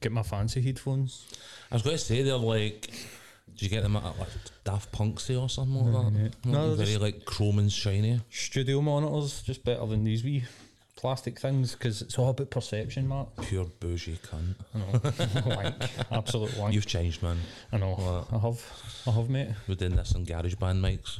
get 0.00 0.12
my 0.12 0.22
fancy 0.22 0.60
headphones. 0.60 1.26
I 1.70 1.76
was 1.76 1.82
going 1.82 1.96
to 1.96 2.02
say 2.02 2.22
they're 2.22 2.36
like. 2.36 2.90
do 3.56 3.64
you 3.64 3.68
get 3.68 3.82
them 3.82 3.96
at 3.96 4.04
like 4.18 4.28
Daft 4.64 4.90
Punk 4.92 5.20
sale 5.20 5.42
or 5.42 5.48
something 5.48 5.92
like 5.92 6.12
that? 6.14 6.32
No, 6.44 6.74
they're 6.74 6.86
very 6.86 6.98
like 6.98 7.24
chrome 7.24 7.58
and 7.58 7.70
shiny. 7.70 8.20
Studio 8.30 8.80
monitors 8.80 9.42
just 9.42 9.64
better 9.64 9.86
than 9.86 10.04
these 10.04 10.24
wee 10.24 10.44
plastic 11.00 11.40
things 11.40 11.72
because 11.72 12.02
it's 12.02 12.18
all 12.18 12.28
about 12.28 12.50
perception, 12.50 13.08
Mark. 13.08 13.28
Pure 13.42 13.66
bougie 13.80 14.18
cunt. 14.18 14.54
I 14.74 14.78
know, 14.78 15.54
wank, 15.56 15.74
absolute 16.10 16.56
wank. 16.58 16.74
You've 16.74 16.86
changed, 16.86 17.22
man. 17.22 17.38
I 17.72 17.78
know. 17.78 17.94
What? 17.94 18.38
I 18.38 18.38
have, 18.38 19.04
I 19.06 19.10
have, 19.12 19.30
mate. 19.30 19.48
We're 19.66 19.76
doing 19.76 19.96
this 19.96 20.14
on 20.14 20.26
GarageBand 20.26 20.80
mics. 20.80 21.18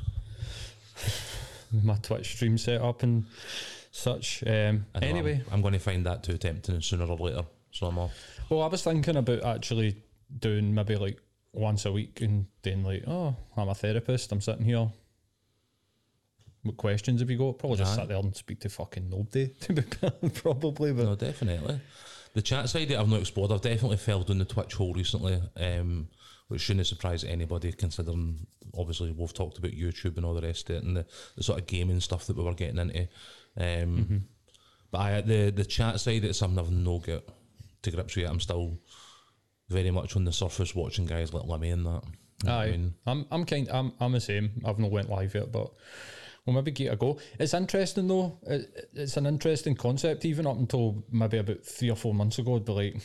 My 1.73 1.95
Twitch 1.97 2.35
stream 2.35 2.59
set 2.59 2.83
up 2.83 3.03
and 3.03 3.25
such. 3.91 4.45
Um, 4.47 4.85
anyway, 5.01 5.43
I'm, 5.47 5.55
I'm 5.55 5.63
going 5.63 5.73
to 5.73 5.81
find 5.81 6.05
that 6.05 6.25
too 6.25 6.37
tempting 6.37 6.83
sooner 6.83 7.07
or 7.07 7.17
later. 7.17 7.45
So 7.73 7.87
I'm 7.87 7.99
off. 7.99 8.13
well, 8.49 8.63
I 8.63 8.67
was 8.67 8.83
thinking 8.83 9.17
about 9.17 9.45
actually 9.45 10.03
doing 10.39 10.75
maybe 10.75 10.97
like 10.97 11.21
once 11.53 11.85
a 11.85 11.93
week 11.93 12.21
and 12.21 12.47
then 12.63 12.83
like, 12.85 13.05
oh, 13.07 13.35
I'm 13.57 13.69
a 13.69 13.75
therapist. 13.75 14.33
I'm 14.33 14.41
sitting 14.41 14.65
here. 14.65 14.91
What 16.63 16.77
questions 16.77 17.21
have 17.21 17.31
you 17.31 17.39
got? 17.39 17.59
Probably 17.59 17.79
just 17.79 17.93
Aye. 17.93 18.03
sit 18.03 18.09
there 18.09 18.19
and 18.19 18.37
speak 18.37 18.61
to 18.61 18.69
fucking 18.69 19.09
nobody. 19.09 19.49
To 19.61 19.73
be 19.73 19.83
probably, 20.31 20.93
but 20.93 21.05
No, 21.05 21.15
definitely. 21.17 21.81
The 22.35 22.43
chat 22.43 22.69
side 22.69 22.93
I've 22.93 23.09
not 23.09 23.21
explored. 23.21 23.51
I've 23.51 23.63
definitely 23.63 23.97
fell 23.97 24.23
down 24.23 24.39
the 24.39 24.45
Twitch 24.45 24.75
hole 24.75 24.93
recently, 24.93 25.41
um, 25.57 26.09
which 26.49 26.61
shouldn't 26.61 26.87
surprise 26.87 27.25
anybody 27.25 27.73
considering 27.73 28.47
obviously 28.77 29.11
we've 29.11 29.33
talked 29.35 29.59
about 29.59 29.73
YouTube 29.73 30.17
and 30.17 30.25
all 30.27 30.35
the 30.35 30.43
rest 30.43 30.71
of 30.71 30.77
it 30.77 30.85
and 30.85 30.97
the, 30.97 31.07
the 31.37 31.43
sort 31.43 31.59
of 31.59 31.67
gaming 31.67 31.99
stuff 32.01 32.27
that 32.27 32.37
we 32.37 32.45
were 32.45 32.55
getting 32.55 32.79
into. 32.79 33.09
Um, 33.57 34.27
But 34.93 34.99
I, 34.99 35.21
the 35.23 35.51
the 35.51 35.65
chat 35.65 35.99
side 36.01 36.25
it's 36.25 36.39
something 36.39 36.59
I've 36.59 36.71
no 36.71 36.99
get 36.99 37.29
to 37.83 37.91
grips 37.91 38.17
with. 38.17 38.25
yet. 38.25 38.31
I'm 38.31 38.41
still 38.41 38.79
very 39.69 39.91
much 39.91 40.17
on 40.17 40.25
the 40.25 40.33
surface 40.33 40.75
watching 40.75 41.07
guys 41.07 41.33
like 41.33 41.45
Limmy 41.45 41.73
and 41.73 41.87
that. 41.87 42.03
You 42.43 42.49
know 42.49 42.55
Aye, 42.55 42.65
I 42.65 42.71
mean? 42.71 42.95
I'm 43.07 43.27
I'm 43.31 43.45
kind 43.45 43.69
I'm 43.71 43.93
I'm 44.01 44.13
the 44.13 44.21
same. 44.21 44.51
I've 44.65 44.79
not 44.79 44.91
went 44.91 45.11
live 45.11 45.35
yet, 45.35 45.53
but 45.53 45.71
we'll 46.45 46.55
maybe 46.55 46.71
get 46.71 46.93
a 46.93 46.97
go. 46.97 47.19
It's 47.39 47.55
interesting 47.55 48.09
though. 48.09 48.39
It, 48.47 48.89
it's 48.95 49.17
an 49.17 49.27
interesting 49.27 49.75
concept. 49.77 50.25
Even 50.25 50.47
up 50.47 50.59
until 50.59 51.05
maybe 51.11 51.39
about 51.39 51.65
three 51.65 51.91
or 51.91 51.97
four 51.97 52.15
months 52.15 52.39
ago, 52.39 52.57
I'd 52.57 52.65
be 52.65 52.73
like, 52.73 52.97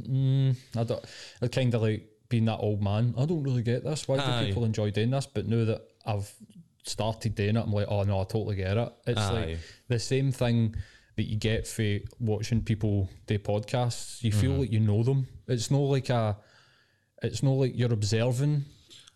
mm, 0.00 0.56
I 0.76 0.84
don't. 0.84 1.04
I'd 1.42 1.52
kind 1.52 1.74
of 1.74 1.82
like 1.82 2.08
being 2.28 2.44
that 2.46 2.58
old 2.58 2.82
man. 2.82 3.14
I 3.18 3.24
don't 3.24 3.42
really 3.42 3.62
get 3.62 3.84
this. 3.84 4.08
Why 4.08 4.16
do 4.16 4.46
people 4.46 4.64
enjoy 4.64 4.90
doing 4.90 5.10
this? 5.10 5.26
But 5.26 5.46
now 5.46 5.64
that 5.64 5.82
I've 6.04 6.32
started 6.84 7.34
doing 7.34 7.56
it, 7.56 7.62
I'm 7.62 7.72
like, 7.72 7.88
oh 7.88 8.02
no, 8.04 8.20
I 8.20 8.24
totally 8.24 8.56
get 8.56 8.76
it. 8.76 8.92
It's 9.06 9.20
Aye. 9.20 9.32
like 9.32 9.58
the 9.88 9.98
same 9.98 10.32
thing 10.32 10.76
that 11.16 11.24
you 11.24 11.36
get 11.36 11.66
for 11.66 11.98
watching 12.20 12.62
people 12.62 13.08
do 13.26 13.38
podcasts. 13.38 14.22
You 14.22 14.30
Mm-hmm. 14.30 14.40
feel 14.40 14.50
like 14.52 14.72
you 14.72 14.80
know 14.80 15.02
them. 15.02 15.26
It's 15.48 15.70
not 15.70 15.78
like 15.78 16.10
a. 16.10 16.36
It's 17.22 17.42
not 17.42 17.52
like 17.52 17.72
you're 17.74 17.92
observing 17.92 18.64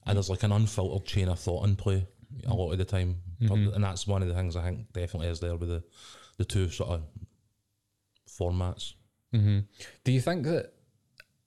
and 0.07 0.17
there's 0.17 0.31
like 0.31 0.43
an 0.43 0.53
unfiltered 0.53 1.07
chain 1.07 1.29
of 1.29 1.39
thought 1.39 1.67
in 1.67 1.77
play 1.77 2.07
a 2.47 2.55
lot 2.55 2.73
of 2.73 2.79
the 2.79 2.85
time, 2.85 3.17
Mm-hmm. 3.43 3.75
and 3.75 3.85
that's 3.85 4.07
one 4.07 4.23
of 4.23 4.29
the 4.29 4.35
things 4.35 4.57
I 4.57 4.63
think 4.63 4.93
definitely 4.93 5.29
is 5.29 5.41
there 5.41 5.57
with 5.57 5.69
the 5.69 5.83
the 6.39 6.45
two 6.45 6.69
sort 6.71 6.91
of 6.91 7.03
formats. 8.29 8.95
Do 9.33 10.13
you 10.13 10.21
think 10.21 10.45
that? 10.45 10.73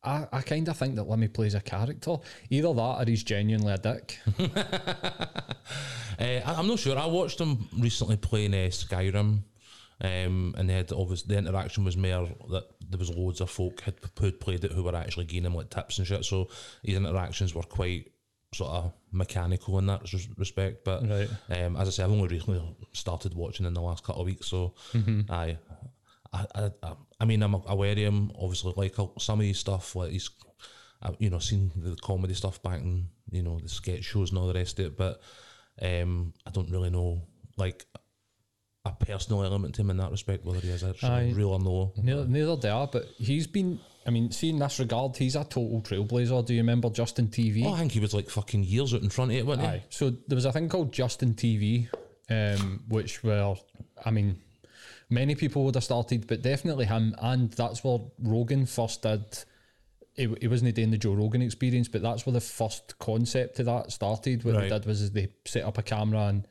I, 0.06 0.28
I 0.34 0.42
kind 0.42 0.68
of 0.68 0.76
think 0.78 0.96
that 0.96 1.06
Limmy 1.08 1.34
plays 1.34 1.56
a 1.56 1.62
character. 1.62 2.18
Either 2.50 2.74
that 2.74 3.02
or 3.02 3.06
he's 3.08 3.24
genuinely 3.24 3.72
a 3.74 3.78
dick. 3.78 4.20
Uh, 4.38 4.48
I, 6.20 6.44
I'm 6.46 6.68
not 6.68 6.80
sure. 6.80 6.98
I 6.98 7.06
watched 7.06 7.40
him 7.40 7.68
recently 7.80 8.18
playing 8.18 8.54
uh, 8.54 8.68
Skyrim, 8.70 9.40
um, 10.04 10.54
and 10.58 10.70
they 10.70 10.74
had 10.74 10.92
obviously 10.92 11.34
the 11.34 11.40
interaction 11.40 11.84
was 11.86 11.96
more 11.98 12.28
that 12.52 12.66
there 12.90 13.00
was 13.00 13.10
loads 13.10 13.42
of 13.42 13.50
folk 13.50 13.82
had 13.82 13.96
who'd 14.20 14.40
played 14.40 14.64
it 14.66 14.72
who 14.74 14.84
were 14.84 14.96
actually 14.96 15.26
giving 15.26 15.46
him 15.46 15.56
like 15.56 15.70
tips 15.70 15.98
and 15.98 16.06
shit. 16.08 16.26
So 16.26 16.50
his 16.84 16.98
interactions 16.98 17.56
were 17.56 17.64
quite 17.64 18.12
sort 18.54 18.72
of 18.72 18.94
mechanical 19.12 19.80
in 19.80 19.86
that 19.88 20.02
respect. 20.38 20.84
But 20.84 21.08
Right. 21.10 21.30
um, 21.60 21.76
as 21.78 21.88
I 21.88 21.92
say, 21.92 22.04
I've 22.04 22.12
only 22.12 22.28
recently 22.28 22.62
started 22.94 23.34
watching 23.34 23.66
in 23.66 23.74
the 23.74 23.82
last 23.82 24.04
couple 24.04 24.22
of 24.22 24.28
weeks, 24.28 24.48
so 24.48 24.74
I. 25.30 25.58
I, 26.34 26.46
I, 26.56 26.72
I- 26.82 26.96
I 27.20 27.26
mean, 27.26 27.42
I'm 27.42 27.54
aware 27.54 27.92
of 27.94 27.98
him. 27.98 28.32
Obviously, 28.38 28.74
like 28.76 29.00
uh, 29.00 29.06
some 29.18 29.40
of 29.40 29.46
his 29.46 29.58
stuff, 29.60 29.96
like 29.96 30.12
he's, 30.12 30.30
I've, 31.02 31.16
you 31.20 31.30
know, 31.30 31.40
seen 31.40 31.72
the 31.76 31.96
comedy 31.96 32.34
stuff 32.34 32.62
back 32.62 32.82
in, 32.82 33.08
you 33.32 33.44
know, 33.44 33.60
the 33.60 33.70
sketch 33.70 34.04
shows 34.04 34.32
and 34.32 34.40
all 34.40 34.48
the 34.48 34.54
rest 34.56 34.78
of 34.80 34.88
it. 34.88 34.98
But 34.98 35.22
um, 35.82 36.34
I 36.46 36.50
don't 36.52 36.70
really 36.70 36.90
know, 36.90 37.22
like, 37.56 37.86
a 38.86 38.92
personal 38.92 39.44
element 39.44 39.76
to 39.76 39.82
him 39.82 39.90
in 39.90 39.98
that 39.98 40.12
respect, 40.12 40.44
whether 40.44 40.60
he 40.60 40.68
is 40.70 40.84
actually 40.84 41.10
Aye. 41.10 41.34
real 41.36 41.52
or 41.52 41.60
no. 41.60 41.94
neither, 42.02 42.26
neither 42.28 42.58
do 42.58 42.68
I, 42.68 42.86
but 42.92 43.06
he's 43.18 43.48
been. 43.48 43.80
I 44.06 44.10
mean, 44.10 44.32
see 44.32 44.50
in 44.50 44.60
this 44.60 44.80
regard, 44.80 45.16
he's 45.16 45.38
a 45.38 45.46
total 45.46 45.82
trailblazer. 45.82 46.46
Do 46.46 46.54
you 46.54 46.60
remember 46.60 46.90
Justin 46.90 47.28
TV? 47.30 47.64
Oh, 47.66 47.74
I 47.74 47.80
think 47.80 47.94
he 47.94 48.02
was 48.02 48.14
like 48.14 48.30
fucking 48.30 48.66
years 48.66 48.94
out 48.94 49.02
in 49.02 49.10
front 49.10 49.32
of 49.32 49.38
it, 49.38 49.46
wasn't 49.46 49.74
he? 49.76 49.82
So 49.90 50.10
there 50.28 50.36
was 50.36 50.44
a 50.44 50.52
thing 50.52 50.68
called 50.68 50.92
Justin 50.92 51.34
TV, 51.36 51.88
um, 52.30 52.84
which 52.90 53.24
were, 53.24 53.56
I 54.06 54.12
mean, 54.12 54.42
many 55.10 55.36
people 55.36 55.64
would 55.64 55.76
have 55.76 55.86
started, 55.86 56.28
but 56.28 56.42
definitely 56.42 56.84
him. 56.84 57.16
And 57.22 57.50
that's 57.54 57.82
where 57.86 58.00
Rogan 58.22 58.66
first 58.66 59.04
did. 59.04 59.24
It, 60.18 60.38
he 60.42 60.48
wasn't 60.50 60.76
doing 60.76 60.92
the 60.92 60.98
Joe 60.98 61.14
Rogan 61.14 61.42
experience, 61.42 61.88
but 61.88 62.02
that's 62.02 62.26
where 62.26 62.34
the 62.34 62.42
first 62.42 63.00
concept 63.00 63.60
of 63.60 63.68
that 63.68 63.94
started. 63.94 64.44
What 64.44 64.56
Right. 64.56 64.64
they 64.64 64.70
did 64.80 64.86
was 64.86 65.12
they 65.14 65.30
set 65.46 65.64
up 65.64 65.78
a 65.78 65.82
camera 65.82 66.24
and 66.28 66.46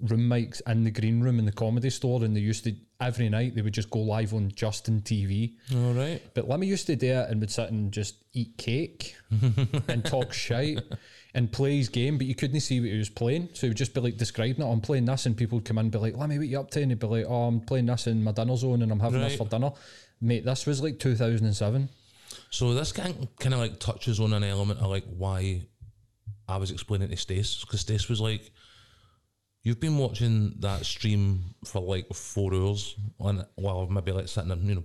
room 0.00 0.28
mics 0.28 0.60
in 0.66 0.84
the 0.84 0.90
green 0.90 1.20
room 1.20 1.38
in 1.38 1.44
the 1.44 1.52
comedy 1.52 1.90
store, 1.90 2.24
and 2.24 2.36
they 2.36 2.40
used 2.40 2.64
to 2.64 2.74
every 3.00 3.28
night 3.28 3.54
they 3.54 3.62
would 3.62 3.74
just 3.74 3.90
go 3.90 4.00
live 4.00 4.34
on 4.34 4.50
Justin 4.52 5.00
TV. 5.00 5.54
All 5.74 5.92
right. 5.92 6.22
But 6.34 6.48
Limmy 6.48 6.66
used 6.66 6.86
to 6.86 6.96
do 6.96 7.06
it 7.12 7.28
and 7.30 7.40
would 7.40 7.50
sit 7.50 7.70
and 7.70 7.92
just 7.92 8.16
eat 8.32 8.56
cake 8.56 9.16
and 9.88 10.04
talk 10.04 10.32
shite 10.32 10.80
and 11.34 11.50
play 11.50 11.76
his 11.76 11.88
game, 11.88 12.16
but 12.16 12.26
you 12.26 12.34
couldn't 12.34 12.60
see 12.60 12.80
what 12.80 12.90
he 12.90 12.98
was 12.98 13.10
playing. 13.10 13.48
So 13.52 13.62
he 13.62 13.68
would 13.68 13.76
just 13.76 13.94
be 13.94 14.00
like 14.00 14.16
describing 14.16 14.62
it. 14.64 14.70
I'm 14.70 14.80
playing 14.80 15.04
this, 15.04 15.26
and 15.26 15.36
people 15.36 15.58
would 15.58 15.64
come 15.64 15.78
in 15.78 15.86
and 15.86 15.92
be 15.92 15.98
like, 15.98 16.14
Limmy, 16.14 16.38
what 16.38 16.48
you 16.48 16.60
up 16.60 16.70
to? 16.70 16.82
And 16.82 16.90
he'd 16.90 17.00
be 17.00 17.06
like, 17.06 17.26
Oh, 17.26 17.44
I'm 17.44 17.60
playing 17.60 17.86
this 17.86 18.06
in 18.06 18.22
my 18.22 18.32
dinner 18.32 18.56
zone 18.56 18.82
and 18.82 18.92
I'm 18.92 19.00
having 19.00 19.20
this 19.20 19.36
for 19.36 19.46
dinner. 19.46 19.72
Mate, 20.20 20.44
this 20.44 20.66
was 20.66 20.82
like 20.82 20.98
2007. 20.98 21.88
So 22.50 22.72
this 22.74 22.92
kind 22.92 23.28
kind 23.38 23.54
of 23.54 23.60
like 23.60 23.78
touches 23.78 24.20
on 24.20 24.32
an 24.32 24.44
element 24.44 24.80
of 24.80 24.86
like 24.86 25.04
why 25.04 25.62
I 26.48 26.56
was 26.56 26.70
explaining 26.70 27.08
to 27.08 27.16
Stace 27.16 27.60
because 27.60 27.80
Stace 27.80 28.08
was 28.08 28.20
like, 28.20 28.50
"You've 29.64 29.80
been 29.80 29.98
watching 29.98 30.54
that 30.60 30.86
stream 30.86 31.56
for 31.64 31.82
like 31.82 32.12
four 32.14 32.54
hours, 32.54 32.94
and 33.18 33.44
while 33.56 33.80
I'm 33.80 33.94
maybe 33.94 34.12
like 34.12 34.28
sitting, 34.28 34.52
and, 34.52 34.68
you 34.68 34.74
know, 34.76 34.84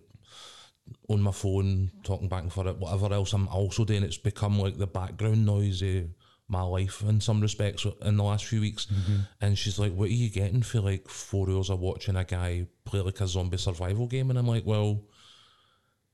on 1.10 1.22
my 1.22 1.32
phone 1.32 1.92
talking 2.04 2.28
back 2.28 2.42
and 2.42 2.52
forth, 2.52 2.76
whatever 2.78 3.14
else 3.14 3.34
I'm 3.34 3.48
also 3.50 3.86
doing. 3.86 4.02
It's 4.04 4.18
become 4.18 4.58
like 4.58 4.78
the 4.78 4.88
background 4.88 5.46
noise 5.46 5.84
of 5.84 6.06
my 6.48 6.64
life 6.64 7.04
in 7.04 7.22
some 7.22 7.42
respects 7.42 7.86
in 8.02 8.18
the 8.18 8.24
last 8.24 8.46
few 8.46 8.62
weeks." 8.62 8.88
Mm-hmm. 8.88 9.18
And 9.42 9.58
she's 9.58 9.78
like, 9.78 9.94
"What 9.94 10.10
are 10.10 10.14
you 10.14 10.30
getting 10.32 10.64
for 10.64 10.80
like 10.80 11.08
four 11.08 11.50
hours 11.50 11.70
of 11.70 11.80
watching 11.80 12.16
a 12.16 12.24
guy 12.24 12.66
play 12.86 13.02
like 13.02 13.22
a 13.22 13.28
zombie 13.28 13.58
survival 13.58 14.08
game?" 14.08 14.30
And 14.30 14.40
I'm 14.40 14.48
like, 14.48 14.66
"Well." 14.66 15.04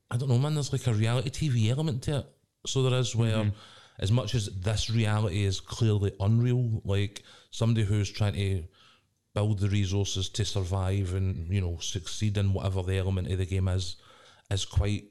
I 0.08 0.16
don't 0.16 0.28
know, 0.28 0.38
man. 0.38 0.54
There's 0.54 0.72
like 0.72 0.86
a 0.86 0.94
reality 0.94 1.30
TV 1.30 1.68
element 1.68 2.04
to 2.04 2.18
it. 2.18 2.26
So 2.64 2.84
there 2.84 2.96
is 2.96 3.16
where, 3.16 3.38
mm-hmm. 3.38 3.48
as 3.98 4.12
much 4.12 4.36
as 4.36 4.46
this 4.60 4.88
reality 4.88 5.44
is 5.44 5.58
clearly 5.58 6.12
unreal, 6.20 6.80
like 6.84 7.24
somebody 7.50 7.84
who's 7.84 8.10
trying 8.10 8.34
to 8.34 8.64
build 9.34 9.58
the 9.58 9.68
resources 9.68 10.30
to 10.30 10.44
survive 10.44 11.12
and 11.12 11.52
you 11.52 11.60
know 11.60 11.76
succeed 11.78 12.38
in 12.38 12.54
whatever 12.54 12.82
the 12.82 12.96
element 12.96 13.30
of 13.30 13.38
the 13.38 13.46
game 13.46 13.68
is, 13.68 13.96
is 14.50 14.64
quite. 14.64 15.04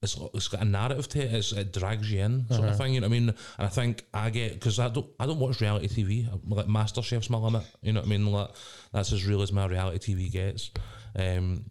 It's, 0.00 0.16
it's 0.32 0.46
got 0.46 0.62
a 0.62 0.64
narrative 0.64 1.08
to 1.08 1.24
it. 1.24 1.34
It's, 1.34 1.50
it 1.50 1.72
drags 1.72 2.08
you 2.08 2.20
in, 2.20 2.46
sort 2.50 2.68
of 2.68 2.78
thing. 2.78 2.94
You 2.94 3.00
know 3.00 3.08
what 3.08 3.16
I 3.16 3.18
mean? 3.18 3.28
And 3.30 3.66
I 3.66 3.68
think 3.68 4.04
I 4.14 4.30
get 4.30 4.52
because 4.52 4.78
I 4.78 4.88
don't 4.88 5.08
I 5.18 5.26
don't 5.26 5.40
watch 5.40 5.60
reality 5.60 5.88
TV. 5.88 6.32
I'm 6.32 6.48
Like 6.48 6.66
MasterChef's 6.66 7.30
my 7.30 7.38
limit. 7.38 7.64
You 7.82 7.92
know 7.92 8.00
what 8.00 8.06
I 8.06 8.10
mean? 8.10 8.30
Like, 8.30 8.50
that's 8.92 9.12
as 9.12 9.26
real 9.26 9.42
as 9.42 9.52
my 9.52 9.66
reality 9.66 10.14
TV 10.14 10.30
gets. 10.30 10.70
Um, 11.16 11.64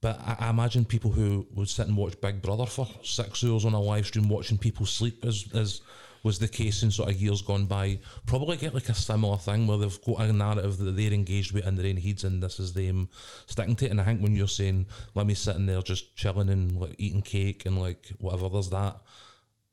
but 0.00 0.18
I, 0.20 0.46
I 0.46 0.50
imagine 0.50 0.84
people 0.84 1.12
who 1.12 1.46
would 1.52 1.68
sit 1.68 1.86
and 1.86 1.96
watch 1.96 2.20
Big 2.20 2.40
Brother 2.40 2.66
for 2.66 2.88
six 3.02 3.44
hours 3.44 3.64
on 3.64 3.74
a 3.74 3.80
live 3.80 4.06
stream 4.06 4.28
watching 4.28 4.58
people 4.58 4.86
sleep, 4.86 5.24
is 5.24 5.52
as 5.54 5.82
was 6.22 6.38
the 6.38 6.48
case 6.48 6.82
in 6.82 6.90
sort 6.90 7.10
of 7.10 7.20
years 7.20 7.42
gone 7.42 7.66
by, 7.66 7.98
probably 8.26 8.56
get 8.56 8.74
like 8.74 8.88
a 8.88 8.94
similar 8.94 9.36
thing 9.36 9.66
where 9.66 9.78
they've 9.78 10.02
got 10.02 10.20
a 10.20 10.32
narrative 10.32 10.78
that 10.78 10.96
they're 10.96 11.12
engaged 11.12 11.52
with 11.52 11.66
and 11.66 11.78
they're 11.78 11.86
in 11.86 11.96
heads 11.96 12.24
and 12.24 12.42
this 12.42 12.60
is 12.60 12.72
them 12.74 13.08
sticking 13.46 13.76
to 13.76 13.86
it. 13.86 13.90
And 13.90 14.00
I 14.00 14.04
think 14.04 14.22
when 14.22 14.34
you're 14.34 14.48
saying, 14.48 14.86
let 15.14 15.26
me 15.26 15.34
sit 15.34 15.56
in 15.56 15.66
there 15.66 15.82
just 15.82 16.16
chilling 16.16 16.48
and 16.48 16.78
like 16.78 16.94
eating 16.98 17.22
cake 17.22 17.66
and 17.66 17.80
like 17.80 18.12
whatever, 18.18 18.48
there's 18.48 18.70
that, 18.70 19.00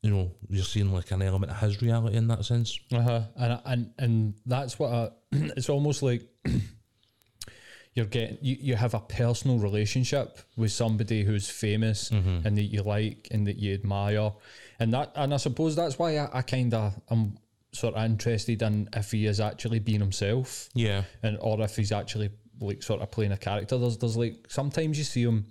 you 0.02 0.10
know, 0.10 0.30
you're 0.48 0.64
seeing 0.64 0.92
like 0.92 1.10
an 1.10 1.22
element 1.22 1.52
of 1.52 1.58
his 1.58 1.82
reality 1.82 2.16
in 2.16 2.28
that 2.28 2.44
sense. 2.44 2.78
Uh 2.92 3.00
huh. 3.00 3.22
And 3.36 3.60
and 3.64 3.90
and 3.98 4.34
that's 4.46 4.78
what 4.78 4.92
I, 4.92 5.10
it's 5.32 5.68
almost 5.68 6.02
like 6.02 6.22
you're 7.98 8.06
getting 8.18 8.38
you, 8.40 8.56
you 8.68 8.74
have 8.76 8.94
a 8.94 9.00
personal 9.00 9.58
relationship 9.58 10.38
with 10.56 10.72
somebody 10.72 11.22
who's 11.24 11.48
famous 11.50 12.10
Mm-hmm. 12.10 12.46
and 12.46 12.56
that 12.58 12.68
you 12.74 12.82
like 12.82 13.28
and 13.32 13.46
that 13.48 13.56
you 13.56 13.74
admire, 13.74 14.32
and 14.80 14.92
that 14.94 15.12
and 15.16 15.34
I 15.34 15.36
suppose 15.38 15.74
that's 15.76 15.98
why 15.98 16.10
I, 16.18 16.38
I 16.38 16.42
kind 16.42 16.72
of 16.74 16.86
am 17.10 17.36
sort 17.72 17.94
of 17.94 18.04
interested 18.04 18.62
in 18.62 18.88
if 18.94 19.10
he 19.10 19.26
is 19.26 19.40
actually 19.40 19.78
being 19.80 20.00
himself, 20.00 20.68
Yeah. 20.74 21.02
and 21.22 21.36
or 21.40 21.60
if 21.60 21.76
he's 21.76 21.92
actually 21.92 22.30
like 22.60 22.82
sort 22.82 23.00
of 23.02 23.10
playing 23.10 23.32
a 23.32 23.36
character. 23.36 23.76
There's 23.78 23.98
there's 23.98 24.16
like 24.16 24.36
sometimes 24.48 24.96
you 24.98 25.04
see 25.04 25.22
him. 25.24 25.46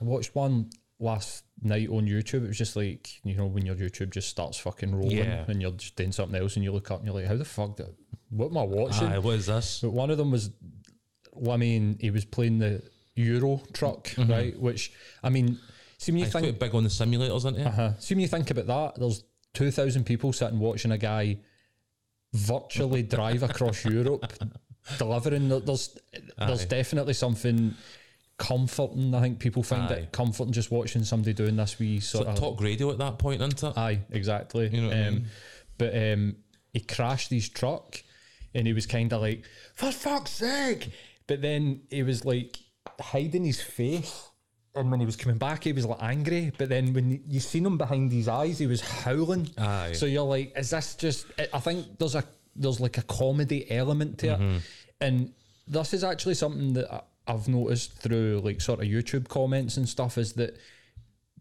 I 0.00 0.04
watched 0.04 0.34
one 0.34 0.70
last 1.00 1.44
night 1.62 1.88
on 1.88 2.06
YouTube. 2.06 2.44
It 2.44 2.48
was 2.48 2.58
just 2.58 2.76
like 2.76 3.02
you 3.24 3.34
know 3.36 3.46
when 3.46 3.64
your 3.66 3.74
YouTube 3.76 4.10
just 4.10 4.28
starts 4.28 4.58
fucking 4.58 4.94
rolling 4.94 5.18
Yeah. 5.18 5.44
and 5.48 5.60
you're 5.62 5.72
just 5.84 5.96
doing 5.96 6.12
something 6.12 6.40
else 6.40 6.54
and 6.56 6.64
you 6.64 6.72
look 6.72 6.90
up 6.90 6.98
and 7.00 7.06
you're 7.06 7.14
like, 7.20 7.26
how 7.26 7.36
the 7.36 7.44
fuck? 7.44 7.76
Did, 7.76 7.86
what 8.30 8.50
am 8.50 8.58
I 8.58 8.62
watching? 8.62 9.08
Aye, 9.08 9.18
what 9.18 9.36
is 9.36 9.46
this? 9.46 9.80
But 9.82 9.90
one 9.90 10.10
of 10.10 10.18
them 10.18 10.30
was, 10.30 10.50
I 11.50 11.56
mean, 11.56 11.98
he 12.00 12.10
was 12.10 12.24
playing 12.24 12.58
the 12.58 12.82
Euro 13.14 13.60
truck, 13.72 14.10
right? 14.16 14.58
Which 14.58 14.92
I 15.22 15.28
mean, 15.28 15.58
see 15.98 16.12
when 16.12 16.18
you 16.20 16.24
It's 16.24 16.32
think 16.32 16.44
quite 16.46 16.58
big 16.58 16.74
on 16.74 16.84
the 16.84 16.88
simulators, 16.88 17.36
isn't 17.38 17.56
it? 17.58 17.66
uh-huh. 17.66 17.98
See, 17.98 18.14
when 18.14 18.22
you 18.22 18.28
think 18.28 18.50
about 18.50 18.66
that, 18.66 19.00
there's 19.00 19.24
2,000 19.54 20.04
people 20.04 20.32
sitting 20.32 20.58
watching 20.58 20.92
a 20.92 20.98
guy 20.98 21.38
virtually 22.32 23.02
drive 23.16 23.42
across 23.42 23.84
Europe 23.84 24.32
delivering. 24.98 25.48
There- 25.48 25.60
There's, 25.60 25.98
there's 26.38 26.62
Aye. 26.62 26.68
definitely 26.68 27.14
something 27.14 27.74
comforting. 28.36 29.14
I 29.14 29.20
think 29.20 29.38
people 29.38 29.62
find 29.62 29.90
Aye. 29.90 29.94
it 29.94 30.12
comforting 30.12 30.52
just 30.52 30.70
watching 30.70 31.04
somebody 31.04 31.32
doing 31.32 31.56
this 31.56 31.72
So 31.78 31.98
sort 32.18 32.28
of. 32.28 32.36
talk 32.36 32.60
radio 32.60 32.90
at 32.90 32.98
that 32.98 33.18
point, 33.18 33.42
isn't 33.42 33.62
it? 33.62 33.76
Aye, 33.76 34.00
exactly. 34.10 34.68
You 34.68 34.82
know 34.82 34.88
what 34.88 34.96
I 34.96 35.06
um, 35.06 35.14
mean? 35.14 35.26
But 35.76 35.96
um, 35.96 36.36
he 36.72 36.80
crashed 36.80 37.30
his 37.30 37.48
truck 37.48 38.02
and 38.54 38.66
he 38.66 38.72
was 38.72 38.86
kind 38.86 39.12
of 39.12 39.20
like, 39.20 39.44
for 39.74 39.90
fuck's 39.90 40.32
sake. 40.32 40.90
But 41.28 41.40
then 41.42 41.82
he 41.90 42.02
was 42.02 42.24
like 42.24 42.58
hiding 43.00 43.44
his 43.44 43.60
face. 43.62 44.24
And 44.74 44.90
when 44.90 45.00
he 45.00 45.06
was 45.06 45.16
coming 45.16 45.38
back, 45.38 45.64
he 45.64 45.72
was 45.72 45.86
like 45.86 46.02
angry. 46.02 46.52
But 46.56 46.68
then 46.68 46.92
when 46.92 47.22
you 47.26 47.40
seen 47.40 47.64
him 47.66 47.78
behind 47.78 48.10
his 48.12 48.28
eyes, 48.28 48.58
he 48.58 48.66
was 48.66 48.80
howling. 48.80 49.50
Aye. 49.58 49.92
So 49.92 50.06
you're 50.06 50.22
like, 50.24 50.52
is 50.56 50.70
this 50.70 50.94
just? 50.94 51.26
I- 51.52 51.58
think 51.60 51.98
there's 51.98 52.14
a 52.14 52.24
there's 52.56 52.80
like 52.80 52.98
a 52.98 53.02
comedy 53.02 53.70
element 53.70 54.18
to 54.18 54.26
Mm-hmm. 54.28 54.56
it, 54.56 54.62
and 55.00 55.32
this 55.68 55.94
is 55.94 56.02
actually 56.04 56.34
something 56.34 56.72
that 56.74 57.04
I've 57.26 57.46
noticed 57.48 57.92
through 57.98 58.40
like 58.44 58.60
sort 58.60 58.80
of 58.80 58.86
YouTube 58.86 59.28
comments 59.28 59.76
and 59.76 59.88
stuff 59.88 60.16
is 60.18 60.32
that 60.34 60.56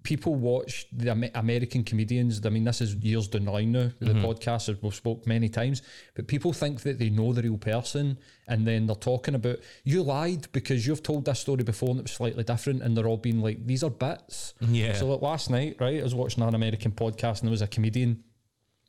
people 0.07 0.35
watch 0.35 0.87
the 0.93 1.11
American 1.35 1.83
comedians. 1.83 2.39
I 2.45 2.49
mean, 2.49 2.63
this 2.63 2.79
is 2.79 2.95
years 2.95 3.27
down 3.27 3.43
the 3.43 3.51
line 3.51 3.73
now. 3.73 3.91
The 3.99 4.13
podcast 4.13 4.69
as 4.69 4.81
we've 4.81 4.95
spoke 4.95 5.27
many 5.27 5.49
times, 5.49 5.81
but 6.15 6.29
people 6.29 6.53
think 6.53 6.83
that 6.83 6.97
they 6.97 7.09
know 7.09 7.33
the 7.33 7.41
real 7.41 7.57
person, 7.57 8.17
and 8.47 8.65
then 8.65 8.85
they're 8.85 8.95
talking 8.95 9.35
about 9.35 9.57
you 9.83 10.03
lied 10.03 10.49
because 10.53 10.87
you've 10.87 11.03
told 11.03 11.25
this 11.25 11.41
story 11.41 11.65
before 11.65 11.89
and 11.89 11.99
it 11.99 12.03
was 12.03 12.13
slightly 12.13 12.45
different, 12.45 12.83
and 12.83 12.95
they're 12.95 13.05
all 13.05 13.17
being 13.17 13.41
like, 13.41 13.67
these 13.67 13.83
are 13.83 13.89
bits. 13.89 14.53
Yeah. 14.61 14.93
So 14.93 15.07
like 15.07 15.21
last 15.21 15.49
night, 15.49 15.75
right, 15.81 15.99
I 15.99 16.03
was 16.03 16.15
watching 16.15 16.41
an 16.41 16.55
American 16.55 16.93
podcast, 16.93 17.39
and 17.39 17.47
there 17.49 17.51
was 17.51 17.61
a 17.61 17.67
comedian. 17.67 18.23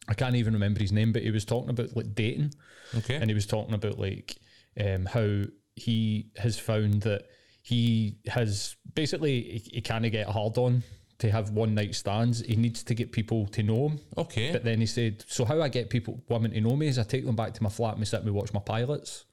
I 0.06 0.14
can't 0.14 0.36
even 0.36 0.54
remember 0.54 0.78
his 0.78 0.92
name, 0.92 1.12
but 1.12 1.22
he 1.22 1.32
was 1.32 1.44
talking 1.44 1.70
about 1.70 1.96
like 1.96 2.14
dating 2.14 2.54
Okay. 2.96 3.16
and 3.16 3.28
he 3.28 3.34
was 3.34 3.44
talking 3.46 3.74
about 3.74 3.98
like 3.98 4.36
um, 4.80 5.04
how 5.04 5.42
he 5.74 6.30
has 6.36 6.60
found 6.60 7.02
that 7.02 7.24
he 7.60 8.18
has 8.28 8.76
basically 8.94 9.42
he, 9.42 9.70
he 9.74 9.80
can't 9.80 10.10
get 10.12 10.28
hard 10.28 10.56
on 10.56 10.84
to 11.18 11.30
have 11.30 11.50
one 11.50 11.74
night 11.74 11.94
stands. 11.94 12.40
He 12.40 12.54
needs 12.56 12.82
to 12.84 12.94
get 12.94 13.10
people 13.12 13.46
to 13.48 13.62
know 13.62 13.88
him. 13.88 14.00
okay. 14.16 14.52
But 14.52 14.64
then 14.64 14.78
he 14.80 14.86
said, 14.86 15.24
"So 15.28 15.44
how 15.44 15.60
I 15.60 15.68
get 15.68 15.90
people 15.90 16.20
women 16.28 16.52
to 16.52 16.60
know 16.60 16.76
me 16.76 16.88
is 16.88 16.98
I 16.98 17.02
take 17.02 17.26
them 17.26 17.36
back 17.36 17.54
to 17.54 17.62
my 17.62 17.68
flat 17.70 17.92
and 17.92 18.00
we 18.00 18.06
sit 18.06 18.16
and 18.20 18.26
we 18.26 18.32
watch 18.32 18.52
my 18.52 18.60
pilots, 18.60 19.24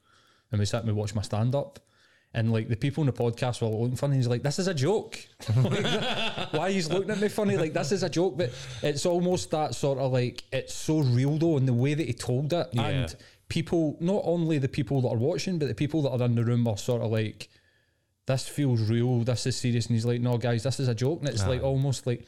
and 0.51 0.59
we 0.59 0.65
sit 0.65 0.77
and 0.79 0.87
we 0.87 0.93
watch 0.93 1.13
my 1.15 1.21
stand 1.21 1.53
up." 1.55 1.79
And 2.33 2.51
like 2.51 2.67
the 2.67 2.75
people 2.75 3.01
in 3.01 3.05
the 3.07 3.13
podcast 3.13 3.61
were 3.61 3.69
looking 3.69 3.95
funny. 3.95 4.17
He's 4.17 4.27
like, 4.27 4.43
"This 4.43 4.59
is 4.59 4.67
a 4.67 4.73
joke. 4.73 5.17
Like, 5.55 5.85
why 6.53 6.71
he's 6.71 6.89
looking 6.89 7.11
at 7.11 7.19
me 7.21 7.29
funny? 7.29 7.55
Like 7.55 7.73
this 7.73 7.91
is 7.91 8.03
a 8.03 8.09
joke." 8.09 8.37
But 8.37 8.51
it's 8.83 9.05
almost 9.05 9.51
that 9.51 9.73
sort 9.75 9.99
of 9.99 10.11
like 10.11 10.43
it's 10.51 10.73
so 10.73 10.99
real 10.99 11.37
though, 11.37 11.57
in 11.57 11.65
the 11.65 11.73
way 11.73 11.93
that 11.93 12.05
he 12.07 12.13
told 12.13 12.51
it, 12.51 12.67
Yeah. 12.73 12.87
and 12.87 13.15
people, 13.47 13.95
not 14.01 14.21
only 14.25 14.57
the 14.57 14.67
people 14.67 15.01
that 15.01 15.09
are 15.09 15.17
watching, 15.17 15.59
but 15.59 15.67
the 15.67 15.75
people 15.75 16.01
that 16.01 16.09
are 16.11 16.25
in 16.25 16.35
the 16.35 16.43
room 16.43 16.67
are 16.67 16.77
sort 16.77 17.01
of 17.03 17.11
like, 17.11 17.47
"This 18.25 18.47
feels 18.47 18.81
real. 18.89 19.19
This 19.19 19.45
is 19.45 19.55
serious." 19.55 19.87
And 19.87 19.95
he's 19.95 20.05
like, 20.05 20.21
"No, 20.21 20.37
guys, 20.37 20.63
this 20.63 20.79
is 20.79 20.87
a 20.87 20.95
joke." 20.95 21.19
And 21.19 21.29
it's 21.29 21.45
like 21.47 21.63
almost 21.63 22.07
like 22.07 22.25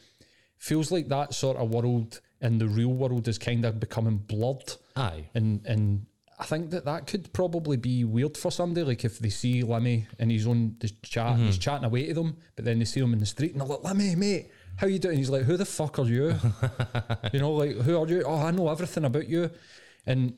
feels 0.58 0.90
like 0.90 1.08
that 1.08 1.34
sort 1.34 1.56
of 1.56 1.70
world 1.70 2.20
in 2.40 2.58
the 2.58 2.68
real 2.68 2.92
world 2.92 3.26
is 3.28 3.38
kind 3.38 3.64
of 3.64 3.80
becoming 3.80 4.18
blurred 4.18 4.72
Aye. 4.96 5.24
and 5.34 5.64
and 5.66 6.06
I 6.40 6.44
think 6.44 6.70
that 6.70 6.84
that 6.84 7.08
could 7.08 7.32
probably 7.32 7.76
be 7.76 8.04
weird 8.04 8.36
for 8.36 8.52
somebody. 8.52 8.84
Like 8.86 9.04
if 9.04 9.18
they 9.18 9.28
see 9.28 9.62
Limmy 9.62 10.06
in 10.20 10.30
his 10.30 10.46
own 10.46 10.76
the 10.78 10.88
chat, 11.02 11.32
and 11.32 11.40
he's 11.40 11.54
mm-hmm. 11.54 11.60
chatting 11.60 11.84
away 11.84 12.06
to 12.06 12.14
them, 12.14 12.36
but 12.54 12.64
then 12.64 12.78
they 12.78 12.84
see 12.84 13.00
him 13.00 13.12
in 13.12 13.18
the 13.18 13.26
street 13.26 13.52
and 13.52 13.60
they're 13.60 13.66
like, 13.68 13.80
"Limmy, 13.80 14.16
mate, 14.16 14.50
how 14.76 14.86
you 14.86 15.00
doing?" 15.00 15.18
He's 15.18 15.30
like, 15.30 15.42
"Who 15.42 15.56
the 15.56 15.64
fuck 15.64 15.98
are 15.98 16.04
you?" 16.04 16.36
you 17.32 17.40
know, 17.40 17.52
like 17.52 17.72
who 17.78 18.00
are 18.00 18.06
you? 18.06 18.22
Oh, 18.24 18.36
I 18.36 18.52
know 18.52 18.68
everything 18.68 19.04
about 19.04 19.28
you, 19.28 19.50
and 20.06 20.34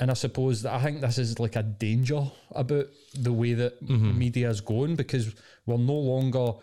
and 0.00 0.10
I 0.10 0.14
suppose 0.14 0.62
that 0.62 0.72
I 0.74 0.82
think 0.82 1.00
this 1.00 1.18
is 1.18 1.38
like 1.38 1.56
a 1.56 1.62
danger 1.62 2.30
about 2.52 2.86
the 3.14 3.32
way 3.32 3.54
that 3.54 3.82
mm-hmm. 3.84 4.18
media 4.18 4.50
is 4.50 4.60
going 4.60 4.96
because 4.96 5.34
we're 5.66 5.76
no 5.78 5.94
longer 5.94 6.54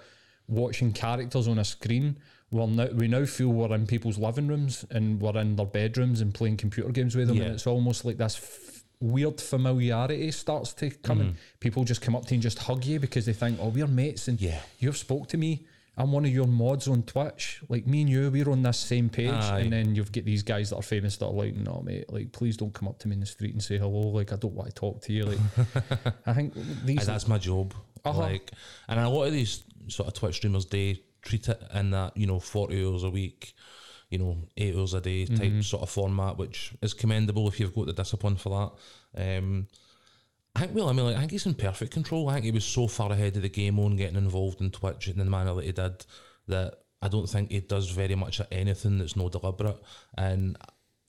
watching 0.47 0.91
characters 0.91 1.47
on 1.47 1.57
a 1.57 1.63
screen. 1.63 2.17
We're 2.49 2.67
now, 2.67 2.87
we 2.93 3.07
now 3.07 3.25
feel 3.25 3.49
we're 3.49 3.73
in 3.73 3.87
people's 3.87 4.17
living 4.17 4.47
rooms 4.47 4.85
and 4.91 5.21
we're 5.21 5.37
in 5.39 5.55
their 5.55 5.65
bedrooms 5.65 6.19
and 6.19 6.33
playing 6.33 6.57
computer 6.57 6.89
games 6.89 7.15
with 7.15 7.29
them, 7.29 7.37
Yeah. 7.37 7.43
and 7.45 7.53
it's 7.53 7.67
almost 7.67 8.03
like 8.03 8.17
this 8.17 8.35
f- 8.35 8.83
weird 8.99 9.39
familiarity 9.39 10.29
starts 10.31 10.73
to 10.73 10.89
come 10.89 11.21
in. 11.21 11.27
Mm-hmm. 11.27 11.35
People 11.61 11.85
just 11.85 12.01
come 12.01 12.15
up 12.15 12.25
to 12.25 12.31
you 12.31 12.35
and 12.35 12.43
just 12.43 12.59
hug 12.59 12.83
you 12.83 12.99
because 12.99 13.25
they 13.25 13.33
think, 13.33 13.57
"Oh, 13.61 13.69
we're 13.69 13.87
mates," 13.87 14.27
and 14.27 14.39
Yeah. 14.41 14.59
you've 14.79 14.97
spoke 14.97 15.29
to 15.29 15.37
me. 15.37 15.65
I'm 16.01 16.11
one 16.11 16.25
of 16.25 16.31
your 16.31 16.47
mods 16.47 16.87
on 16.87 17.03
Twitch. 17.03 17.61
Like 17.69 17.85
me 17.85 18.01
and 18.01 18.09
you, 18.09 18.31
we're 18.31 18.49
on 18.49 18.63
this 18.63 18.77
same 18.79 19.07
page. 19.09 19.29
Aye. 19.29 19.59
And 19.59 19.71
then 19.73 19.93
you've 19.95 20.11
got 20.11 20.25
these 20.25 20.41
guys 20.43 20.71
that 20.71 20.77
are 20.77 20.81
famous 20.81 21.17
that 21.17 21.27
are 21.27 21.31
like, 21.33 21.55
no, 21.55 21.81
mate, 21.85 22.11
like, 22.11 22.31
please 22.31 22.57
don't 22.57 22.73
come 22.73 22.87
up 22.87 22.97
to 22.99 23.07
me 23.07 23.13
in 23.13 23.19
the 23.19 23.25
street 23.25 23.53
and 23.53 23.61
say 23.63 23.77
hello. 23.77 24.09
Like, 24.09 24.33
I 24.33 24.35
don't 24.35 24.53
want 24.55 24.69
to 24.69 24.75
talk 24.75 25.01
to 25.03 25.13
you. 25.13 25.25
Like, 25.25 25.39
I 26.25 26.33
think 26.33 26.57
Aye, 26.57 26.61
these. 26.85 27.05
that's 27.05 27.27
my 27.27 27.37
job. 27.37 27.73
Uh-huh. 28.03 28.19
Like, 28.19 28.51
and 28.87 28.99
a 28.99 29.07
lot 29.07 29.25
of 29.25 29.33
these 29.33 29.63
sort 29.87 30.07
of 30.07 30.13
Twitch 30.15 30.37
streamers, 30.37 30.65
they 30.65 31.01
treat 31.21 31.47
it 31.49 31.61
in 31.75 31.91
that 31.91 32.17
you 32.17 32.25
know 32.25 32.39
forty 32.39 32.83
hours 32.83 33.03
a 33.03 33.09
week, 33.11 33.53
you 34.09 34.17
know 34.17 34.37
eight 34.57 34.75
hours 34.75 34.95
a 34.95 35.01
day 35.01 35.25
type 35.27 35.37
Mm-hmm. 35.39 35.61
sort 35.61 35.83
of 35.83 35.89
format, 35.91 36.35
which 36.37 36.73
is 36.81 36.95
commendable 36.95 37.47
if 37.47 37.59
you've 37.59 37.75
got 37.75 37.85
the 37.85 37.93
discipline 37.93 38.37
for 38.37 38.71
that. 39.15 39.37
Um, 39.37 39.67
I 40.55 40.61
think, 40.61 40.75
well, 40.75 40.89
I 40.89 40.93
mean, 40.93 41.05
like, 41.05 41.15
I 41.15 41.19
think 41.19 41.31
he's 41.31 41.45
in 41.45 41.53
perfect 41.53 41.93
control. 41.93 42.29
I 42.29 42.33
think 42.33 42.45
he 42.45 42.51
was 42.51 42.65
so 42.65 42.87
far 42.87 43.11
ahead 43.11 43.35
of 43.37 43.41
the 43.41 43.49
game 43.49 43.79
on 43.79 43.95
getting 43.95 44.17
involved 44.17 44.61
in 44.61 44.69
Twitch 44.71 45.07
in 45.07 45.17
the 45.17 45.25
manner 45.25 45.53
that 45.55 45.65
he 45.65 45.71
did 45.71 46.05
that 46.47 46.79
I 47.01 47.07
don't 47.07 47.27
think 47.27 47.51
he 47.51 47.61
does 47.61 47.89
very 47.89 48.15
much 48.15 48.39
of 48.39 48.47
anything 48.51 48.97
that's 48.97 49.15
no 49.15 49.29
deliberate. 49.29 49.81
And 50.17 50.57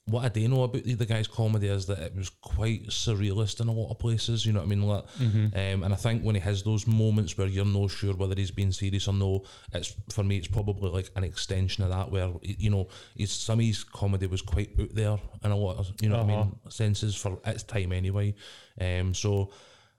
what 0.05 0.25
I 0.25 0.29
do 0.29 0.45
know 0.49 0.63
about 0.63 0.83
the, 0.83 1.05
guy's 1.05 1.29
comedy 1.29 1.67
is 1.67 1.85
that 1.85 1.99
it 1.99 2.15
was 2.15 2.29
quite 2.29 2.87
surrealist 2.87 3.61
in 3.61 3.69
a 3.69 3.71
lot 3.71 3.89
of 3.89 3.99
places. 3.99 4.45
You 4.45 4.51
know 4.51 4.59
what 4.59 4.65
I 4.65 4.69
mean? 4.69 4.81
Like, 4.81 5.03
um, 5.55 5.83
and 5.83 5.93
I 5.93 5.95
think 5.95 6.23
when 6.23 6.35
he 6.35 6.41
has 6.41 6.61
those 6.61 6.85
moments 6.85 7.37
where 7.37 7.47
you're 7.47 7.63
not 7.63 7.89
sure 7.91 8.13
whether 8.13 8.35
he's 8.35 8.51
being 8.51 8.73
serious 8.73 9.07
or 9.07 9.13
no, 9.13 9.43
it's 9.71 9.95
for 10.09 10.23
me 10.23 10.37
it's 10.37 10.47
probably 10.49 10.89
like 10.89 11.09
an 11.15 11.23
extension 11.23 11.85
of 11.85 11.89
that. 11.91 12.11
Where 12.11 12.31
you 12.41 12.69
know, 12.69 12.89
his, 13.15 13.31
some 13.31 13.59
of 13.59 13.65
his 13.65 13.85
comedy 13.85 14.27
was 14.27 14.41
quite 14.41 14.71
out 14.77 14.93
there 14.93 15.17
in 15.43 15.51
a 15.51 15.55
lot 15.55 15.77
of 15.77 15.91
you 16.01 16.09
know 16.09 16.17
what 16.17 16.33
I 16.33 16.37
mean 16.37 16.55
senses 16.67 17.15
for 17.15 17.39
its 17.45 17.63
time 17.63 17.91
anyway. 17.93 18.35
Um, 18.79 19.13
so. 19.13 19.51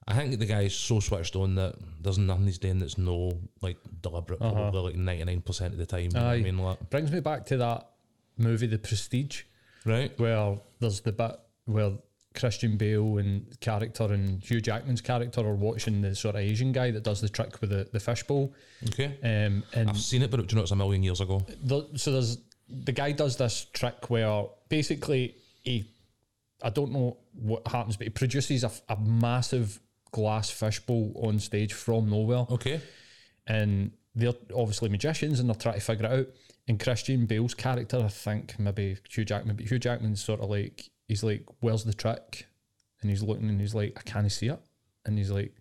I 0.07 0.13
think 0.13 0.39
the 0.39 0.45
guy's 0.45 0.75
so 0.75 1.01
switched 1.01 1.35
on 1.35 1.55
that 1.55 1.77
there's 1.99 2.19
nothing 2.19 2.45
he's 2.45 2.59
doing 2.59 2.79
that's 2.79 2.99
no 2.99 3.41
like 3.63 3.79
deliberate, 4.03 4.43
Uh 4.43 4.53
probably 4.53 4.83
like 4.83 4.97
ninety 4.97 5.25
nine 5.25 5.41
percent 5.41 5.73
of 5.73 5.79
the 5.79 5.87
time. 5.87 6.03
You 6.03 6.11
know 6.11 6.25
what 6.25 6.31
I 6.33 6.41
mean, 6.43 6.59
like, 6.59 6.91
brings 6.91 7.11
me 7.11 7.21
back 7.21 7.47
to 7.47 7.57
that 7.57 7.89
movie, 8.37 8.67
The 8.67 8.77
Prestige, 8.77 9.45
right? 9.85 10.19
where 10.19 10.59
there's 10.81 11.01
the 11.01 11.13
bit 11.13 11.33
where 11.67 11.93
Christian 12.35 12.77
Bale 12.77 13.19
and 13.19 13.47
character 13.61 14.05
and 14.05 14.43
Hugh 14.43 14.61
Jackman's 14.61 15.01
character 15.01 15.41
are 15.41 15.55
watching 15.55 16.01
the 16.01 16.15
sort 16.17 16.35
of 16.35 16.41
Asian 16.41 16.73
guy 16.73 16.91
that 16.91 17.05
does 17.05 17.21
the 17.21 17.29
trick 17.29 17.61
with 17.61 17.71
the, 17.71 17.89
the 17.93 18.01
fishbowl. 18.01 18.53
Okay, 18.89 19.17
Um, 19.23 19.63
and 19.73 19.89
I've 19.91 19.99
seen 20.01 20.23
it, 20.23 20.31
but 20.31 20.39
do 20.39 20.47
you 20.49 20.57
know 20.57 20.63
it's 20.63 20.73
a 20.73 20.77
million 20.77 21.03
years 21.03 21.21
ago? 21.21 21.41
the, 21.63 21.89
so 21.97 22.11
there's 22.13 22.39
the 22.69 22.93
guy 22.93 23.13
does 23.13 23.37
this 23.37 23.67
trick 23.73 24.11
where 24.11 24.47
basically 24.69 25.37
he 25.63 25.89
I 26.63 26.71
don't 26.71 26.93
know 26.93 27.19
what 27.35 27.67
happens, 27.69 27.97
but 27.97 28.07
he 28.07 28.11
produces 28.11 28.65
a, 28.65 28.71
a 28.89 28.97
massive 28.97 29.79
glass 30.13 30.51
fishbowl 30.51 31.13
on 31.25 31.39
stage 31.39 31.73
from 31.73 32.09
nowhere, 32.11 32.47
Okay, 32.51 32.81
and 33.47 33.93
they're 34.15 34.33
obviously 34.57 34.89
magicians 34.89 35.41
and 35.41 35.49
they're 35.49 35.55
trying 35.57 35.75
to 35.75 35.81
figure 35.81 36.07
it 36.07 36.13
out. 36.21 36.27
And 36.67 36.81
Christian 36.81 37.27
Bale's 37.27 37.55
character, 37.55 37.99
I 37.99 38.09
think 38.09 38.59
maybe 38.59 38.97
Hugh 39.09 39.25
Jackman, 39.25 39.57
but 39.57 39.71
Hugh 39.71 39.79
Jackman's 39.79 40.25
sort 40.25 40.41
of 40.41 40.49
like 40.49 40.91
he's 41.09 41.23
like, 41.23 41.45
"Where's 41.61 41.85
the 41.85 41.93
trick?" 41.93 42.47
And 43.01 43.11
he's 43.11 43.23
looking 43.23 43.49
and 43.49 43.61
he's 43.61 43.75
like, 43.75 43.93
"I 43.97 44.03
can't 44.03 44.31
see 44.33 44.49
it," 44.49 44.61
and 45.05 45.19
he's 45.19 45.31
like. 45.31 45.55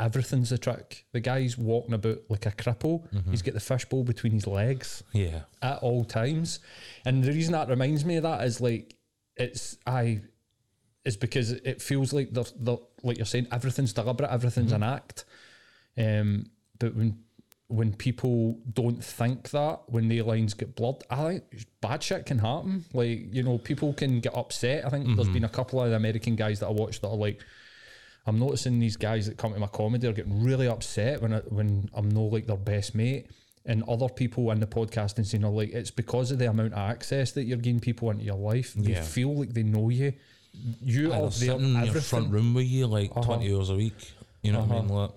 Everything's 0.00 0.52
a 0.52 0.58
trick. 0.58 1.06
The 1.10 1.18
guy's 1.18 1.58
walking 1.58 1.92
about 1.92 2.18
like 2.28 2.46
a 2.46 2.52
cripple. 2.52 3.02
He's 3.32 3.42
got 3.42 3.54
the 3.54 3.58
fishbowl 3.58 4.04
between 4.04 4.30
his 4.30 4.46
legs 4.46 5.02
yeah, 5.12 5.40
at 5.60 5.78
all 5.78 6.04
times. 6.04 6.60
And 7.04 7.24
the 7.24 7.32
reason 7.32 7.50
that 7.54 7.68
reminds 7.68 8.04
me 8.04 8.14
of 8.14 8.22
that 8.22 8.44
is 8.44 8.60
like 8.60 8.94
it's 9.36 9.76
I 9.88 10.20
is 11.04 11.16
because 11.16 11.50
it 11.50 11.80
feels 11.80 12.12
like 12.12 12.32
the 12.32 12.44
the 12.60 12.76
like 13.02 13.16
you're 13.16 13.26
saying 13.26 13.48
everything's 13.50 13.92
deliberate, 13.92 14.30
everything's 14.30 14.72
an 14.72 14.82
act. 14.82 15.24
Um, 15.96 16.50
but 16.78 16.94
when 16.94 17.18
when 17.68 17.92
people 17.94 18.58
don't 18.72 19.04
think 19.04 19.50
that, 19.50 19.80
when 19.88 20.08
their 20.08 20.22
lines 20.22 20.54
get 20.54 20.74
blurred, 20.74 21.04
I 21.10 21.16
think 21.28 21.44
bad 21.80 22.02
shit 22.02 22.24
can 22.26 22.38
happen. 22.38 22.84
Like 22.94 23.32
you 23.32 23.42
know, 23.42 23.58
people 23.58 23.92
can 23.92 24.20
get 24.20 24.34
upset. 24.36 24.84
I 24.86 24.88
think 24.90 25.14
there's 25.16 25.28
been 25.28 25.44
a 25.44 25.48
couple 25.50 25.80
of 25.82 25.92
American 25.92 26.34
guys 26.34 26.60
that 26.60 26.66
I 26.66 26.70
watched 26.72 27.02
that 27.02 27.08
are 27.08 27.16
like. 27.16 27.40
I'm 28.26 28.38
noticing 28.38 28.78
these 28.78 28.96
guys 28.98 29.24
that 29.26 29.38
come 29.38 29.54
to 29.54 29.58
my 29.58 29.68
comedy 29.68 30.06
are 30.06 30.12
getting 30.12 30.42
really 30.44 30.66
upset 30.68 31.22
when 31.22 31.32
I, 31.32 31.38
when 31.48 31.88
I'm 31.94 32.10
no 32.10 32.24
like 32.24 32.46
their 32.46 32.58
best 32.58 32.94
mate, 32.94 33.30
and 33.64 33.82
other 33.88 34.08
people 34.10 34.50
in 34.50 34.60
the 34.60 34.66
podcasting 34.66 35.24
scene 35.24 35.44
are 35.44 35.50
like, 35.50 35.70
it's 35.70 35.90
because 35.90 36.30
of 36.30 36.38
the 36.38 36.46
amount 36.50 36.74
of 36.74 36.78
access 36.78 37.32
that 37.32 37.44
you're 37.44 37.56
getting 37.56 37.80
people 37.80 38.10
into 38.10 38.24
your 38.24 38.34
life. 38.36 38.74
They 38.74 38.92
Yeah. 38.92 39.02
feel 39.02 39.34
like 39.34 39.54
they 39.54 39.62
know 39.62 39.88
you. 39.88 40.12
You 40.82 41.04
And 41.04 41.14
are 41.14 41.20
there 41.22 41.30
sitting 41.30 41.74
in 41.76 41.84
your 41.86 41.94
front 42.02 42.30
room 42.30 42.52
with 42.52 42.66
you 42.66 42.86
like 42.86 43.12
Uh-huh. 43.12 43.22
20 43.22 43.54
hours 43.54 43.70
a 43.70 43.76
week. 43.76 43.94
You 44.42 44.52
know 44.52 44.60
what 44.60 44.76
I 44.76 44.80
mean? 44.82 44.88
Like, 44.88 45.10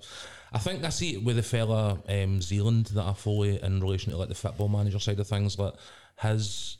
I 0.52 0.60
think 0.60 0.84
I 0.84 0.90
see 0.90 1.16
it 1.16 1.24
with 1.24 1.38
the 1.38 1.44
fella 1.44 2.02
um, 2.10 2.42
Zealand 2.42 2.88
that 2.88 3.06
I 3.06 3.14
follow 3.14 3.44
in 3.44 3.80
relation 3.80 4.12
to 4.12 4.18
like 4.18 4.30
the 4.30 4.36
football 4.36 4.68
manager 4.68 5.00
side 5.00 5.20
of 5.20 5.28
things. 5.28 5.58
Like 5.58 5.76
his 6.20 6.78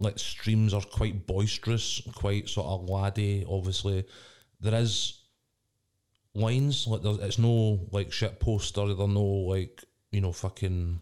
like 0.00 0.18
streams 0.18 0.74
are 0.74 0.82
quite 0.82 1.26
boisterous, 1.26 2.02
quite 2.14 2.48
sort 2.48 2.66
of 2.66 2.88
laddie. 2.88 3.44
Obviously, 3.48 4.04
there 4.60 4.74
is 4.74 5.22
lines 6.34 6.86
like 6.86 7.02
there's, 7.02 7.18
it's 7.18 7.38
no 7.38 7.86
like 7.92 8.12
shit 8.12 8.40
poster. 8.40 8.86
There's 8.86 8.98
no 8.98 9.24
like 9.24 9.84
you 10.10 10.20
know 10.20 10.32
fucking 10.32 11.00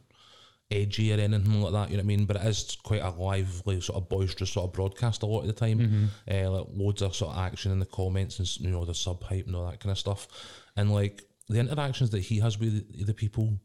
edgy 0.70 1.12
or 1.12 1.18
anything 1.20 1.62
like 1.62 1.72
that. 1.72 1.90
You 1.90 1.96
know 1.96 2.02
what 2.02 2.04
I 2.04 2.16
mean? 2.16 2.24
But 2.26 2.36
it 2.36 2.46
is 2.46 2.76
quite 2.82 3.02
a 3.02 3.10
lively 3.10 3.80
sort 3.80 3.96
of 3.96 4.08
boisterous 4.08 4.50
sort 4.50 4.66
of 4.66 4.72
broadcast 4.72 5.22
a 5.22 5.26
lot 5.26 5.42
of 5.42 5.46
the 5.46 5.52
time. 5.52 6.10
Uh, 6.30 6.50
like 6.50 6.66
loads 6.74 7.02
of 7.02 7.14
sort 7.14 7.34
of 7.34 7.42
action 7.42 7.72
in 7.72 7.78
the 7.78 7.86
comments 7.86 8.38
and 8.38 8.60
you 8.60 8.70
know 8.70 8.84
the 8.84 8.94
sub 8.94 9.22
hype 9.22 9.46
and 9.46 9.56
all 9.56 9.66
that 9.70 9.80
kind 9.80 9.92
of 9.92 9.98
stuff. 9.98 10.28
And 10.76 10.92
like 10.92 11.25
the 11.48 11.60
interactions 11.60 12.10
that 12.10 12.20
he 12.20 12.40
has 12.40 12.58
with 12.58 13.06
the, 13.06 13.14
people 13.14 13.58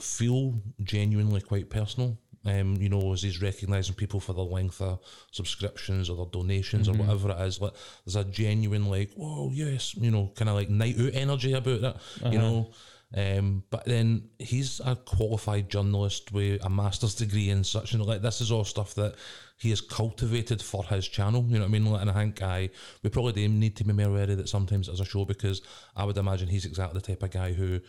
feel 0.00 0.60
genuinely 0.82 1.40
quite 1.40 1.70
personal. 1.70 2.18
Um, 2.46 2.76
you 2.76 2.90
know, 2.90 3.12
as 3.14 3.22
he's 3.22 3.40
recognising 3.40 3.94
people 3.94 4.20
for 4.20 4.34
the 4.34 4.44
length 4.44 4.82
of 4.82 4.98
subscriptions 5.30 6.10
or 6.10 6.16
their 6.16 6.26
donations 6.26 6.90
or 6.90 6.92
whatever 6.92 7.30
it 7.30 7.40
is, 7.40 7.58
like 7.58 7.72
there's 8.04 8.16
a 8.16 8.24
genuine 8.24 8.90
like, 8.90 9.12
whoa, 9.14 9.50
yes, 9.50 9.94
you 9.94 10.10
know, 10.10 10.30
kind 10.34 10.50
of 10.50 10.54
like 10.54 10.68
night 10.68 11.00
out 11.00 11.10
energy 11.14 11.54
about 11.54 11.82
it, 11.82 11.96
you 12.30 12.38
know. 12.38 12.70
Um, 13.16 13.62
but 13.70 13.84
then 13.84 14.30
he's 14.40 14.80
a 14.84 14.96
qualified 14.96 15.70
journalist 15.70 16.32
with 16.32 16.64
a 16.64 16.68
master's 16.68 17.14
degree 17.14 17.48
in 17.48 17.62
such 17.62 17.92
and 17.92 18.04
like 18.04 18.22
this 18.22 18.40
is 18.40 18.50
all 18.50 18.64
stuff 18.64 18.94
that 18.96 19.14
he 19.56 19.70
has 19.70 19.80
cultivated 19.80 20.60
for 20.60 20.82
his 20.84 21.06
channel. 21.06 21.44
You 21.46 21.54
know 21.54 21.60
what 21.60 21.66
I 21.66 21.70
mean? 21.70 21.86
Like, 21.86 22.00
and 22.00 22.10
I 22.10 22.14
think 22.14 22.42
I 22.42 22.70
we 23.02 23.10
probably 23.10 23.46
need 23.46 23.76
to 23.76 23.84
be 23.84 23.92
more 23.92 24.06
aware 24.06 24.30
of 24.30 24.36
that 24.38 24.48
sometimes 24.48 24.88
as 24.88 24.98
a 24.98 25.04
show 25.04 25.24
because 25.24 25.62
I 25.94 26.04
would 26.04 26.18
imagine 26.18 26.48
he's 26.48 26.64
exactly 26.64 27.00
the 27.00 27.06
type 27.06 27.22
of 27.22 27.30
guy 27.30 27.52
who 27.52 27.80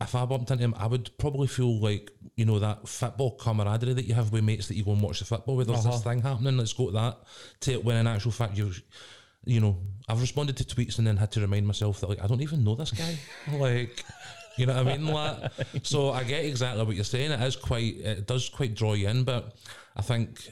if 0.00 0.14
I 0.14 0.24
bumped 0.26 0.50
into 0.50 0.62
him, 0.62 0.74
I 0.76 0.86
would 0.86 1.16
probably 1.18 1.46
feel 1.46 1.80
like, 1.80 2.10
you 2.36 2.44
know, 2.44 2.58
that 2.58 2.86
football 2.86 3.36
camaraderie 3.36 3.94
that 3.94 4.04
you 4.04 4.14
have 4.14 4.30
with 4.30 4.44
mates 4.44 4.68
that 4.68 4.74
you 4.74 4.84
go 4.84 4.92
and 4.92 5.00
watch 5.00 5.20
the 5.20 5.24
football 5.24 5.56
with. 5.56 5.68
There's 5.68 5.84
this 5.84 6.02
thing 6.02 6.20
happening, 6.20 6.58
let's 6.58 6.74
go 6.74 6.86
to 6.86 6.92
that. 6.92 7.18
To 7.60 7.78
when 7.78 7.96
in 7.96 8.06
actual 8.06 8.32
fact, 8.32 8.58
you 8.58 8.72
you 9.46 9.60
know, 9.60 9.78
I've 10.08 10.20
responded 10.20 10.56
to 10.58 10.64
tweets 10.64 10.98
and 10.98 11.06
then 11.06 11.16
had 11.16 11.32
to 11.32 11.40
remind 11.40 11.66
myself 11.66 12.00
that, 12.00 12.08
like, 12.08 12.22
I 12.22 12.26
don't 12.26 12.42
even 12.42 12.64
know 12.64 12.74
this 12.74 12.90
guy. 12.90 13.16
like, 13.56 14.04
you 14.56 14.66
know 14.66 14.74
what 14.74 14.86
I 14.86 14.96
mean? 14.96 15.06
Like, 15.06 15.50
so 15.82 16.10
I 16.10 16.24
get 16.24 16.44
exactly 16.44 16.84
what 16.84 16.94
you're 16.94 17.04
saying. 17.04 17.30
It 17.30 17.40
is 17.40 17.56
quite, 17.56 17.96
it 17.96 18.26
does 18.26 18.48
quite 18.48 18.74
draw 18.74 18.92
you 18.92 19.08
in, 19.08 19.24
but 19.24 19.56
I 19.96 20.02
think 20.02 20.48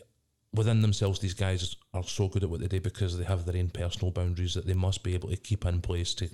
within 0.54 0.80
themselves, 0.80 1.18
these 1.18 1.34
guys 1.34 1.76
are 1.92 2.04
so 2.04 2.28
good 2.28 2.44
at 2.44 2.50
what 2.50 2.60
they 2.60 2.68
do 2.68 2.80
because 2.80 3.18
they 3.18 3.24
have 3.24 3.44
their 3.44 3.56
own 3.56 3.68
personal 3.68 4.12
boundaries 4.12 4.54
that 4.54 4.66
they 4.66 4.74
must 4.74 5.02
be 5.02 5.14
able 5.14 5.28
to 5.28 5.36
keep 5.36 5.66
in 5.66 5.80
place 5.80 6.14
to, 6.14 6.28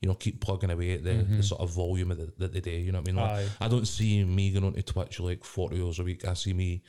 you 0.00 0.08
know, 0.08 0.14
keep 0.14 0.40
plugging 0.40 0.70
away 0.70 0.92
at 0.92 1.04
the, 1.04 1.14
the 1.14 1.22
mm-hmm. 1.22 1.40
sort 1.40 1.62
of 1.62 1.70
volume 1.70 2.10
of 2.10 2.18
the, 2.18 2.32
that 2.38 2.52
they 2.52 2.60
do. 2.60 2.70
You 2.70 2.92
know 2.92 2.98
what 2.98 3.08
I 3.08 3.12
mean? 3.12 3.22
Like, 3.22 3.48
I 3.60 3.68
don't 3.68 3.88
see 3.88 4.22
me 4.24 4.50
going 4.50 4.64
on 4.64 4.74
to 4.74 4.82
Twitch 4.82 5.18
like 5.20 5.44
40 5.44 5.82
hours 5.82 5.98
a 5.98 6.04
week. 6.04 6.26
I 6.26 6.34
see 6.34 6.52
me 6.52 6.82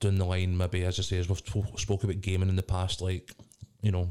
down 0.00 0.16
the 0.16 0.24
line, 0.24 0.56
maybe, 0.56 0.84
as 0.84 0.98
I 0.98 1.02
say, 1.02 1.18
as 1.18 1.28
we've 1.28 1.38
sp- 1.38 1.78
spoke 1.78 2.02
about 2.02 2.20
gaming 2.20 2.48
in 2.48 2.56
the 2.56 2.62
past, 2.62 3.00
like, 3.00 3.32
you 3.80 3.92
know, 3.92 4.10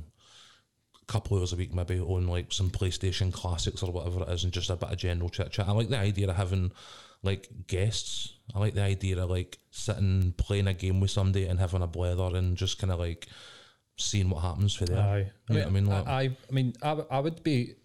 couple 1.08 1.38
hours 1.38 1.54
a 1.54 1.56
week 1.56 1.74
maybe 1.74 2.00
on 2.00 2.28
like 2.28 2.52
some 2.52 2.70
PlayStation 2.70 3.32
classics 3.32 3.84
or 3.84 3.92
whatever 3.92 4.22
it 4.24 4.30
is 4.30 4.44
and 4.44 4.54
just 4.54 4.70
a 4.70 4.76
bit 4.76 4.92
of 4.92 4.98
general 4.98 5.30
chit 5.30 5.52
chat. 5.52 5.68
I 5.68 5.72
like 5.72 5.90
the 5.90 6.00
idea 6.00 6.30
of 6.30 6.36
having 6.36 6.72
like 7.24 7.50
guests. 7.68 8.34
I 8.54 8.60
like 8.60 8.74
the 8.74 8.84
idea 8.84 9.22
of 9.22 9.30
like 9.30 9.58
sitting 9.72 10.34
playing 10.38 10.68
a 10.68 10.74
game 10.74 11.00
with 11.00 11.12
somebody 11.12 11.46
and 11.46 11.60
having 11.60 11.82
a 11.82 11.88
blather 11.88 12.36
and 12.36 12.58
just 12.58 12.80
kind 12.80 12.92
of 12.92 13.00
like 13.00 13.28
seeing 13.98 14.30
what 14.30 14.42
happens 14.42 14.74
for 14.74 14.86
there. 14.86 15.00
Aye. 15.00 15.32
You 15.50 15.56
know 15.56 15.60
what 15.62 15.68
I 15.68 15.72
mean? 15.72 15.86
Like, 15.86 16.08
I, 16.08 16.12
I, 16.12 16.38
I 16.50 16.52
mean, 16.52 16.74
I, 16.82 16.90
w- 16.90 17.08
I 17.10 17.20
would 17.20 17.44
be, 17.44 17.76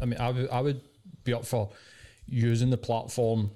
I 0.00 0.04
mean, 0.06 0.20
I 0.20 0.30
would, 0.30 0.50
I 0.50 0.60
would 0.60 0.80
be 1.24 1.34
up 1.34 1.44
for 1.44 1.70
using 2.26 2.70
the 2.70 2.76
platform, 2.76 3.50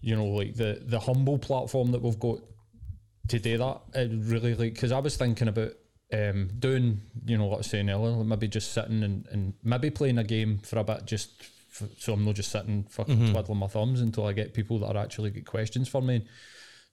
you 0.00 0.16
know, 0.16 0.26
like 0.26 0.54
the 0.54 0.82
the 0.84 0.98
humble 0.98 1.38
platform 1.38 1.92
that 1.92 2.02
we've 2.02 2.18
got 2.18 2.40
to 3.28 3.38
do 3.38 3.58
that. 3.58 3.80
It 3.94 4.10
really 4.12 4.54
like 4.54 4.74
because 4.74 4.92
I 4.92 4.98
was 4.98 5.16
thinking 5.16 5.48
about 5.48 5.72
um 6.12 6.50
doing, 6.58 7.00
you 7.24 7.38
know, 7.38 7.44
what 7.46 7.54
I 7.54 7.58
was 7.58 7.66
saying 7.68 7.88
earlier, 7.90 8.10
like 8.10 8.26
maybe 8.26 8.48
just 8.48 8.72
sitting 8.72 9.02
and, 9.02 9.26
and 9.30 9.54
maybe 9.62 9.90
playing 9.90 10.18
a 10.18 10.24
game 10.24 10.58
for 10.58 10.78
a 10.78 10.84
bit, 10.84 11.06
just 11.06 11.30
f 11.70 11.84
so 11.98 12.12
I'm 12.14 12.24
not 12.24 12.34
just 12.34 12.50
sitting 12.50 12.84
fucking 12.90 13.32
twiddling 13.32 13.58
my 13.58 13.68
thumbs 13.68 14.00
until 14.00 14.26
I 14.26 14.32
get 14.32 14.52
people 14.54 14.78
that 14.80 14.96
are 14.96 15.02
actually 15.02 15.30
get 15.30 15.46
questions 15.46 15.88
for 15.88 16.02
me. 16.02 16.26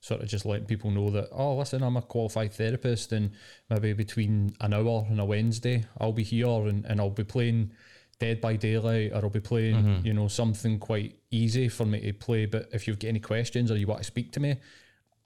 sort 0.00 0.22
of 0.22 0.28
just 0.28 0.46
letting 0.46 0.66
people 0.66 0.92
know 0.92 1.10
that 1.10 1.28
oh 1.32 1.56
listen 1.56 1.82
I'm 1.82 1.96
a 1.96 2.02
qualified 2.02 2.52
therapist 2.52 3.10
and 3.12 3.32
maybe 3.68 3.92
between 3.92 4.54
an 4.60 4.72
hour 4.72 5.04
and 5.10 5.18
a 5.18 5.24
Wednesday 5.24 5.84
I'll 6.00 6.12
be 6.12 6.22
here 6.22 6.46
and, 6.68 6.84
and 6.84 7.00
I'll 7.00 7.10
be 7.10 7.24
playing 7.24 7.72
Dead 8.20 8.40
by 8.40 8.54
Daylight 8.54 9.10
or 9.12 9.24
I'll 9.24 9.30
be 9.30 9.40
playing 9.40 9.74
you 10.04 10.12
know 10.12 10.28
something 10.28 10.78
quite 10.78 11.16
easy 11.32 11.68
for 11.68 11.84
me 11.84 12.00
to 12.00 12.12
play 12.12 12.46
but 12.46 12.68
if 12.72 12.86
you've 12.86 13.00
got 13.00 13.08
any 13.08 13.18
questions 13.18 13.72
or 13.72 13.76
you 13.76 13.88
want 13.88 14.00
to 14.02 14.04
speak 14.04 14.30
to 14.34 14.40
me 14.40 14.54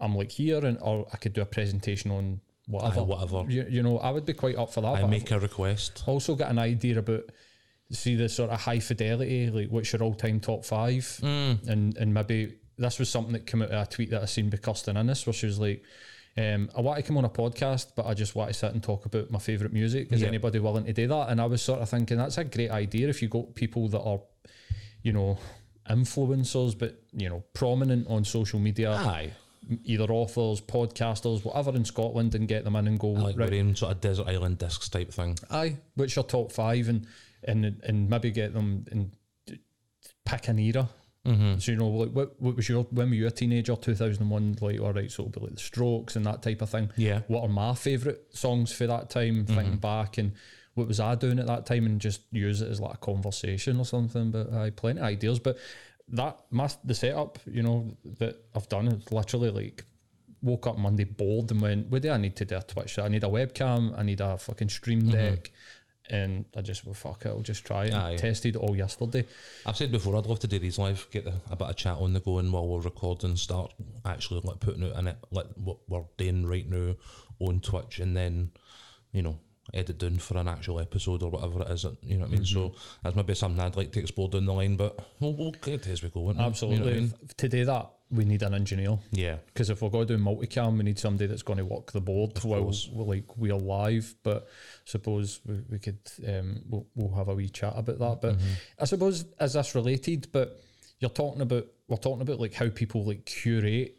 I'm 0.01 0.15
like 0.17 0.31
here 0.31 0.65
and 0.65 0.79
or 0.81 1.07
I 1.13 1.19
could 1.19 1.35
do 1.35 1.43
a 1.43 1.47
presentation 1.59 2.11
on 2.11 2.41
whatever 2.67 3.01
Aye, 3.01 3.05
whatever. 3.05 3.45
you, 3.51 3.67
you 3.69 3.83
know 3.83 3.99
I 3.99 4.11
would 4.11 4.25
be 4.25 4.33
quite 4.35 4.57
up 4.57 4.73
for 4.73 4.81
that 4.83 5.03
I 5.05 5.07
make 5.07 5.31
a 5.31 5.39
request. 5.41 6.05
also 6.07 6.35
got 6.35 6.51
an 6.51 6.59
idea 6.59 6.99
about 6.99 7.25
see 7.91 8.15
the 8.15 8.29
sort 8.29 8.51
of 8.51 8.61
high 8.61 8.79
fidelity, 8.81 9.51
like 9.51 9.69
what's 9.69 9.93
your 9.93 10.03
all 10.03 10.15
time 10.15 10.41
top 10.41 10.65
five, 10.65 11.03
Mm. 11.23 11.69
and 11.69 11.97
and 11.99 12.15
maybe 12.15 12.55
this 12.79 12.99
was 12.99 13.11
something 13.11 13.33
that 13.35 13.47
came 13.47 13.63
out 13.63 13.71
of 13.71 13.87
a 13.87 13.91
tweet 13.91 14.11
that 14.11 14.23
I 14.23 14.25
seen 14.27 14.49
by 14.49 14.57
Kirstin 14.57 14.97
Innes, 14.99 15.27
where 15.27 15.35
she 15.35 15.47
was 15.47 15.59
like. 15.59 15.83
Um, 16.35 16.71
I 16.75 16.81
want 16.81 16.97
to 16.97 17.03
come 17.03 17.19
on 17.19 17.27
a 17.27 17.29
podcast, 17.29 17.89
but 17.95 18.07
I 18.07 18.15
just 18.15 18.35
want 18.35 18.49
to 18.49 18.55
sit 18.55 18.73
and 18.73 18.83
talk 18.83 19.05
about 19.05 19.31
my 19.31 19.39
favourite 19.39 19.71
music. 19.75 20.11
Is 20.13 20.23
Yeah. 20.23 20.29
anybody 20.29 20.61
willing 20.61 20.87
to 20.87 20.93
do 20.95 21.07
that? 21.09 21.29
And 21.29 21.39
I 21.39 21.45
was 21.45 21.61
sort 21.61 21.81
of 21.83 21.91
thinking 21.91 22.17
that's 22.17 22.39
a 22.39 22.45
great 22.45 22.71
idea 22.71 23.11
if 23.11 23.21
you 23.21 23.29
got 23.29 23.55
people 23.55 23.87
that 23.89 24.01
are, 24.01 24.19
you 25.03 25.13
know, 25.13 25.37
influencers, 25.91 26.79
but 26.79 27.03
you 27.13 27.29
know, 27.29 27.43
prominent 27.53 28.07
on 28.09 28.25
social 28.25 28.59
media, 28.59 28.93
Aye. 28.93 29.33
Either 29.85 30.05
authors, 30.05 30.61
podcasters, 30.61 31.45
whatever 31.45 31.75
in 31.75 31.85
Scotland, 31.85 32.35
and 32.35 32.49
get 32.49 32.65
them 32.65 32.77
in 32.77 32.87
and 32.87 32.99
go 32.99 33.17
I 33.17 33.21
like 33.21 33.39
right. 33.39 33.53
own 33.53 33.75
sort 33.77 33.93
of 33.93 34.01
desert 34.01 34.29
island 34.29 34.59
discs 34.59 34.89
type 34.89 35.13
thing. 35.13 35.39
Aye, 35.51 35.77
which 35.95 36.19
are 36.19 36.25
top 36.25 36.53
five, 36.53 36.89
and 36.89 37.07
and 37.45 37.81
and 37.85 38.09
maybe 38.09 38.31
get 38.31 38.55
them 38.55 38.85
and 38.91 39.13
pick 40.25 40.49
an 40.49 40.59
era. 40.59 40.89
Mm-hmm. 41.27 41.59
So 41.59 41.73
you 41.73 41.79
know, 41.79 41.89
like 41.89 42.11
what 42.11 42.41
what 42.41 42.57
was 42.57 42.69
your 42.69 42.83
when 42.85 43.09
were 43.09 43.15
you 43.15 43.27
a 43.27 43.31
teenager? 43.31 43.77
Two 43.77 43.95
thousand 43.95 44.29
one, 44.29 44.57
like 44.61 44.81
all 44.81 44.93
right, 44.93 45.11
so 45.11 45.23
it'll 45.25 45.41
be 45.41 45.47
like 45.47 45.55
the 45.55 45.61
Strokes 45.61 46.17
and 46.17 46.27
that 46.27 46.43
type 46.43 46.63
of 46.63 46.71
thing. 46.71 46.91
Yeah. 46.97 47.21
What 47.29 47.43
are 47.43 47.49
my 47.49 47.75
favourite 47.75 48.19
songs 48.31 48.73
for 48.73 48.87
that 48.89 49.11
time? 49.11 49.47
Thinking 49.47 49.77
back 49.77 50.19
and 50.19 50.33
what 50.75 50.89
was 50.89 51.01
I 51.01 51.15
doing 51.15 51.39
at 51.39 51.47
that 51.47 51.67
time, 51.67 51.87
and 51.87 52.01
just 52.01 52.23
use 52.33 52.63
it 52.63 52.71
as 52.71 52.81
like 52.81 52.95
a 52.95 52.99
conversation 52.99 53.79
or 53.79 53.85
something. 53.85 54.31
But 54.31 54.53
I 54.53 54.71
plenty 54.71 55.01
of 55.01 55.07
ideas, 55.07 55.39
but 55.39 55.59
that 56.09 56.41
my 56.51 56.69
the 56.85 56.95
setup, 56.95 57.39
you 57.47 57.63
know, 57.63 57.97
that 58.19 58.37
I've 58.55 58.69
done 58.69 58.89
is 58.89 59.11
literally 59.13 59.51
like 59.51 59.85
woke 60.43 60.67
up 60.67 60.77
Monday 60.77 61.05
bored 61.05 61.51
and 61.51 61.61
went, 61.61 61.89
what 61.89 62.03
do 62.03 62.11
I 62.11 62.17
need 62.17 62.37
to 62.37 62.45
do 62.45 62.57
a 62.57 62.63
Twitch? 62.63 62.99
I 62.99 63.09
need 63.09 63.25
a 63.25 63.29
webcam, 63.29 63.99
I 63.99 64.03
need 64.03 64.21
a 64.21 64.37
fucking 64.37 64.69
stream 64.69 65.03
mm-hmm. 65.03 65.13
deck. 65.13 65.51
And 66.11 66.45
I 66.57 66.63
just, 66.63 66.85
well, 66.85 66.95
fuck 66.95 67.25
it, 67.25 67.29
I'll 67.29 67.41
just 67.41 67.65
try 67.65 67.85
it. 67.87 67.95
Aye. 67.95 68.17
Tested 68.17 68.57
all 68.57 68.77
yesterday. 68.77 69.25
I've 69.65 69.77
said 69.77 69.93
before, 69.93 70.17
I'd 70.17 70.27
love 70.27 70.41
to 70.41 70.49
do 70.49 70.59
these 70.59 70.77
live, 70.77 71.07
get 71.13 71.25
the, 71.25 71.35
a 71.49 71.55
bit 71.55 71.69
of 71.69 71.77
chat 71.77 71.97
on 71.97 72.13
the 72.13 72.21
go, 72.21 72.39
and 72.39 72.53
while 72.53 72.67
we're 72.67 72.81
recording, 72.81 73.37
start 73.37 73.73
actually 74.05 74.41
like 74.43 74.59
putting 74.59 74.83
out 74.83 74.99
in 74.99 75.07
it, 75.07 75.17
like 75.31 75.47
what 75.55 75.79
we're 75.89 76.03
doing 76.19 76.45
right 76.45 76.69
now 76.69 76.97
on 77.39 77.61
Twitch, 77.61 78.01
and 78.01 78.17
then, 78.17 78.51
you 79.13 79.23
know, 79.23 79.39
edit 79.75 79.99
down 79.99 80.17
for 80.19 80.37
an 80.37 80.49
actual 80.49 80.81
episode 80.81 81.23
or 81.23 81.31
whatever 81.31 81.63
it 81.63 81.71
is. 81.71 81.85
You 82.03 82.17
know 82.19 82.25
what 82.27 82.29
I 82.29 82.33
mean? 82.37 82.45
So 82.45 82.75
that's 83.03 83.17
maybe 83.17 83.35
something 83.35 83.61
I'd 83.63 83.77
like 83.77 83.93
to 83.93 84.01
explore 84.01 84.29
down 84.29 84.45
the 84.47 84.53
line, 84.53 84.77
but 84.77 84.99
we'll, 85.21 85.35
we'll 85.35 85.53
get 85.53 85.87
it 85.87 85.89
as 85.89 86.03
we 86.03 86.11
go. 86.11 86.21
won't? 86.21 86.37
You 86.37 86.41
know 86.41 86.47
I 86.47 86.49
Absolutely. 86.51 86.93
mean? 87.01 87.15
To 87.39 87.49
do 87.49 87.65
that, 87.65 87.91
we 88.11 88.25
need 88.27 88.43
an 88.43 88.53
engineer. 88.53 88.99
Yeah. 89.11 89.37
Because 89.47 89.71
if 89.71 89.81
we're 89.81 89.89
going 89.89 90.07
to 90.07 90.17
do 90.19 90.23
multicam, 90.23 90.77
we 90.77 90.85
need 90.85 90.99
somebody 90.99 91.27
that's 91.27 91.43
going 91.43 91.57
to 91.59 91.65
walk 91.65 91.93
the 91.93 92.01
board 92.03 92.33
while 92.45 92.65
course. 92.65 92.91
we're 92.93 93.05
like 93.07 93.37
we 93.39 93.51
are 93.51 93.59
live. 93.59 94.15
But 94.23 94.49
suppose 94.85 95.41
we, 95.47 95.61
we 95.71 95.79
could 95.79 95.99
um 96.29 96.61
we'll, 96.69 96.87
we'll 96.95 97.17
have 97.17 97.29
a 97.29 97.35
wee 97.35 97.49
chat 97.49 97.73
about 97.77 97.99
that. 97.99 98.21
But 98.21 98.37
Mm-hmm. 98.37 98.53
I 98.81 98.85
suppose 98.85 99.25
is 99.41 99.53
this 99.55 99.75
related? 99.75 100.29
But 100.33 100.61
you're 100.99 101.11
talking 101.11 101.41
about 101.41 101.67
we're 101.89 101.97
talking 101.97 102.21
about 102.23 102.39
like 102.41 102.53
how 102.55 102.69
people 102.69 103.05
like 103.05 103.25
curate 103.25 103.97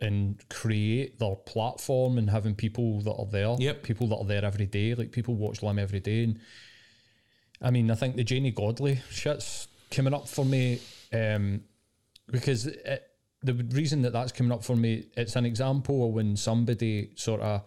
and 0.00 0.42
create 0.48 1.18
their 1.18 1.36
platform 1.36 2.18
and 2.18 2.28
having 2.30 2.54
people 2.54 3.00
that 3.02 3.12
are 3.12 3.26
there. 3.26 3.56
Yep. 3.58 3.82
People 3.82 4.08
that 4.08 4.16
are 4.16 4.24
there 4.24 4.44
every 4.44 4.66
day. 4.66 4.94
Like 4.94 5.12
people 5.12 5.34
watch 5.34 5.62
Lim 5.62 5.78
every 5.78 6.00
day. 6.00 6.24
And 6.24 6.40
I 7.62 7.70
mean, 7.70 7.90
I 7.90 7.94
think 7.94 8.16
the 8.16 8.24
Janey 8.24 8.50
Godley 8.50 9.00
shit's 9.10 9.68
coming 9.90 10.14
up 10.14 10.28
for 10.28 10.44
me. 10.44 10.80
Um, 11.12 11.62
because 12.30 12.66
it, 12.66 13.10
the 13.42 13.54
reason 13.54 14.02
that 14.02 14.12
that's 14.12 14.32
coming 14.32 14.52
up 14.52 14.64
for 14.64 14.76
me, 14.76 15.04
it's 15.16 15.36
an 15.36 15.46
example 15.46 16.06
of 16.06 16.14
when 16.14 16.36
somebody 16.36 17.10
sort 17.14 17.40
of 17.40 17.62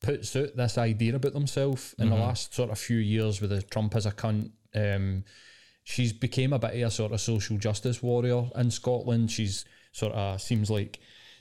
puts 0.00 0.34
out 0.36 0.56
this 0.56 0.78
idea 0.78 1.14
about 1.14 1.32
themselves 1.32 1.94
in 1.98 2.08
the 2.08 2.16
last 2.16 2.54
sort 2.54 2.70
of 2.70 2.78
few 2.78 2.98
years 2.98 3.40
with 3.40 3.50
the 3.50 3.62
Trump 3.62 3.94
as 3.96 4.06
a 4.06 4.12
cunt. 4.12 4.50
Um, 4.74 5.24
she's 5.84 6.12
became 6.12 6.52
a 6.52 6.58
bit 6.58 6.74
of 6.74 6.88
a 6.88 6.90
sort 6.90 7.12
of 7.12 7.20
social 7.20 7.58
justice 7.58 8.02
warrior 8.02 8.44
in 8.54 8.70
Scotland. 8.70 9.30
She's 9.30 9.64
sort 9.92 10.12
of 10.12 10.40
seems 10.40 10.70
like 10.70 11.00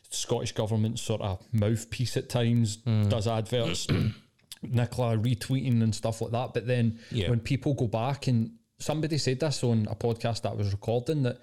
Scottish 0.09 0.53
government 0.53 0.99
sort 0.99 1.21
of 1.21 1.43
mouthpiece 1.51 2.15
at 2.17 2.29
times, 2.29 2.77
mm. 2.77 3.09
does 3.09 3.27
adverts, 3.27 3.87
Nicola 4.63 5.17
retweeting 5.17 5.81
and 5.83 5.93
stuff 5.93 6.21
like 6.21 6.31
that. 6.31 6.53
But 6.53 6.67
then 6.67 6.99
Yeah. 7.11 7.29
when 7.29 7.39
people 7.39 7.73
go 7.73 7.87
back 7.87 8.27
and 8.27 8.51
somebody 8.79 9.17
said 9.17 9.39
this 9.39 9.63
on 9.63 9.87
a 9.89 9.95
podcast 9.95 10.41
that 10.43 10.51
I 10.51 10.55
was 10.55 10.71
recording 10.71 11.23
that 11.23 11.39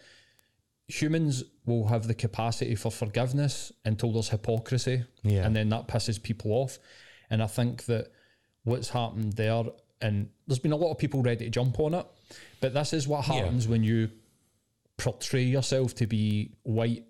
humans 0.88 1.44
will 1.64 1.87
have 1.88 2.06
the 2.06 2.14
capacity 2.14 2.75
for 2.75 2.90
forgiveness 2.90 3.73
until 3.85 4.12
there's 4.12 4.28
hypocrisy. 4.28 5.04
Yeah. 5.23 5.47
And 5.47 5.54
then 5.56 5.68
that 5.71 5.88
pisses 5.88 6.23
people 6.23 6.52
off. 6.52 6.78
And 7.30 7.42
I 7.42 7.47
think 7.47 7.85
that 7.87 8.12
what's 8.64 8.90
happened 8.90 9.35
there, 9.35 9.64
and 10.00 10.28
there's 10.47 10.59
been 10.59 10.73
a 10.73 10.76
lot 10.76 10.90
of 10.90 10.99
people 10.99 11.23
ready 11.23 11.44
to 11.47 11.50
jump 11.50 11.80
on 11.80 11.94
it, 11.94 12.06
but 12.61 12.75
this 12.75 12.92
is 12.92 13.09
what 13.09 13.26
Yeah. 13.26 13.35
happens 13.35 13.66
when 13.68 13.83
you 13.83 14.11
portray 14.97 15.42
yourself 15.42 15.94
to 15.97 16.06
be 16.06 16.52
white 16.62 17.04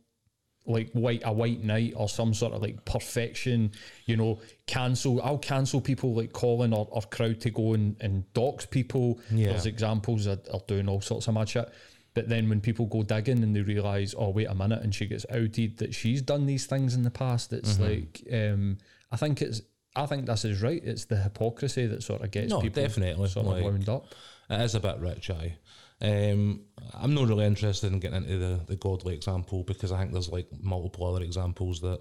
like 0.66 0.90
white 0.92 1.22
a 1.24 1.32
white 1.32 1.62
knight 1.62 1.92
or 1.96 2.08
some 2.08 2.32
sort 2.32 2.52
of 2.54 2.62
like 2.62 2.84
perfection, 2.84 3.70
you 4.06 4.16
know, 4.16 4.40
cancel 4.66 5.20
I'll 5.22 5.38
cancel 5.38 5.80
people 5.80 6.14
like 6.14 6.32
Colin 6.32 6.72
or, 6.72 6.88
or 6.90 7.02
crowd 7.02 7.40
to 7.42 7.50
go 7.50 7.74
and, 7.74 7.96
and 8.00 8.32
dox 8.32 8.64
people. 8.66 9.20
Yeah. 9.30 9.48
There's 9.48 9.66
examples 9.66 10.24
that 10.24 10.48
are 10.52 10.60
doing 10.66 10.88
all 10.88 11.00
sorts 11.00 11.28
of 11.28 11.34
mad 11.34 11.48
shit. 11.48 11.70
But 12.14 12.28
then 12.28 12.48
when 12.48 12.60
people 12.60 12.86
go 12.86 13.02
digging 13.02 13.42
and 13.42 13.54
they 13.54 13.60
realise, 13.60 14.14
oh 14.16 14.30
wait 14.30 14.46
a 14.48 14.54
minute, 14.54 14.82
and 14.82 14.94
she 14.94 15.06
gets 15.06 15.26
outed 15.30 15.78
that 15.78 15.94
she's 15.94 16.22
done 16.22 16.46
these 16.46 16.64
things 16.66 16.94
in 16.94 17.02
the 17.02 17.10
past, 17.10 17.52
it's 17.52 17.74
Mm-hmm. 17.74 17.82
like 17.82 18.22
um 18.32 18.78
I 19.12 19.16
think 19.16 19.42
it's 19.42 19.60
I 19.96 20.06
think 20.06 20.26
this 20.26 20.44
is 20.44 20.62
right. 20.62 20.82
It's 20.82 21.04
the 21.04 21.16
hypocrisy 21.16 21.86
that 21.86 22.02
sort 22.02 22.22
of 22.22 22.30
gets 22.30 22.50
No, 22.50 22.60
people 22.60 22.82
definitely, 22.82 23.28
sort 23.28 23.46
like- 23.46 23.58
of 23.58 23.64
wound 23.64 23.88
up. 23.88 24.06
It 24.50 24.60
is 24.60 24.74
a 24.74 24.80
bit 24.80 24.98
rich, 24.98 25.30
aye. 25.30 25.56
Um, 26.04 26.60
I'm 26.92 27.14
not 27.14 27.28
really 27.28 27.46
interested 27.46 27.92
in 27.92 27.98
getting 27.98 28.24
into 28.24 28.38
the, 28.38 28.60
the 28.66 28.76
Godley 28.76 29.14
example 29.14 29.64
because 29.64 29.90
I 29.90 29.98
think 29.98 30.12
there's 30.12 30.28
like 30.28 30.48
multiple 30.60 31.06
other 31.06 31.24
examples 31.24 31.80
that 31.80 32.00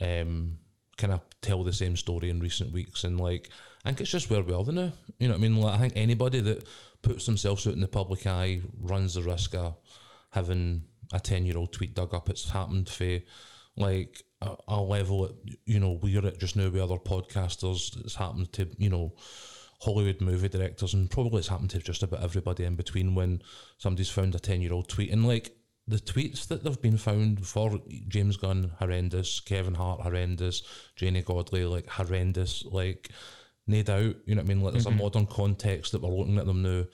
um, 0.00 0.58
kind 0.96 1.12
of 1.12 1.20
tell 1.40 1.62
the 1.62 1.72
same 1.72 1.96
story 1.96 2.30
in 2.30 2.40
recent 2.40 2.72
weeks. 2.72 3.04
And 3.04 3.20
like, 3.20 3.48
I 3.84 3.88
think 3.88 4.00
it's 4.00 4.10
just 4.10 4.28
where 4.28 4.42
we 4.42 4.52
are 4.52 4.64
now. 4.64 4.92
You 5.18 5.28
know 5.28 5.34
what 5.34 5.38
I 5.38 5.42
mean? 5.42 5.56
Like, 5.56 5.74
I 5.74 5.78
think 5.78 5.92
anybody 5.94 6.40
that 6.40 6.66
puts 7.02 7.26
themselves 7.26 7.66
out 7.66 7.74
in 7.74 7.80
the 7.80 7.86
public 7.86 8.26
eye 8.26 8.60
runs 8.80 9.14
the 9.14 9.22
risk 9.22 9.54
of 9.54 9.76
having 10.30 10.82
a 11.12 11.20
10 11.20 11.46
year 11.46 11.56
old 11.56 11.72
tweet 11.72 11.94
dug 11.94 12.14
up. 12.14 12.28
It's 12.28 12.50
happened 12.50 12.88
for 12.88 13.20
like 13.76 14.20
a, 14.42 14.56
a 14.66 14.80
level 14.80 15.26
at, 15.26 15.30
you 15.64 15.78
know, 15.78 16.00
we're 16.02 16.26
at 16.26 16.40
just 16.40 16.56
now 16.56 16.68
with 16.68 16.82
other 16.82 16.96
podcasters. 16.96 17.96
It's 18.00 18.16
happened 18.16 18.52
to, 18.54 18.68
you 18.78 18.90
know, 18.90 19.14
Hollywood 19.80 20.20
movie 20.20 20.48
directors, 20.48 20.94
and 20.94 21.10
probably 21.10 21.38
it's 21.38 21.48
happened 21.48 21.70
to 21.70 21.78
just 21.78 22.02
about 22.02 22.22
everybody 22.22 22.64
in 22.64 22.74
between 22.74 23.14
when 23.14 23.42
somebody's 23.78 24.10
found 24.10 24.34
a 24.34 24.38
10 24.38 24.60
year 24.60 24.72
old 24.72 24.88
tweet. 24.88 25.10
And 25.10 25.26
like 25.26 25.56
the 25.86 25.96
tweets 25.96 26.46
that 26.48 26.64
have 26.64 26.82
been 26.82 26.98
found 26.98 27.46
for 27.46 27.80
James 28.08 28.36
Gunn, 28.36 28.72
horrendous, 28.78 29.40
Kevin 29.40 29.74
Hart, 29.74 30.00
horrendous, 30.00 30.62
Janey 30.96 31.22
Godley, 31.22 31.64
like 31.64 31.88
horrendous, 31.88 32.64
like 32.64 33.10
no 33.66 33.82
doubt, 33.82 34.16
you 34.26 34.34
know 34.34 34.42
what 34.42 34.50
I 34.50 34.54
mean? 34.54 34.62
Like 34.62 34.72
there's 34.72 34.86
a 34.86 34.90
mm-hmm. 34.90 34.98
modern 34.98 35.26
context 35.26 35.92
that 35.92 36.02
we're 36.02 36.10
looking 36.10 36.38
at 36.38 36.46
them 36.46 36.62
now. 36.62 36.84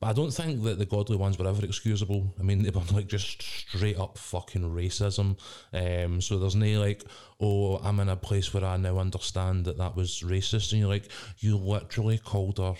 But 0.00 0.08
I 0.08 0.12
don't 0.12 0.30
think 0.30 0.62
that 0.62 0.78
the 0.78 0.86
Godley 0.86 1.16
ones 1.16 1.38
were 1.38 1.48
ever 1.48 1.64
excusable. 1.64 2.34
I 2.38 2.42
mean, 2.42 2.62
they 2.62 2.70
were 2.70 2.82
like 2.92 3.08
just 3.08 3.42
straight 3.42 3.98
up 3.98 4.16
fucking 4.16 4.62
racism. 4.62 5.38
Um, 5.72 6.20
so 6.20 6.38
there's 6.38 6.54
no 6.54 6.80
like, 6.80 7.04
oh, 7.40 7.78
I'm 7.78 8.00
in 8.00 8.08
a 8.08 8.16
place 8.16 8.52
where 8.54 8.64
I 8.64 8.76
now 8.76 8.98
understand 8.98 9.64
that 9.64 9.78
that 9.78 9.96
was 9.96 10.22
racist. 10.24 10.72
And 10.72 10.80
you're 10.80 10.88
like, 10.88 11.10
you 11.38 11.56
literally 11.56 12.18
called 12.18 12.58
her. 12.58 12.74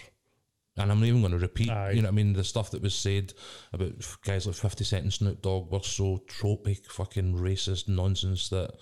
And 0.76 0.92
I'm 0.92 1.00
not 1.00 1.06
even 1.06 1.22
going 1.22 1.32
to 1.32 1.38
repeat, 1.38 1.70
Aye. 1.70 1.90
you 1.90 2.02
know 2.02 2.06
what 2.08 2.12
I 2.12 2.16
mean? 2.16 2.34
The 2.34 2.44
stuff 2.44 2.70
that 2.70 2.82
was 2.82 2.94
said 2.94 3.32
about 3.72 3.94
guys 4.22 4.46
like 4.46 4.54
50 4.54 4.84
Cent 4.84 5.02
and 5.02 5.12
Snoop 5.12 5.42
Dogg 5.42 5.72
were 5.72 5.82
so 5.82 6.22
tropic, 6.28 6.88
fucking 6.88 7.34
racist 7.34 7.88
nonsense 7.88 8.48
that, 8.50 8.74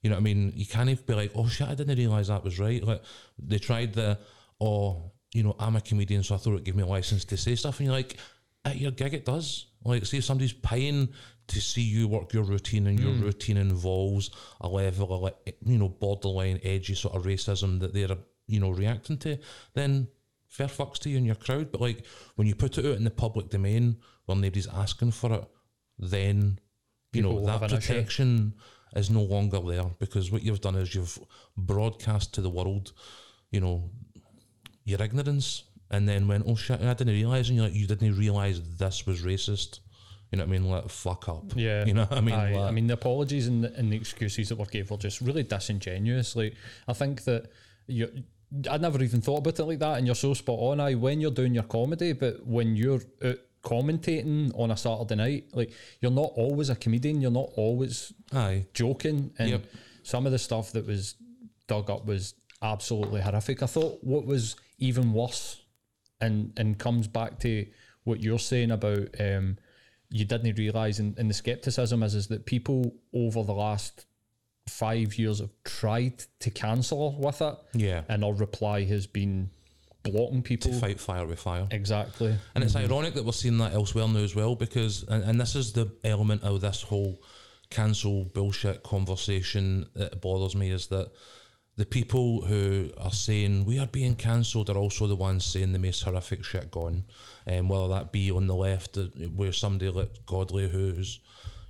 you 0.00 0.08
know 0.08 0.16
what 0.16 0.20
I 0.20 0.24
mean? 0.24 0.54
You 0.56 0.64
can't 0.64 0.88
even 0.88 1.04
be 1.04 1.12
like, 1.12 1.32
oh 1.34 1.46
shit, 1.46 1.68
I 1.68 1.74
didn't 1.74 1.98
realise 1.98 2.28
that 2.28 2.44
was 2.44 2.58
right. 2.58 2.82
Like, 2.82 3.02
they 3.38 3.58
tried 3.58 3.92
the, 3.92 4.18
oh, 4.58 5.12
you 5.34 5.42
know, 5.42 5.56
I'm 5.58 5.76
a 5.76 5.80
comedian, 5.80 6.22
so 6.22 6.36
I 6.36 6.38
thought 6.38 6.54
it 6.54 6.64
gave 6.64 6.76
me 6.76 6.84
a 6.84 6.86
license 6.86 7.24
to 7.26 7.36
say 7.36 7.56
stuff. 7.56 7.80
And 7.80 7.86
you're 7.86 7.94
like, 7.94 8.16
at 8.64 8.78
your 8.78 8.92
gig, 8.92 9.12
it 9.12 9.26
does. 9.26 9.66
Like, 9.84 10.06
see, 10.06 10.18
if 10.18 10.24
somebody's 10.24 10.52
paying 10.52 11.08
to 11.48 11.60
see 11.60 11.82
you 11.82 12.08
work 12.08 12.32
your 12.32 12.44
routine 12.44 12.86
and 12.86 12.98
your 12.98 13.12
hmm. 13.12 13.24
routine 13.24 13.58
involves 13.58 14.30
a 14.60 14.68
level 14.68 15.12
of, 15.12 15.20
like, 15.22 15.58
you 15.66 15.76
know, 15.76 15.88
borderline, 15.88 16.60
edgy 16.62 16.94
sort 16.94 17.16
of 17.16 17.24
racism 17.24 17.80
that 17.80 17.92
they're, 17.92 18.16
you 18.46 18.60
know, 18.60 18.70
reacting 18.70 19.18
to, 19.18 19.36
then 19.74 20.06
fair 20.46 20.68
fucks 20.68 20.98
to 21.00 21.10
you 21.10 21.16
and 21.16 21.26
your 21.26 21.34
crowd. 21.34 21.72
But, 21.72 21.80
like, 21.80 22.06
when 22.36 22.46
you 22.46 22.54
put 22.54 22.78
it 22.78 22.86
out 22.86 22.96
in 22.96 23.04
the 23.04 23.10
public 23.10 23.50
domain 23.50 23.96
where 24.26 24.36
nobody's 24.36 24.68
asking 24.68 25.10
for 25.10 25.32
it, 25.34 25.44
then, 25.98 26.60
you 27.12 27.22
People 27.22 27.40
know, 27.40 27.46
that 27.46 27.52
have 27.52 27.62
an 27.62 27.78
issue. 27.78 27.92
protection 27.92 28.54
is 28.94 29.10
no 29.10 29.22
longer 29.22 29.58
there 29.58 29.90
because 29.98 30.30
what 30.30 30.44
you've 30.44 30.60
done 30.60 30.76
is 30.76 30.94
you've 30.94 31.18
broadcast 31.56 32.32
to 32.34 32.40
the 32.40 32.50
world, 32.50 32.92
you 33.50 33.60
know, 33.60 33.90
your 34.84 35.00
ignorance, 35.02 35.64
and 35.90 36.08
then 36.08 36.26
went, 36.28 36.44
oh 36.46 36.56
shit, 36.56 36.80
I 36.80 36.94
didn't 36.94 37.14
realise, 37.14 37.48
and 37.48 37.56
you're 37.56 37.66
like, 37.66 37.74
you 37.74 37.86
didn't 37.86 38.16
realise 38.16 38.60
this 38.78 39.06
was 39.06 39.22
racist. 39.22 39.80
You 40.32 40.38
know 40.38 40.44
what 40.44 40.48
I 40.54 40.58
mean? 40.58 40.68
Like, 40.70 40.88
fuck 40.88 41.28
up. 41.28 41.52
Yeah, 41.54 41.84
You 41.84 41.94
know 41.94 42.06
what 42.06 42.18
I 42.18 42.20
mean? 42.20 42.34
Like- 42.34 42.56
I 42.56 42.70
mean, 42.72 42.86
the 42.88 42.94
apologies 42.94 43.46
and 43.46 43.62
the, 43.64 43.72
and 43.74 43.92
the 43.92 43.96
excuses 43.96 44.48
that 44.48 44.58
were 44.58 44.64
gave 44.64 44.90
were 44.90 44.96
just 44.96 45.20
really 45.20 45.42
disingenuous. 45.44 46.34
Like, 46.34 46.54
I 46.88 46.92
think 46.92 47.22
that 47.24 47.50
you, 47.86 48.10
I 48.68 48.78
never 48.78 49.00
even 49.02 49.20
thought 49.20 49.38
about 49.38 49.58
it 49.60 49.64
like 49.64 49.78
that, 49.78 49.98
and 49.98 50.06
you're 50.06 50.14
so 50.16 50.34
spot 50.34 50.58
on. 50.58 50.80
I 50.80 50.94
when 50.94 51.20
you're 51.20 51.30
doing 51.30 51.54
your 51.54 51.64
comedy, 51.64 52.12
but 52.14 52.44
when 52.46 52.74
you're 52.76 53.00
out 53.24 53.38
commentating 53.62 54.50
on 54.58 54.70
a 54.70 54.76
Saturday 54.76 55.14
night, 55.14 55.44
like 55.52 55.72
you're 56.00 56.10
not 56.10 56.32
always 56.36 56.68
a 56.70 56.76
comedian. 56.76 57.20
You're 57.20 57.30
not 57.30 57.50
always 57.56 58.12
Aye. 58.32 58.66
joking, 58.74 59.32
and 59.38 59.50
Yep. 59.50 59.66
some 60.02 60.26
of 60.26 60.32
the 60.32 60.38
stuff 60.38 60.72
that 60.72 60.86
was 60.86 61.14
dug 61.66 61.90
up 61.90 62.06
was 62.06 62.34
absolutely 62.62 63.20
horrific. 63.20 63.62
I 63.62 63.66
thought 63.66 64.02
what 64.02 64.26
was 64.26 64.56
even 64.78 65.12
worse, 65.12 65.62
and 66.20 66.52
and 66.56 66.78
comes 66.78 67.06
back 67.08 67.38
to 67.40 67.66
what 68.04 68.20
you're 68.20 68.38
saying 68.38 68.70
about 68.70 69.08
um, 69.20 69.56
you 70.10 70.24
didn't 70.24 70.56
realise, 70.58 70.98
and, 70.98 71.18
and 71.18 71.28
the 71.30 71.34
skepticism 71.34 72.02
is 72.02 72.14
is 72.14 72.28
that 72.28 72.46
people 72.46 72.94
over 73.12 73.42
the 73.42 73.54
last 73.54 74.06
five 74.68 75.16
years 75.18 75.40
have 75.40 75.50
tried 75.64 76.22
to 76.40 76.50
cancel 76.50 77.16
with 77.18 77.40
it, 77.42 77.56
Yeah. 77.74 78.02
and 78.08 78.24
our 78.24 78.32
reply 78.32 78.84
has 78.84 79.06
been 79.06 79.50
blocking 80.02 80.42
people. 80.42 80.70
To 80.70 80.78
fight 80.78 81.00
fire 81.00 81.26
with 81.26 81.40
fire. 81.40 81.66
Exactly. 81.70 82.34
And 82.54 82.62
it's 82.64 82.76
ironic 82.76 83.14
that 83.14 83.24
we're 83.24 83.32
seeing 83.32 83.58
that 83.58 83.72
elsewhere 83.72 84.06
now 84.08 84.20
as 84.20 84.34
well, 84.34 84.54
because 84.54 85.02
and, 85.04 85.24
and 85.24 85.40
this 85.40 85.54
is 85.54 85.72
the 85.72 85.90
element 86.04 86.42
of 86.42 86.60
this 86.60 86.82
whole 86.82 87.20
cancel 87.70 88.24
bullshit 88.26 88.82
conversation 88.82 89.86
that 89.94 90.20
bothers 90.20 90.54
me 90.54 90.70
is 90.70 90.86
that 90.88 91.10
the 91.76 91.86
people 91.86 92.42
who 92.42 92.90
are 92.98 93.12
saying 93.12 93.64
we 93.64 93.78
are 93.78 93.86
being 93.86 94.14
cancelled 94.14 94.70
are 94.70 94.76
also 94.76 95.06
the 95.06 95.16
ones 95.16 95.44
saying 95.44 95.72
the 95.72 95.78
most 95.78 96.02
horrific 96.02 96.44
shit 96.44 96.70
gone. 96.70 97.04
And 97.46 97.68
whether 97.68 97.88
that 97.88 98.12
be 98.12 98.30
on 98.30 98.46
the 98.46 98.54
left, 98.54 98.96
where 99.34 99.52
somebody 99.52 99.90
like 99.90 100.24
Godley, 100.26 100.68
who's, 100.68 101.20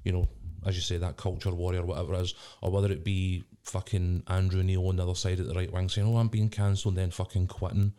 you 0.04 0.12
know, 0.12 0.28
as 0.66 0.76
you 0.76 0.82
say, 0.82 0.98
that 0.98 1.16
culture 1.16 1.50
warrior, 1.50 1.84
whatever 1.84 2.14
it 2.14 2.20
is, 2.20 2.34
or 2.60 2.70
whether 2.70 2.92
it 2.92 3.04
be 3.04 3.44
fucking 3.62 4.22
Andrew 4.28 4.62
Neil 4.62 4.86
on 4.88 4.96
the 4.96 5.02
other 5.02 5.14
side 5.14 5.40
at 5.40 5.46
the 5.46 5.54
right 5.54 5.72
wing 5.72 5.88
saying, 5.88 6.06
oh, 6.06 6.18
I'm 6.18 6.28
being 6.28 6.50
cancelled, 6.50 6.96
then 6.96 7.10
fucking 7.10 7.46
quitting. 7.46 7.92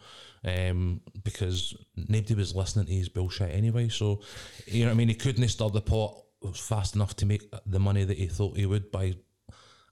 Um, 0.43 1.01
because 1.23 1.75
nobody 1.95 2.35
was 2.35 2.55
listening 2.55 2.85
to 2.85 2.93
his 2.93 3.09
bullshit 3.09 3.53
anyway. 3.53 3.89
So, 3.89 4.21
you 4.67 4.81
know 4.81 4.89
what 4.89 4.95
I 4.95 4.97
mean? 4.97 5.07
He 5.07 5.15
couldn't 5.15 5.47
stir 5.47 5.69
the 5.69 5.81
pot 5.81 6.21
fast 6.53 6.95
enough 6.95 7.15
to 7.15 7.25
make 7.25 7.51
the 7.65 7.79
money 7.79 8.03
that 8.03 8.17
he 8.17 8.27
thought 8.27 8.57
he 8.57 8.67
would 8.67 8.91
by 8.91 9.15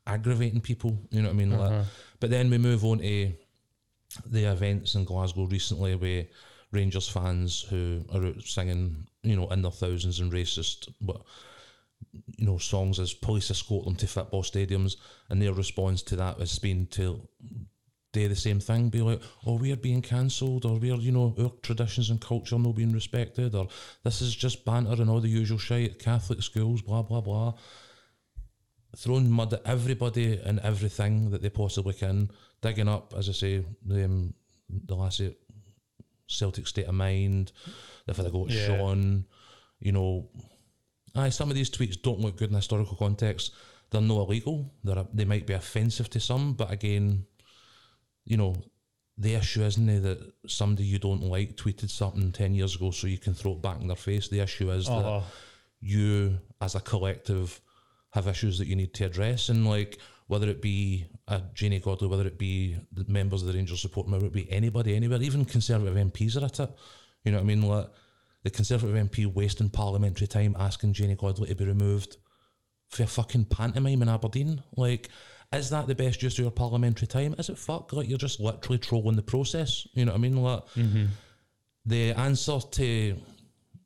aggravating 0.05 0.61
people. 0.61 0.97
You 1.11 1.21
know 1.21 1.29
what 1.29 1.35
I 1.35 1.37
mean? 1.37 1.51
Like, 1.51 1.71
uh-huh. 1.71 1.83
but 2.19 2.29
then 2.29 2.49
we 2.49 2.57
move 2.57 2.83
on 2.85 2.99
to 2.99 3.31
the 4.25 4.51
events 4.51 4.95
in 4.95 5.05
Glasgow 5.05 5.45
recently 5.45 5.95
where 5.95 6.25
Rangers 6.71 7.07
fans 7.07 7.61
who 7.69 8.03
are 8.13 8.25
out 8.25 8.41
singing, 8.43 9.07
you 9.21 9.35
know, 9.35 9.47
in 9.49 9.61
their 9.61 9.71
thousands 9.71 10.19
and 10.19 10.31
racist, 10.31 10.91
but 11.01 11.21
you 12.37 12.45
know, 12.45 12.57
songs 12.57 12.99
as 12.99 13.13
police 13.13 13.49
escort 13.49 13.85
them 13.85 13.95
to 13.95 14.07
football 14.07 14.43
stadiums, 14.43 14.97
and 15.29 15.41
their 15.41 15.53
response 15.53 16.01
to 16.03 16.15
that 16.15 16.39
has 16.39 16.59
been 16.59 16.87
to 16.87 17.21
do 18.11 18.27
the 18.27 18.35
same 18.35 18.59
thing, 18.59 18.89
be 18.89 19.01
like, 19.01 19.21
"Oh, 19.45 19.55
we're 19.55 19.75
being 19.75 20.01
cancelled, 20.01 20.65
or 20.65 20.77
we're, 20.77 20.95
you 20.95 21.11
know, 21.11 21.33
our 21.39 21.51
traditions 21.61 22.09
and 22.09 22.21
culture 22.21 22.59
not 22.59 22.75
being 22.75 22.91
respected, 22.91 23.55
or 23.55 23.67
this 24.03 24.21
is 24.21 24.35
just 24.35 24.65
banter 24.65 25.01
and 25.01 25.09
all 25.09 25.21
the 25.21 25.29
usual 25.29 25.57
shit. 25.57 25.99
Catholic 25.99 26.43
schools, 26.43 26.81
blah 26.81 27.01
blah 27.01 27.21
blah." 27.21 27.53
Throwing 28.95 29.29
mud 29.31 29.53
at 29.53 29.61
everybody 29.65 30.37
and 30.37 30.59
everything 30.59 31.31
that 31.31 31.41
they 31.41 31.49
possibly 31.49 31.93
can, 31.93 32.29
digging 32.61 32.87
up, 32.87 33.13
as 33.17 33.27
I 33.29 33.31
say, 33.31 33.65
the 33.85 34.05
um, 34.05 34.33
the 34.69 34.95
last 34.95 35.21
Celtic 36.27 36.67
state 36.67 36.85
of 36.87 36.93
mind, 36.95 37.51
had 38.07 38.19
a 38.19 38.29
go 38.29 38.47
Yeah. 38.47 38.65
Sean, 38.67 39.25
you 39.79 39.91
know, 39.91 40.29
Aye, 41.15 41.29
some 41.29 41.49
of 41.49 41.55
these 41.55 41.69
tweets 41.69 42.01
don't 42.01 42.19
look 42.21 42.37
good 42.37 42.49
in 42.49 42.55
historical 42.55 42.97
context. 42.97 43.51
They're 43.91 44.01
not 44.01 44.21
illegal. 44.27 44.73
They're 44.83 45.05
they 45.13 45.25
might 45.25 45.45
be 45.45 45.53
offensive 45.53 46.09
to 46.11 46.19
some, 46.19 46.53
but 46.53 46.71
again, 46.71 47.25
you 48.25 48.37
know, 48.37 48.55
the 49.17 49.35
issue 49.35 49.61
isn't 49.63 49.89
it 49.89 49.99
that 50.01 50.33
somebody 50.47 50.85
you 50.85 50.97
don't 50.97 51.21
like 51.21 51.55
tweeted 51.55 51.91
something 51.91 52.31
10 52.31 52.55
years 52.55 52.75
ago 52.75 52.89
so 52.89 53.05
you 53.05 53.19
can 53.19 53.35
throw 53.35 53.51
it 53.51 53.61
back 53.61 53.79
in 53.79 53.87
their 53.87 53.95
face. 53.95 54.27
The 54.27 54.39
issue 54.39 54.71
is 54.71 54.87
that 54.87 54.93
Uh-huh. 55.05 55.21
you 55.81 56.39
as 56.59 56.73
a 56.73 56.79
collective 56.79 57.61
have 58.13 58.27
issues 58.27 58.57
that 58.59 58.67
you 58.67 58.75
need 58.75 58.93
to 58.93 59.05
address 59.05 59.49
and 59.49 59.67
like 59.67 59.97
whether 60.27 60.47
it 60.47 60.61
be 60.61 61.05
a 61.27 61.41
Janey 61.53 61.79
Godley, 61.79 62.07
whether 62.07 62.25
it 62.25 62.37
be 62.37 62.77
the 62.91 63.05
members 63.11 63.41
of 63.41 63.47
the 63.47 63.53
Rangers 63.53 63.81
support, 63.81 64.07
whether 64.07 64.25
it 64.25 64.33
be 64.33 64.51
anybody, 64.51 64.95
anywhere, 64.95 65.21
even 65.21 65.45
Conservative 65.45 65.95
MPs 65.95 66.39
are 66.41 66.45
at 66.45 66.59
it. 66.59 66.69
You 67.23 67.31
know 67.31 67.39
what 67.39 67.43
I 67.43 67.47
mean? 67.47 67.61
Like 67.61 67.89
the 68.43 68.49
Conservative 68.49 68.95
MP 68.95 69.25
wasting 69.25 69.69
parliamentary 69.69 70.27
time 70.27 70.55
asking 70.57 70.93
Janey 70.93 71.15
Godley 71.15 71.49
to 71.49 71.55
be 71.55 71.65
removed 71.65 72.17
for 72.89 73.03
a 73.03 73.07
fucking 73.07 73.45
pantomime 73.45 74.01
in 74.01 74.09
Aberdeen. 74.09 74.63
Like, 74.75 75.09
is 75.51 75.69
that 75.71 75.87
the 75.87 75.95
best 75.95 76.21
use 76.21 76.33
of 76.33 76.43
your 76.43 76.51
parliamentary 76.51 77.07
time? 77.07 77.35
Is 77.37 77.49
it 77.49 77.57
fuck? 77.57 77.93
Like 77.93 78.07
you're 78.07 78.17
just 78.17 78.39
literally 78.39 78.79
trolling 78.79 79.15
the 79.15 79.23
process. 79.23 79.87
You 79.93 80.05
know 80.05 80.11
what 80.11 80.19
I 80.19 80.21
mean? 80.21 80.41
Like 80.41 80.65
mm-hmm. 80.75 81.05
the 81.85 82.11
answer 82.13 82.59
to 82.59 83.17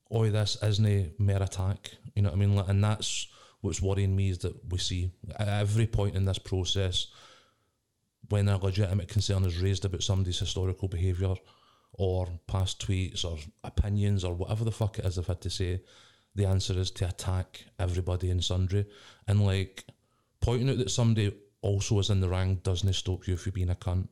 all 0.10 0.24
this 0.24 0.58
isn't 0.62 1.20
mere 1.20 1.44
attack. 1.44 1.92
You 2.16 2.22
know 2.22 2.30
what 2.30 2.36
I 2.36 2.40
mean? 2.40 2.56
Like, 2.56 2.70
and 2.70 2.84
that's 2.84 3.28
what's 3.62 3.82
worrying 3.82 4.16
me 4.16 4.30
is 4.30 4.40
that 4.40 4.56
we 4.72 4.78
see 4.78 5.12
at 5.38 5.48
every 5.48 5.88
point 5.88 6.16
in 6.16 6.26
this 6.26 6.38
process 6.38 7.08
when 8.30 8.50
a 8.50 8.58
legitimate 8.58 9.08
concern 9.08 9.46
is 9.46 9.60
raised 9.60 9.86
about 9.86 10.04
somebody's 10.04 10.40
historical 10.40 10.88
behaviour 10.88 11.36
or 11.94 12.28
past 12.48 12.86
tweets 12.86 13.24
or 13.24 13.38
opinions 13.64 14.24
or 14.24 14.34
whatever 14.34 14.64
the 14.64 14.72
fuck 14.72 15.00
it 15.00 15.06
is 15.06 15.16
they've 15.16 15.26
had 15.28 15.42
to 15.42 15.50
say, 15.50 15.82
the 16.36 16.46
answer 16.46 16.78
is 16.78 16.92
to 16.92 17.08
attack 17.08 17.66
everybody 17.80 18.30
and 18.30 18.44
sundry. 18.44 18.86
And 19.28 19.46
like 19.46 19.86
pointing 20.42 20.70
out 20.70 20.78
that 20.78 20.92
somebody 20.92 21.34
also 21.62 22.00
is 22.00 22.10
in 22.10 22.20
the 22.20 22.30
rank 22.30 22.64
doesn't 22.64 22.94
stop 22.94 23.28
you 23.28 23.38
from 23.38 23.54
being 23.54 23.70
a 23.70 23.76
cunt. 23.76 24.08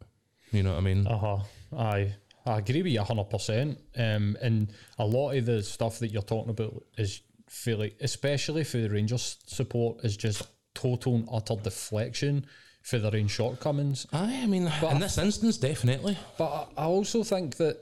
You 0.51 0.63
know 0.63 0.71
what 0.71 0.79
I 0.79 0.81
mean? 0.81 1.05
Uh 1.07 1.17
huh. 1.17 1.37
Aye. 1.77 2.15
I 2.47 2.59
agree 2.59 2.83
with 2.83 2.91
you 2.91 3.01
hundred 3.01 3.29
percent. 3.29 3.79
Um, 3.97 4.37
and 4.41 4.71
a 4.99 5.05
lot 5.05 5.31
of 5.31 5.45
the 5.45 5.63
stuff 5.63 5.99
that 5.99 6.11
you're 6.11 6.21
talking 6.21 6.51
about 6.51 6.83
is 6.97 7.21
fairly, 7.47 7.95
especially 8.01 8.63
for 8.63 8.77
the 8.77 8.89
Rangers 8.89 9.37
support, 9.45 10.03
is 10.03 10.17
just 10.17 10.47
total 10.73 11.15
and 11.15 11.29
utter 11.31 11.55
deflection 11.55 12.45
for 12.81 12.99
their 12.99 13.15
own 13.15 13.27
shortcomings. 13.27 14.05
Aye, 14.13 14.41
I 14.43 14.45
mean, 14.45 14.71
in 14.91 14.99
this 14.99 15.17
instance, 15.17 15.57
definitely. 15.57 16.17
But 16.37 16.69
I 16.77 16.83
I 16.83 16.85
also 16.85 17.23
think 17.23 17.55
that 17.57 17.77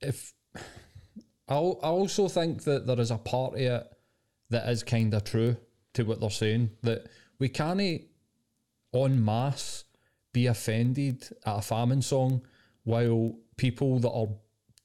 if 0.00 0.32
I 1.48 1.54
I 1.54 1.88
also 1.88 2.28
think 2.28 2.64
that 2.64 2.86
there 2.86 3.00
is 3.00 3.10
a 3.10 3.18
part 3.18 3.54
of 3.54 3.60
it 3.60 3.92
that 4.50 4.68
is 4.68 4.82
kind 4.82 5.12
of 5.14 5.24
true 5.24 5.56
to 5.94 6.04
what 6.04 6.20
they're 6.20 6.30
saying 6.30 6.70
that 6.82 7.08
we 7.38 7.48
can't 7.48 7.80
en 7.80 9.24
masse 9.24 9.84
be 10.32 10.46
offended 10.46 11.28
at 11.44 11.58
a 11.58 11.62
famine 11.62 12.02
song 12.02 12.42
while 12.84 13.36
people 13.56 13.98
that 13.98 14.10
are 14.10 14.28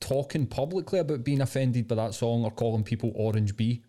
talking 0.02 0.46
publicly 0.46 1.00
about 1.00 1.24
being 1.24 1.40
offended 1.40 1.88
by 1.88 1.96
that 1.96 2.14
song 2.14 2.44
or 2.44 2.52
calling 2.52 2.84
people 2.84 3.14
Orange 3.16 3.56
B. 3.56 3.84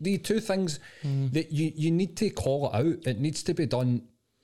The 0.00 0.18
two 0.18 0.40
things 0.40 0.80
mm. 1.04 1.32
that 1.32 1.52
you, 1.52 1.72
you 1.76 1.92
need 1.92 2.16
to 2.16 2.30
call 2.30 2.68
it 2.68 2.74
out. 2.74 3.06
It 3.06 3.20
needs 3.20 3.44
to 3.44 3.54
be 3.54 3.66
done 3.66 4.02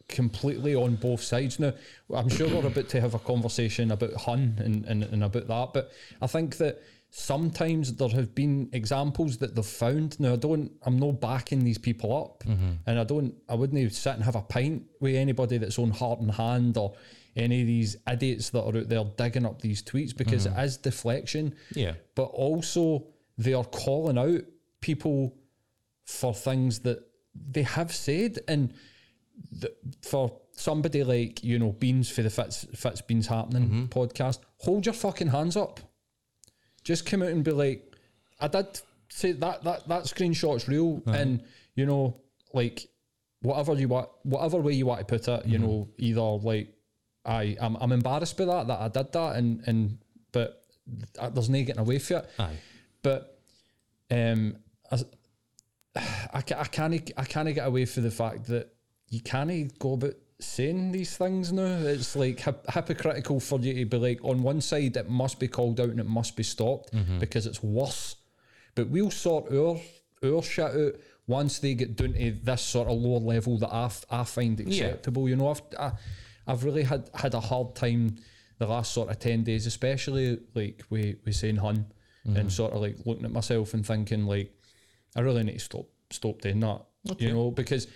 completely 0.08 0.74
on 0.76 0.94
both 0.96 1.22
sides. 1.22 1.58
Now, 1.58 1.72
I'm 2.14 2.28
sure 2.28 2.48
we're 2.48 2.66
about 2.66 2.88
to 2.90 3.00
have 3.00 3.14
a 3.14 3.18
conversation 3.18 3.90
about 3.90 4.14
Hun 4.14 4.54
and, 4.58 4.84
and, 4.84 5.02
and 5.02 5.24
about 5.24 5.48
that, 5.48 5.72
but 5.72 5.92
I 6.20 6.26
think 6.28 6.58
that 6.58 6.82
sometimes 7.10 7.94
there 7.94 8.08
have 8.08 8.34
been 8.34 8.68
examples 8.72 9.38
that 9.38 9.54
they've 9.54 9.64
found. 9.64 10.18
Now, 10.20 10.34
I 10.34 10.36
don't, 10.36 10.70
I'm 10.82 10.98
not 10.98 11.20
backing 11.20 11.64
these 11.64 11.78
people 11.78 12.16
up, 12.16 12.44
mm-hmm. 12.44 12.72
and 12.86 12.98
I 12.98 13.04
don't, 13.04 13.34
I 13.48 13.54
wouldn't 13.54 13.78
even 13.78 13.92
sit 13.92 14.14
and 14.14 14.24
have 14.24 14.36
a 14.36 14.42
pint 14.42 14.84
with 15.00 15.16
anybody 15.16 15.58
that's 15.58 15.78
on 15.78 15.90
heart 15.90 16.20
and 16.20 16.30
hand 16.30 16.76
or 16.76 16.94
any 17.36 17.62
of 17.62 17.66
these 17.66 17.96
idiots 18.10 18.50
that 18.50 18.62
are 18.62 18.76
out 18.76 18.88
there 18.88 19.04
digging 19.16 19.46
up 19.46 19.60
these 19.60 19.82
tweets 19.82 20.16
because 20.16 20.46
mm-hmm. 20.46 20.58
it 20.58 20.64
is 20.64 20.76
deflection. 20.76 21.54
Yeah. 21.74 21.94
but 22.14 22.24
also 22.24 23.06
they 23.38 23.54
are 23.54 23.64
calling 23.64 24.18
out 24.18 24.42
people 24.80 25.34
for 26.04 26.34
things 26.34 26.80
that 26.80 27.06
they 27.34 27.62
have 27.62 27.92
said. 27.92 28.40
And 28.48 28.74
th- 29.60 29.72
for 30.02 30.38
somebody 30.54 31.02
like 31.02 31.42
you 31.42 31.58
know 31.58 31.72
beans 31.72 32.10
for 32.10 32.22
the 32.22 32.28
fits 32.28 32.66
fits 32.74 33.00
beans 33.00 33.26
happening 33.26 33.68
mm-hmm. 33.68 33.84
podcast 33.86 34.38
hold 34.58 34.84
your 34.86 34.92
fucking 34.92 35.28
hands 35.28 35.56
up. 35.56 35.80
Just 36.84 37.06
come 37.06 37.22
out 37.22 37.28
and 37.28 37.44
be 37.44 37.52
like 37.52 37.94
i 38.40 38.48
did 38.48 38.80
say 39.08 39.32
that 39.32 39.62
that 39.62 39.86
that 39.88 40.02
screenshot's 40.04 40.68
real 40.68 41.02
uh-huh. 41.06 41.16
and 41.16 41.42
you 41.74 41.86
know 41.86 42.20
like 42.52 42.88
whatever 43.40 43.74
you 43.74 43.88
want 43.88 44.08
whatever 44.24 44.58
way 44.58 44.72
you 44.72 44.86
want 44.86 45.00
to 45.00 45.04
put 45.06 45.28
it 45.28 45.46
you 45.46 45.58
mm-hmm. 45.58 45.66
know 45.66 45.88
either 45.98 46.20
like 46.20 46.74
I 47.24 47.56
I'm, 47.60 47.76
I'm 47.76 47.92
embarrassed 47.92 48.36
by 48.36 48.44
that 48.46 48.66
that 48.68 48.80
I 48.80 48.88
did 48.88 49.12
that 49.12 49.36
and 49.36 49.62
and 49.66 49.98
but 50.32 50.62
th- 51.18 51.32
there's 51.34 51.48
no 51.50 51.58
getting 51.62 51.78
away 51.80 51.98
from 51.98 52.16
it 52.18 52.30
Aye. 52.38 52.56
but 53.02 53.38
um, 54.10 54.56
I, 54.90 54.96
ca- 56.42 56.60
I 56.60 56.64
can't 56.64 57.12
I 57.16 57.24
can't 57.24 57.54
get 57.54 57.66
away 57.66 57.84
from 57.84 58.02
the 58.04 58.10
fact 58.10 58.46
that 58.46 58.72
you 59.08 59.20
can't 59.20 59.78
go 59.78 59.94
about 59.94 60.14
saying 60.40 60.90
these 60.92 61.16
things 61.16 61.52
now. 61.52 61.62
It's 61.86 62.16
like 62.16 62.40
hip- 62.40 62.66
hypocritical 62.68 63.40
for 63.40 63.58
you 63.60 63.74
to 63.74 63.84
be 63.86 63.96
like 63.98 64.24
on 64.24 64.42
one 64.42 64.60
side 64.60 64.96
it 64.96 65.08
must 65.08 65.38
be 65.38 65.48
called 65.48 65.80
out 65.80 65.90
and 65.90 66.00
it 66.00 66.06
must 66.06 66.36
be 66.36 66.42
stopped 66.42 66.92
because 67.20 67.46
it's 67.46 67.62
worse, 67.62 68.16
but 68.74 68.88
we'll 68.88 69.10
sort 69.10 69.52
our 69.52 69.80
our 70.24 70.42
shit 70.42 70.64
out 70.64 70.92
once 71.26 71.58
they 71.60 71.74
get 71.74 71.96
down 71.96 72.12
to 72.14 72.30
this 72.42 72.62
sort 72.62 72.88
of 72.88 72.98
lower 72.98 73.18
level 73.20 73.58
that 73.58 73.72
I, 73.72 73.84
f- 73.84 74.04
I 74.10 74.24
find 74.24 74.58
acceptable. 74.60 75.28
You 75.28 75.36
know, 75.36 75.48
I've 75.50 75.62
I, 75.78 75.92
I've 76.46 76.64
really 76.64 76.82
had 76.82 77.10
had 77.14 77.34
a 77.34 77.40
hard 77.40 77.74
time 77.74 78.16
the 78.58 78.66
last 78.66 78.92
sort 78.92 79.10
of 79.10 79.18
ten 79.18 79.44
days, 79.44 79.66
especially 79.66 80.38
like 80.54 80.82
we 80.90 81.16
we 81.24 81.32
saying 81.32 81.56
hun 81.56 81.86
and 82.24 82.36
mm-hmm. 82.36 82.48
sort 82.48 82.72
of 82.72 82.80
like 82.80 82.96
looking 83.04 83.24
at 83.24 83.32
myself 83.32 83.74
and 83.74 83.84
thinking 83.84 84.26
like 84.26 84.52
I 85.16 85.20
really 85.20 85.42
need 85.42 85.54
to 85.54 85.58
stop 85.60 85.86
stop 86.10 86.40
doing 86.40 86.60
that. 86.60 86.82
You 87.18 87.32
know, 87.32 87.50
because 87.50 87.88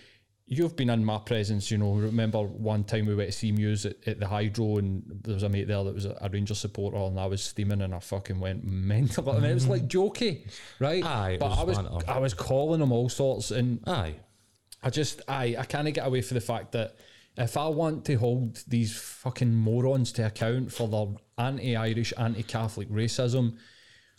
you've 0.46 0.76
been 0.76 0.90
in 0.90 1.04
my 1.04 1.18
presence, 1.18 1.70
you 1.70 1.78
know, 1.78 1.94
remember 1.94 2.40
one 2.42 2.84
time 2.84 3.06
we 3.06 3.14
went 3.14 3.30
to 3.30 3.36
see 3.36 3.52
Muse 3.52 3.86
at, 3.86 3.96
at 4.06 4.20
the 4.20 4.26
Hydro 4.26 4.78
and 4.78 5.02
there 5.22 5.34
was 5.34 5.42
a 5.42 5.48
mate 5.48 5.68
there 5.68 5.82
that 5.82 5.94
was 5.94 6.04
a, 6.04 6.16
a 6.20 6.28
Rangers 6.28 6.58
supporter 6.58 6.96
and 6.96 7.18
I 7.18 7.26
was 7.26 7.42
steaming 7.42 7.82
and 7.82 7.94
I 7.94 7.98
fucking 7.98 8.38
went 8.38 8.64
mental. 8.64 9.30
I 9.30 9.34
mean, 9.34 9.50
it 9.50 9.54
was 9.54 9.64
mm-hmm. 9.64 9.72
like 9.72 9.88
jokey, 9.88 10.48
right? 10.80 11.04
Aye, 11.04 11.36
but 11.38 11.50
was 11.50 11.78
I 11.78 11.82
was. 11.82 12.04
I 12.08 12.18
was 12.18 12.34
calling 12.34 12.80
them 12.80 12.92
all 12.92 13.08
sorts 13.08 13.50
and 13.50 13.80
Aye. 13.86 14.14
I 14.82 14.90
just 14.90 15.22
I 15.28 15.56
I 15.58 15.64
can't 15.64 15.92
get 15.92 16.06
away 16.06 16.22
from 16.22 16.36
the 16.36 16.40
fact 16.40 16.72
that 16.72 16.96
if 17.36 17.56
I 17.56 17.68
want 17.68 18.04
to 18.06 18.14
hold 18.16 18.62
these 18.66 18.96
fucking 18.96 19.54
morons 19.54 20.12
to 20.12 20.26
account 20.26 20.72
for 20.72 20.88
their 20.88 21.06
anti-Irish, 21.38 22.12
anti-Catholic 22.16 22.88
racism, 22.90 23.56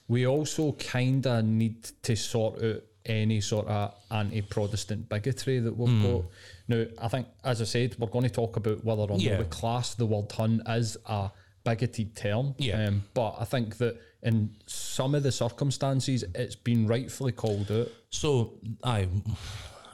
we 0.08 0.26
also 0.28 0.74
kind 0.74 1.26
of 1.26 1.44
need 1.46 1.84
to 2.04 2.16
sort 2.16 2.64
out 2.64 2.84
any 3.06 3.40
sort 3.42 3.68
of 3.68 3.94
anti-Protestant 4.12 5.10
bigotry 5.10 5.60
that 5.60 5.76
we've 5.76 6.04
got. 6.04 6.26
Now, 6.68 6.86
I 7.00 7.08
think, 7.08 7.28
as 7.44 7.62
I 7.62 7.66
said, 7.66 7.96
we're 7.98 8.08
going 8.08 8.26
to 8.26 8.30
talk 8.30 8.58
about 8.58 8.84
whether 8.84 9.02
or 9.04 9.08
not 9.08 9.22
Yeah. 9.22 9.40
we 9.40 9.46
class 9.46 9.96
the 9.96 10.06
word 10.06 10.32
"hun" 10.32 10.62
as 10.66 10.98
a 11.06 11.32
bigoted 11.64 12.16
term. 12.16 12.56
Yeah. 12.58 12.86
Um, 12.86 13.04
but 13.14 13.36
I 13.40 13.46
think 13.46 13.78
that 13.78 13.98
in 14.24 14.56
some 14.66 15.16
of 15.16 15.24
the 15.24 15.32
circumstances, 15.32 16.24
it's 16.36 16.56
been 16.56 16.86
rightfully 16.88 17.32
called 17.32 17.72
out. 17.72 17.88
So, 18.10 18.60
aye, 18.84 19.08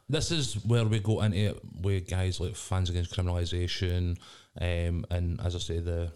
this 0.10 0.32
is 0.32 0.56
where 0.66 0.86
we 0.86 1.00
go 1.00 1.22
into 1.22 1.38
it 1.38 1.62
with 1.82 2.10
guys 2.10 2.40
like 2.40 2.56
fans 2.56 2.90
against 2.90 3.16
criminalisation, 3.16 4.18
um, 4.60 5.06
and 5.10 5.40
as 5.42 5.56
I 5.56 5.60
say, 5.60 5.80
the 5.80 6.12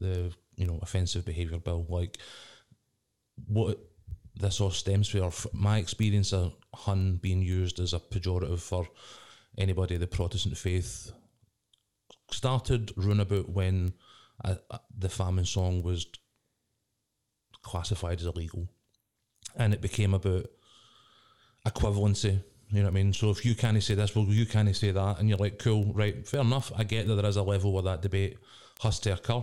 the 0.00 0.32
you 0.56 0.66
know 0.66 0.78
offensive 0.82 1.24
behaviour 1.24 1.58
bill. 1.58 1.86
Like 1.88 2.18
what 3.46 3.78
this 4.34 4.60
all 4.60 4.70
stems 4.70 5.08
from. 5.08 5.30
My 5.52 5.78
experience 5.78 6.32
of 6.32 6.54
Hun 6.74 7.18
being 7.22 7.42
used 7.42 7.80
as 7.80 7.92
a 7.92 7.98
pejorative 7.98 8.60
for 8.60 8.88
anybody 9.58 9.94
of 9.94 10.00
the 10.00 10.06
Protestant 10.06 10.56
faith 10.56 11.12
started 12.30 12.92
runabout 12.96 13.48
when 13.48 13.92
uh, 14.44 14.54
uh, 14.70 14.78
the 14.96 15.08
famine 15.08 15.44
song 15.44 15.82
was 15.82 16.06
classified 17.62 18.20
as 18.20 18.26
illegal, 18.26 18.68
and 19.56 19.74
it 19.74 19.80
became 19.80 20.14
about 20.14 20.46
equivalency. 21.66 22.42
You 22.72 22.78
know 22.78 22.84
what 22.86 22.92
I 22.92 23.02
mean? 23.02 23.12
So 23.12 23.30
if 23.30 23.44
you 23.44 23.54
can't 23.54 23.82
say 23.82 23.94
this, 23.94 24.16
well, 24.16 24.24
you 24.26 24.46
can't 24.46 24.74
say 24.74 24.90
that, 24.92 25.18
and 25.18 25.28
you're 25.28 25.38
like, 25.38 25.58
cool, 25.58 25.92
right, 25.92 26.26
fair 26.26 26.40
enough. 26.40 26.72
I 26.76 26.84
get 26.84 27.06
that 27.06 27.14
there 27.16 27.26
is 27.26 27.36
a 27.36 27.42
level 27.42 27.72
where 27.72 27.82
that 27.82 28.00
debate 28.02 28.38
has 28.82 28.98
to 29.00 29.12
occur, 29.12 29.42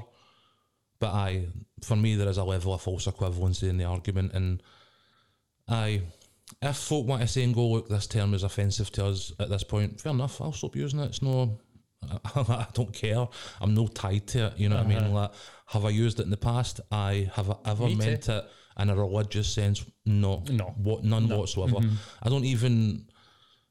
but 1.00 1.12
I, 1.14 1.46
for 1.84 1.96
me, 1.96 2.16
there 2.16 2.28
is 2.28 2.38
a 2.38 2.44
level 2.44 2.74
of 2.74 2.82
false 2.82 3.06
equivalency 3.06 3.70
in 3.70 3.78
the 3.78 3.84
argument, 3.86 4.34
and 4.34 4.64
I, 5.68 6.02
if 6.62 6.76
folk 6.78 7.06
want 7.06 7.22
to 7.22 7.28
say 7.28 7.44
and 7.44 7.54
go, 7.54 7.68
look, 7.70 7.88
this 7.88 8.08
term 8.08 8.34
is 8.34 8.42
offensive 8.44 8.92
to 8.94 9.06
us 9.06 9.32
at 9.40 9.50
this 9.50 9.64
point, 9.64 10.02
fair 10.02 10.12
enough. 10.12 10.42
I'll 10.42 10.52
stop 10.52 10.76
using 10.76 11.00
it. 11.00 11.06
It's 11.06 11.22
no, 11.22 11.60
I 12.36 12.66
don't 12.74 12.92
care. 12.94 13.28
I'm 13.62 13.76
no 13.76 13.86
tied 13.88 14.26
to 14.30 14.48
it. 14.48 14.54
You 14.58 14.70
know 14.70 14.78
what 14.78 14.86
I 14.86 14.90
mean? 14.90 14.98
Uh-huh. 14.98 15.10
Like, 15.14 15.32
have 15.68 15.86
I 15.86 15.90
used 15.90 16.20
it 16.20 16.24
in 16.24 16.32
the 16.32 16.38
past? 16.38 16.82
I 16.92 17.30
have 17.36 17.52
I 17.52 17.56
ever 17.66 17.86
Me 17.86 17.92
too. 17.92 17.98
meant 17.98 18.30
it 18.30 18.46
in 18.80 18.90
a 18.90 18.96
religious 18.96 19.48
sense? 19.54 19.86
No, 20.06 20.44
No. 20.50 20.74
what 20.78 21.04
none 21.04 21.28
whatsoever. 21.30 21.76
Mm-hmm. 21.76 21.96
I 22.24 22.30
don't 22.30 22.46
even, 22.46 23.06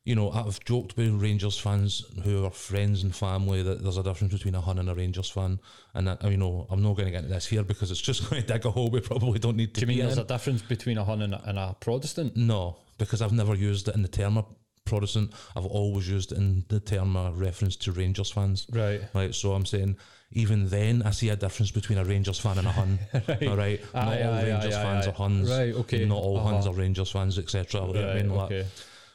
you 0.08 0.14
know, 0.14 0.30
I've 0.30 0.58
joked 0.64 0.96
with 0.96 1.10
Rangers 1.20 1.58
fans 1.58 2.02
who 2.24 2.44
are 2.46 2.50
friends 2.50 3.02
and 3.02 3.14
family 3.14 3.62
that 3.62 3.82
there's 3.82 3.98
a 3.98 4.02
difference 4.02 4.32
between 4.32 4.54
a 4.54 4.60
Hun 4.60 4.78
and 4.78 4.88
a 4.88 4.94
Rangers 4.94 5.28
fan, 5.28 5.60
and 5.94 6.06
that, 6.08 6.22
you 6.24 6.38
know, 6.38 6.66
I'm 6.70 6.82
not 6.82 6.94
going 6.96 7.04
to 7.06 7.10
get 7.10 7.24
into 7.24 7.34
this 7.34 7.46
here 7.46 7.62
because 7.62 7.90
it's 7.90 8.00
just 8.00 8.20
going 8.30 8.40
to 8.42 8.48
dig 8.48 8.64
a 8.64 8.70
hole 8.70 8.88
we 8.90 9.00
probably 9.00 9.38
don't 9.38 9.56
need 9.56 9.74
to 9.74 9.80
Do 9.80 9.86
you 9.86 9.86
mean 9.88 9.98
there's 10.06 10.18
in. 10.18 10.24
a 10.24 10.26
difference 10.26 10.62
between 10.62 10.96
a 10.98 11.04
Hun 11.04 11.20
and 11.22 11.34
a, 11.34 11.42
and 11.48 11.58
a 11.58 11.76
Protestant? 11.78 12.36
No, 12.36 12.76
because 12.96 13.20
I've 13.20 13.32
never 13.32 13.54
used 13.54 13.86
it 13.88 13.94
in 13.94 14.02
the 14.02 14.08
term 14.08 14.38
of 14.38 14.46
Protestant. 14.86 15.32
I've 15.54 15.66
always 15.66 16.08
used 16.08 16.32
it 16.32 16.38
in 16.38 16.64
the 16.68 16.80
term 16.80 17.14
of 17.14 17.38
reference 17.38 17.76
to 17.76 17.92
Rangers 17.92 18.30
fans. 18.30 18.66
Right. 18.72 19.02
Right, 19.14 19.34
so 19.34 19.52
I'm 19.52 19.66
saying 19.66 19.98
even 20.32 20.68
then 20.70 21.02
I 21.04 21.10
see 21.10 21.28
a 21.28 21.36
difference 21.36 21.70
between 21.70 21.98
a 21.98 22.04
Rangers 22.04 22.38
fan 22.38 22.56
and 22.58 22.66
a 22.66 22.70
Hun. 22.72 22.98
All 23.46 23.56
right, 23.56 23.80
not 23.94 24.08
Aye, 24.08 24.22
all 24.22 24.32
aye, 24.34 24.42
Rangers 24.44 24.74
aye, 24.74 24.82
fans 24.82 25.06
aye. 25.06 25.10
are 25.10 25.14
Huns. 25.14 25.50
Right, 25.50 25.74
okay. 25.74 26.04
Not 26.06 26.16
all 26.18 26.38
Huns 26.40 26.66
Uh-huh. 26.66 26.74
are 26.74 26.78
Rangers 26.80 27.10
fans, 27.10 27.38
etc. 27.38 27.84
What 27.84 27.96
I 27.98 28.04
Right, 28.14 28.16
mean? 28.22 28.34
Like, 28.34 28.50
okay. 28.52 28.66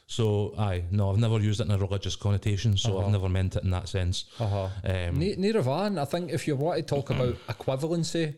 So 0.06 0.54
aye, 0.58 0.84
no, 0.90 1.10
I've 1.10 1.18
never 1.18 1.38
used 1.40 1.60
it 1.60 1.64
in 1.66 1.70
a 1.72 1.78
religious 1.78 2.16
connotation, 2.16 2.76
so 2.76 2.96
Uh-huh. 2.98 3.06
I've 3.06 3.12
never 3.12 3.28
meant 3.28 3.56
it 3.56 3.64
in 3.64 3.70
that 3.70 3.88
sense. 3.88 4.26
Uh-huh. 4.38 4.68
Um, 4.84 5.16
Ne- 5.18 5.36
Neither 5.36 5.60
have 5.60 5.68
I. 5.68 5.86
And 5.86 5.98
I 6.00 6.04
think 6.04 6.30
if 6.32 6.46
you 6.46 6.56
want 6.56 6.76
to 6.78 6.82
talk 6.82 7.10
about 7.10 7.34
equivalency, 7.48 8.34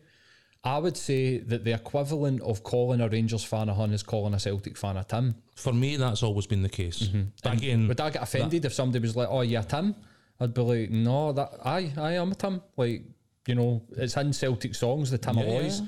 I 0.64 0.78
would 0.78 0.96
say 0.96 1.38
that 1.38 1.64
the 1.64 1.72
equivalent 1.74 2.40
of 2.42 2.62
calling 2.64 3.00
a 3.00 3.08
Rangers 3.08 3.44
fan 3.44 3.68
a 3.68 3.74
Hun 3.74 3.92
is 3.92 4.02
calling 4.02 4.34
a 4.34 4.38
Celtic 4.40 4.76
fan 4.76 4.96
a 4.96 5.04
Tim. 5.04 5.34
for 5.54 5.72
me, 5.72 5.96
that's 5.96 6.22
always 6.22 6.46
been 6.46 6.62
the 6.62 6.68
case. 6.68 7.08
But 7.42 7.54
again, 7.54 7.88
Would 7.88 8.00
I 8.00 8.10
get 8.10 8.22
offended 8.22 8.64
if 8.64 8.72
somebody 8.74 9.00
was 9.02 9.16
like, 9.16 9.28
"Oh, 9.30 9.42
yeah, 9.42 9.62
Tim"? 9.62 9.94
I'd 10.40 10.52
be 10.54 10.60
like, 10.62 10.90
"No, 10.90 11.32
that 11.32 11.50
I, 11.64 11.92
I 11.96 12.12
am 12.14 12.32
a 12.32 12.34
Tim." 12.34 12.62
Like, 12.76 13.02
you 13.46 13.54
know, 13.54 13.82
it's 13.96 14.16
in 14.16 14.32
Celtic 14.32 14.74
songs, 14.74 15.10
the 15.10 15.18
Tim 15.18 15.38
Yeah. 15.38 15.80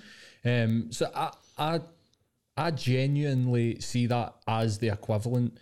Um, 0.44 0.92
so 0.92 1.10
I, 1.14 1.32
I, 1.58 1.80
I 2.58 2.70
genuinely 2.72 3.80
see 3.80 4.06
that 4.06 4.34
as 4.46 4.78
the 4.78 4.88
equivalent. 4.88 5.58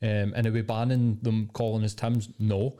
Um, 0.00 0.32
and 0.36 0.46
are 0.46 0.52
we 0.52 0.62
banning 0.62 1.18
them 1.22 1.50
calling 1.52 1.84
us 1.84 1.94
Tims? 1.94 2.28
No. 2.38 2.78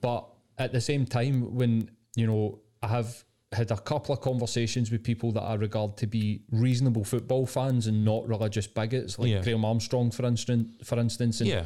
But 0.00 0.26
at 0.58 0.72
the 0.72 0.80
same 0.80 1.04
time, 1.04 1.54
when 1.54 1.90
you 2.16 2.26
know, 2.26 2.60
I 2.82 2.88
have 2.88 3.24
had 3.52 3.70
a 3.72 3.76
couple 3.76 4.14
of 4.14 4.20
conversations 4.20 4.90
with 4.90 5.02
people 5.02 5.32
that 5.32 5.42
I 5.42 5.54
regard 5.54 5.96
to 5.98 6.06
be 6.06 6.42
reasonable 6.52 7.04
football 7.04 7.46
fans 7.46 7.86
and 7.88 8.04
not 8.04 8.26
religious 8.28 8.66
bigots, 8.66 9.18
like 9.18 9.30
Yeah. 9.30 9.42
Graham 9.42 9.64
Armstrong, 9.64 10.10
for 10.10 10.24
instance. 10.26 10.68
For 10.84 10.98
instance, 10.98 11.40
and 11.40 11.50
Yeah. 11.50 11.64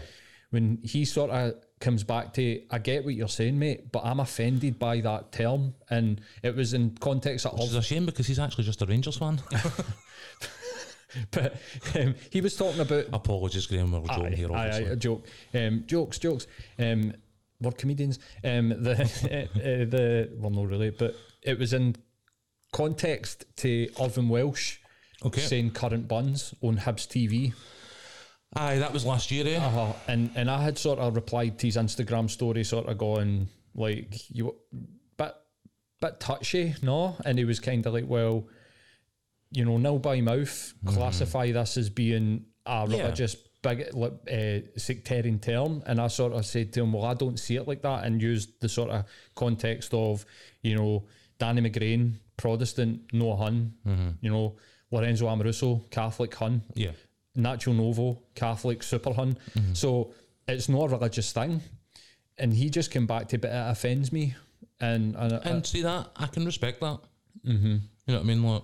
when 0.51 0.79
he 0.83 1.05
sort 1.05 1.31
of 1.31 1.55
comes 1.81 2.03
back 2.03 2.33
to, 2.35 2.63
I 2.71 2.79
get 2.79 3.05
what 3.05 3.15
you're 3.15 3.29
saying, 3.29 3.59
mate, 3.59 3.93
but 3.93 4.03
I'm 4.05 4.21
offended 4.21 4.79
by 4.79 5.01
that 5.03 5.33
term, 5.33 5.75
and 5.91 6.21
it 6.43 6.57
was 6.57 6.73
in 6.73 6.97
context 7.01 7.45
which 7.53 7.63
is 7.65 7.75
a 7.75 7.83
shame 7.83 8.07
because 8.07 8.27
he's 8.27 8.39
actually 8.39 8.65
just 8.65 8.81
a 8.81 8.87
Rangers 8.87 9.19
fan. 9.19 9.41
but 11.31 11.57
um, 11.95 12.15
he 12.31 12.41
was 12.41 12.57
talking 12.57 12.81
about 12.81 13.07
Apologies, 13.13 13.67
Graham, 13.67 13.93
we're 13.93 14.01
joking 14.01 14.27
Aye, 14.27 14.37
here, 14.37 14.53
obviously. 14.53 14.87
aye, 14.87 14.93
a 14.93 14.97
joke. 14.97 15.27
Um, 15.55 15.85
jokes, 15.87 16.19
jokes. 16.19 16.47
Um, 16.79 17.13
we're 17.61 17.73
comedians. 17.73 18.19
Um, 18.43 18.69
the 18.71 18.93
uh, 19.55 19.59
uh, 19.59 19.85
the 19.87 20.31
well, 20.37 20.51
no, 20.51 20.65
really, 20.65 20.91
but 20.91 21.15
it 21.43 21.59
was 21.59 21.73
in 21.73 21.97
context 22.73 23.45
to 23.57 23.89
Irvine 24.01 24.29
Welsh 24.29 24.79
Okay. 25.25 25.41
saying 25.41 25.71
current 25.71 26.07
buns 26.07 26.55
on 26.61 26.77
Hibs 26.77 27.07
TV. 27.09 27.55
Aye, 28.57 28.79
that 28.79 28.93
was 28.93 29.07
last 29.07 29.31
year, 29.31 29.47
eh? 29.47 29.57
Uh-huh. 29.57 29.93
And 30.07 30.31
and 30.35 30.51
I 30.51 30.63
had 30.63 30.79
sort 30.79 30.99
of 30.99 31.15
replied 31.17 31.59
to 31.61 31.67
his 31.67 31.77
Instagram 31.77 32.29
story, 32.31 32.63
sort 32.63 32.87
of 32.87 32.99
going 32.99 33.49
like 33.75 34.31
you, 34.31 34.55
but 35.17 35.47
bit 36.01 36.21
touchy, 36.21 36.75
no? 36.83 37.17
And 37.25 37.39
he 37.39 37.45
was 37.45 37.59
kind 37.59 37.85
of 37.87 37.95
like, 37.95 38.05
well, 38.07 38.47
you 39.55 39.65
know, 39.65 39.77
nil 39.79 39.99
by 39.99 40.21
mouth, 40.21 40.75
classify 40.87 41.53
this 41.53 41.77
as 41.77 41.89
being 41.91 42.45
a 42.67 42.87
Yeah. 42.89 42.97
religious 43.03 43.37
big 43.63 43.89
uh, 43.95 44.79
sectarian 44.79 45.39
term. 45.39 45.83
And 45.87 45.99
I 46.01 46.09
sort 46.09 46.33
of 46.35 46.45
said 46.45 46.73
to 46.75 46.83
him, 46.83 46.93
well, 46.93 47.05
I 47.05 47.15
don't 47.15 47.39
see 47.39 47.57
it 47.57 47.67
like 47.67 47.81
that, 47.83 48.05
and 48.05 48.21
used 48.21 48.61
the 48.61 48.69
sort 48.69 48.91
of 48.91 49.05
context 49.35 49.95
of, 49.95 50.27
you 50.63 50.75
know, 50.77 51.05
Danny 51.39 51.63
McGrain, 51.63 52.15
Protestant, 52.37 53.01
no 53.13 53.37
Hun, 53.37 53.73
you 54.21 54.31
know, 54.31 54.57
Lorenzo 54.91 55.27
Amoruso, 55.27 55.89
Catholic 55.91 56.35
Hun. 56.35 56.63
Yeah. 56.75 56.93
Nacho 57.37 57.75
Novo, 57.75 58.23
Catholic, 58.35 58.83
Super 58.83 59.13
Hun. 59.13 59.37
So 59.73 60.13
it's 60.47 60.69
not 60.69 60.85
a 60.85 60.89
religious 60.89 61.33
thing. 61.33 61.61
And 62.39 62.53
he 62.55 62.69
just 62.71 62.91
came 62.93 63.07
back 63.07 63.29
to, 63.29 63.39
but 63.39 63.51
it 63.51 63.71
offends 63.71 64.13
me. 64.13 64.35
And 64.81 65.17
and, 65.17 65.33
And 65.33 65.67
see 65.67 65.83
that, 65.83 66.11
I 66.17 66.27
can 66.27 66.45
respect 66.45 66.81
that. 66.81 66.99
Mm-hmm. 67.47 67.67
You 67.67 67.81
know 68.07 68.15
what 68.15 68.21
I 68.21 68.23
mean? 68.23 68.43
Like, 68.43 68.63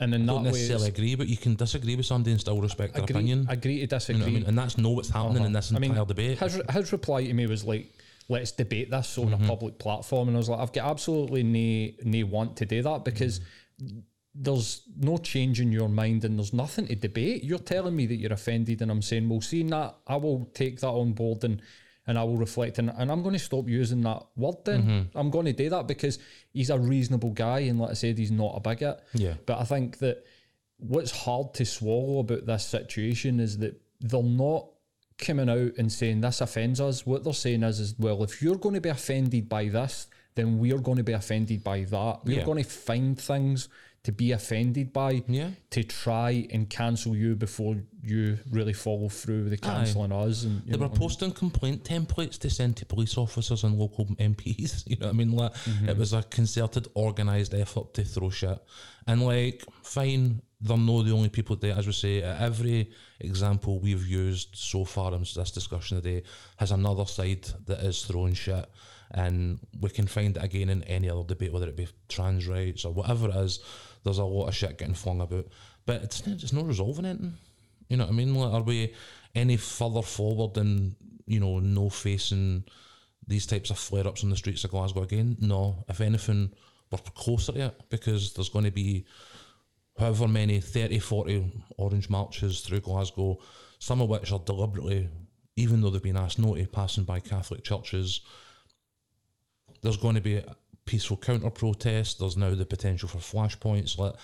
and 0.00 0.14
in 0.14 0.26
that 0.26 0.32
don't 0.32 0.42
necessarily 0.44 0.88
agree, 0.88 1.14
but 1.16 1.28
you 1.28 1.36
can 1.36 1.54
disagree 1.56 1.96
with 1.96 2.06
somebody 2.06 2.30
and 2.32 2.40
still 2.40 2.60
respect 2.60 2.94
their 2.94 3.04
agree, 3.04 3.16
opinion. 3.16 3.46
agree 3.48 3.74
to 3.76 3.80
you 3.80 3.86
disagree. 3.86 4.20
know 4.20 4.26
I 4.26 4.30
mean? 4.30 4.44
And 4.46 4.58
that's 4.58 4.78
know 4.78 4.90
what's 4.90 5.10
happening 5.10 5.44
in 5.44 5.52
this 5.52 5.72
I 5.72 5.76
entire 5.76 5.90
mean, 5.96 6.06
debate. 6.06 6.38
His, 6.38 6.60
his 6.70 6.92
reply 6.92 7.24
to 7.24 7.32
me 7.34 7.46
was 7.46 7.64
like, 7.64 7.92
let's 8.28 8.52
debate 8.52 8.90
this 8.90 9.16
on 9.18 9.28
Mm-hmm. 9.30 9.44
a 9.44 9.48
public 9.48 9.78
platform. 9.78 10.28
And 10.28 10.36
I 10.36 10.38
was 10.38 10.48
like, 10.48 10.60
I've 10.60 10.72
got 10.72 10.90
absolutely 10.90 11.42
no, 11.42 11.92
no 12.20 12.26
want 12.26 12.56
to 12.58 12.66
do 12.66 12.82
that 12.82 13.04
because 13.04 13.40
Mm-hmm. 13.80 13.98
there's 14.34 14.82
no 14.96 15.18
change 15.18 15.60
in 15.60 15.70
your 15.72 15.88
mind 15.88 16.24
and 16.24 16.38
there's 16.38 16.52
nothing 16.52 16.86
to 16.88 16.94
debate. 16.96 17.44
You're 17.44 17.58
telling 17.60 17.94
me 17.96 18.06
that 18.06 18.16
you're 18.16 18.32
offended 18.32 18.82
and 18.82 18.90
I'm 18.90 19.02
saying, 19.02 19.28
well, 19.28 19.40
seeing 19.40 19.68
that, 19.68 19.94
I 20.06 20.16
will 20.16 20.50
take 20.54 20.80
that 20.80 20.88
on 20.88 21.12
board 21.12 21.44
and 21.44 21.62
and 22.08 22.18
I 22.18 22.24
will 22.24 22.38
reflect 22.38 22.78
and, 22.78 22.90
and 22.96 23.12
I'm 23.12 23.22
going 23.22 23.34
to 23.34 23.38
stop 23.38 23.68
using 23.68 24.00
that 24.00 24.24
word 24.34 24.56
then. 24.64 24.82
Mm-hmm. 24.82 25.18
I'm 25.18 25.30
going 25.30 25.44
to 25.44 25.52
do 25.52 25.68
that 25.70 25.86
because 25.86 26.18
he's 26.52 26.70
a 26.70 26.78
reasonable 26.78 27.30
guy 27.30 27.60
and 27.60 27.78
like 27.78 27.90
I 27.90 27.94
said, 27.94 28.18
he's 28.18 28.32
not 28.32 28.54
a 28.56 28.60
bigot. 28.60 29.00
Yeah. 29.12 29.34
But 29.46 29.60
I 29.60 29.64
think 29.64 29.98
that 29.98 30.24
what's 30.78 31.10
hard 31.10 31.54
to 31.54 31.64
swallow 31.66 32.20
about 32.20 32.46
this 32.46 32.64
situation 32.64 33.38
is 33.38 33.58
that 33.58 33.80
they're 34.00 34.22
not 34.22 34.66
coming 35.18 35.50
out 35.50 35.72
and 35.76 35.92
saying 35.92 36.20
this 36.22 36.40
offends 36.40 36.80
us. 36.80 37.04
What 37.04 37.24
they're 37.24 37.32
saying 37.34 37.62
is, 37.62 37.78
is 37.78 37.94
well, 37.98 38.24
if 38.24 38.40
you're 38.40 38.56
going 38.56 38.74
to 38.76 38.80
be 38.80 38.88
offended 38.88 39.48
by 39.48 39.68
this, 39.68 40.06
then 40.34 40.58
we're 40.58 40.78
going 40.78 40.96
to 40.98 41.04
be 41.04 41.12
offended 41.12 41.62
by 41.62 41.82
that. 41.82 42.20
We're 42.24 42.38
Yeah. 42.38 42.44
going 42.44 42.62
to 42.62 42.68
find 42.68 43.20
things 43.20 43.68
to 44.08 44.12
be 44.12 44.32
offended 44.32 44.90
by 44.90 45.22
Yeah. 45.28 45.50
to 45.70 45.84
try 45.84 46.30
and 46.50 46.70
cancel 46.70 47.14
you 47.14 47.36
before 47.36 47.76
you 48.02 48.38
really 48.50 48.72
follow 48.72 49.10
through 49.10 49.42
with 49.44 49.50
the 49.50 49.58
cancelling 49.58 50.12
us. 50.12 50.44
And 50.44 50.62
They 50.64 50.78
were 50.78 50.84
what 50.86 50.86
I 50.86 50.88
mean? 50.92 50.98
posting 50.98 51.32
complaint 51.32 51.84
templates 51.84 52.38
to 52.38 52.48
send 52.48 52.78
to 52.78 52.86
police 52.86 53.18
officers 53.18 53.64
and 53.64 53.78
local 53.78 54.06
MPs. 54.18 54.84
You 54.86 54.96
know 54.96 55.06
what 55.08 55.14
I 55.14 55.18
mean? 55.18 55.32
Like, 55.32 55.52
Mm-hmm. 55.54 55.88
It 55.90 55.96
was 55.98 56.14
a 56.14 56.22
concerted, 56.22 56.88
organised 56.96 57.52
effort 57.52 57.92
to 57.94 58.02
throw 58.04 58.30
shit. 58.30 58.58
And, 59.06 59.18
like, 59.26 59.62
fine, 59.82 60.40
they're 60.62 60.78
not 60.78 61.02
the 61.04 61.12
only 61.12 61.28
people 61.28 61.56
that, 61.56 61.76
as 61.76 61.86
we 61.86 61.92
say, 61.92 62.22
every 62.22 62.90
example 63.20 63.78
we've 63.78 64.06
used 64.06 64.48
so 64.54 64.84
far 64.86 65.12
in 65.14 65.20
this 65.20 65.50
discussion 65.50 66.00
today 66.00 66.22
has 66.56 66.70
another 66.72 67.04
side 67.04 67.44
that 67.66 67.80
is 67.80 68.02
throwing 68.06 68.32
shit. 68.34 68.66
And 69.10 69.58
we 69.80 69.88
can 69.90 70.06
find 70.06 70.36
it 70.36 70.42
again 70.42 70.68
in 70.68 70.82
any 70.84 71.08
other 71.10 71.24
debate, 71.24 71.52
whether 71.52 71.68
it 71.68 71.76
be 71.76 71.88
trans 72.08 72.46
rights 72.46 72.84
or 72.86 72.92
whatever 72.92 73.28
it 73.30 73.36
is. 73.36 73.60
There's 74.04 74.18
a 74.18 74.24
lot 74.24 74.48
of 74.48 74.54
shit 74.54 74.78
getting 74.78 74.94
flung 74.94 75.20
about. 75.20 75.46
But 75.86 76.02
it's, 76.02 76.26
it's 76.26 76.52
not 76.52 76.66
resolving 76.66 77.04
anything. 77.04 77.34
You 77.88 77.96
know 77.96 78.04
what 78.04 78.12
I 78.12 78.16
mean? 78.16 78.34
Like, 78.34 78.52
are 78.52 78.62
we 78.62 78.94
any 79.34 79.56
further 79.56 80.02
forward 80.02 80.54
than 80.54 80.96
you 81.26 81.40
know 81.40 81.58
no 81.58 81.88
facing 81.88 82.64
these 83.26 83.46
types 83.46 83.70
of 83.70 83.78
flare 83.78 84.06
ups 84.06 84.24
on 84.24 84.30
the 84.30 84.36
streets 84.36 84.64
of 84.64 84.70
Glasgow 84.70 85.02
again? 85.02 85.36
No. 85.40 85.84
If 85.88 86.00
anything, 86.00 86.52
we're 86.90 86.98
closer 87.14 87.52
to 87.52 87.66
it 87.66 87.80
because 87.88 88.34
there's 88.34 88.48
going 88.48 88.64
to 88.64 88.70
be 88.70 89.06
however 89.98 90.28
many 90.28 90.60
30, 90.60 90.98
40 90.98 91.52
orange 91.76 92.08
marches 92.08 92.60
through 92.60 92.80
Glasgow, 92.80 93.38
some 93.78 94.00
of 94.00 94.08
which 94.08 94.32
are 94.32 94.38
deliberately, 94.38 95.08
even 95.56 95.80
though 95.80 95.90
they've 95.90 96.02
been 96.02 96.16
asked 96.16 96.38
no 96.38 96.54
to, 96.54 96.66
passing 96.66 97.04
by 97.04 97.20
Catholic 97.20 97.64
churches. 97.64 98.20
There's 99.82 99.96
going 99.96 100.14
to 100.14 100.20
be 100.20 100.42
peaceful 100.88 101.18
counter 101.18 101.50
protest. 101.50 102.18
There's 102.18 102.36
now 102.36 102.54
the 102.54 102.64
potential 102.64 103.08
for 103.08 103.18
flashpoints. 103.18 103.98
Like 103.98 104.14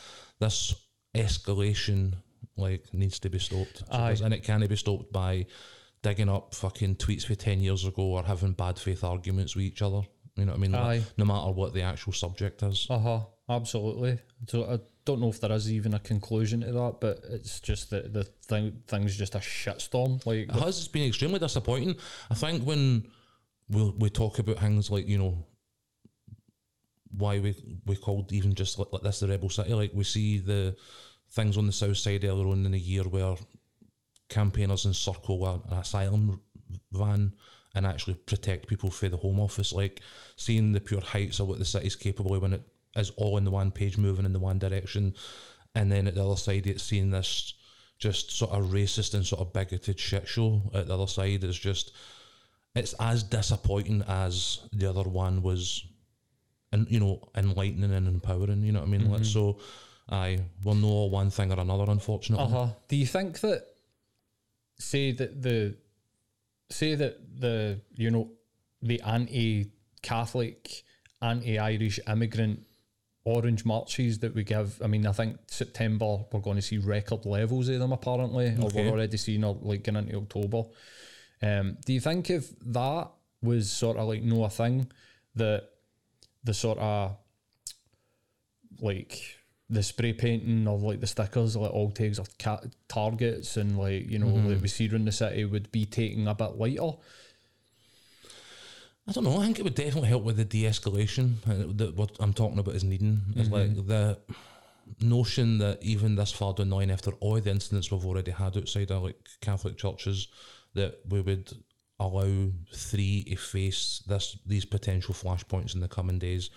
this 0.40 0.74
escalation, 1.14 2.14
like 2.56 2.92
needs 2.94 3.18
to 3.20 3.28
be 3.28 3.38
stopped, 3.38 3.82
Aye. 3.90 4.16
and 4.24 4.32
it 4.32 4.42
can't 4.42 4.66
be 4.68 4.76
stopped 4.76 5.12
by 5.12 5.46
digging 6.02 6.28
up 6.28 6.54
fucking 6.54 6.96
tweets 6.96 7.26
for 7.26 7.34
ten 7.34 7.60
years 7.60 7.84
ago 7.84 8.02
or 8.02 8.22
having 8.22 8.52
bad 8.52 8.78
faith 8.78 9.04
arguments 9.04 9.54
with 9.54 9.64
each 9.66 9.82
other. 9.82 10.02
You 10.36 10.46
know 10.46 10.52
what 10.52 10.58
I 10.58 10.62
mean? 10.62 10.74
Aye. 10.74 11.02
no 11.16 11.24
matter 11.26 11.52
what 11.52 11.74
the 11.74 11.82
actual 11.82 12.12
subject 12.12 12.62
is. 12.62 12.86
Uh 12.88 12.98
huh. 12.98 13.20
Absolutely. 13.48 14.18
So 14.48 14.64
I 14.64 14.78
don't 15.04 15.20
know 15.20 15.28
if 15.28 15.40
there 15.40 15.52
is 15.52 15.70
even 15.70 15.92
a 15.92 15.98
conclusion 16.00 16.62
to 16.62 16.72
that, 16.72 16.96
but 17.00 17.20
it's 17.30 17.60
just 17.60 17.90
that 17.90 18.12
the 18.14 18.24
thing 18.24 18.82
thing's 18.86 19.16
just 19.16 19.34
a 19.34 19.38
shitstorm. 19.38 20.24
Like 20.24 20.48
It 20.48 20.52
has 20.52 20.88
been 20.88 21.06
extremely 21.08 21.38
disappointing. 21.38 21.96
I 22.30 22.34
think 22.34 22.64
when 22.64 23.06
we 23.68 23.90
we 23.98 24.10
talk 24.10 24.38
about 24.38 24.58
things 24.58 24.90
like 24.90 25.06
you 25.06 25.18
know 25.18 25.46
why 27.16 27.38
we 27.38 27.54
we 27.86 27.96
called 27.96 28.32
even 28.32 28.54
just 28.54 28.78
like, 28.78 28.92
like 28.92 29.02
this 29.02 29.20
the 29.20 29.28
rebel 29.28 29.48
city, 29.48 29.74
like 29.74 29.92
we 29.94 30.04
see 30.04 30.38
the 30.38 30.76
things 31.30 31.56
on 31.56 31.66
the 31.66 31.72
south 31.72 31.96
side 31.96 32.24
earlier 32.24 32.46
on 32.46 32.64
in 32.64 32.72
the 32.72 32.78
year 32.78 33.04
where 33.04 33.36
campaigners 34.28 34.86
encircle 34.86 35.44
a, 35.46 35.54
an 35.72 35.78
asylum 35.78 36.40
van 36.92 37.32
and 37.74 37.86
actually 37.86 38.14
protect 38.14 38.68
people 38.68 38.90
for 38.90 39.08
the 39.08 39.16
Home 39.16 39.40
Office, 39.40 39.72
like 39.72 40.00
seeing 40.36 40.72
the 40.72 40.80
pure 40.80 41.00
heights 41.00 41.40
of 41.40 41.48
what 41.48 41.58
the 41.58 41.64
city's 41.64 41.96
capable 41.96 42.34
of 42.34 42.42
when 42.42 42.52
it 42.52 42.62
is 42.96 43.10
all 43.16 43.36
in 43.36 43.44
the 43.44 43.50
one 43.50 43.72
page 43.72 43.98
moving 43.98 44.24
in 44.24 44.32
the 44.32 44.38
one 44.38 44.58
direction, 44.58 45.14
and 45.74 45.90
then 45.90 46.06
at 46.06 46.14
the 46.14 46.24
other 46.24 46.36
side 46.36 46.66
it's 46.66 46.84
seeing 46.84 47.10
this 47.10 47.54
just 47.98 48.30
sort 48.30 48.52
of 48.52 48.66
racist 48.66 49.14
and 49.14 49.26
sort 49.26 49.40
of 49.40 49.52
bigoted 49.52 49.98
shit 49.98 50.28
show. 50.28 50.62
At 50.72 50.86
the 50.86 50.94
other 50.94 51.06
side 51.06 51.42
is 51.42 51.58
just 51.58 51.92
it's 52.74 52.94
as 52.94 53.22
disappointing 53.22 54.02
as 54.08 54.60
the 54.72 54.88
other 54.88 55.08
one 55.08 55.42
was 55.42 55.84
and 56.74 56.90
you 56.94 57.00
know 57.00 57.14
enlightening 57.42 57.92
and 57.98 58.06
empowering 58.08 58.62
you 58.66 58.72
know 58.72 58.80
what 58.80 58.88
i 58.88 58.90
mean 58.94 59.10
like 59.10 59.24
so 59.24 59.42
i 60.10 60.38
we'll 60.64 60.74
know 60.74 61.04
one 61.20 61.30
thing 61.36 61.52
or 61.52 61.60
another 61.60 61.86
unfortunately 61.90 62.44
Uh 62.46 62.48
huh. 62.58 62.68
Do 62.88 62.96
you 63.02 63.06
think 63.06 63.40
that, 63.40 63.62
say 64.78 65.12
that 65.12 65.32
the, 65.46 65.76
say 66.78 66.94
that 67.02 67.14
the 67.40 67.80
you 68.02 68.10
know, 68.10 68.26
the 68.82 69.00
anti-Catholic, 69.02 70.82
anti-Irish 71.22 72.00
immigrant 72.08 72.60
orange 73.24 73.64
marches 73.64 74.18
that 74.18 74.34
we 74.34 74.44
give? 74.44 74.80
I 74.82 74.86
mean, 74.86 75.06
I 75.06 75.12
think 75.12 75.38
September 75.46 76.18
we're 76.32 76.40
going 76.40 76.56
to 76.56 76.62
see 76.62 76.78
record 76.78 77.24
levels 77.26 77.68
of 77.68 77.78
them 77.78 77.92
apparently, 77.92 78.48
or 78.60 78.68
we're 78.74 78.90
already 78.90 79.16
seeing 79.16 79.44
or 79.44 79.56
like 79.62 79.84
going 79.84 79.96
into 79.96 80.16
October. 80.16 80.62
Um, 81.42 81.76
do 81.84 81.92
you 81.92 82.00
think 82.00 82.30
if 82.30 82.50
that 82.66 83.08
was 83.42 83.70
sort 83.70 83.96
of 83.96 84.08
like 84.08 84.22
no 84.22 84.44
a 84.44 84.50
thing, 84.50 84.90
that 85.36 85.68
the 86.44 86.54
sort 86.54 86.78
of 86.78 87.16
like 88.80 89.20
the 89.70 89.82
spray 89.82 90.12
painting 90.12 90.68
of 90.68 90.82
like 90.82 91.00
the 91.00 91.06
stickers, 91.06 91.56
like 91.56 91.70
all 91.72 91.90
tags 91.90 92.18
of 92.18 92.28
ca- 92.38 92.60
targets 92.88 93.56
and 93.56 93.78
like 93.78 94.08
you 94.10 94.18
know 94.18 94.28
like 94.28 94.60
we 94.60 94.68
see 94.68 94.88
around 94.88 95.06
the 95.06 95.12
city 95.12 95.44
would 95.44 95.72
be 95.72 95.86
taking 95.86 96.28
a 96.28 96.34
bit 96.34 96.56
lighter. 96.56 96.92
I 99.06 99.12
don't 99.12 99.24
know. 99.24 99.38
I 99.38 99.44
think 99.44 99.58
it 99.58 99.64
would 99.64 99.74
definitely 99.74 100.08
help 100.08 100.22
with 100.24 100.38
the 100.38 100.46
de-escalation. 100.46 101.34
Uh, 101.46 101.72
That 101.76 101.94
what 101.94 102.12
I'm 102.20 102.32
talking 102.32 102.58
about 102.58 102.74
is 102.74 102.84
needing. 102.84 103.20
It's 103.36 103.50
like 103.50 103.74
the 103.86 104.18
notion 105.00 105.58
that 105.58 105.82
even 105.82 106.16
this 106.16 106.32
far 106.32 106.54
down 106.54 106.70
the 106.70 106.76
line, 106.76 106.90
after 106.90 107.10
all 107.20 107.38
the 107.38 107.50
incidents 107.50 107.90
we've 107.90 108.04
already 108.06 108.30
had 108.30 108.56
outside 108.56 108.90
of 108.90 109.02
like 109.02 109.18
Catholic 109.42 109.76
churches, 109.76 110.28
that 110.74 111.00
we 111.08 111.20
would 111.20 111.52
allow 112.00 112.50
three 112.74 113.24
to 113.24 113.36
face 113.36 114.02
this 114.06 114.38
these 114.46 114.64
potential 114.64 115.14
flashpoints 115.14 115.74
in 115.74 115.80
the 115.80 115.88
coming 115.88 116.18
days 116.18 116.50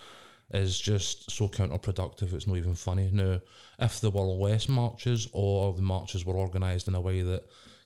is 0.52 0.80
just 0.80 1.30
so 1.30 1.47
counterproductive. 1.47 2.34
It's 2.34 2.47
not 2.47 2.58
even 2.58 2.76
funny. 2.76 3.10
Now, 3.12 3.41
if 3.80 4.00
there 4.00 4.12
were 4.12 4.21
less 4.21 4.69
marches 4.69 5.28
or 5.34 5.73
the 5.73 5.82
marches 5.82 6.26
were 6.26 6.38
organised 6.38 6.88
in 6.88 6.95
a 6.95 7.02
way 7.02 7.21
that 7.21 7.43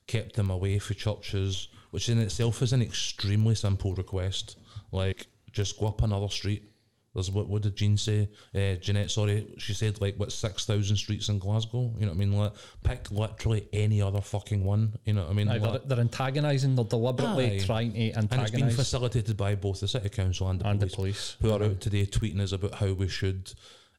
kept 0.07 0.35
them 0.35 0.49
away 0.49 0.77
for 0.77 0.93
churches, 0.93 1.69
which 1.91 2.09
in 2.09 2.19
itself 2.19 2.61
is 2.61 2.73
an 2.73 2.81
extremely 2.81 3.55
simple 3.55 3.95
request. 3.95 4.57
Like, 4.91 5.27
just 5.51 5.79
go 5.79 5.87
up 5.87 6.01
another 6.03 6.29
street. 6.29 6.70
There's 7.13 7.30
what? 7.30 7.47
What 7.50 7.62
did 7.62 7.76
Jean 7.76 7.97
say? 7.97 8.30
Uh, 8.56 8.76
Jeanette, 8.76 9.12
sorry, 9.12 9.45
she 9.58 9.74
said 9.74 10.00
like 10.00 10.15
what 10.15 10.32
six 10.32 10.65
thousand 10.65 10.95
streets 10.95 11.28
in 11.28 11.39
Glasgow. 11.39 11.93
You 11.97 12.06
know 12.06 12.13
what 12.13 12.15
I 12.15 12.19
mean? 12.19 12.32
Like, 12.32 12.54
pick 12.84 13.12
literally 13.12 13.67
any 13.74 14.02
other 14.02 14.21
fucking 14.21 14.63
one. 14.63 14.93
You 15.04 15.13
know 15.13 15.24
what 15.24 15.32
I 15.32 15.34
mean? 15.34 15.50
Aye, 15.50 15.60
they're, 15.60 15.80
they're 15.80 16.00
antagonising. 16.00 16.76
They're 16.76 16.86
deliberately 16.86 17.58
Aye. 17.58 17.65
trying 17.65 17.91
to 17.93 18.00
antagonise. 18.13 18.32
and 18.32 18.41
it's 18.41 18.52
been 18.52 18.69
facilitated 18.69 19.36
by 19.36 19.56
both 19.56 19.82
the 19.82 19.89
city 19.89 20.08
council 20.08 20.50
and 20.50 20.62
the 20.62 20.67
and 20.67 20.80
the 20.80 20.88
police 20.88 21.36
police. 21.36 21.38
who 21.41 21.52
are 21.52 21.63
out 21.69 21.82
today 21.82 22.06
tweeting 22.06 22.39
us 22.39 22.54
about 22.54 22.76
how 22.76 22.93
we 22.93 23.10
should 23.10 23.54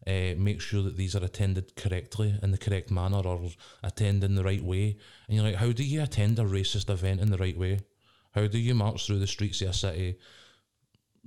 uh, 0.07 0.35
make 0.39 0.63
sure 0.63 0.83
that 0.83 0.97
these 0.97 1.15
are 1.15 1.23
attended 1.25 1.77
correctly 1.77 2.35
in 2.43 2.51
the 2.51 2.59
correct 2.59 2.91
manner 2.91 3.21
or 3.25 3.51
attend 3.83 4.25
in 4.25 4.35
the 4.35 4.43
right 4.45 4.65
way. 4.65 4.97
And 5.29 5.37
you're 5.37 5.45
like, 5.45 5.57
how 5.57 5.73
do 5.73 5.85
you 5.85 6.03
attend 6.03 6.39
a 6.39 6.45
racist 6.45 6.89
event 6.89 7.21
in 7.21 7.31
the 7.31 7.39
right 7.39 7.57
way? 7.59 7.81
How 8.35 8.47
do 8.47 8.59
you 8.59 8.75
march 8.75 9.07
through 9.07 9.19
the 9.19 9.27
streets 9.27 9.61
of 9.61 9.69
a 9.69 9.75
city 9.75 10.19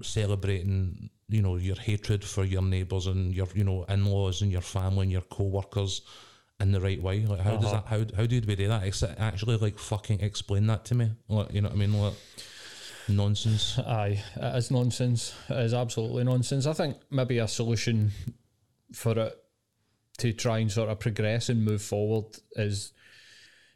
celebrating, 0.02 1.10
you 1.28 1.42
know, 1.42 1.56
your 1.56 1.76
hatred 1.76 2.24
for 2.24 2.44
your 2.46 2.62
neighbours 2.62 3.08
and 3.08 3.34
your, 3.34 3.48
you 3.56 3.64
know, 3.64 3.84
in-laws 3.90 4.42
and 4.42 4.52
your 4.52 4.62
family 4.62 5.04
and 5.04 5.12
your 5.12 5.22
co-workers 5.24 6.02
in 6.60 6.72
the 6.72 6.80
right 6.80 7.02
way? 7.02 7.26
Like, 7.26 7.40
how 7.42 7.56
does 7.56 7.66
Uh-huh. 7.74 7.82
that? 7.82 7.86
How 8.12 8.18
how 8.18 8.26
do 8.28 8.42
we 8.48 8.56
do 8.56 8.68
that? 8.68 8.84
Actually, 9.20 9.58
like 9.58 9.78
fucking 9.80 10.22
explain 10.22 10.68
that 10.68 10.86
to 10.86 10.96
me. 10.96 11.12
Like, 11.28 11.52
you 11.54 11.62
know 11.62 11.70
what 11.70 11.76
I 11.76 11.80
mean? 11.80 12.00
Like 12.00 12.14
nonsense. 13.08 13.78
Aye, 13.80 14.24
it 14.36 14.56
is 14.56 14.72
nonsense. 14.72 15.34
It 15.50 15.58
is 15.58 15.74
absolutely 15.74 16.24
nonsense. 16.24 16.66
I 16.66 16.74
think 16.74 16.98
maybe 17.12 17.40
a 17.40 17.48
solution 17.48 18.12
for 18.94 19.18
it 19.18 19.38
to 20.20 20.32
try 20.34 20.60
and 20.60 20.72
sort 20.72 20.90
of 20.90 21.00
progress 21.00 21.50
and 21.50 21.64
move 21.66 21.82
forward 21.82 22.26
is 22.56 22.94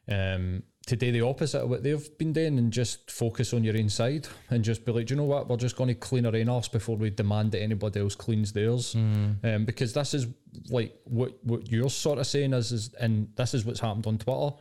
um, 0.07 0.63
to 0.89 0.95
do 0.95 1.11
the 1.11 1.21
opposite 1.21 1.61
of 1.61 1.69
what 1.69 1.83
they've 1.83 2.17
been 2.17 2.33
doing 2.33 2.57
and 2.57 2.73
just 2.73 3.09
focus 3.09 3.53
on 3.53 3.63
your 3.63 3.77
own 3.77 3.89
side 3.89 4.27
and 4.49 4.63
just 4.63 4.83
be 4.85 4.91
like, 4.91 5.05
"Do 5.07 5.13
you 5.13 5.17
know 5.17 5.25
what, 5.25 5.47
we're 5.47 5.57
just 5.57 5.75
going 5.75 5.87
to 5.87 5.93
clean 5.93 6.25
our 6.25 6.35
own 6.35 6.49
arse 6.49 6.67
before 6.67 6.97
we 6.97 7.09
demand 7.09 7.51
that 7.51 7.61
anybody 7.61 7.99
else 7.99 8.15
cleans 8.15 8.51
theirs. 8.51 8.95
Um, 9.43 9.65
because 9.65 9.93
this 9.93 10.13
is 10.13 10.27
like 10.69 10.99
what 11.05 11.37
what 11.43 11.71
you're 11.71 11.89
sort 11.89 12.19
of 12.19 12.27
saying 12.27 12.53
is, 12.53 12.71
is 12.71 12.93
and 12.95 13.27
this 13.35 13.53
is 13.53 13.65
what's 13.65 13.79
happened 13.79 14.07
on 14.07 14.17
Twitter. 14.17 14.55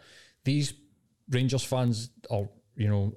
These 0.44 0.74
Rangers 1.30 1.64
fans 1.64 2.10
are, 2.30 2.48
you 2.76 2.88
know, 2.88 3.14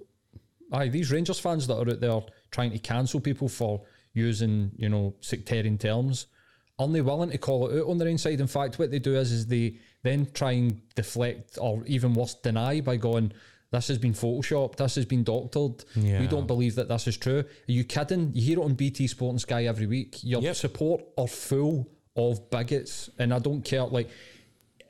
aye, 0.71 0.89
these 0.89 1.11
Rangers 1.11 1.39
fans 1.39 1.67
that 1.67 1.75
are 1.75 1.89
out 1.89 1.99
there 1.99 2.21
trying 2.49 2.71
to 2.71 2.79
cancel 2.79 3.19
people 3.19 3.47
for 3.47 3.81
using, 4.13 4.71
you 4.75 4.89
know, 4.89 5.15
sectarian 5.21 5.77
terms, 5.77 6.27
aren't 6.79 6.93
they 6.93 7.01
willing 7.01 7.29
to 7.29 7.37
call 7.37 7.67
it 7.67 7.79
out 7.79 7.87
on 7.87 7.97
their 7.97 8.09
own 8.09 8.17
side? 8.17 8.39
In 8.39 8.47
fact, 8.47 8.79
what 8.79 8.91
they 8.91 8.99
do 8.99 9.15
is, 9.15 9.31
is 9.31 9.47
they 9.47 9.77
then 10.03 10.27
try 10.33 10.51
and 10.53 10.81
deflect 10.95 11.57
or 11.61 11.83
even 11.85 12.13
worse, 12.13 12.33
deny 12.35 12.81
by 12.81 12.97
going, 12.97 13.31
this 13.71 13.87
has 13.87 13.97
been 13.97 14.13
photoshopped, 14.13 14.75
this 14.77 14.95
has 14.95 15.05
been 15.05 15.23
doctored. 15.23 15.83
Yeah. 15.95 16.19
We 16.19 16.27
don't 16.27 16.47
believe 16.47 16.75
that 16.75 16.87
this 16.89 17.07
is 17.07 17.17
true. 17.17 17.39
Are 17.39 17.71
you 17.71 17.83
kidding? 17.83 18.31
You 18.33 18.41
hear 18.41 18.59
it 18.59 18.63
on 18.63 18.73
BT 18.73 19.07
Sport 19.07 19.31
and 19.31 19.41
Sky 19.41 19.65
every 19.65 19.87
week. 19.87 20.17
Your 20.23 20.41
Yep. 20.41 20.55
support 20.55 21.03
are 21.17 21.27
full 21.27 21.87
of 22.15 22.49
bigots, 22.49 23.09
and 23.19 23.33
I 23.33 23.39
don't 23.39 23.63
care. 23.63 23.85
Like, 23.85 24.09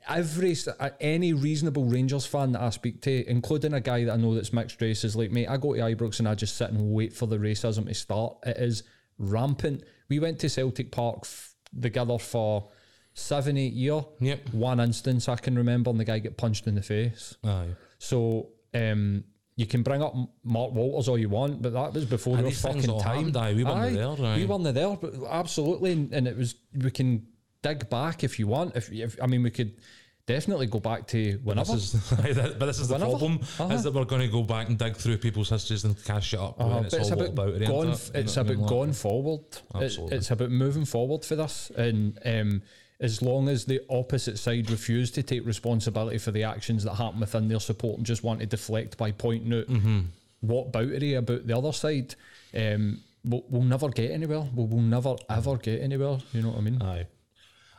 every 0.08 0.56
uh, 0.80 0.90
any 1.00 1.32
reasonable 1.32 1.84
Rangers 1.84 2.26
fan 2.26 2.52
that 2.52 2.62
I 2.62 2.70
speak 2.70 3.00
to, 3.02 3.28
including 3.30 3.74
a 3.74 3.80
guy 3.80 4.04
that 4.04 4.12
I 4.12 4.16
know 4.16 4.34
that's 4.34 4.52
mixed 4.52 4.80
race, 4.80 5.04
is 5.04 5.14
like, 5.14 5.30
mate, 5.30 5.46
I 5.48 5.56
go 5.56 5.74
to 5.74 5.80
Ibrox 5.80 6.18
and 6.18 6.28
I 6.28 6.34
just 6.34 6.56
sit 6.56 6.70
and 6.70 6.92
wait 6.92 7.12
for 7.12 7.26
the 7.26 7.38
racism 7.38 7.86
to 7.86 7.94
start. 7.94 8.36
It 8.44 8.56
is 8.56 8.82
rampant. 9.18 9.84
We 10.08 10.18
went 10.18 10.40
to 10.40 10.48
Celtic 10.48 10.90
Park 10.90 11.20
f- 11.22 11.54
together 11.80 12.18
for 12.18 12.68
seven, 13.14 13.56
eight 13.56 13.72
year. 13.72 14.02
Yep. 14.20 14.50
One 14.52 14.80
instance 14.80 15.28
I 15.28 15.36
can 15.36 15.56
remember, 15.56 15.90
and 15.90 15.98
the 16.00 16.04
guy 16.04 16.18
get 16.18 16.36
punched 16.36 16.66
in 16.66 16.74
the 16.74 16.82
face. 16.82 17.36
Aye. 17.44 17.68
So 17.98 18.48
um, 18.74 19.24
you 19.56 19.66
can 19.66 19.82
bring 19.82 20.02
up 20.02 20.14
Mark 20.44 20.72
Walters 20.72 21.08
all 21.08 21.18
you 21.18 21.28
want, 21.28 21.62
but 21.62 21.72
that 21.74 21.92
was 21.92 22.04
before 22.06 22.38
Aye, 22.38 22.42
your 22.42 22.50
fucking 22.52 22.98
time. 23.00 23.36
aye, 23.36 23.52
we 23.54 23.64
weren't 23.64 23.94
there, 23.94 24.26
aye. 24.26 24.36
We 24.36 24.46
weren't 24.46 24.64
there, 24.74 24.96
but 24.96 25.14
absolutely, 25.28 25.92
and, 25.92 26.12
and 26.12 26.26
it 26.26 26.36
was. 26.36 26.54
We 26.74 26.90
can 26.90 27.26
dig 27.62 27.88
back 27.90 28.24
if 28.24 28.38
you 28.38 28.46
want. 28.46 28.76
If, 28.76 28.90
if 28.92 29.16
I 29.22 29.26
mean, 29.26 29.42
we 29.42 29.50
could 29.50 29.76
definitely 30.24 30.66
go 30.66 30.80
back 30.80 31.06
to 31.08 31.38
whenever. 31.44 31.72
This 31.74 31.94
is, 31.94 32.10
but 32.58 32.66
this 32.66 32.78
is 32.80 32.88
the 32.88 32.94
Whenever. 32.94 33.10
problem 33.10 33.40
Uh-huh. 33.42 33.74
is 33.74 33.82
that 33.82 33.92
we're 33.92 34.04
going 34.04 34.22
to 34.22 34.28
go 34.28 34.42
back 34.42 34.68
and 34.68 34.78
dig 34.78 34.96
through 34.96 35.18
people's 35.18 35.50
histories 35.50 35.84
and 35.84 36.02
cash 36.04 36.32
it 36.32 36.40
up. 36.40 36.60
Uh, 36.60 36.64
and 36.78 36.86
it's 36.86 36.94
all 36.94 37.12
about, 37.12 37.28
about, 37.28 37.48
it, 37.50 37.66
going. 37.66 37.90
it? 37.90 38.10
It's 38.14 38.36
about 38.36 38.50
mean? 38.52 38.60
Like- 38.62 38.70
going 38.70 38.92
forward. 38.92 39.40
It- 39.74 39.98
it's 40.12 40.30
about 40.30 40.50
moving 40.50 40.84
forward 40.86 41.24
for 41.24 41.36
this, 41.36 41.70
and 41.76 42.18
um, 42.24 42.62
as 43.02 43.20
long 43.20 43.48
as 43.48 43.64
the 43.64 43.80
opposite 43.90 44.38
side 44.38 44.70
refuse 44.70 45.10
to 45.10 45.22
take 45.22 45.44
responsibility 45.44 46.18
for 46.18 46.30
the 46.30 46.44
actions 46.44 46.84
that 46.84 46.94
happen 46.94 47.20
within 47.20 47.48
their 47.48 47.60
support 47.60 47.98
and 47.98 48.06
just 48.06 48.22
want 48.24 48.40
to 48.40 48.46
deflect 48.46 48.96
by 48.96 49.10
pointing 49.10 49.52
out 49.52 49.66
Mm-hmm. 49.66 50.00
whataboutery 50.44 51.18
about 51.18 51.46
the 51.46 51.56
other 51.56 51.72
side, 51.72 52.14
um, 52.54 53.00
we'll, 53.24 53.44
we'll 53.48 53.62
never 53.62 53.88
get 53.88 54.10
anywhere. 54.12 54.46
We'll, 54.54 54.66
we'll 54.68 54.80
never 54.80 55.16
ever 55.28 55.56
get 55.56 55.80
anywhere. 55.82 56.18
You 56.32 56.42
know 56.42 56.50
what 56.50 56.58
I 56.58 56.62
mean? 56.62 56.80
Aye. 56.82 57.06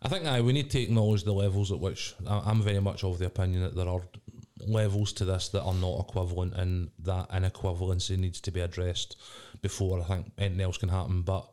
I 0.02 0.10
think 0.10 0.26
aye, 0.26 0.42
we 0.42 0.52
need 0.54 0.70
to 0.72 0.82
acknowledge 0.82 1.24
the 1.24 1.34
levels 1.34 1.72
at 1.72 1.80
which 1.80 2.14
I- 2.28 2.44
I'm 2.46 2.62
very 2.62 2.82
much 2.82 3.04
of 3.04 3.20
the 3.20 3.26
opinion 3.26 3.64
that 3.64 3.76
there 3.76 3.88
are 3.88 4.02
levels 4.66 5.12
to 5.14 5.26
this 5.26 5.50
that 5.50 5.62
are 5.64 5.74
not 5.74 6.00
equivalent 6.02 6.54
and 6.56 6.90
that 7.00 7.30
inequivalency 7.30 8.18
needs 8.18 8.40
to 8.42 8.52
be 8.52 8.60
addressed 8.62 9.18
before 9.62 10.02
I 10.02 10.04
think 10.04 10.32
anything 10.38 10.62
else 10.62 10.78
can 10.78 10.90
happen. 10.90 11.22
But 11.22 11.46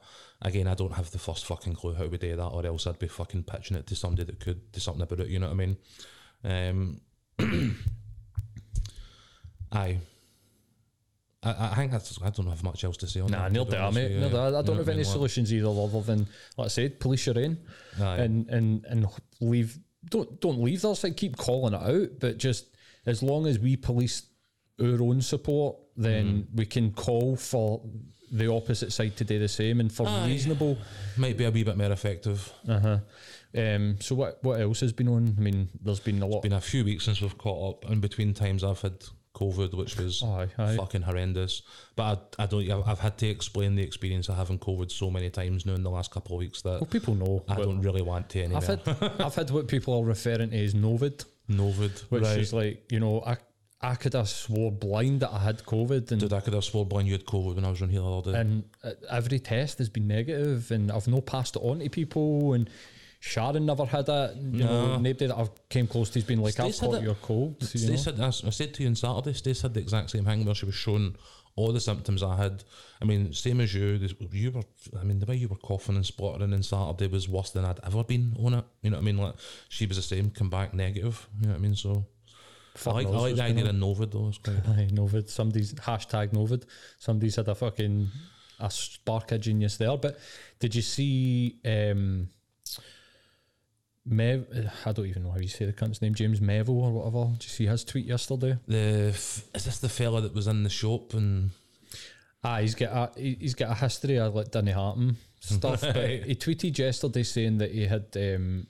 again, 0.43 0.67
I 0.67 0.75
don't 0.75 0.95
have 0.95 1.11
the 1.11 1.19
first 1.19 1.45
fucking 1.47 1.75
clue 1.75 1.95
how 1.95 2.07
we 2.07 2.19
do 2.19 2.37
that 2.37 2.47
or 2.47 2.65
else 2.67 2.87
I'd 2.87 2.99
be 2.99 3.09
fucking 3.09 3.45
pitching 3.45 3.77
it 3.77 3.87
to 3.89 3.97
somebody 3.97 4.25
that 4.25 4.41
could 4.41 4.73
do 4.73 4.81
something 4.81 5.03
about 5.03 5.21
it, 5.21 5.29
you 5.29 5.39
know 5.39 5.49
what 5.49 5.53
I 5.53 5.57
mean? 5.57 5.77
Um, 6.45 7.01
aye. 9.73 9.99
I, 11.43 11.71
I 11.71 11.75
think 11.75 11.93
that's. 11.93 12.21
I 12.23 12.29
don't 12.31 12.49
have 12.49 12.63
much 12.63 12.85
else 12.85 12.99
to 12.99 13.07
say 13.07 13.21
on 13.21 13.31
Nah, 13.31 13.49
that. 13.49 13.55
to 13.55 13.65
be 13.65 13.77
mate. 13.77 14.03
with 14.03 14.13
you, 14.13 14.21
Near 14.21 14.29
there. 14.29 14.57
I 14.59 14.63
don't 14.63 14.77
have 14.77 14.89
any? 14.91 15.05
Solutions 15.05 15.53
either, 15.55 15.69
other 15.69 16.03
than, 16.03 16.27
like 16.59 16.67
I 16.67 16.69
said, 16.69 17.01
police 17.01 17.25
your 17.27 17.39
own. 17.39 17.57
And 17.99 18.47
and 18.51 18.85
and 18.85 19.07
leave 19.41 19.79
don't 20.09 20.41
don't 20.41 20.63
leave 20.63 20.83
their 20.83 20.95
side 20.95 21.17
keep 21.17 21.37
calling 21.37 21.75
it 21.75 21.83
out 21.83 22.09
but 22.21 22.39
just 22.39 22.67
as 23.05 23.23
long 23.23 23.47
as 23.47 23.59
we 23.59 23.77
police 23.77 24.23
our 24.81 25.03
own 25.03 25.21
support 25.21 25.77
then 25.97 26.49
we 26.55 26.65
can 26.65 26.91
call 26.93 27.37
for 27.37 27.83
the 28.31 28.51
opposite 28.53 28.93
side 28.93 29.17
to 29.17 29.25
do 29.25 29.39
the 29.39 29.49
same 29.49 29.81
and 29.81 29.93
for 29.93 30.07
Aye. 30.07 30.27
reasonable 30.27 30.79
Might 31.17 31.37
be 31.37 31.45
a 31.45 31.51
wee 31.51 31.65
bit 31.65 31.77
more 31.77 31.91
effective. 31.93 32.53
uh-huh 32.69 32.99
um 33.57 33.97
so 34.01 34.15
what 34.15 34.39
what 34.45 34.61
else 34.61 34.79
has 34.79 34.93
been 34.93 35.09
on 35.09 35.35
i 35.37 35.41
mean 35.41 35.69
there's 35.83 35.99
been 35.99 36.23
a 36.23 36.27
lot 36.27 36.41
been 36.43 36.53
a 36.53 36.61
few 36.61 36.85
weeks 36.85 37.05
since 37.05 37.21
we've 37.21 37.37
caught 37.37 37.83
up. 37.85 37.91
In 37.91 37.99
between 38.01 38.33
times, 38.33 38.63
I've 38.63 38.81
had 38.81 39.03
COVID, 39.35 39.75
which 39.75 39.97
was 39.97 40.23
Aye, 40.23 40.49
aye. 40.59 40.77
fucking 40.77 41.03
horrendous. 41.03 41.63
But 41.97 42.35
I, 42.39 42.43
I 42.45 42.47
don't. 42.47 42.63
I've- 42.71 42.83
I've 42.87 42.99
had 43.01 43.17
to 43.19 43.29
explain 43.29 43.75
the 43.77 43.83
experience 43.83 44.29
of 44.29 44.37
having 44.37 44.59
COVID 44.59 44.91
so 44.91 45.11
many 45.11 45.31
times 45.31 45.67
now 45.67 45.75
in 45.75 45.83
the 45.83 45.91
last 45.91 46.11
couple 46.13 46.37
of 46.37 46.41
weeks 46.41 46.63
that 46.63 46.81
well 46.81 46.87
people 46.87 47.15
know 47.17 47.45
I 47.49 47.55
don't 47.57 47.81
really 47.81 48.03
want 48.03 48.29
to 48.31 48.41
anymore. 48.43 48.59
I've 48.63 48.67
had 48.69 48.89
I've 49.21 49.35
had 49.35 49.51
what 49.51 49.67
people 49.67 49.95
are 49.99 50.05
referring 50.05 50.51
to 50.51 50.65
as 50.65 50.75
Novid 50.75 51.25
Novid. 51.49 52.01
which 52.11 52.23
right. 52.23 52.39
is 52.39 52.53
like, 52.53 52.85
you 52.93 53.01
know, 53.01 53.23
I 53.27 53.37
I 53.83 53.95
could 53.95 54.13
have 54.13 54.29
swore 54.29 54.71
blind 54.71 55.21
that 55.21 55.33
I 55.33 55.39
had 55.39 55.65
COVID, 55.65 56.11
and 56.11 56.21
Dude, 56.21 56.33
I 56.35 56.41
could 56.41 56.53
have 56.53 56.65
swore 56.65 56.85
blind 56.85 57.09
you 57.09 57.15
had 57.15 57.25
COVID 57.25 57.55
when 57.55 57.65
I 57.65 57.71
was 57.71 57.81
on 57.81 57.89
here 57.89 58.01
the 58.03 58.13
other 58.19 58.33
day. 58.33 58.39
and 58.41 58.65
uh, 58.85 58.91
every 59.11 59.39
test 59.39 59.79
has 59.79 59.89
been 59.89 60.07
negative, 60.07 60.71
and 60.71 60.93
I've 60.93 61.09
no 61.09 61.21
passed 61.23 61.57
it 61.57 61.61
on 61.63 61.79
to 61.79 61.89
people, 61.89 62.53
and 62.53 62.69
Sharon 63.21 63.65
never 63.67 63.85
had 63.87 64.09
it. 64.09 64.37
You 64.37 64.65
know, 64.65 64.87
No. 64.87 64.97
nobody 64.99 65.27
that 65.29 65.37
I've 65.37 65.51
came 65.69 65.87
close 65.87 66.11
to 66.11 66.19
has 66.19 66.25
been 66.27 66.41
like, 66.43 66.53
Stace 66.55 66.83
I've 66.83 66.91
caught 66.91 67.03
your 67.03 67.15
cold. 67.17 67.57
You 67.61 67.89
know? 67.91 67.97
Stace 67.97 68.05
had, 68.05 68.21
I 68.21 68.31
said 68.31 68.75
to 68.75 68.83
you 68.83 68.89
on 68.89 68.95
Saturday, 68.97 69.33
Stace 69.35 69.63
had 69.63 69.75
the 69.75 69.81
exact 69.81 70.11
same 70.11 70.25
thing 70.25 70.45
where 70.45 70.55
she 70.55 70.67
was 70.67 70.75
showing 70.75 71.17
all 71.57 71.73
the 71.73 71.81
symptoms 71.81 72.23
I 72.23 72.37
had. 72.37 72.65
I 73.03 73.05
mean, 73.07 73.33
same 73.33 73.61
as 73.61 73.75
you. 73.75 73.99
You 74.33 74.51
were, 74.53 74.63
I 74.99 75.05
mean, 75.05 75.19
the 75.19 75.27
way 75.27 75.37
you 75.37 75.49
were 75.49 75.57
coughing 75.57 75.97
and 75.97 76.05
spluttering 76.07 76.53
on 76.55 76.63
Saturday 76.63 77.09
was 77.09 77.29
worse 77.29 77.51
than 77.51 77.65
I'd 77.65 77.81
ever 77.85 78.05
been 78.05 78.35
on 78.39 78.55
it. 78.55 78.65
You 78.83 78.91
know 78.91 78.97
what 78.99 79.03
I 79.03 79.05
mean? 79.05 79.19
Like 79.19 79.35
she 79.69 79.87
was 79.87 79.97
the 79.97 80.03
same, 80.03 80.31
come 80.31 80.49
back 80.51 80.73
negative. 80.75 81.29
You 81.41 81.47
know 81.49 81.53
what 81.55 81.59
I 81.59 81.63
mean? 81.63 81.75
So 81.75 82.07
I 82.87 82.91
like, 82.93 83.07
I 83.07 83.11
like 83.11 83.35
the 83.37 83.43
idea 83.43 83.67
of 83.69 83.75
Novid 83.77 84.11
though. 84.13 84.33
Aye, 84.73 84.89
Novid. 84.93 85.29
Somebody's 85.29 85.75
hashtag 85.75 86.33
Novid. 86.33 86.65
Somebody's 86.99 87.37
had 87.37 87.49
a 87.49 87.55
fucking 87.55 88.09
a 88.61 88.71
spark 88.71 89.33
of 89.33 89.41
genius 89.41 89.77
there. 89.79 89.97
But 89.97 90.19
did 90.59 90.75
you 90.75 90.83
see 90.83 91.57
um 91.65 92.29
Mev 94.09 94.71
I 94.87 94.93
don't 94.93 95.07
even 95.07 95.25
know 95.25 95.31
how 95.31 95.39
you 95.39 95.49
say 95.49 95.67
the 95.67 95.73
cunt's 95.73 96.01
name, 96.01 96.15
James 96.15 96.41
Mevo 96.41 96.71
or 96.71 96.91
whatever. 96.93 97.33
Did 97.35 97.45
you 97.45 97.51
see 97.51 97.67
his 97.67 97.85
tweet 97.85 98.07
yesterday? 98.07 98.57
the 98.67 99.09
f- 99.11 99.45
is 99.55 99.65
this 99.65 99.79
the 99.79 99.89
fella 99.89 100.21
that 100.23 100.35
was 100.35 100.47
in 100.47 100.63
the 100.63 100.71
shop 100.71 101.15
and 101.15 101.51
Ah, 102.43 102.59
he's 102.61 102.75
got 102.75 103.17
a 103.17 103.21
he- 103.21 103.37
he's 103.39 103.55
got 103.55 103.71
a 103.71 103.75
history 103.75 104.19
of 104.19 104.35
like 104.35 104.51
Danny 104.51 104.73
Harton 104.73 105.17
stuff. 105.41 105.83
but 105.83 105.97
he 106.27 106.35
tweeted 106.35 106.77
yesterday 106.79 107.23
saying 107.23 107.59
that 107.59 107.71
he 107.73 107.87
had 107.87 108.07
um 108.17 108.67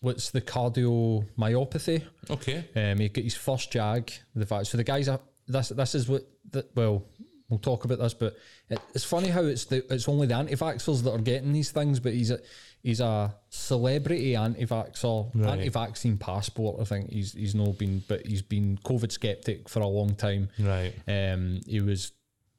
what's 0.00 0.30
the 0.30 0.40
cardiomyopathy. 0.40 2.02
okay, 2.30 2.64
Um, 2.76 2.98
he 2.98 3.08
got 3.08 3.24
his 3.24 3.34
first 3.36 3.70
jag. 3.70 4.12
The 4.34 4.46
fact 4.46 4.66
so 4.68 4.76
the 4.76 4.84
guys 4.84 5.08
are 5.08 5.20
this 5.46 5.68
this 5.70 5.94
is 5.94 6.08
what 6.08 6.22
the, 6.50 6.66
well 6.74 7.04
we'll 7.48 7.58
talk 7.58 7.84
about 7.86 7.98
this, 7.98 8.12
but 8.14 8.36
it, 8.68 8.78
it's 8.94 9.04
funny 9.04 9.28
how 9.28 9.42
it's 9.42 9.64
the 9.64 9.82
it's 9.92 10.08
only 10.08 10.26
the 10.26 10.34
anti-vaxxers 10.34 11.02
that 11.02 11.12
are 11.12 11.18
getting 11.18 11.52
these 11.52 11.70
things, 11.70 11.98
but 12.00 12.12
he's 12.12 12.30
a 12.30 12.38
he's 12.82 13.00
a 13.00 13.34
celebrity 13.48 14.36
anti-vaxxer, 14.36 15.30
Right. 15.34 15.58
anti-vaccine 15.58 16.18
passport. 16.18 16.80
I 16.80 16.84
think 16.84 17.10
he's 17.10 17.32
he's 17.32 17.54
not 17.54 17.78
been, 17.78 18.02
but 18.06 18.26
he's 18.26 18.42
been 18.42 18.78
COVID 18.84 19.10
skeptic 19.12 19.68
for 19.68 19.80
a 19.80 19.86
long 19.86 20.14
time. 20.14 20.50
right. 20.60 20.92
Um, 21.08 21.60
he 21.66 21.80
was 21.80 22.12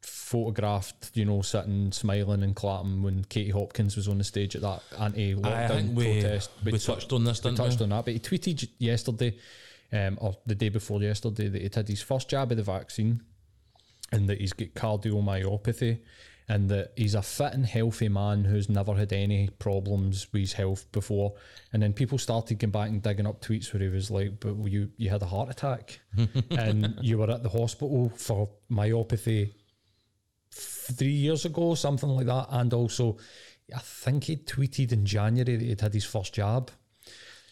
photographed, 0.10 1.12
you 1.14 1.26
know, 1.26 1.42
sitting 1.42 1.92
smiling 1.92 2.44
and 2.44 2.56
clapping 2.56 3.02
when 3.02 3.24
Katie 3.26 3.52
Hopkins 3.52 3.96
was 3.96 4.08
on 4.08 4.18
the 4.18 4.24
stage 4.24 4.56
at 4.56 4.62
that 4.62 4.82
anti-lockdown 5.00 5.94
we, 5.94 6.22
protest. 6.22 6.52
we 6.64 6.72
But 6.72 6.82
touched 6.82 7.14
on 7.14 7.24
this, 7.24 7.44
we 7.44 7.54
touched 7.56 7.80
we? 7.80 7.84
on 7.84 7.90
that, 7.90 8.06
but 8.06 8.14
he 8.14 8.20
tweeted 8.20 8.68
yesterday, 8.78 9.36
um, 9.92 10.18
or 10.22 10.36
the 10.46 10.56
day 10.56 10.70
before 10.70 11.02
yesterday, 11.02 11.48
that 11.48 11.62
he'd 11.62 11.76
had 11.76 11.88
his 11.88 12.02
first 12.02 12.30
jab 12.30 12.52
of 12.52 12.58
the 12.58 12.64
vaccine, 12.64 13.22
and 14.12 14.28
that 14.30 14.40
he's 14.40 14.54
got 14.54 14.74
cardiomyopathy, 14.74 16.00
and 16.48 16.70
that 16.70 16.94
he's 16.96 17.14
a 17.16 17.22
fit 17.22 17.54
and 17.54 17.66
healthy 17.66 18.10
man 18.10 18.44
who's 18.44 18.70
never 18.70 18.96
had 18.96 19.14
any 19.14 19.50
problems 19.60 20.28
with 20.34 20.42
his 20.42 20.54
health 20.54 20.92
before. 20.92 21.34
And 21.74 21.82
then 21.84 21.94
people 21.94 22.18
started 22.18 22.58
going 22.58 22.72
back 22.72 22.90
and 22.90 23.02
digging 23.04 23.28
up 23.28 23.42
tweets 23.42 23.72
where 23.72 23.84
he 23.84 23.90
was 23.90 24.10
like, 24.10 24.40
"But 24.40 24.56
you 24.66 24.90
you 24.98 25.10
had 25.10 25.22
a 25.22 25.28
heart 25.28 25.50
attack, 25.50 26.00
and 26.52 26.96
you 27.02 27.20
were 27.20 27.30
at 27.30 27.44
the 27.44 27.50
hospital 27.50 28.12
for 28.16 28.50
myopathy." 28.72 29.54
Three 30.92 31.08
years 31.10 31.46
ago, 31.46 31.76
something 31.76 32.10
like 32.10 32.26
that, 32.26 32.48
and 32.50 32.74
also, 32.74 33.18
I 33.76 33.80
think 33.80 34.26
he 34.26 34.38
tweeted 34.38 34.92
in 34.92 35.06
January 35.06 35.56
that 35.56 35.66
he'd 35.66 35.82
had 35.82 35.94
his 35.94 36.06
first 36.06 36.34
jab. 36.34 36.72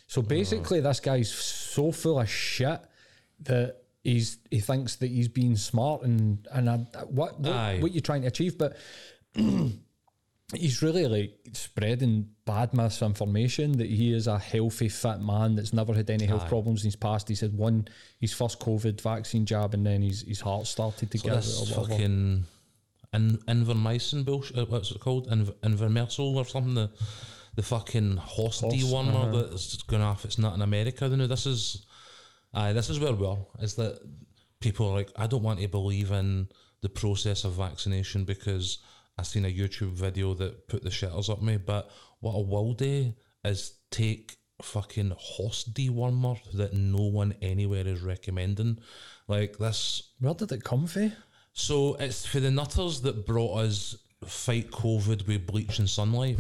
So 0.08 0.22
oh. 0.22 0.24
basically, 0.24 0.80
this 0.80 1.00
guy's 1.00 1.32
so 1.32 1.92
full 1.92 2.20
of 2.20 2.30
shit 2.30 2.80
that 3.42 3.78
he's 4.04 4.38
he 4.50 4.60
thinks 4.60 4.96
that 4.98 5.08
he's 5.08 5.28
being 5.28 5.56
smart 5.56 6.02
and 6.04 6.48
and 6.52 6.70
I, 6.70 6.78
what 7.08 7.40
what, 7.40 7.82
what 7.82 7.92
you're 7.92 8.02
trying 8.02 8.22
to 8.22 8.28
achieve, 8.28 8.58
but 8.58 8.78
he's 10.54 10.82
really 10.82 11.08
like 11.08 11.38
spreading 11.52 12.30
bad 12.46 12.74
misinformation 12.74 13.74
that 13.74 13.90
he 13.90 14.14
is 14.14 14.28
a 14.28 14.40
healthy, 14.40 14.88
fit 14.88 15.20
man 15.20 15.56
that's 15.56 15.74
never 15.74 15.94
had 15.94 16.10
any 16.10 16.26
health 16.26 16.46
Aye. 16.46 16.50
problems 16.50 16.84
in 16.84 16.88
his 16.88 16.96
past. 16.96 17.28
He's 17.28 17.42
had 17.42 17.54
one 17.54 17.88
his 18.20 18.34
first 18.34 18.60
COVID 18.60 19.02
vaccine 19.02 19.46
jab, 19.46 19.74
and 19.74 19.86
then 19.86 20.02
his 20.02 20.22
his 20.22 20.40
heart 20.40 20.68
started 20.68 21.12
to 21.12 21.18
So 21.18 21.24
give 21.24 21.34
it 21.34 21.36
this 21.38 21.62
or 21.62 21.82
whatever. 21.82 21.94
fucking 21.94 22.46
in, 23.14 23.38
Invermycin 23.48 24.26
bullshit. 24.26 24.58
uh, 24.58 24.66
What's 24.66 24.92
it 24.92 25.00
called? 25.00 25.30
Inver, 25.30 25.54
Invermersal 25.64 26.36
or 26.36 26.46
something. 26.46 26.76
The 26.76 26.92
the 27.58 27.64
fucking 27.64 28.18
horse, 28.18 28.60
Horse, 28.60 28.74
dewormer 28.76 29.34
uh-huh. 29.34 29.48
that's 29.50 29.82
going 29.82 30.04
off. 30.04 30.26
It's 30.26 30.38
not 30.38 30.54
in 30.54 30.62
America. 30.62 31.08
You 31.08 31.18
know, 31.18 31.26
this 31.26 31.48
is, 31.48 31.88
aye, 32.54 32.72
this 32.72 32.92
is 32.92 33.00
where 33.00 33.14
we 33.14 33.26
are. 33.26 33.40
Is 33.60 33.74
that 33.76 34.00
people 34.62 34.88
are 34.90 34.94
like, 34.94 35.10
I 35.16 35.26
don't 35.26 35.42
want 35.42 35.60
to 35.60 35.68
believe 35.68 36.12
in 36.12 36.50
the 36.82 36.90
process 36.90 37.44
of 37.44 37.54
vaccination 37.54 38.26
because 38.26 38.78
I 39.18 39.24
seen 39.24 39.44
a 39.44 39.52
YouTube 39.52 39.94
video 39.94 40.36
that 40.36 40.68
put 40.68 40.84
the 40.84 40.92
shitters 40.92 41.32
up 41.32 41.42
me. 41.42 41.58
But 41.58 41.90
what 42.20 42.34
I 42.34 42.48
will 42.48 42.74
do 42.74 43.14
is 43.44 43.74
take 43.90 44.38
fucking 44.62 45.14
horse 45.18 45.64
dewormer 45.64 46.40
that 46.54 46.74
no 46.74 47.04
one 47.04 47.34
anywhere 47.42 47.88
is 47.88 48.02
recommending. 48.02 48.78
Like 49.28 49.58
this 49.58 50.12
Where 50.20 50.36
did 50.36 50.52
it 50.52 50.64
come 50.64 50.86
from? 50.86 51.12
So 51.58 51.96
it's 51.96 52.24
for 52.24 52.40
the 52.40 52.52
nutters 52.52 53.02
that 53.02 53.26
brought 53.26 53.58
us 53.58 53.98
fight 54.24 54.70
COVID 54.70 55.28
with 55.28 55.48
bleach 55.48 55.80
and 55.80 55.90
sunlight. 55.90 56.38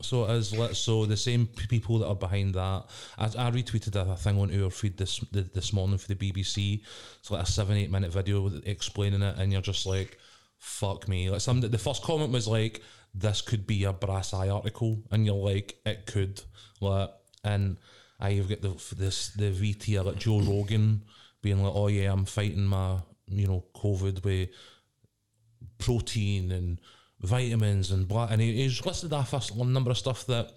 So 0.00 0.24
is 0.24 0.56
let 0.56 0.76
so 0.76 1.04
the 1.04 1.16
same 1.16 1.46
people 1.46 1.98
that 1.98 2.08
are 2.08 2.14
behind 2.14 2.54
that. 2.54 2.84
I, 3.18 3.24
I 3.26 3.50
retweeted 3.50 3.94
a 3.96 4.16
thing 4.16 4.40
on 4.40 4.62
our 4.62 4.70
feed 4.70 4.96
this 4.96 5.18
this 5.30 5.74
morning 5.74 5.98
for 5.98 6.08
the 6.08 6.14
BBC. 6.14 6.80
It's 7.20 7.30
like 7.30 7.42
a 7.42 7.46
seven 7.46 7.76
eight 7.76 7.90
minute 7.90 8.10
video 8.10 8.50
explaining 8.64 9.20
it, 9.20 9.36
and 9.36 9.52
you're 9.52 9.60
just 9.60 9.84
like, 9.84 10.16
"Fuck 10.58 11.06
me!" 11.06 11.28
Like 11.28 11.42
some 11.42 11.60
the 11.60 11.76
first 11.76 12.02
comment 12.02 12.32
was 12.32 12.48
like, 12.48 12.80
"This 13.14 13.42
could 13.42 13.66
be 13.66 13.84
a 13.84 13.92
brass 13.92 14.32
eye 14.32 14.48
article," 14.48 15.02
and 15.10 15.26
you're 15.26 15.34
like, 15.34 15.76
"It 15.84 16.06
could." 16.06 16.40
Like, 16.80 17.10
and 17.44 17.76
I 18.18 18.30
you've 18.30 18.48
got 18.48 18.62
the 18.62 18.94
this 18.96 19.28
the 19.34 19.50
VT 19.50 20.02
like 20.02 20.18
Joe 20.18 20.40
Rogan 20.40 21.02
being 21.42 21.62
like, 21.62 21.74
"Oh 21.74 21.88
yeah, 21.88 22.10
I'm 22.10 22.24
fighting 22.24 22.64
my 22.64 23.00
you 23.28 23.46
know 23.46 23.64
COVID 23.74 24.24
with 24.24 24.50
protein 25.78 26.52
and 26.52 26.80
vitamins 27.20 27.90
and 27.90 28.06
blah. 28.06 28.28
And 28.30 28.40
he, 28.40 28.62
he's 28.62 28.84
listed 28.84 29.12
off 29.12 29.32
a 29.32 29.64
number 29.64 29.90
of 29.90 29.98
stuff 29.98 30.26
that 30.26 30.52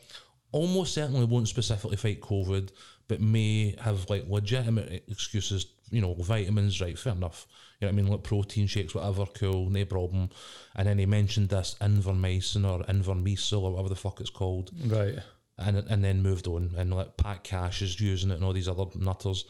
almost 0.51 0.93
certainly 0.93 1.26
won't 1.26 1.47
specifically 1.47 1.97
fight 1.97 2.22
COVID, 2.22 2.72
but 3.07 3.22
may 3.22 3.76
have 3.82 4.09
like 4.09 4.26
legitimate 4.28 5.03
excuses. 5.07 5.67
You 5.91 6.01
know, 6.01 6.13
vitamins, 6.13 6.80
right? 6.82 6.97
Fair 6.97 7.13
enough. 7.13 7.47
You 7.80 7.88
know 7.88 7.93
what 7.93 7.99
I 7.99 8.01
mean? 8.03 8.11
Like 8.11 8.24
protein 8.24 8.67
shakes, 8.67 8.93
whatever, 8.93 9.26
cool, 9.26 9.72
no 9.72 9.84
problem. 9.86 10.30
And 10.76 10.88
then 10.88 10.99
he 10.99 11.07
mentioned 11.07 11.49
this 11.49 11.76
Invermycin 11.82 12.63
or 12.70 12.84
Invermesil 12.84 13.61
or 13.63 13.72
whatever 13.72 13.89
the 13.89 13.95
fuck 13.95 14.22
it's 14.22 14.30
called 14.30 14.70
Right. 14.86 15.15
and 15.57 15.78
and 15.78 16.03
then 16.03 16.22
moved 16.22 16.45
on 16.45 16.76
and 16.78 16.93
like 16.93 17.17
Pat 17.17 17.43
Cash 17.43 17.82
is 17.82 17.99
using 17.99 18.30
it 18.30 18.36
and 18.36 18.43
all 18.43 18.53
these 18.53 18.67
other 18.70 18.86
nutters. 18.95 19.45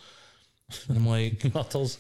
And 0.88 0.98
I'm 0.98 1.08
like, 1.08 1.54
Nutters. 1.56 1.98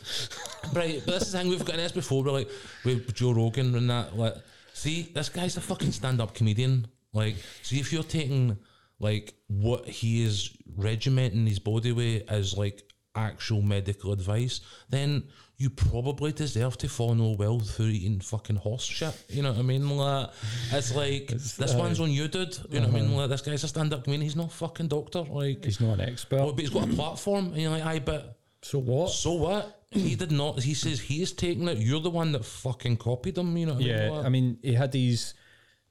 right, 0.74 1.01
but 1.05 1.13
this 1.13 1.24
is 1.24 1.32
the 1.32 1.38
thing 1.39 1.49
we've 1.49 1.65
got 1.65 1.76
this 1.78 1.91
before. 1.91 2.24
We're 2.24 2.32
like 2.32 2.49
with 2.86 3.13
Joe 3.13 3.32
Rogan 3.32 3.76
and 3.76 3.89
that. 3.89 4.17
Like, 4.17 4.36
see, 4.74 5.11
this 5.13 5.30
guy's 5.30 5.57
a 5.57 5.61
fucking 5.61 5.91
stand-up 5.91 6.34
comedian. 6.34 6.88
Like, 7.13 7.36
see 7.63 7.80
if 7.80 7.91
you're 7.91 8.03
taking 8.03 8.57
like 8.99 9.34
what 9.47 9.86
he 9.88 10.24
is 10.24 10.51
regimenting 10.78 11.47
his 11.47 11.59
body 11.59 11.91
with 11.93 12.24
as 12.30 12.57
like 12.57 12.84
actual 13.15 13.61
medical 13.61 14.11
advice, 14.13 14.61
then 14.89 15.24
you 15.57 15.70
probably 15.70 16.32
deserve 16.32 16.78
to 16.78 16.88
fall 16.88 17.13
no 17.15 17.32
well 17.38 17.59
through 17.59 17.88
eating 17.88 18.20
fucking 18.20 18.55
horse 18.57 18.84
shit. 18.86 19.13
You 19.30 19.41
know 19.43 19.51
what 19.51 19.59
I 19.59 19.63
mean? 19.63 19.89
Like, 19.89 20.30
it's 20.72 20.95
like 20.95 21.28
this 21.28 21.59
uh, 21.74 21.78
one's 21.78 21.99
on 21.99 22.11
you, 22.11 22.28
dude. 22.30 22.57
You 22.70 22.80
know 22.80 22.88
what 22.88 22.95
I 22.95 22.99
mean? 22.99 23.09
Uh-huh. 23.09 23.22
Like, 23.22 23.30
this 23.30 23.41
guy's 23.41 23.63
a 23.63 23.67
stand-up 23.67 24.03
comedian. 24.05 24.22
He's 24.22 24.38
not 24.38 24.47
a 24.47 24.55
fucking 24.55 24.88
doctor. 24.88 25.20
Like, 25.22 25.65
He's 25.65 25.82
not 25.82 25.99
an 25.99 26.09
expert. 26.09 26.39
well, 26.39 26.51
but 26.51 26.59
he's 26.61 26.70
got 26.70 26.86
a 26.89 26.93
platform, 26.93 27.47
and 27.47 27.57
you're 27.57 27.72
like, 27.72 27.86
aye, 27.86 27.99
but 27.99 28.39
so 28.62 28.80
what? 28.80 29.10
so 29.12 29.34
what? 29.34 29.76
He 29.91 30.16
did 30.16 30.32
not. 30.32 30.62
He 30.62 30.74
says 30.76 30.99
he 30.99 31.22
is 31.24 31.32
taking 31.34 31.68
it. 31.68 31.80
You're 31.80 31.99
the 32.01 32.10
one 32.12 32.32
that 32.34 32.45
fucking 32.45 32.97
copied 32.97 33.38
him. 33.38 33.57
You 33.57 33.66
know. 33.68 33.74
What 33.74 33.82
I 33.84 33.86
Yeah, 33.86 34.10
mean? 34.10 34.26
I 34.26 34.30
mean, 34.30 34.57
he 34.62 34.74
had 34.76 34.91
these 34.91 35.34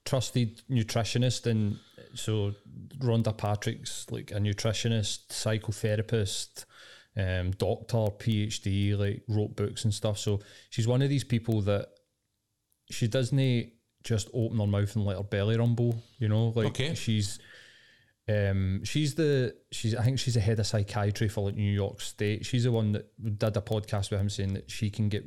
trusted 0.05 0.61
nutritionist, 0.69 1.45
and 1.47 1.77
so 2.15 2.53
Rhonda 2.99 3.35
Patrick's 3.35 4.05
like 4.09 4.31
a 4.31 4.35
nutritionist, 4.35 5.27
psychotherapist, 5.29 6.65
um, 7.17 7.51
doctor, 7.51 7.97
PhD, 7.97 8.97
like 8.97 9.23
wrote 9.27 9.55
books 9.55 9.83
and 9.83 9.93
stuff. 9.93 10.17
So 10.17 10.39
she's 10.69 10.87
one 10.87 11.01
of 11.01 11.09
these 11.09 11.23
people 11.25 11.61
that 11.63 11.89
she 12.89 13.07
doesn't 13.07 13.71
just 14.03 14.29
open 14.33 14.59
her 14.59 14.67
mouth 14.67 14.95
and 14.95 15.05
let 15.05 15.17
her 15.17 15.23
belly 15.23 15.57
rumble. 15.57 16.01
You 16.19 16.29
know, 16.29 16.53
like 16.55 16.67
Okay. 16.67 16.95
she's. 16.95 17.39
Um, 18.29 18.83
she's 18.83 19.15
the 19.15 19.55
she's 19.71 19.95
I 19.95 20.03
think 20.03 20.19
she's 20.19 20.35
the 20.35 20.39
head 20.39 20.59
of 20.59 20.67
psychiatry 20.67 21.27
for 21.29 21.45
like 21.45 21.55
New 21.55 21.71
York 21.71 21.99
State. 22.01 22.45
She's 22.45 22.65
the 22.65 22.71
one 22.71 22.91
that 22.91 23.07
did 23.39 23.57
a 23.57 23.61
podcast 23.61 24.11
with 24.11 24.19
him 24.19 24.29
saying 24.29 24.53
that 24.53 24.69
she 24.69 24.89
can 24.91 25.09
get 25.09 25.25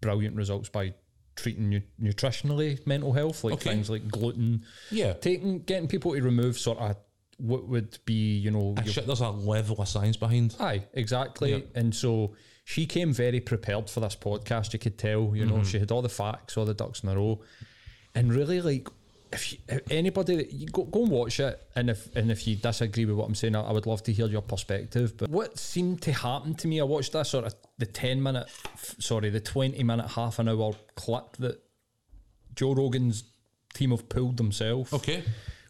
brilliant 0.00 0.34
results 0.36 0.68
by 0.68 0.94
treating 1.36 1.68
nu- 1.70 1.80
nutritionally 2.00 2.84
mental 2.86 3.12
health, 3.12 3.44
like 3.44 3.54
Okay. 3.54 3.70
things 3.70 3.88
like 3.88 4.08
gluten, 4.08 4.64
yeah. 4.90 5.12
taking 5.14 5.60
getting 5.60 5.86
people 5.88 6.14
to 6.14 6.20
remove 6.20 6.58
sort 6.58 6.78
of 6.78 6.96
what 7.38 7.66
would 7.68 7.98
be, 8.04 8.36
you 8.36 8.50
know, 8.50 8.74
your- 8.84 8.92
shit, 8.92 9.06
there's 9.06 9.20
a 9.20 9.28
level 9.30 9.80
of 9.80 9.88
science 9.88 10.16
behind. 10.16 10.54
Aye, 10.60 10.84
exactly. 10.92 11.64
And 11.74 11.94
so 11.94 12.34
she 12.64 12.86
came 12.86 13.12
very 13.12 13.40
prepared 13.40 13.88
for 13.88 14.00
this 14.00 14.14
podcast. 14.16 14.72
You 14.72 14.78
could 14.78 14.98
tell, 14.98 15.32
you 15.34 15.46
know, 15.46 15.62
she 15.64 15.78
had 15.78 15.90
all 15.90 16.02
the 16.02 16.08
facts, 16.08 16.56
all 16.56 16.64
the 16.64 16.74
ducks 16.74 17.02
in 17.02 17.08
a 17.08 17.16
row, 17.16 17.40
and 18.14 18.32
really 18.34 18.60
like. 18.60 18.88
If, 19.32 19.52
you, 19.52 19.58
if 19.68 19.90
anybody 19.90 20.36
that 20.36 20.52
you 20.52 20.66
go, 20.66 20.84
go 20.84 21.02
and 21.02 21.10
watch 21.10 21.40
it, 21.40 21.60
and 21.74 21.88
if 21.90 22.14
and 22.14 22.30
if 22.30 22.46
you 22.46 22.56
disagree 22.56 23.04
with 23.06 23.16
what 23.16 23.26
I'm 23.26 23.34
saying, 23.34 23.56
I, 23.56 23.62
I 23.62 23.72
would 23.72 23.86
love 23.86 24.02
to 24.04 24.12
hear 24.12 24.26
your 24.26 24.42
perspective. 24.42 25.16
But 25.16 25.30
what 25.30 25.58
seemed 25.58 26.02
to 26.02 26.12
happen 26.12 26.54
to 26.56 26.68
me, 26.68 26.80
I 26.80 26.84
watched 26.84 27.12
that 27.12 27.26
sort 27.26 27.46
of 27.46 27.54
the 27.78 27.86
ten 27.86 28.22
minute, 28.22 28.46
sorry, 28.98 29.30
the 29.30 29.40
twenty 29.40 29.82
minute, 29.82 30.08
half 30.10 30.38
an 30.38 30.48
hour 30.48 30.74
clip 30.96 31.36
that 31.38 31.62
Joe 32.54 32.74
Rogan's 32.74 33.24
team 33.74 33.90
have 33.90 34.08
pulled 34.10 34.36
themselves 34.36 34.92
Okay. 34.92 35.24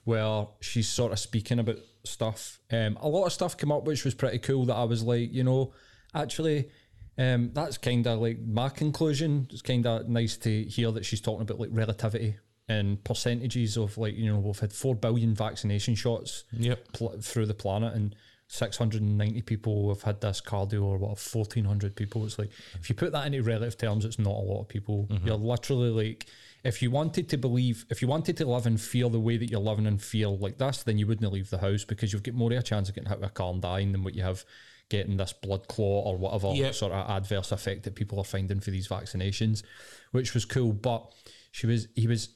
where 0.04 0.46
she's 0.60 0.88
sort 0.88 1.12
of 1.12 1.18
speaking 1.20 1.60
about 1.60 1.76
stuff. 2.04 2.58
Um, 2.72 2.98
a 3.00 3.08
lot 3.08 3.26
of 3.26 3.32
stuff 3.32 3.56
came 3.56 3.70
up 3.70 3.84
which 3.84 4.04
was 4.04 4.14
pretty 4.14 4.38
cool 4.40 4.64
that 4.66 4.74
I 4.74 4.82
was 4.84 5.04
like, 5.04 5.32
you 5.32 5.44
know, 5.44 5.72
actually, 6.12 6.68
um, 7.16 7.50
that's 7.52 7.78
kind 7.78 8.04
of 8.08 8.18
like 8.18 8.40
my 8.40 8.68
conclusion. 8.70 9.46
It's 9.52 9.62
kind 9.62 9.86
of 9.86 10.08
nice 10.08 10.36
to 10.38 10.64
hear 10.64 10.90
that 10.90 11.04
she's 11.04 11.20
talking 11.20 11.42
about 11.42 11.60
like 11.60 11.68
relativity 11.72 12.34
and 12.72 13.02
percentages 13.04 13.76
of 13.76 13.96
like, 13.98 14.14
you 14.16 14.26
know, 14.30 14.38
we've 14.38 14.58
had 14.66 14.72
4 14.72 14.94
billion 15.06 15.34
vaccination 15.34 15.94
shots 15.94 16.44
Yep. 16.52 16.78
pl- 16.92 17.16
through 17.20 17.46
the 17.46 17.54
planet 17.64 17.92
and 17.94 18.14
690 18.48 19.40
people 19.42 19.88
have 19.88 20.02
had 20.02 20.20
this 20.20 20.40
cardio 20.40 20.82
or 20.82 20.98
what 20.98 21.18
1400 21.18 21.96
people 21.96 22.24
it's 22.26 22.38
like 22.38 22.50
if 22.78 22.90
you 22.90 22.94
put 22.94 23.10
that 23.12 23.26
into 23.26 23.42
relative 23.42 23.78
terms 23.78 24.04
it's 24.04 24.18
not 24.18 24.34
a 24.42 24.46
lot 24.50 24.60
of 24.60 24.68
people 24.68 25.06
mm-hmm. 25.10 25.26
you're 25.26 25.36
literally 25.36 25.88
like 25.88 26.26
if 26.62 26.82
you 26.82 26.90
wanted 26.90 27.30
to 27.30 27.38
believe 27.38 27.86
if 27.88 28.02
you 28.02 28.08
wanted 28.08 28.36
to 28.36 28.44
live 28.44 28.66
and 28.66 28.78
feel 28.78 29.08
the 29.08 29.18
way 29.18 29.38
that 29.38 29.50
you're 29.50 29.58
living 29.70 29.86
and 29.86 30.02
feel 30.02 30.36
like 30.36 30.58
this 30.58 30.82
then 30.82 30.98
you 30.98 31.06
wouldn't 31.06 31.32
leave 31.32 31.48
the 31.48 31.58
house 31.58 31.82
because 31.84 32.12
you've 32.12 32.22
got 32.22 32.34
more 32.34 32.52
of 32.52 32.58
a 32.58 32.62
chance 32.62 32.90
of 32.90 32.94
getting 32.94 33.08
hit 33.08 33.20
with 33.20 33.30
a 33.30 33.32
car 33.32 33.50
and 33.52 33.62
dying 33.62 33.92
than 33.92 34.04
what 34.04 34.14
you 34.14 34.22
have 34.22 34.44
getting 34.90 35.16
this 35.16 35.32
blood 35.32 35.66
clot 35.68 36.04
or 36.06 36.18
whatever 36.18 36.48
Yep. 36.52 36.74
sort 36.74 36.92
of 36.92 37.08
adverse 37.10 37.52
effect 37.52 37.84
that 37.84 37.94
people 37.94 38.18
are 38.18 38.24
finding 38.24 38.60
for 38.60 38.70
these 38.70 38.86
vaccinations 38.86 39.62
which 40.10 40.34
was 40.34 40.44
cool 40.44 40.74
but 40.74 41.10
she 41.52 41.66
was 41.66 41.88
he 41.94 42.06
was 42.06 42.28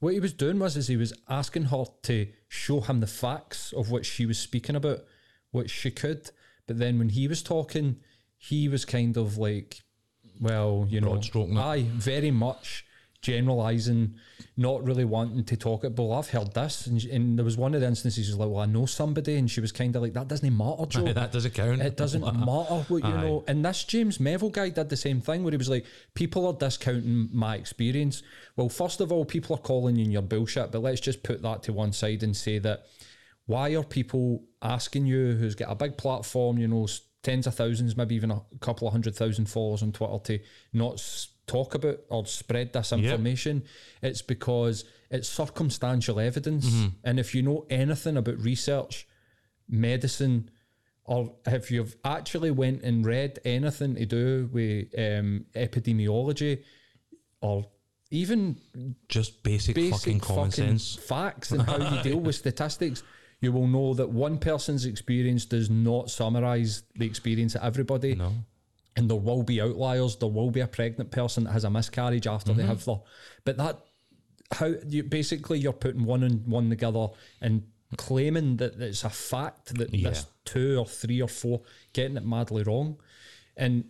what 0.00 0.14
he 0.14 0.20
was 0.20 0.32
doing 0.32 0.58
was 0.58 0.76
is 0.76 0.88
he 0.88 0.96
was 0.96 1.12
asking 1.28 1.64
her 1.64 1.84
to 2.02 2.28
show 2.48 2.80
him 2.80 3.00
the 3.00 3.06
facts 3.06 3.72
of 3.72 3.90
what 3.90 4.04
she 4.04 4.26
was 4.26 4.38
speaking 4.38 4.76
about, 4.76 5.00
which 5.50 5.70
she 5.70 5.90
could. 5.90 6.30
But 6.66 6.78
then 6.78 6.98
when 6.98 7.10
he 7.10 7.28
was 7.28 7.42
talking, 7.42 7.96
he 8.36 8.68
was 8.68 8.84
kind 8.84 9.16
of 9.16 9.38
like, 9.38 9.82
well, 10.40 10.86
you 10.88 11.00
know, 11.00 11.20
aye, 11.56 11.86
very 11.94 12.30
much 12.30 12.83
generalizing, 13.24 14.14
not 14.56 14.84
really 14.84 15.04
wanting 15.04 15.44
to 15.44 15.56
talk 15.56 15.82
it. 15.82 15.96
But 15.96 16.10
I've 16.12 16.28
heard 16.28 16.52
this, 16.54 16.86
and, 16.86 17.02
and 17.04 17.38
there 17.38 17.44
was 17.44 17.56
one 17.56 17.74
of 17.74 17.80
the 17.80 17.86
instances. 17.86 18.26
He's 18.26 18.36
like, 18.36 18.48
well, 18.48 18.62
I 18.62 18.66
know 18.66 18.86
somebody, 18.86 19.36
and 19.36 19.50
she 19.50 19.60
was 19.60 19.72
kind 19.72 19.96
of 19.96 20.02
like, 20.02 20.12
that 20.12 20.28
doesn't 20.28 20.56
matter, 20.56 20.86
Joe. 20.86 21.12
that 21.12 21.32
doesn't 21.32 21.54
count. 21.54 21.80
It 21.80 21.96
doesn't 21.96 22.20
matter 22.38 22.84
what 22.88 23.02
you 23.02 23.10
know. 23.10 23.44
And 23.48 23.64
this 23.64 23.82
James 23.84 24.20
Melville 24.20 24.50
guy 24.50 24.68
did 24.68 24.90
the 24.90 24.96
same 24.96 25.20
thing 25.20 25.42
where 25.42 25.50
he 25.50 25.56
was 25.56 25.70
like, 25.70 25.86
people 26.14 26.46
are 26.46 26.52
discounting 26.52 27.30
my 27.32 27.56
experience. 27.56 28.22
Well, 28.56 28.68
first 28.68 29.00
of 29.00 29.10
all, 29.10 29.24
people 29.24 29.56
are 29.56 29.60
calling 29.60 29.96
you 29.96 30.04
your 30.04 30.22
bullshit, 30.22 30.70
but 30.70 30.82
let's 30.82 31.00
just 31.00 31.22
put 31.22 31.42
that 31.42 31.62
to 31.64 31.72
one 31.72 31.92
side 31.92 32.22
and 32.22 32.36
say 32.36 32.58
that 32.58 32.84
why 33.46 33.74
are 33.74 33.84
people 33.84 34.44
asking 34.62 35.06
you 35.06 35.32
who's 35.32 35.54
got 35.54 35.70
a 35.70 35.74
big 35.74 35.96
platform, 35.96 36.58
you 36.58 36.68
know, 36.68 36.86
tens 37.22 37.46
of 37.46 37.54
thousands, 37.54 37.96
maybe 37.96 38.14
even 38.14 38.30
a 38.30 38.40
couple 38.60 38.86
of 38.86 38.92
hundred 38.92 39.16
thousand 39.16 39.46
followers 39.46 39.82
on 39.82 39.92
Twitter 39.92 40.18
to 40.24 40.38
not 40.72 41.00
talk 41.46 41.74
about 41.74 42.00
or 42.08 42.26
spread 42.26 42.72
this 42.72 42.92
information? 42.92 43.64
It's 44.02 44.22
because 44.22 44.84
it's 45.10 45.28
circumstantial 45.28 46.18
evidence. 46.20 46.66
And 47.04 47.18
if 47.20 47.34
you 47.34 47.42
know 47.42 47.66
anything 47.70 48.16
about 48.16 48.38
research, 48.38 49.06
medicine, 49.68 50.50
or 51.04 51.34
if 51.46 51.70
you've 51.70 51.96
actually 52.04 52.50
went 52.50 52.82
and 52.82 53.04
read 53.04 53.38
anything 53.44 53.94
to 53.96 54.06
do 54.06 54.48
with 54.52 54.88
um, 54.98 55.44
epidemiology 55.54 56.62
or 57.40 57.66
even 58.10 58.56
Just 59.08 59.42
basic, 59.42 59.74
basic 59.74 59.92
fucking 59.92 60.20
common 60.20 60.50
fucking 60.50 60.78
sense. 60.78 60.94
facts 60.94 61.50
and 61.50 61.62
how 61.62 61.76
you 61.76 62.02
deal 62.02 62.18
with 62.20 62.34
statistics, 62.44 63.02
you 63.40 63.52
will 63.52 63.66
know 63.66 63.92
that 63.94 64.08
one 64.08 64.38
person's 64.38 64.86
experience 64.86 65.44
does 65.44 65.68
not 65.68 66.10
summarize 66.10 66.84
the 66.96 67.04
experience 67.04 67.54
of 67.54 67.62
everybody. 67.62 68.14
No. 68.14 68.32
And 68.96 69.10
there 69.10 69.16
will 69.18 69.42
be 69.42 69.60
outliers. 69.60 70.16
There 70.16 70.28
will 70.28 70.50
be 70.50 70.60
a 70.60 70.68
pregnant 70.68 71.10
person 71.10 71.44
that 71.44 71.52
has 71.52 71.64
a 71.64 71.70
miscarriage 71.70 72.26
after 72.26 72.52
Mm-hmm. 72.52 72.60
they 72.60 72.66
have 72.66 72.84
their. 72.84 72.96
But 73.44 73.56
that, 73.56 73.80
how 74.52 74.72
you 74.86 75.02
basically 75.02 75.58
you're 75.58 75.72
putting 75.72 76.04
one 76.04 76.22
and 76.22 76.46
one 76.46 76.70
together 76.70 77.08
and 77.40 77.64
claiming 77.96 78.56
that 78.58 78.80
it's 78.80 79.02
a 79.04 79.10
fact 79.10 79.74
that 79.76 79.92
Yeah. 79.92 80.10
this 80.10 80.26
two 80.44 80.78
or 80.78 80.86
three 80.86 81.20
or 81.20 81.28
four 81.28 81.62
getting 81.92 82.16
it 82.16 82.24
madly 82.24 82.62
wrong, 82.62 82.96
and 83.56 83.84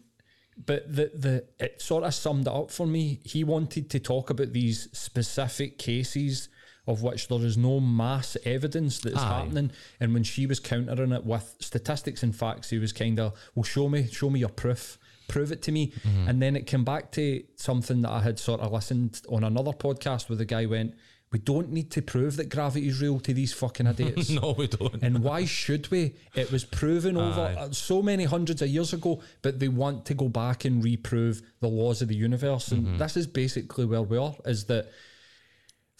but 0.66 0.86
the 0.94 1.10
the 1.14 1.44
it 1.58 1.82
sort 1.82 2.04
of 2.04 2.14
summed 2.14 2.46
it 2.46 2.52
up 2.52 2.70
for 2.70 2.86
me. 2.86 3.20
He 3.24 3.44
wanted 3.44 3.90
to 3.90 3.98
talk 4.00 4.30
about 4.30 4.52
these 4.52 4.88
specific 4.92 5.78
cases 5.78 6.48
of 6.86 7.02
which 7.02 7.28
there 7.28 7.40
is 7.44 7.56
no 7.56 7.80
mass 7.80 8.36
evidence 8.44 8.98
that's 8.98 9.16
Aye. 9.16 9.38
happening. 9.40 9.70
And 10.00 10.12
when 10.14 10.22
she 10.24 10.46
was 10.46 10.60
countering 10.60 11.12
it 11.12 11.24
with 11.24 11.54
statistics 11.60 12.22
and 12.22 12.34
facts, 12.36 12.70
he 12.70 12.78
was 12.78 12.92
kind 12.92 13.18
of, 13.18 13.32
well, 13.54 13.64
show 13.64 13.88
me, 13.88 14.06
show 14.10 14.28
me 14.30 14.40
your 14.40 14.48
proof, 14.50 14.98
prove 15.28 15.50
it 15.52 15.62
to 15.62 15.72
me. 15.72 15.92
And 16.26 16.42
then 16.42 16.56
it 16.56 16.66
came 16.66 16.84
back 16.84 17.10
to 17.12 17.42
something 17.56 18.02
that 18.02 18.10
I 18.10 18.20
had 18.20 18.38
sort 18.38 18.60
of 18.60 18.72
listened 18.72 19.22
on 19.30 19.44
another 19.44 19.72
podcast 19.72 20.28
where 20.28 20.36
the 20.36 20.44
guy 20.44 20.66
went, 20.66 20.94
we 21.32 21.38
don't 21.40 21.72
need 21.72 21.90
to 21.92 22.00
prove 22.02 22.36
that 22.36 22.48
gravity 22.48 22.86
is 22.86 23.00
real 23.00 23.18
to 23.20 23.34
these 23.34 23.52
fucking 23.52 23.86
idiots. 23.88 24.30
No, 24.40 24.52
we 24.56 24.68
don't. 24.68 25.02
And 25.02 25.18
why 25.24 25.46
should 25.46 25.90
we? 25.90 26.14
It 26.36 26.52
was 26.52 26.64
proven 26.64 27.16
over 27.16 27.40
Aye. 27.40 27.54
uh, 27.54 27.70
so 27.72 28.02
many 28.02 28.22
hundreds 28.24 28.62
of 28.62 28.68
years 28.68 28.92
ago, 28.92 29.20
but 29.42 29.58
they 29.58 29.66
want 29.66 30.04
to 30.06 30.14
go 30.14 30.28
back 30.28 30.64
and 30.64 30.84
reprove 30.84 31.42
the 31.58 31.66
laws 31.68 32.02
of 32.02 32.08
the 32.08 32.14
universe. 32.14 32.68
And 32.70 32.86
Mm-hmm. 32.86 32.98
this 32.98 33.16
is 33.16 33.26
basically 33.26 33.84
where 33.84 34.02
we 34.02 34.16
are, 34.16 34.36
is 34.44 34.66
that 34.66 34.92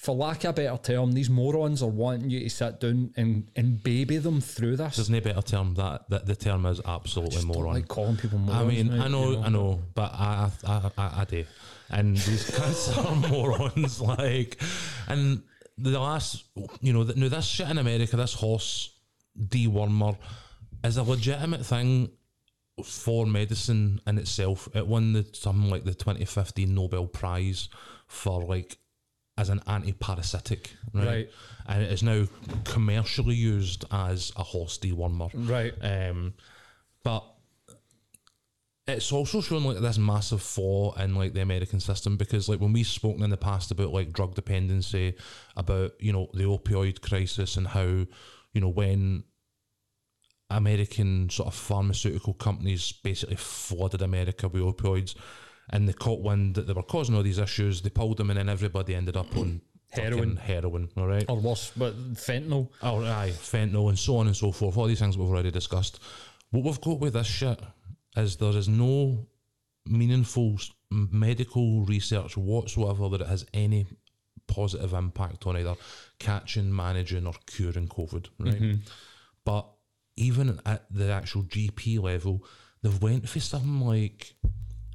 for 0.05 0.15
lack 0.15 0.45
of 0.45 0.51
a 0.51 0.53
better 0.53 0.77
term, 0.83 1.13
these 1.13 1.31
morons 1.31 1.83
are 1.83 1.89
wanting 1.89 2.29
you 2.29 2.41
to 2.41 2.51
sit 2.51 2.79
down 2.79 3.11
and, 3.17 3.49
and 3.57 3.83
baby 3.83 4.19
them 4.19 4.39
through 4.39 4.77
this. 4.77 4.97
There's 4.97 5.09
no 5.09 5.21
better 5.23 5.41
term 5.41 5.73
that, 5.77 6.11
that 6.11 6.27
the 6.27 6.37
term 6.37 6.67
is 6.67 6.79
absolutely 6.85 7.43
moron. 7.47 7.73
like 7.73 7.89
calling 7.89 8.19
people 8.19 8.39
morons. 8.39 8.63
I 8.63 8.69
mean, 8.69 9.01
I 9.01 9.09
know, 9.09 9.31
you 9.31 9.41
I 9.41 9.49
know, 9.49 9.81
but 9.95 10.13
I, 10.13 10.51
I, 10.67 10.91
I, 10.99 11.21
I 11.21 11.25
do, 11.25 11.47
and 11.89 12.19
these 12.19 12.51
guys 12.51 12.99
are 12.99 13.15
morons. 13.15 13.99
Like, 13.99 14.61
and 15.09 15.43
the 15.79 15.99
last, 15.99 16.45
you 16.83 16.93
know, 16.93 17.05
the, 17.05 17.15
no, 17.19 17.31
this 17.31 17.47
shit 17.47 17.71
in 17.71 17.79
America, 17.79 18.15
this 18.19 18.35
horse 18.35 18.95
dewormer, 19.43 20.19
is 20.85 20.99
a 20.99 21.03
legitimate 21.03 21.65
thing 21.65 22.11
for 22.85 23.25
medicine 23.25 24.03
in 24.07 24.19
itself. 24.19 24.69
It 24.75 24.87
won 24.87 25.15
the 25.15 25.27
something 25.33 25.71
like 25.71 25.85
the 25.85 25.95
2015 25.95 26.75
Nobel 26.75 27.07
Prize 27.07 27.71
for 28.07 28.43
like 28.43 28.77
as 29.37 29.49
an 29.49 29.61
anti-parasitic, 29.67 30.73
right? 30.93 31.07
Right. 31.07 31.31
And 31.67 31.83
it 31.83 31.93
is 31.93 32.03
now 32.03 32.27
commercially 32.65 33.35
used 33.35 33.85
as 33.91 34.33
a 34.37 34.43
horse 34.43 34.79
dewormer. 34.79 35.31
Right. 35.35 35.75
Um, 35.81 36.35
but 37.03 37.25
it's 38.87 39.13
also 39.13 39.41
shown 39.41 39.65
like 39.65 39.79
this 39.79 39.99
massive 39.99 40.43
flaw 40.43 40.95
in 40.95 41.15
like 41.15 41.33
the 41.33 41.41
American 41.41 41.81
system 41.81 42.17
because 42.17 42.49
like 42.49 42.61
when 42.61 42.73
we've 42.73 42.87
spoken 42.87 43.23
in 43.23 43.31
the 43.31 43.37
past 43.37 43.71
about 43.71 43.93
like 43.93 44.13
drug 44.13 44.35
dependency, 44.35 45.15
about 45.57 45.93
you 45.99 46.13
know 46.13 46.29
the 46.35 46.45
opioid 46.45 47.01
crisis 47.01 47.57
and 47.57 47.69
how 47.69 47.83
you 47.83 48.61
know 48.61 48.69
when 48.69 49.25
American 50.51 51.31
sort 51.31 51.49
of 51.49 51.55
pharmaceutical 51.55 52.35
companies 52.35 52.93
basically 52.93 53.37
flooded 53.37 54.03
America 54.03 54.49
with 54.49 54.63
opioids 54.63 55.15
and 55.71 55.89
they 55.89 55.93
caught 55.93 56.21
wind 56.21 56.55
that 56.55 56.67
they 56.67 56.73
were 56.73 56.83
causing 56.83 57.15
all 57.15 57.23
these 57.23 57.39
issues, 57.39 57.83
they 57.83 57.91
pulled 57.91 58.19
them 58.19 58.31
and 58.31 58.39
then 58.39 58.49
everybody 58.49 58.95
ended 58.95 59.17
up 59.17 59.37
on 59.37 59.61
Heroin. 59.91 60.37
heroin, 60.37 60.89
all 60.97 61.07
right? 61.07 61.25
Or 61.29 61.39
worse, 61.39 61.73
but 61.77 61.95
fentanyl. 62.15 62.69
Oh, 62.83 63.05
aye, 63.05 63.33
fentanyl 63.33 63.89
and 63.91 63.99
so 63.99 64.17
on 64.17 64.27
and 64.27 64.37
so 64.37 64.51
forth. 64.51 64.77
All 64.77 64.87
these 64.87 64.99
things 64.99 65.17
we've 65.17 65.29
already 65.29 65.53
discussed. 65.53 66.01
What 66.51 66.65
we've 66.65 66.81
got 66.81 66.99
with 66.99 67.13
this 67.15 67.29
shit 67.29 67.61
is 68.17 68.37
there 68.37 68.51
is 68.51 68.69
no 68.69 69.27
meaningful 69.87 70.59
medical 70.91 71.85
research 71.85 72.37
whatsoever 72.37 73.09
that 73.09 73.21
it 73.21 73.27
has 73.27 73.47
any 73.53 73.87
positive 74.47 74.93
impact 74.93 75.47
on 75.47 75.57
either 75.57 75.75
catching, 76.19 76.75
managing, 76.75 77.27
or 77.27 77.35
curing 77.47 77.89
COVID. 77.89 78.29
Right, 78.39 78.55
mm-hmm. 78.55 78.75
but 79.45 79.67
even 80.17 80.61
at 80.65 80.85
the 80.91 81.11
actual 81.11 81.43
GP 81.43 82.01
level, 82.03 82.45
they've 82.83 83.03
went 83.03 83.29
for 83.29 83.41
something 83.41 83.81
like, 83.81 84.35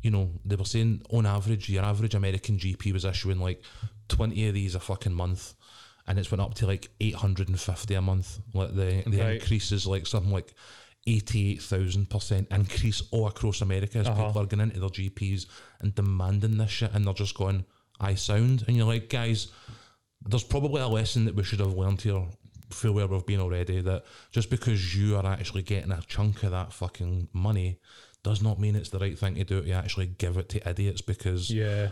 you 0.02 0.12
know, 0.12 0.32
they 0.46 0.56
were 0.56 0.66
saying 0.66 1.02
on 1.12 1.26
average, 1.26 1.70
your 1.70 1.84
average 1.84 2.16
American 2.16 2.58
GP 2.58 2.94
was 2.94 3.06
issuing 3.06 3.40
like 3.40 3.62
20 4.08 4.48
of 4.48 4.54
these 4.54 4.76
a 4.76 4.80
fucking 4.80 5.14
month. 5.14 5.54
And 6.08 6.18
it's 6.18 6.32
went 6.32 6.42
up 6.42 6.56
to 6.56 6.66
like 6.68 6.90
850 7.00 7.94
a 7.94 8.02
month. 8.02 8.40
Like 8.54 8.74
the, 8.76 9.04
the 9.06 9.20
Right. 9.20 9.34
increase 9.42 9.72
is 9.72 9.86
like 9.86 10.08
something 10.08 10.32
like 10.32 10.54
88,000% 11.08 12.48
increase 12.52 13.02
all 13.12 13.28
across 13.28 13.62
America 13.62 14.00
as 14.00 14.08
Uh-huh. 14.08 14.28
people 14.28 14.42
are 14.42 14.46
going 14.46 14.62
into 14.62 14.80
their 14.80 14.90
GPs 14.90 15.46
and 15.82 15.94
demanding 15.96 16.58
this 16.58 16.72
shit. 16.72 16.94
And 16.94 17.06
they're 17.06 17.14
just 17.14 17.36
going, 17.36 17.66
I 18.00 18.16
sound. 18.16 18.64
And 18.68 18.76
you're 18.78 18.86
like, 18.88 19.10
guys, 19.10 19.48
there's 20.26 20.44
probably 20.44 20.82
a 20.82 20.88
lesson 20.88 21.26
that 21.26 21.36
we 21.36 21.44
should 21.44 21.60
have 21.60 21.74
learned 21.78 22.02
here 22.02 22.26
feel 22.72 22.92
where 22.94 23.08
we've 23.08 23.26
been 23.26 23.40
already 23.40 23.82
that 23.82 24.04
just 24.32 24.52
because 24.52 24.96
you 24.96 25.16
are 25.18 25.26
actually 25.26 25.64
getting 25.64 25.92
a 25.92 26.00
chunk 26.08 26.44
of 26.44 26.52
that 26.52 26.72
fucking 26.72 27.28
money 27.34 27.80
does 28.24 28.42
not 28.42 28.60
mean 28.60 28.76
it's 28.76 28.90
the 28.90 29.00
right 29.00 29.18
thing 29.18 29.36
to 29.36 29.44
do 29.44 29.62
to 29.62 29.72
actually 29.72 30.08
give 30.08 30.38
it 30.38 30.50
to 30.50 30.70
idiots 30.70 31.02
because 31.02 31.50
Yeah. 31.50 31.90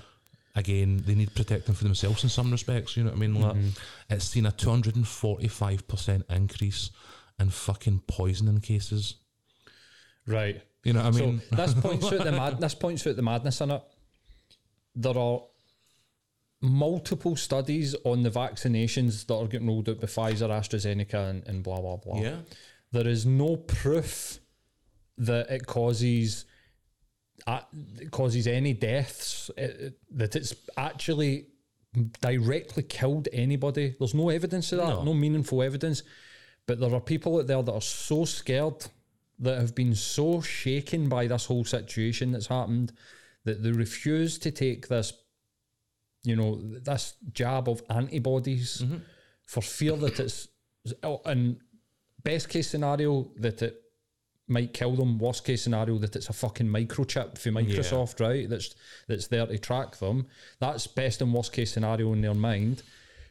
again 0.55 1.03
they 1.05 1.15
need 1.15 1.34
protecting 1.36 1.73
for 1.75 1.84
themselves 1.84 2.23
in 2.23 2.30
some 2.30 2.51
respects 2.51 2.97
you 2.97 3.03
know 3.03 3.11
what 3.11 3.17
I 3.17 3.19
mean 3.19 3.41
like 3.41 3.55
Mm-hmm. 3.55 4.13
it's 4.13 4.25
seen 4.25 4.45
a 4.45 4.51
245% 4.51 6.23
increase 6.30 6.91
in 7.39 7.49
fucking 7.49 8.01
poisoning 8.07 8.59
cases 8.61 9.15
Right. 10.25 10.61
you 10.84 10.93
know 10.93 11.03
what 11.03 11.15
I 11.15 11.19
mean 11.19 11.41
so 11.49 11.55
this 11.55 11.73
points 11.86 12.05
out 12.11 12.23
the 12.23 12.32
mad. 12.32 12.59
This 12.59 12.75
points 12.75 13.07
out 13.07 13.15
the 13.15 13.21
madness 13.21 13.61
in 13.61 13.71
it. 13.71 13.82
There 14.95 15.17
are 15.17 15.41
multiple 16.61 17.36
studies 17.36 17.95
on 18.03 18.23
the 18.23 18.32
vaccinations 18.32 19.25
that 19.28 19.36
are 19.36 19.47
getting 19.47 19.67
rolled 19.67 19.88
out 19.89 19.99
by 20.01 20.07
Pfizer, 20.07 20.49
AstraZeneca, 20.49 21.30
and, 21.30 21.47
and 21.47 21.63
blah 21.63 21.80
blah 21.80 21.97
blah. 21.97 22.19
yeah 22.21 22.38
There 22.91 23.07
is 23.07 23.25
no 23.25 23.57
proof 23.57 24.39
that 25.18 25.49
it 25.49 25.65
causes 25.65 26.45
uh, 27.45 27.61
it 27.99 28.11
causes 28.11 28.47
any 28.47 28.74
deaths. 28.74 29.49
uh, 29.57 29.89
that 30.11 30.36
it's 30.36 30.53
actually 30.76 31.47
directly 32.22 32.84
killed 32.84 33.28
anybody. 33.32 33.95
There's 33.97 34.13
no 34.13 34.30
evidence 34.30 34.72
of 34.72 34.80
that. 34.80 34.88
No. 34.88 35.03
no 35.03 35.13
meaningful 35.13 35.63
evidence. 35.63 36.03
But 36.65 36.80
there 36.80 36.93
are 36.93 36.99
people 37.01 37.39
out 37.39 37.47
there 37.47 37.63
that 37.63 37.74
are 37.74 37.82
so 37.82 38.26
scared 38.26 38.86
that 39.39 39.59
have 39.59 39.76
been 39.76 39.95
so 39.95 40.41
shaken 40.41 41.09
by 41.09 41.28
this 41.28 41.45
whole 41.45 41.63
situation 41.63 42.32
that's 42.32 42.47
happened 42.47 42.91
that 43.45 43.63
they 43.63 43.72
refuse 43.72 44.38
to 44.39 44.51
take 44.51 44.88
this, 44.88 45.13
you 46.24 46.36
know, 46.36 46.59
this 46.61 47.13
jab 47.32 47.70
of 47.70 47.82
antibodies 47.89 48.84
for 49.45 49.61
fear 49.61 49.95
that 49.95 50.20
it's, 50.20 50.47
and 51.26 51.57
best 52.24 52.49
case 52.49 52.70
scenario, 52.70 53.32
that 53.38 53.61
it 53.61 53.82
might 54.47 54.73
kill 54.73 54.95
them. 54.95 55.17
Worst 55.19 55.43
case 55.45 55.63
scenario, 55.63 55.97
that 55.99 56.15
it's 56.15 56.29
a 56.29 56.33
fucking 56.33 56.67
microchip 56.67 57.37
for 57.37 57.49
Microsoft, 57.49 58.19
right? 58.19 58.49
That's 58.49 58.75
that's 59.07 59.27
there 59.27 59.45
to 59.45 59.57
track 59.57 59.97
them. 59.97 60.27
That's 60.59 60.87
best 60.87 61.21
and 61.21 61.33
worst 61.33 61.51
case 61.53 61.71
scenario 61.73 62.13
in 62.13 62.21
their 62.21 62.33
mind. 62.33 62.83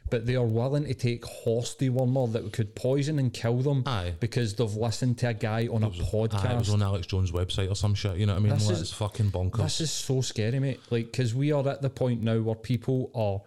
But 0.09 0.25
they 0.25 0.35
are 0.37 0.45
willing 0.45 0.85
to 0.85 0.93
take 0.93 1.25
horse 1.25 1.75
dewormer 1.75 2.31
that 2.31 2.53
could 2.53 2.75
poison 2.75 3.19
and 3.19 3.33
kill 3.33 3.57
them 3.57 3.83
Aye. 3.85 4.13
because 4.21 4.53
they've 4.55 4.73
listened 4.73 5.17
to 5.17 5.27
a 5.29 5.33
guy 5.33 5.67
on 5.67 5.83
a 5.83 5.87
Ah, 5.87 5.89
it 5.91 5.97
was 5.99 6.07
podcast. 6.29 6.71
on 6.73 6.81
Alex 6.81 7.07
Jones' 7.07 7.33
website 7.33 7.69
or 7.69 7.75
some 7.75 7.93
shit 7.93 8.15
you 8.15 8.25
know 8.25 8.31
what 8.31 8.39
I 8.39 8.43
mean 8.43 8.53
This 8.53 8.67
like, 8.67 8.75
is- 8.75 8.81
it's 8.83 8.93
fucking 8.93 9.31
bonkers 9.31 9.57
This 9.63 9.81
is 9.81 9.91
so 9.91 10.21
scary, 10.21 10.59
mate. 10.61 10.79
Like, 10.91 11.07
because 11.11 11.35
we 11.35 11.51
are 11.51 11.67
at 11.67 11.81
the 11.81 11.89
point 11.89 12.21
now 12.23 12.39
where 12.39 12.55
people 12.55 13.11
are 13.13 13.41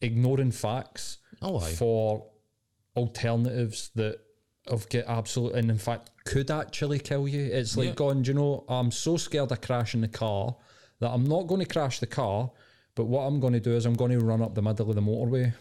ignoring 0.00 0.52
facts 0.52 1.18
Oh, 1.42 1.58
for 1.58 2.28
alternatives 2.96 3.90
that 3.96 4.20
have 4.70 4.88
get 4.88 5.06
absolute 5.06 5.54
and 5.54 5.70
in 5.70 5.78
fact 5.78 6.10
could 6.24 6.50
actually 6.50 6.98
kill 6.98 7.28
you. 7.28 7.44
It's 7.44 7.76
like 7.76 7.88
Yeah. 7.88 7.94
going, 7.94 8.22
do 8.22 8.30
you 8.30 8.34
know, 8.34 8.64
I'm 8.68 8.90
so 8.90 9.16
scared 9.16 9.52
of 9.52 9.60
crashing 9.60 10.00
the 10.00 10.08
car 10.08 10.56
that 11.00 11.10
I'm 11.10 11.24
not 11.24 11.46
going 11.46 11.60
to 11.60 11.66
crash 11.66 12.00
the 12.00 12.06
car, 12.06 12.50
but 12.94 13.04
what 13.04 13.22
I'm 13.22 13.38
going 13.40 13.52
to 13.52 13.60
do 13.60 13.72
is 13.76 13.86
I'm 13.86 13.94
going 13.94 14.18
to 14.18 14.24
run 14.24 14.42
up 14.42 14.54
the 14.54 14.62
middle 14.62 14.88
of 14.88 14.94
the 14.96 15.02
motorway. 15.02 15.52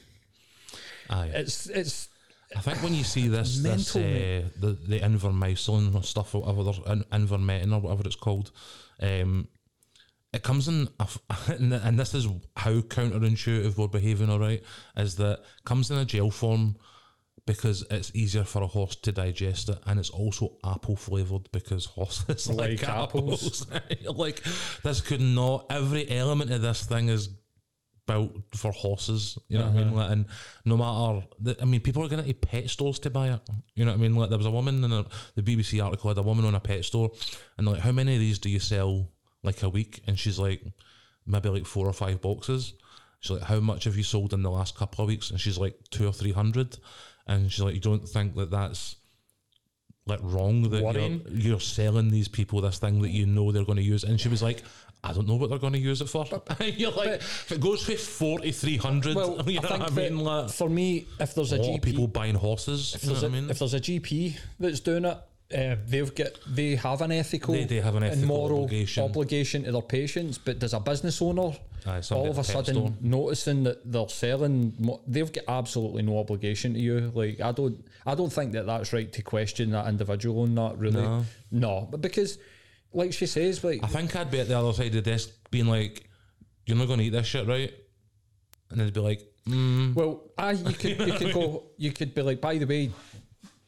aye 1.10 1.32
It's 1.34 1.68
it's 1.68 2.10
I 2.56 2.62
think 2.62 2.82
when 2.84 2.94
you 2.94 3.04
see 3.04 3.28
this, 3.28 3.60
this 3.60 3.96
uh, 3.96 4.48
the 4.60 4.78
the 4.88 5.00
Invermycin 5.00 5.94
or 5.96 6.04
stuff 6.04 6.34
or 6.36 6.42
whatever, 6.42 6.92
in- 6.94 7.04
Invermectin 7.12 7.74
or 7.74 7.80
whatever 7.82 8.04
it's 8.06 8.16
called, 8.16 8.52
um, 9.02 9.48
it 10.32 10.44
comes 10.44 10.68
in, 10.68 10.88
a 11.00 11.08
and 11.48 11.74
and 11.74 12.00
this 12.00 12.14
is 12.14 12.28
how 12.56 12.80
counterintuitive 12.82 13.78
we're 13.78 13.88
behaving. 13.88 14.30
All 14.30 14.40
right, 14.40 14.64
is 14.96 15.16
that 15.18 15.42
comes 15.66 15.92
in 15.92 15.98
a 15.98 16.06
gel 16.06 16.32
form 16.32 16.78
because 17.46 17.86
it's 17.92 18.12
easier 18.16 18.44
for 18.44 18.64
a 18.64 18.68
horse 18.68 18.96
to 18.96 19.12
digest 19.12 19.70
it, 19.70 19.78
and 19.86 20.00
it's 20.00 20.10
also 20.10 20.58
apple 20.66 20.96
flavored 20.96 21.50
because 21.52 21.86
horses 21.86 22.50
like, 22.50 22.82
Like 22.82 22.90
apples. 22.90 23.68
apples. 23.72 23.98
like 24.18 24.42
this 24.84 25.02
could 25.02 25.22
not. 25.22 25.66
Every 25.70 26.10
element 26.10 26.52
of 26.52 26.62
this 26.62 26.86
thing 26.86 27.10
is 27.10 27.30
built 28.08 28.32
for 28.56 28.72
horses. 28.72 29.38
You 29.48 29.58
know 29.60 29.66
what 29.66 29.74
I 29.74 29.78
mean? 29.78 29.88
Uh-huh. 29.88 29.96
Like, 29.98 30.12
and 30.12 30.26
no 30.64 30.78
matter, 30.78 31.26
the, 31.40 31.58
I 31.62 31.66
mean, 31.66 31.82
people 31.82 32.04
are 32.04 32.08
going 32.08 32.24
to 32.24 32.34
pet 32.34 32.70
stores 32.70 33.00
to 33.00 33.10
buy 33.10 33.30
it. 33.30 33.42
You 33.76 33.86
know 33.86 33.92
what 33.92 33.98
I 34.00 34.02
mean? 34.02 34.16
Like 34.16 34.30
there 34.30 34.38
was 34.38 34.48
a 34.48 34.52
woman 34.52 34.84
in 34.84 34.92
a, 34.92 35.06
the 35.36 35.42
BBC 35.42 35.84
article 35.84 36.10
had 36.10 36.18
a 36.18 36.24
woman 36.24 36.46
on 36.46 36.56
a 36.56 36.60
pet 36.60 36.86
store, 36.86 37.12
and 37.58 37.68
like, 37.68 37.80
how 37.82 37.92
many 37.92 38.14
of 38.16 38.20
these 38.20 38.40
do 38.40 38.50
you 38.50 38.60
sell 38.60 39.10
like 39.44 39.62
a 39.64 39.70
week? 39.70 40.02
And 40.08 40.18
she's 40.18 40.40
like, 40.40 40.64
maybe 41.28 41.50
like 41.50 41.66
four 41.66 41.88
or 41.88 41.94
five 41.94 42.22
boxes. 42.22 42.74
She's 43.20 43.32
like, 43.38 43.44
how 43.50 43.60
much 43.60 43.86
have 43.86 43.98
you 43.98 44.04
sold 44.04 44.34
in 44.34 44.44
the 44.44 44.52
last 44.52 44.76
couple 44.76 45.04
of 45.04 45.08
weeks? 45.10 45.32
And 45.32 45.40
she's 45.40 45.58
like, 45.58 45.76
two 45.90 46.08
or 46.08 46.12
three 46.14 46.32
hundred. 46.32 46.78
And 47.28 47.52
she's 47.52 47.64
like, 47.64 47.74
you 47.76 47.80
don't 47.82 48.08
think 48.08 48.36
that 48.36 48.52
that's 48.52 48.96
like 50.08 50.20
wrong 50.22 50.70
that 50.70 50.82
you're, 50.82 51.36
you're 51.36 51.60
selling 51.60 52.12
these 52.12 52.28
people 52.28 52.62
this 52.62 52.78
thing 52.78 53.02
that 53.02 53.10
you 53.10 53.26
know 53.26 53.52
they're 53.52 53.66
going 53.66 53.78
to 53.78 53.84
use? 53.84 54.04
And 54.04 54.20
she 54.22 54.30
was 54.30 54.44
like, 54.44 54.62
I 55.04 55.14
don't 55.14 55.28
know 55.28 55.36
what 55.36 55.50
they're 55.50 55.60
going 55.60 55.74
to 55.74 55.80
use 55.80 56.02
it 56.02 56.10
for. 56.10 56.26
you're 56.64 56.92
like, 56.92 57.10
if 57.22 57.52
it 57.52 57.60
goes 57.62 57.84
for 57.84 57.94
forty 57.96 58.52
three 58.52 58.78
hundred, 58.78 59.16
well, 59.16 59.42
you 59.50 59.60
I 59.60 59.62
know 59.64 59.68
think 59.70 59.80
what 59.82 59.92
I 59.92 59.96
mean? 59.96 60.20
Like, 60.20 60.50
for 60.50 60.70
me, 60.70 61.06
if 61.20 61.34
there's 61.36 61.52
a 61.54 61.58
a 61.58 61.58
lot 61.58 61.70
of 61.76 61.82
GP, 61.82 61.84
people 61.84 62.08
buying 62.08 62.36
horses. 62.36 62.96
if 62.96 63.04
You 63.04 63.10
know 63.10 63.14
there's, 63.14 63.24
a, 63.24 63.28
I 63.28 63.30
mean? 63.42 63.50
if 63.50 63.60
there's 63.60 63.74
a 63.74 63.80
GP 63.80 64.38
that's 64.60 64.80
doing 64.80 65.06
it, 65.06 65.18
uh, 65.56 65.76
they've 65.88 66.14
got 66.16 66.30
they 66.48 66.76
have 66.76 67.02
an 67.02 67.12
ethical, 67.12 67.54
They- 67.54 67.66
they 67.66 67.82
have 67.82 67.96
an 67.96 68.04
and 68.04 68.26
moral 68.26 68.64
obligation. 68.64 69.04
obligation 69.04 69.64
to 69.64 69.72
their 69.72 69.82
patients. 69.82 70.38
But 70.40 70.58
does 70.60 70.74
a 70.74 70.80
business 70.80 71.22
owner 71.22 71.56
Aye, 71.88 72.02
all 72.12 72.30
of 72.30 72.38
a 72.40 72.44
sudden 72.44 72.76
store. 72.76 72.94
noticing 73.02 73.64
that 73.64 73.90
they're 73.92 74.10
selling? 74.10 75.00
They've 75.08 75.32
got 75.32 75.44
absolutely 75.48 76.02
no 76.04 76.18
obligation 76.20 76.74
to 76.74 76.80
you. 76.80 77.12
Like 77.14 77.40
I 77.42 77.52
don't, 77.52 77.86
I 78.06 78.16
don't 78.16 78.32
think 78.34 78.54
that 78.54 78.66
that's 78.66 78.92
right 78.94 79.12
to 79.14 79.22
question 79.22 79.72
that 79.72 79.88
individual 79.88 80.42
on 80.44 80.56
that. 80.56 80.78
Really, 80.78 81.02
No. 81.04 81.26
no. 81.52 81.88
But 81.92 82.02
because, 82.02 82.38
like 82.94 83.14
she 83.14 83.26
says, 83.28 83.64
like 83.64 83.84
I 83.84 83.88
think 83.88 84.16
I'd 84.16 84.32
be 84.32 84.40
at 84.40 84.48
the 84.48 84.58
other 84.58 84.74
side 84.74 84.88
of 84.88 84.94
the 84.94 85.02
desk 85.04 85.30
being 85.52 85.68
like, 85.68 86.10
you're 86.66 86.78
not 86.78 86.88
going 86.88 87.00
to 87.00 87.06
eat 87.06 87.10
this 87.12 87.28
shit, 87.28 87.46
right? 87.48 87.72
And 88.72 88.80
they'd 88.80 88.94
be 88.94 89.00
like, 89.00 89.22
mm, 89.48 89.94
Well, 89.94 90.24
I 90.38 90.52
you 90.54 90.74
could 90.74 91.00
you 91.08 91.14
could 91.14 91.34
go 91.34 91.64
you 91.78 91.92
could 91.92 92.16
be 92.16 92.22
like, 92.24 92.42
by 92.42 92.58
the 92.58 92.66
way, 92.66 92.92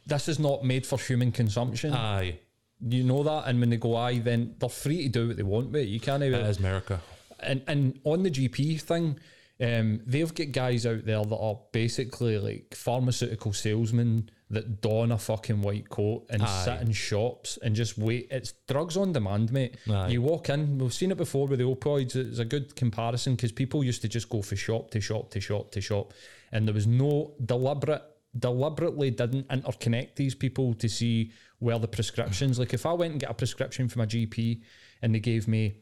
this 0.07 0.27
is 0.27 0.39
not 0.39 0.63
made 0.63 0.87
for 0.87 0.97
human 0.97 1.31
consumption. 1.31 1.93
aye, 1.93 2.39
you 2.81 3.03
know 3.03 3.21
that, 3.23 3.43
and 3.47 3.59
when 3.59 3.69
they 3.69 3.77
go 3.77 3.95
aye, 3.95 4.17
then 4.19 4.55
they're 4.57 4.69
free 4.69 5.03
to 5.03 5.09
do 5.09 5.27
what 5.27 5.37
they 5.37 5.43
want 5.43 5.67
with 5.71 5.81
it. 5.83 5.87
You 5.87 5.99
can't 5.99 6.23
it 6.23 6.27
even. 6.27 6.41
is 6.41 6.57
America. 6.57 6.99
And 7.39 7.63
and 7.67 7.99
on 8.03 8.23
the 8.23 8.31
GP 8.31 8.81
thing, 8.81 9.19
um, 9.59 10.01
they've 10.05 10.33
got 10.33 10.51
guys 10.51 10.85
out 10.85 11.05
there 11.05 11.23
that 11.23 11.35
are 11.35 11.59
basically 11.71 12.37
like 12.37 12.75
pharmaceutical 12.75 13.53
salesmen 13.53 14.29
that 14.49 14.81
don 14.81 15.11
a 15.11 15.17
fucking 15.17 15.61
white 15.61 15.89
coat 15.89 16.25
and 16.29 16.41
Aye. 16.41 16.63
sit 16.63 16.81
in 16.81 16.91
shops 16.91 17.57
and 17.61 17.75
just 17.75 17.97
wait. 17.97 18.27
It's 18.31 18.53
drugs 18.67 18.95
on 18.95 19.11
demand, 19.11 19.51
mate. 19.51 19.77
Aye. 19.89 20.09
You 20.09 20.21
walk 20.21 20.49
in. 20.49 20.77
We've 20.77 20.93
seen 20.93 21.11
it 21.11 21.17
before 21.17 21.47
with 21.47 21.59
the 21.59 21.65
opioids. 21.65 22.15
It's 22.15 22.39
a 22.39 22.45
good 22.45 22.75
comparison 22.75 23.35
because 23.35 23.51
people 23.51 23.83
used 23.83 24.01
to 24.03 24.07
just 24.07 24.29
go 24.29 24.41
for 24.41 24.55
shop 24.55 24.91
to 24.91 25.01
shop 25.01 25.31
to 25.31 25.41
shop 25.41 25.71
to 25.71 25.81
shop, 25.81 26.13
and 26.51 26.67
there 26.67 26.73
was 26.73 26.87
no 26.87 27.33
deliberate 27.45 28.03
deliberately 28.37 29.09
didn't 29.09 29.47
interconnect 29.47 30.15
these 30.15 30.35
people 30.35 30.73
to 30.75 30.87
see 30.87 31.31
where 31.59 31.79
the 31.79 31.87
prescriptions. 31.87 32.59
Like 32.59 32.73
if 32.73 32.85
I 32.85 32.93
went 32.93 33.13
and 33.13 33.21
get 33.21 33.31
a 33.31 33.33
prescription 33.33 33.87
from 33.87 34.01
a 34.03 34.07
GP 34.07 34.61
and 35.01 35.13
they 35.15 35.19
gave 35.19 35.47
me, 35.47 35.77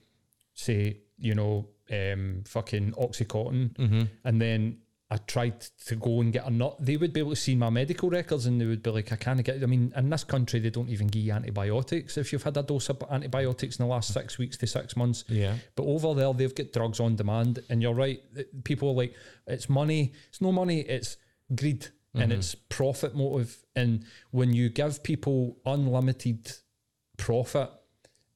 say, 0.53 1.01
you 1.25 1.35
know, 1.35 1.67
um, 1.91 2.43
fucking 2.45 2.93
oxycontin, 2.93 3.73
mm-hmm. 3.75 4.03
and 4.23 4.41
then 4.41 4.77
I 5.09 5.17
tried 5.17 5.61
to 5.87 5.95
go 5.95 6.21
and 6.21 6.33
get 6.33 6.47
a 6.47 6.49
nut, 6.49 6.77
they 6.79 6.97
would 6.97 7.13
be 7.13 7.19
able 7.19 7.31
to 7.31 7.35
see 7.35 7.55
my 7.55 7.69
medical 7.69 8.09
records 8.09 8.47
and 8.47 8.59
they 8.59 8.65
would 8.65 8.81
be 8.81 8.89
like, 8.89 9.11
I 9.11 9.15
can't 9.15 9.43
get. 9.43 9.61
I 9.61 9.65
mean, 9.67 9.93
in 9.95 10.09
this 10.09 10.23
country, 10.23 10.59
they 10.59 10.71
don't 10.71 10.89
even 10.89 11.07
give 11.07 11.21
you 11.21 11.31
antibiotics 11.31 12.17
if 12.17 12.33
you've 12.33 12.41
had 12.41 12.57
a 12.57 12.63
dose 12.63 12.89
of 12.89 13.03
antibiotics 13.11 13.77
in 13.77 13.85
the 13.85 13.89
last 13.89 14.13
six 14.13 14.39
weeks 14.39 14.57
to 14.57 14.67
six 14.67 14.97
months. 14.97 15.23
Yeah. 15.27 15.55
But 15.75 15.83
over 15.83 16.15
there, 16.15 16.33
they've 16.33 16.53
got 16.53 16.73
drugs 16.73 16.99
on 16.99 17.15
demand, 17.15 17.59
and 17.69 17.83
you're 17.83 17.93
right. 17.93 18.19
Uh, 18.37 18.43
people 18.63 18.89
are 18.89 18.95
like, 18.95 19.13
it's 19.45 19.69
money. 19.69 20.13
It's 20.29 20.41
no 20.41 20.51
money. 20.51 20.79
It's 20.81 21.17
greed, 21.53 21.87
and 22.15 22.31
mm-hmm. 22.31 22.39
it's 22.39 22.55
profit 22.55 23.15
motive. 23.15 23.63
And 23.75 24.05
when 24.31 24.53
you 24.53 24.69
give 24.69 25.03
people 25.03 25.57
unlimited 25.67 26.51
profit, 27.17 27.69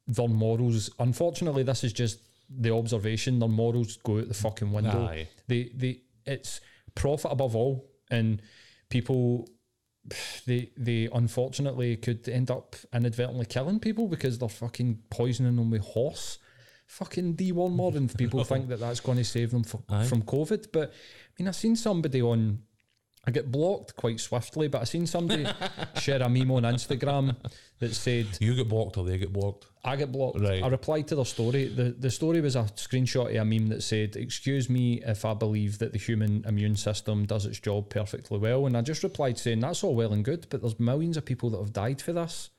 their 0.05 0.27
morals. 0.27 0.91
Unfortunately, 0.99 1.63
this 1.63 1.83
is 1.83 1.93
just 1.93 2.19
the 2.49 2.73
observation. 2.73 3.39
Their 3.39 3.49
morals 3.49 3.97
go 3.97 4.19
out 4.19 4.27
the 4.27 4.33
fucking 4.33 4.71
window. 4.71 5.05
Aye. 5.05 5.27
They 5.47 5.71
they 5.73 6.01
it's 6.25 6.61
profit 6.95 7.31
above 7.31 7.55
all, 7.55 7.89
and 8.09 8.41
people. 8.89 9.49
They 10.47 10.71
they 10.75 11.09
unfortunately 11.13 11.95
could 11.97 12.27
end 12.27 12.49
up 12.49 12.75
inadvertently 12.93 13.45
killing 13.45 13.79
people 13.79 14.07
because 14.07 14.39
they're 14.39 14.49
fucking 14.49 15.03
poisoning 15.11 15.55
them 15.57 15.69
with 15.69 15.81
horse 15.81 16.39
fucking 16.87 17.35
dewormer, 17.35 17.95
and 17.95 18.15
people 18.17 18.43
think 18.43 18.67
that 18.67 18.79
that's 18.79 18.99
going 18.99 19.17
to 19.17 19.23
save 19.23 19.51
them 19.51 19.63
for, 19.63 19.81
from 20.05 20.23
COVID. 20.23 20.67
But 20.73 20.89
I 20.89 21.31
mean, 21.37 21.47
I 21.47 21.51
seen 21.51 21.75
somebody 21.75 22.21
on 22.21 22.63
I 23.25 23.31
get 23.31 23.51
blocked 23.51 23.95
quite 23.95 24.19
swiftly, 24.19 24.67
but 24.67 24.81
I 24.81 24.85
seen 24.85 25.05
somebody 25.05 25.45
share 25.99 26.21
a 26.21 26.29
meme 26.29 26.51
on 26.51 26.63
Instagram 26.63 27.35
that 27.79 27.93
said 27.93 28.27
You 28.39 28.55
get 28.55 28.67
blocked 28.67 28.97
or 28.97 29.05
they 29.05 29.17
get 29.17 29.31
blocked. 29.31 29.67
I 29.83 29.95
get 29.95 30.11
blocked. 30.11 30.41
Right. 30.41 30.61
I 30.61 30.67
replied 30.67 31.07
to 31.07 31.15
their 31.15 31.25
story. 31.25 31.67
The 31.67 31.91
the 31.91 32.11
story 32.11 32.41
was 32.41 32.55
a 32.55 32.63
screenshot 32.75 33.29
of 33.29 33.35
a 33.41 33.45
meme 33.45 33.67
that 33.67 33.81
said, 33.81 34.15
Excuse 34.15 34.69
me 34.69 35.01
if 35.05 35.23
I 35.23 35.33
believe 35.33 35.79
that 35.79 35.93
the 35.93 35.99
human 35.99 36.43
immune 36.45 36.75
system 36.75 37.25
does 37.25 37.45
its 37.45 37.59
job 37.59 37.89
perfectly 37.89 38.37
well. 38.39 38.65
And 38.65 38.75
I 38.75 38.81
just 38.81 39.03
replied 39.03 39.37
saying, 39.37 39.61
That's 39.61 39.83
all 39.83 39.95
well 39.95 40.11
and 40.11 40.25
good, 40.25 40.47
but 40.49 40.61
there's 40.61 40.79
millions 40.79 41.15
of 41.15 41.25
people 41.25 41.49
that 41.51 41.59
have 41.59 41.71
died 41.71 42.01
for 42.01 42.11
this. 42.11 42.49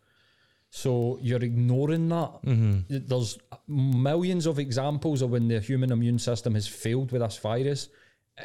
So 0.71 1.19
you're 1.21 1.43
ignoring 1.43 2.09
that. 2.09 2.43
Mm-hmm. 2.47 2.99
There's 3.07 3.39
millions 3.67 4.47
of 4.47 4.59
examples 4.59 5.21
of 5.21 5.31
when 5.31 5.49
the 5.49 5.61
human 5.61 5.91
immune 5.93 6.19
system 6.19 6.55
has 6.55 6.69
failed 6.69 7.13
with 7.13 7.23
this 7.23 7.39
virus, 7.39 7.89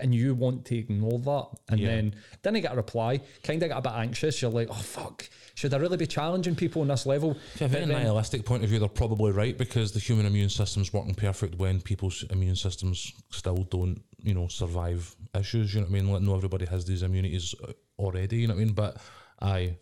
and 0.01 0.13
you 0.13 0.35
want 0.35 0.65
to 0.65 0.77
ignore 0.77 1.19
that. 1.19 1.47
And 1.69 1.79
Yeah. 1.79 1.87
then 1.87 2.15
then 2.41 2.55
I 2.55 2.59
get 2.59 2.73
a 2.73 2.75
reply, 2.75 3.19
kind 3.43 3.61
of 3.63 3.69
get 3.69 3.77
a 3.77 3.81
bit 3.81 3.91
anxious. 3.93 4.41
You're 4.41 4.51
like, 4.51 4.67
oh 4.71 4.73
fuck, 4.73 5.27
should 5.55 5.73
I 5.73 5.77
really 5.77 5.97
be 5.97 6.07
challenging 6.07 6.55
people 6.55 6.81
on 6.81 6.87
this 6.89 7.05
level? 7.05 7.35
From 7.55 7.65
a 7.65 7.69
very 7.69 7.85
nihilistic 7.85 8.45
point 8.45 8.63
of 8.63 8.69
view, 8.69 8.79
they're 8.79 8.87
probably 8.89 9.31
right 9.31 9.57
because 9.57 9.91
the 9.91 9.99
human 9.99 10.25
immune 10.25 10.49
system's 10.49 10.91
working 10.93 11.15
perfect 11.15 11.55
when 11.55 11.81
people's 11.81 12.23
immune 12.29 12.55
systems 12.55 13.11
still 13.31 13.63
don't, 13.69 14.01
you 14.21 14.33
know, 14.33 14.47
survive 14.47 15.15
issues. 15.37 15.73
You 15.73 15.81
know 15.81 15.87
what 15.87 15.91
I 15.97 16.01
mean? 16.01 16.11
Like, 16.11 16.21
not 16.21 16.35
everybody 16.35 16.65
has 16.65 16.85
these 16.85 17.03
immunities 17.03 17.55
already. 17.97 18.37
You 18.37 18.47
know 18.47 18.55
what 18.55 18.61
I 18.61 18.65
mean? 18.65 18.73
But 18.73 18.97
I, 19.41 19.77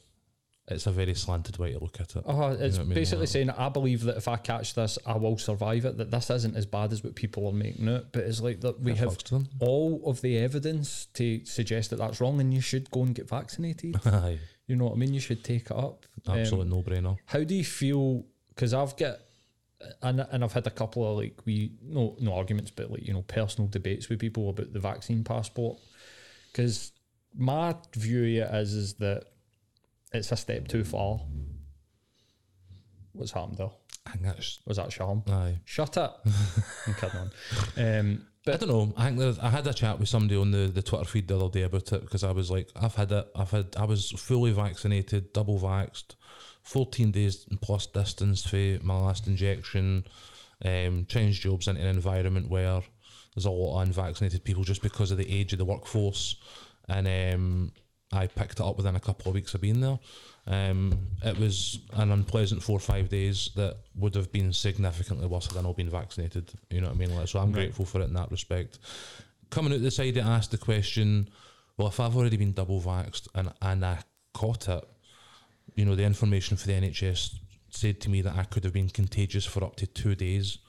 it's 0.69 0.87
a 0.87 0.91
very 0.91 1.13
slanted 1.13 1.57
way 1.57 1.73
to 1.73 1.79
look 1.79 1.99
at 1.99 2.15
it. 2.15 2.23
Uh, 2.25 2.55
it's 2.59 2.77
what 2.77 2.83
I 2.83 2.87
mean? 2.87 2.95
basically 2.95 3.27
saying 3.27 3.49
I 3.49 3.67
believe 3.69 4.03
that 4.03 4.15
if 4.15 4.27
I 4.29 4.37
catch 4.37 4.75
this, 4.75 4.97
I 5.05 5.17
will 5.17 5.37
survive 5.37 5.83
it. 5.83 5.97
That 5.97 6.09
this 6.09 6.29
isn't 6.29 6.55
as 6.55 6.65
bad 6.65 6.93
as 6.93 7.03
what 7.03 7.15
people 7.15 7.47
are 7.47 7.53
making 7.53 7.87
it. 7.89 8.07
But 8.13 8.23
it's 8.23 8.39
like 8.39 8.61
that 8.61 8.79
we 8.79 8.95
have 8.95 9.17
all 9.59 10.01
of 10.05 10.21
the 10.21 10.37
evidence 10.37 11.07
to 11.15 11.43
suggest 11.45 11.89
that 11.89 11.97
that's 11.97 12.21
wrong, 12.21 12.39
and 12.39 12.53
you 12.53 12.61
should 12.61 12.89
go 12.91 13.03
and 13.03 13.13
get 13.13 13.27
vaccinated. 13.29 13.99
You 14.65 14.77
know 14.77 14.85
what 14.85 14.93
I 14.93 14.95
mean? 14.95 15.13
You 15.13 15.19
should 15.19 15.43
take 15.43 15.65
it 15.65 15.75
up. 15.75 16.05
Um, 16.25 16.37
no 16.69 16.81
brainer. 16.81 17.17
how 17.25 17.43
do 17.43 17.53
you 17.53 17.65
feel? 17.65 18.23
Because 18.47 18.73
I've 18.73 18.95
got, 18.95 19.17
and 20.01 20.25
and 20.31 20.41
I've 20.41 20.53
had 20.53 20.65
a 20.67 20.71
couple 20.71 21.05
of 21.11 21.17
like 21.17 21.37
we 21.45 21.73
no 21.81 22.15
no 22.21 22.33
arguments, 22.33 22.71
but 22.71 22.89
like 22.89 23.05
you 23.05 23.13
know 23.13 23.23
personal 23.23 23.67
debates 23.67 24.07
with 24.07 24.19
people 24.19 24.49
about 24.49 24.71
the 24.71 24.79
vaccine 24.79 25.25
passport. 25.25 25.79
Because 26.49 26.93
my 27.35 27.75
view 27.93 28.19
of 28.19 28.49
it 28.49 28.55
is 28.55 28.73
is 28.73 28.93
that 28.95 29.25
it's 30.13 30.31
a 30.31 30.35
step 30.37 30.67
too 30.67 30.83
far. 30.83 31.19
What's 33.13 33.31
happened 33.31 33.57
though? 33.57 33.73
I 34.05 34.11
think 34.11 34.23
that's 34.23 34.59
Was 34.65 34.77
that 34.77 34.91
Sean? 34.91 35.23
aye. 35.27 35.59
Shut 35.65 35.97
up. 35.97 36.25
I'm 36.87 36.93
kidding 36.95 37.19
on. 37.19 37.31
Um, 37.77 38.27
I 38.45 38.57
don't 38.57 38.69
know. 38.69 38.93
I 38.97 39.05
think 39.05 39.19
there's, 39.19 39.39
I 39.39 39.49
had 39.49 39.65
a 39.67 39.73
chat 39.73 39.99
with 39.99 40.09
somebody 40.09 40.37
on 40.37 40.51
the, 40.51 40.67
the 40.67 40.81
Twitter 40.81 41.05
feed 41.05 41.27
the 41.29 41.37
other 41.39 41.47
day 41.49 41.61
about 41.61 41.91
it 41.93 42.01
because 42.01 42.23
I 42.25 42.31
was 42.31 42.51
like, 42.51 42.69
I've 42.75 42.95
had 42.95 43.11
it. 43.11 43.27
I've 43.35 43.51
had. 43.51 43.75
I 43.77 43.85
was 43.85 44.11
fully 44.11 44.51
vaccinated, 44.51 45.31
double 45.31 45.59
vaxxed, 45.59 46.15
fourteen 46.63 47.11
days 47.11 47.45
plus 47.61 47.85
distance 47.85 48.45
for 48.45 48.57
my 48.83 48.99
last 48.99 49.27
injection. 49.27 50.05
Um, 50.65 51.05
changed 51.07 51.41
jobs 51.41 51.67
into 51.67 51.81
an 51.81 51.87
environment 51.87 52.49
where 52.49 52.81
there's 53.35 53.45
a 53.45 53.51
lot 53.51 53.81
of 53.81 53.87
unvaccinated 53.87 54.43
people 54.43 54.63
just 54.63 54.81
because 54.81 55.11
of 55.11 55.17
the 55.17 55.29
age 55.29 55.53
of 55.53 55.59
the 55.59 55.65
workforce, 55.65 56.35
and 56.89 57.07
um, 57.07 57.71
I 58.13 58.27
picked 58.27 58.59
it 58.59 58.61
up 58.61 58.77
within 58.77 58.95
a 58.95 58.99
couple 58.99 59.29
of 59.29 59.35
weeks 59.35 59.53
of 59.53 59.61
being 59.61 59.81
there. 59.81 59.99
Um, 60.45 60.97
it 61.23 61.37
was 61.37 61.79
an 61.93 62.11
unpleasant 62.11 62.61
four 62.61 62.77
or 62.77 62.81
five 62.81 63.09
days 63.09 63.49
that 63.55 63.77
would 63.95 64.15
have 64.15 64.31
been 64.31 64.51
significantly 64.51 65.25
worse 65.25 65.47
had 65.47 65.57
I 65.57 65.61
not 65.61 65.77
been 65.77 65.89
vaccinated. 65.89 66.51
You 66.69 66.81
know 66.81 66.87
what 66.87 66.95
I 66.95 66.99
mean? 66.99 67.15
Like, 67.15 67.27
so 67.27 67.39
I'm 67.39 67.51
grateful 67.51 67.85
for 67.85 68.01
it 68.01 68.05
in 68.05 68.13
that 68.13 68.29
respect. 68.29 68.79
Coming 69.49 69.73
out 69.73 69.81
the 69.81 69.91
side, 69.91 70.17
I 70.17 70.35
asked 70.35 70.51
the 70.51 70.57
question: 70.57 71.29
Well, 71.77 71.87
if 71.87 71.99
I've 71.99 72.15
already 72.15 72.37
been 72.37 72.53
double 72.53 72.81
vaxxed 72.81 73.27
and 73.35 73.53
and 73.61 73.85
I 73.85 73.99
caught 74.33 74.67
it, 74.67 74.83
you 75.75 75.85
know, 75.85 75.95
the 75.95 76.03
information 76.03 76.57
for 76.57 76.67
the 76.67 76.73
NHS 76.73 77.35
said 77.69 78.01
to 78.01 78.09
me 78.09 78.21
that 78.21 78.35
I 78.35 78.43
could 78.43 78.63
have 78.63 78.73
been 78.73 78.89
contagious 78.89 79.45
for 79.45 79.63
up 79.63 79.75
to 79.77 79.87
two 79.87 80.15
days 80.15 80.59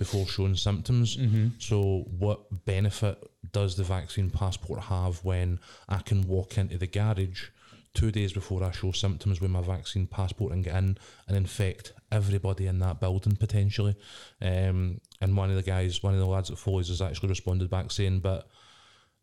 before 0.00 0.26
showing 0.26 0.56
symptoms. 0.56 1.18
So, 1.58 2.06
what 2.18 2.64
benefit 2.64 3.22
does 3.52 3.76
the 3.76 3.84
vaccine 3.84 4.30
passport 4.30 4.80
have 4.80 5.22
when 5.22 5.60
I 5.90 5.98
can 5.98 6.26
walk 6.26 6.56
into 6.56 6.78
the 6.78 6.86
garage 6.86 7.48
two 7.92 8.10
days 8.10 8.32
before 8.32 8.64
I 8.64 8.70
show 8.70 8.92
symptoms 8.92 9.42
with 9.42 9.50
my 9.50 9.60
vaccine 9.60 10.06
passport 10.06 10.52
and 10.54 10.64
get 10.64 10.74
in 10.76 10.96
and 11.28 11.36
infect 11.36 11.92
everybody 12.10 12.66
in 12.66 12.78
that 12.78 12.98
building 12.98 13.36
potentially? 13.36 13.94
Um, 14.40 15.02
and 15.20 15.36
one 15.36 15.50
of 15.50 15.56
the 15.56 15.70
guys, 15.74 16.02
one 16.02 16.14
of 16.14 16.20
the 16.20 16.26
lads 16.26 16.48
that 16.48 16.56
follows, 16.56 16.88
has 16.88 17.02
actually 17.02 17.28
responded 17.28 17.68
back 17.68 17.90
saying, 17.90 18.20
"But 18.20 18.48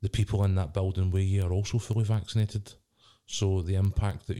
the 0.03 0.09
people 0.09 0.43
in 0.43 0.53
that 0.55 0.75
building 0.75 1.09
with 1.09 1.23
you 1.23 1.43
are 1.43 1.53
also 1.53 1.79
fully 1.79 2.03
vaccinated." 2.03 2.73
So 3.25 3.63
the 3.63 3.75
impact 3.75 4.27
that 4.27 4.37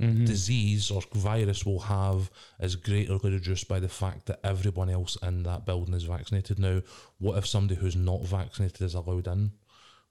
your 0.00 0.26
disease 0.26 0.90
or 0.90 1.02
virus 1.14 1.64
will 1.66 1.80
have 1.80 2.30
is 2.60 2.76
greatly 2.76 3.18
reduced 3.30 3.68
by 3.68 3.80
the 3.80 3.88
fact 3.88 4.26
that 4.26 4.40
everyone 4.44 4.90
else 4.90 5.16
in 5.22 5.42
that 5.44 5.64
building 5.66 5.94
is 5.94 6.04
vaccinated. 6.04 6.58
Now, 6.58 6.82
what 7.18 7.38
if 7.38 7.46
somebody 7.46 7.78
who's 7.80 7.96
not 7.96 8.24
vaccinated 8.24 8.80
is 8.82 8.94
allowed 8.94 9.26
in? 9.26 9.52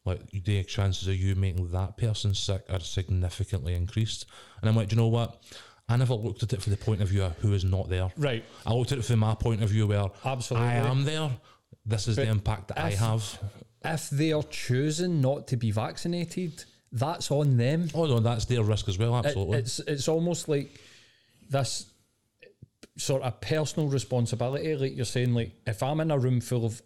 Like 0.06 0.30
the 0.32 0.64
chances 0.64 1.08
of 1.08 1.16
you 1.16 1.36
making 1.36 1.72
that 1.72 1.98
person 1.98 2.34
sick 2.34 2.64
are 2.70 2.80
significantly 2.80 3.76
increased. 3.76 4.26
And 4.62 4.70
I'm 4.70 4.76
like, 4.76 4.88
do 4.90 4.96
you 4.96 5.02
know 5.02 5.08
what? 5.08 5.42
I 5.90 5.98
never 5.98 6.14
looked 6.14 6.44
at 6.44 6.54
it 6.54 6.62
from 6.62 6.72
the 6.72 6.78
point 6.78 7.02
of 7.02 7.08
view 7.10 7.24
of 7.24 7.36
who 7.40 7.54
is 7.54 7.64
not 7.64 7.90
there. 7.90 8.10
right, 8.18 8.44
I 8.66 8.74
looked 8.74 8.92
at 8.92 9.00
it 9.00 9.06
from 9.06 9.20
my 9.20 9.34
point 9.36 9.64
of 9.64 9.70
view 9.70 9.88
where 9.88 10.06
Absolutely. 10.24 10.70
I 10.70 10.76
am 10.76 11.04
there. 11.04 11.32
This 11.86 12.08
is 12.08 12.16
But 12.16 12.26
the 12.26 12.32
impact 12.32 12.68
that 12.70 12.78
I 12.80 12.92
have. 12.92 13.40
if 13.84 14.10
they 14.12 14.32
are 14.32 14.44
choosing 14.44 15.20
not 15.22 15.48
to 15.48 15.58
be 15.58 15.72
vaccinated, 15.72 16.64
that's 16.92 17.30
on 17.32 17.58
them. 17.58 17.88
Oh 17.94 18.06
no, 18.06 18.20
that's 18.20 18.46
their 18.46 18.64
risk 18.64 18.88
as 18.90 18.98
well. 18.98 19.16
It- 19.20 19.26
Absolutely. 19.28 19.58
it's 19.60 19.80
it's 19.80 20.08
almost 20.08 20.48
like 20.50 20.80
this 21.50 21.92
sort 22.98 23.22
of 23.24 23.40
personal 23.42 23.88
responsibility. 23.90 24.76
Like 24.76 24.96
you're 24.96 25.06
saying, 25.06 25.34
like 25.34 25.52
if 25.68 25.82
I'm 25.84 26.00
in 26.00 26.12
a 26.12 26.18
room 26.18 26.42
full 26.42 26.66
of 26.66 26.82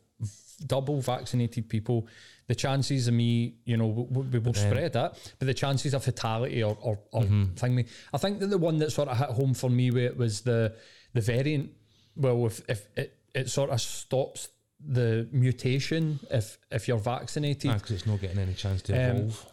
double 0.66 1.02
vaccinated 1.02 1.68
people, 1.70 2.08
the 2.48 2.56
chances 2.56 3.08
of 3.08 3.14
me, 3.14 3.56
you 3.66 3.78
know, 3.78 3.88
we, 3.88 4.22
we 4.22 4.40
will 4.40 4.52
then- 4.54 4.70
spread 4.72 4.84
it, 4.84 4.94
but 4.94 5.18
the 5.40 5.54
chances 5.54 5.94
of 5.94 6.04
fatality 6.04 6.64
or 6.64 6.78
or, 6.82 7.00
or 7.12 7.24
Mm-hmm. 7.24 7.54
thing 7.56 7.76
me. 7.76 7.86
I 8.14 8.18
think 8.18 8.40
that 8.40 8.48
the 8.48 8.58
one 8.58 8.78
that 8.80 8.92
sort 8.92 9.08
of 9.10 9.18
hit 9.18 9.30
home 9.30 9.54
for 9.54 9.70
me 9.70 9.92
where 9.92 10.06
it 10.06 10.18
was 10.18 10.42
the 10.42 10.76
the 11.14 11.22
variant. 11.22 11.72
Well, 12.16 12.46
if 12.46 12.62
if 12.70 12.88
it, 12.96 13.18
it 13.34 13.50
sort 13.50 13.70
of 13.72 13.82
stops 13.82 14.50
the 14.86 15.28
mutation 15.32 16.20
if 16.30 16.58
if 16.70 16.88
you're 16.88 16.98
vaccinated. 17.00 17.74
because 17.74 17.92
it's 17.92 18.06
not 18.06 18.20
getting 18.22 18.38
any 18.40 18.54
chance 18.54 18.82
to 18.84 18.94
Um, 18.94 19.18
evolve. 19.18 19.46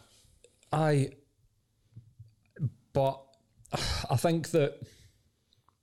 I, 0.71 1.09
but 2.93 3.21
I 4.09 4.15
think 4.15 4.51
that 4.51 4.79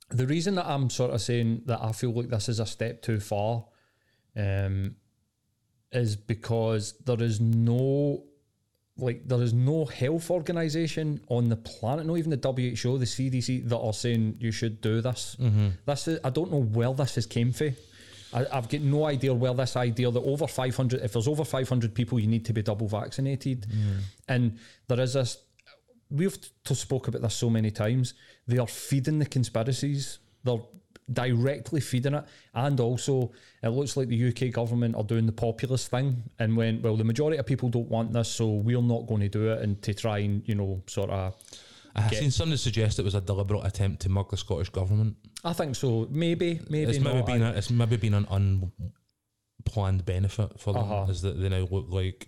the 0.09 0.25
reason 0.27 0.55
that 0.55 0.67
I'm 0.67 0.89
sort 0.89 1.11
of 1.11 1.21
saying 1.21 1.63
that 1.65 1.81
I 1.81 1.91
feel 1.91 2.11
like 2.11 2.29
this 2.29 2.49
is 2.49 2.59
a 2.59 2.65
step 2.65 3.01
too 3.01 3.19
far, 3.19 3.65
um, 4.35 4.95
is 5.91 6.15
because 6.15 6.93
there 7.05 7.21
is 7.21 7.39
no, 7.39 8.23
like 8.97 9.27
there 9.27 9.41
is 9.41 9.53
no 9.53 9.85
health 9.85 10.29
organization 10.31 11.21
on 11.29 11.49
the 11.49 11.55
planet, 11.55 12.05
not 12.05 12.17
even 12.17 12.31
the 12.31 12.37
WHO, 12.37 12.97
the 12.97 13.05
CDC, 13.05 13.67
that 13.69 13.77
are 13.77 13.93
saying 13.93 14.37
you 14.39 14.51
should 14.51 14.81
do 14.81 15.01
this. 15.01 15.35
This 15.85 16.07
is 16.07 16.19
I 16.23 16.29
don't 16.31 16.51
know 16.51 16.61
where 16.61 16.93
this 16.93 17.15
has 17.15 17.25
came 17.25 17.51
from. 17.51 17.75
I, 18.33 18.45
I've 18.51 18.69
got 18.69 18.81
no 18.81 19.05
idea 19.05 19.33
where 19.33 19.53
this 19.53 19.75
idea 19.75 20.11
that 20.11 20.19
over 20.19 20.47
500, 20.47 21.01
if 21.01 21.13
there's 21.13 21.27
over 21.27 21.43
500 21.43 21.93
people, 21.93 22.19
you 22.19 22.27
need 22.27 22.45
to 22.45 22.53
be 22.53 22.61
double 22.61 22.87
vaccinated. 22.87 23.65
Mm. 23.69 23.99
And 24.27 24.59
there 24.87 24.99
is 24.99 25.13
this, 25.13 25.37
we've 26.09 26.37
t- 26.63 26.75
spoke 26.75 27.07
about 27.07 27.21
this 27.21 27.33
so 27.35 27.49
many 27.49 27.71
times. 27.71 28.13
They 28.47 28.57
are 28.57 28.67
feeding 28.67 29.19
the 29.19 29.25
conspiracies. 29.25 30.19
They're 30.43 30.59
directly 31.11 31.81
feeding 31.81 32.13
it. 32.13 32.23
And 32.53 32.79
also, 32.79 33.31
it 33.63 33.69
looks 33.69 33.97
like 33.97 34.09
the 34.09 34.27
UK 34.29 34.53
government 34.53 34.95
are 34.95 35.03
doing 35.03 35.25
the 35.25 35.31
populist 35.31 35.89
thing 35.89 36.23
and 36.37 36.55
when, 36.55 36.81
well, 36.81 36.95
the 36.95 37.03
majority 37.03 37.37
of 37.37 37.45
people 37.45 37.69
don't 37.69 37.89
want 37.89 38.13
this, 38.13 38.29
so 38.29 38.47
we're 38.47 38.81
not 38.81 39.07
going 39.07 39.21
to 39.21 39.29
do 39.29 39.51
it. 39.51 39.61
And 39.61 39.81
to 39.81 39.93
try 39.93 40.19
and, 40.19 40.47
you 40.47 40.55
know, 40.55 40.81
sort 40.87 41.09
of, 41.09 41.35
I 41.95 42.01
have 42.01 42.11
get- 42.11 42.19
seen 42.19 42.31
somebody 42.31 42.57
suggest 42.57 42.99
it 42.99 43.05
was 43.05 43.15
a 43.15 43.21
deliberate 43.21 43.65
attempt 43.65 44.03
to 44.03 44.09
mug 44.09 44.29
the 44.29 44.37
Scottish 44.37 44.69
government. 44.69 45.15
I 45.43 45.53
think 45.53 45.75
so. 45.75 46.07
Maybe, 46.11 46.59
maybe 46.69 46.91
it's 46.91 46.99
not. 46.99 47.13
maybe 47.15 47.33
been 47.33 47.43
I- 47.43 47.53
a, 47.53 47.57
it's 47.57 47.69
maybe 47.69 47.95
been 47.97 48.13
an 48.13 48.27
unplanned 49.65 50.05
benefit 50.05 50.59
for 50.59 50.73
them 50.73 50.83
Uh-huh. 50.83 51.11
is 51.11 51.21
that 51.21 51.39
they 51.39 51.49
now 51.49 51.67
look 51.71 51.85
like 51.89 52.27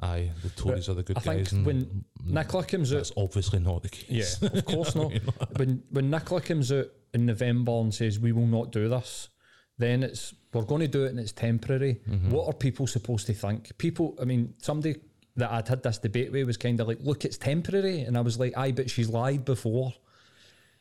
aye 0.00 0.30
the 0.42 0.48
Tories 0.50 0.88
are 0.88 0.94
the 0.94 1.02
good 1.02 1.16
I 1.18 1.20
think 1.20 1.38
guys 1.44 1.52
and 1.52 1.66
when 1.66 2.04
Nicola 2.24 2.64
comes 2.64 2.92
out, 2.92 2.96
that's 2.96 3.12
obviously 3.16 3.58
not 3.58 3.82
the 3.82 3.88
case. 3.88 4.38
Yeah, 4.40 4.48
of 4.52 4.64
course 4.74 4.94
not. 4.94 5.12
when 5.56 5.82
when 5.90 6.10
Nicola 6.10 6.40
comes 6.40 6.70
out 6.72 6.86
in 7.14 7.26
November 7.26 7.72
and 7.80 7.92
says 7.92 8.18
we 8.20 8.32
will 8.32 8.46
not 8.46 8.70
do 8.72 8.88
this, 8.88 9.28
then 9.76 10.02
it's 10.02 10.34
we're 10.52 10.62
going 10.64 10.80
to 10.82 10.88
do 10.88 11.04
it 11.04 11.08
and 11.10 11.18
it's 11.20 11.32
temporary. 11.32 12.00
What 12.30 12.46
are 12.46 12.52
people 12.54 12.86
supposed 12.86 13.26
to 13.26 13.34
think? 13.34 13.76
People, 13.76 14.16
I 14.20 14.24
mean, 14.24 14.54
somebody 14.58 14.96
that 15.36 15.50
I'd 15.52 15.68
had 15.68 15.82
this 15.82 15.98
debate 15.98 16.32
with 16.32 16.46
was 16.46 16.56
kind 16.56 16.80
of 16.80 16.88
like, 16.88 16.98
look, 17.02 17.24
it's 17.26 17.36
temporary, 17.36 18.00
and 18.00 18.16
I 18.16 18.22
was 18.22 18.38
like, 18.40 18.56
aye, 18.56 18.72
but 18.72 18.88
she's 18.90 19.10
lied 19.10 19.44
before. 19.44 19.92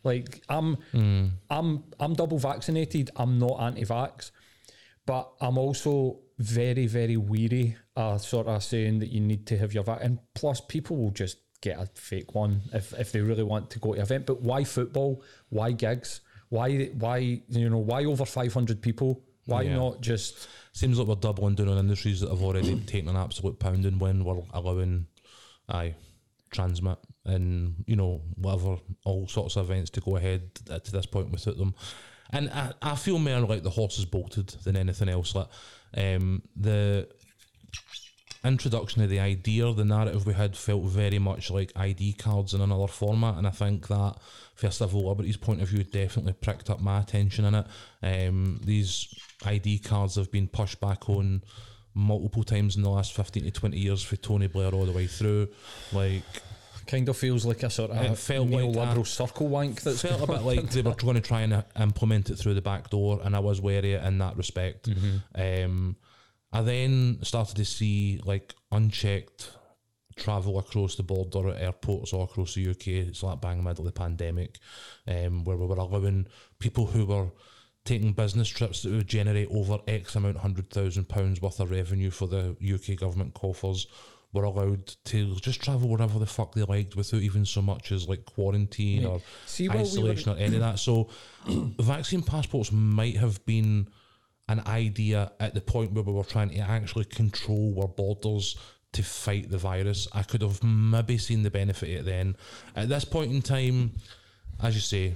Like 0.03 0.41
I'm, 0.49 0.77
I'm, 1.49 1.83
I'm 1.99 2.13
double 2.13 2.37
vaccinated. 2.39 3.09
I'm 3.15 3.39
not 3.39 3.59
anti-vax, 3.59 4.31
but 5.05 5.31
I'm 5.41 5.57
also 5.57 6.19
very, 6.39 6.87
very 6.87 7.17
weary 7.17 7.75
of 7.95 8.21
sort 8.21 8.47
of 8.47 8.63
saying 8.63 8.99
that 8.99 9.09
you 9.09 9.19
need 9.21 9.47
to 9.47 9.57
have 9.57 9.73
your 9.73 9.83
vac. 9.83 9.99
And 10.03 10.19
plus, 10.35 10.61
people 10.61 10.97
will 10.97 11.11
just 11.11 11.37
get 11.61 11.79
a 11.79 11.87
fake 11.95 12.35
one 12.35 12.61
if, 12.73 12.93
if 12.93 13.11
they 13.11 13.21
really 13.21 13.43
want 13.43 13.69
to 13.71 13.79
go 13.79 13.93
to 13.93 13.99
an 13.99 14.03
event. 14.03 14.25
But 14.27 14.41
why 14.41 14.63
football? 14.63 15.23
Why 15.49 15.71
gigs? 15.71 16.21
Why 16.49 16.85
why 16.93 17.41
you 17.49 17.69
know 17.69 17.79
why 17.79 18.05
over 18.05 18.23
five 18.25 18.53
hundred 18.53 18.81
people? 18.81 19.23
Why 19.45 19.63
Yeah. 19.63 19.75
not 19.75 20.01
just 20.01 20.47
Seems 20.73 20.99
like 20.99 21.07
we're 21.07 21.15
doubling 21.15 21.55
down 21.55 21.69
on 21.69 21.77
industries 21.79 22.21
that 22.21 22.29
have 22.29 22.43
already 22.43 22.79
taken 22.81 23.09
an 23.09 23.15
absolute 23.15 23.57
pounding 23.59 23.97
when 23.97 24.23
we're 24.23 24.43
allowing, 24.53 25.07
aye, 25.67 25.95
TRNSMT 26.53 26.97
and 27.27 27.83
you 27.85 27.95
know 27.95 28.21
whatever 28.35 28.77
all 29.05 29.27
sorts 29.27 29.55
of 29.55 29.69
events 29.69 29.89
to 29.91 30.01
go 30.01 30.15
ahead 30.15 30.55
to 30.55 30.91
this 30.91 31.05
point 31.05 31.31
without 31.31 31.57
them. 31.57 31.75
And 32.31 32.49
I, 32.49 32.73
I 32.81 32.95
feel 32.95 33.19
more 33.19 33.39
like 33.39 33.63
the 33.63 33.69
horse 33.69 33.99
is 33.99 34.05
bolted 34.05 34.49
than 34.63 34.75
anything 34.75 35.07
else. 35.07 35.33
Like 35.33 35.47
um, 35.95 36.41
the 36.55 37.07
introduction 38.43 39.01
of 39.01 39.09
the 39.09 39.19
idea, 39.19 39.71
the 39.73 39.85
narrative 39.85 40.25
we 40.25 40.33
had 40.33 40.55
felt 40.55 40.83
very 40.83 41.19
much 41.19 41.51
like 41.51 41.71
ID 41.75 42.13
cards 42.13 42.53
in 42.53 42.61
another 42.61 42.87
format, 42.87 43.35
and 43.35 43.47
I 43.47 43.51
think 43.51 43.87
that 43.87 44.15
First 44.55 44.79
for 44.79 44.85
Civil 44.85 45.07
Liberties 45.07 45.37
point 45.37 45.61
of 45.61 45.69
view 45.69 45.83
definitely 45.83 46.33
pricked 46.33 46.69
up 46.69 46.81
my 46.81 46.99
attention 47.01 47.45
in 47.45 47.55
it. 47.55 47.67
Um, 48.01 48.59
these 48.63 49.07
ID 49.45 49.79
cards 49.79 50.15
have 50.15 50.31
been 50.31 50.47
pushed 50.47 50.79
back 50.79 51.09
on 51.09 51.43
multiple 51.93 52.43
times 52.43 52.75
in 52.75 52.83
the 52.83 52.89
last 52.89 53.13
15 53.13 53.43
to 53.43 53.51
20 53.51 53.77
years 53.77 54.03
for 54.03 54.15
Tony 54.15 54.47
Blair 54.47 54.71
all 54.71 54.85
the 54.85 54.91
way 54.91 55.07
through. 55.07 55.49
Like, 55.93 56.23
kind 56.87 57.07
of 57.09 57.17
feels 57.17 57.45
like 57.45 57.63
a 57.63 57.69
sort 57.69 57.91
of 57.91 57.97
It 57.97 58.17
felt 58.17 58.49
like 58.49 58.63
neoliberal 58.63 59.01
a- 59.01 59.05
circle 59.05 59.47
wank 59.47 59.81
that's 59.81 60.01
felt 60.01 60.21
a 60.23 60.27
bit 60.27 60.41
like 60.41 60.69
they 60.71 60.81
were 60.81 60.95
going 60.95 61.15
to 61.15 61.21
try 61.21 61.41
and 61.41 61.53
uh, 61.53 61.63
implement 61.79 62.29
it 62.29 62.37
through 62.37 62.53
the 62.55 62.61
back 62.61 62.89
door, 62.89 63.19
and 63.23 63.35
I 63.35 63.39
was 63.39 63.61
wary 63.61 63.93
in 63.93 64.17
that 64.19 64.37
respect. 64.37 64.89
Um, 65.35 65.97
I 66.51 66.61
then 66.61 67.19
started 67.23 67.57
to 67.57 67.65
see 67.65 68.21
like 68.23 68.55
unchecked 68.71 69.51
travel 70.15 70.57
across 70.57 70.95
the 70.95 71.03
border 71.03 71.49
at 71.49 71.61
airports 71.61 72.11
all 72.13 72.23
across 72.23 72.55
the 72.55 72.69
UK. 72.69 72.87
It's 72.87 73.21
like 73.21 73.41
bang 73.41 73.59
in 73.59 73.63
the 73.63 73.69
middle 73.69 73.85
of 73.87 73.93
the 73.93 73.99
pandemic, 73.99 74.57
um, 75.07 75.43
where 75.43 75.57
we 75.57 75.65
were 75.67 75.75
allowing 75.75 76.27
people 76.59 76.87
who 76.87 77.05
were 77.05 77.27
taking 77.85 78.13
business 78.13 78.49
trips 78.49 78.81
that 78.81 78.91
would 78.91 79.07
generate 79.07 79.47
over 79.51 79.79
X 79.87 80.15
amount, 80.15 80.37
hundred 80.37 80.69
thousand 80.69 81.07
pounds 81.07 81.41
worth 81.41 81.59
of 81.59 81.71
revenue 81.71 82.09
for 82.11 82.27
the 82.27 82.55
UK 82.61 82.97
government 82.99 83.33
coffers. 83.33 83.87
Were 84.33 84.43
allowed 84.43 84.93
to 85.05 85.35
just 85.35 85.61
travel 85.61 85.87
wherever 85.89 86.19
the 86.19 86.25
fuck 86.25 86.53
they 86.53 86.63
liked 86.63 86.95
without 86.95 87.21
even 87.21 87.45
so 87.45 87.61
much 87.61 87.91
as 87.91 88.07
like 88.07 88.25
quarantine 88.25 89.05
or 89.05 89.21
See, 89.45 89.67
while 89.67 89.77
we 89.77 89.83
were- 89.83 89.87
isolation 89.87 90.31
or 90.33 90.37
any 90.37 90.55
of 90.55 90.61
that. 90.61 90.79
So, 90.79 91.09
vaccine 91.47 92.21
passports 92.21 92.71
might 92.71 93.17
have 93.17 93.43
been 93.45 93.87
an 94.49 94.61
idea 94.67 95.31
at 95.39 95.53
the 95.53 95.61
point 95.61 95.93
where 95.93 96.03
we 96.03 96.13
were 96.13 96.23
trying 96.23 96.49
to 96.49 96.59
actually 96.59 97.05
control 97.05 97.75
our 97.81 97.87
borders 97.87 98.57
to 98.93 99.03
fight 99.03 99.49
the 99.49 99.57
virus. 99.57 100.07
I 100.13 100.23
could 100.23 100.41
have 100.41 100.63
maybe 100.63 101.17
seen 101.17 101.43
the 101.43 101.51
benefit 101.51 101.89
of 101.89 101.95
it 102.01 102.05
then. 102.05 102.35
At 102.75 102.89
this 102.89 103.05
point 103.05 103.31
in 103.31 103.41
time, 103.41 103.91
as 104.61 104.75
you 104.75 104.81
say, 104.81 105.15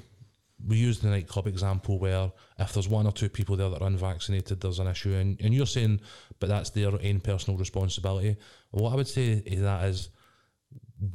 we 0.67 0.77
use 0.77 0.99
the 0.99 1.09
nightclub 1.09 1.47
example 1.47 1.97
where 1.97 2.31
if 2.59 2.73
there's 2.73 2.87
one 2.87 3.07
or 3.07 3.11
two 3.11 3.29
people 3.29 3.55
there 3.55 3.69
that 3.69 3.81
are 3.81 3.87
unvaccinated, 3.87 4.61
there's 4.61 4.79
an 4.79 4.87
issue, 4.87 5.13
and, 5.13 5.39
and 5.41 5.53
you're 5.53 5.65
saying, 5.65 6.01
but 6.39 6.49
that's 6.49 6.69
their 6.71 6.91
own 6.91 7.19
personal 7.21 7.57
responsibility. 7.57 8.35
What 8.71 8.93
I 8.93 8.95
would 8.95 9.07
say 9.07 9.43
is 9.45 9.61
that 9.61 9.85
is 9.85 10.09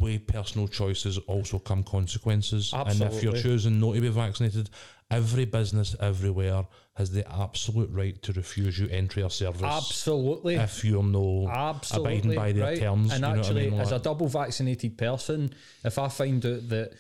with 0.01 0.27
personal 0.27 0.69
choices 0.69 1.19
also 1.27 1.59
come 1.59 1.83
consequences. 1.83 2.73
And 2.73 2.89
if 2.89 2.99
you're 2.99 3.09
Absolutely. 3.09 3.43
choosing 3.43 3.81
not 3.81 3.95
to 3.95 4.01
be 4.01 4.09
vaccinated, 4.09 4.71
every 5.11 5.45
business 5.45 5.95
everywhere 6.01 6.67
has 6.95 7.11
the 7.11 7.31
absolute 7.31 7.91
right 7.93 8.21
to 8.23 8.33
refuse 8.33 8.79
you 8.79 8.89
entry 8.89 9.23
or 9.23 9.31
service 9.31 9.63
absolutely 9.63 10.55
if 10.57 10.83
you're 10.85 11.03
no 11.03 11.47
Absolutely 11.49 12.19
abiding 12.19 12.35
by 12.35 12.53
their 12.53 12.65
right. 12.65 12.79
terms. 12.79 13.13
And 13.13 13.23
you 13.23 13.33
know 13.33 13.39
actually, 13.39 13.67
I 13.69 13.71
mean? 13.71 13.81
as 13.81 13.93
a 13.93 13.99
double 13.99 14.29
vaccinated 14.29 14.99
person, 14.99 15.55
if 15.85 15.99
I 15.99 16.09
find 16.09 16.45
out 16.45 16.69
that 16.71 16.93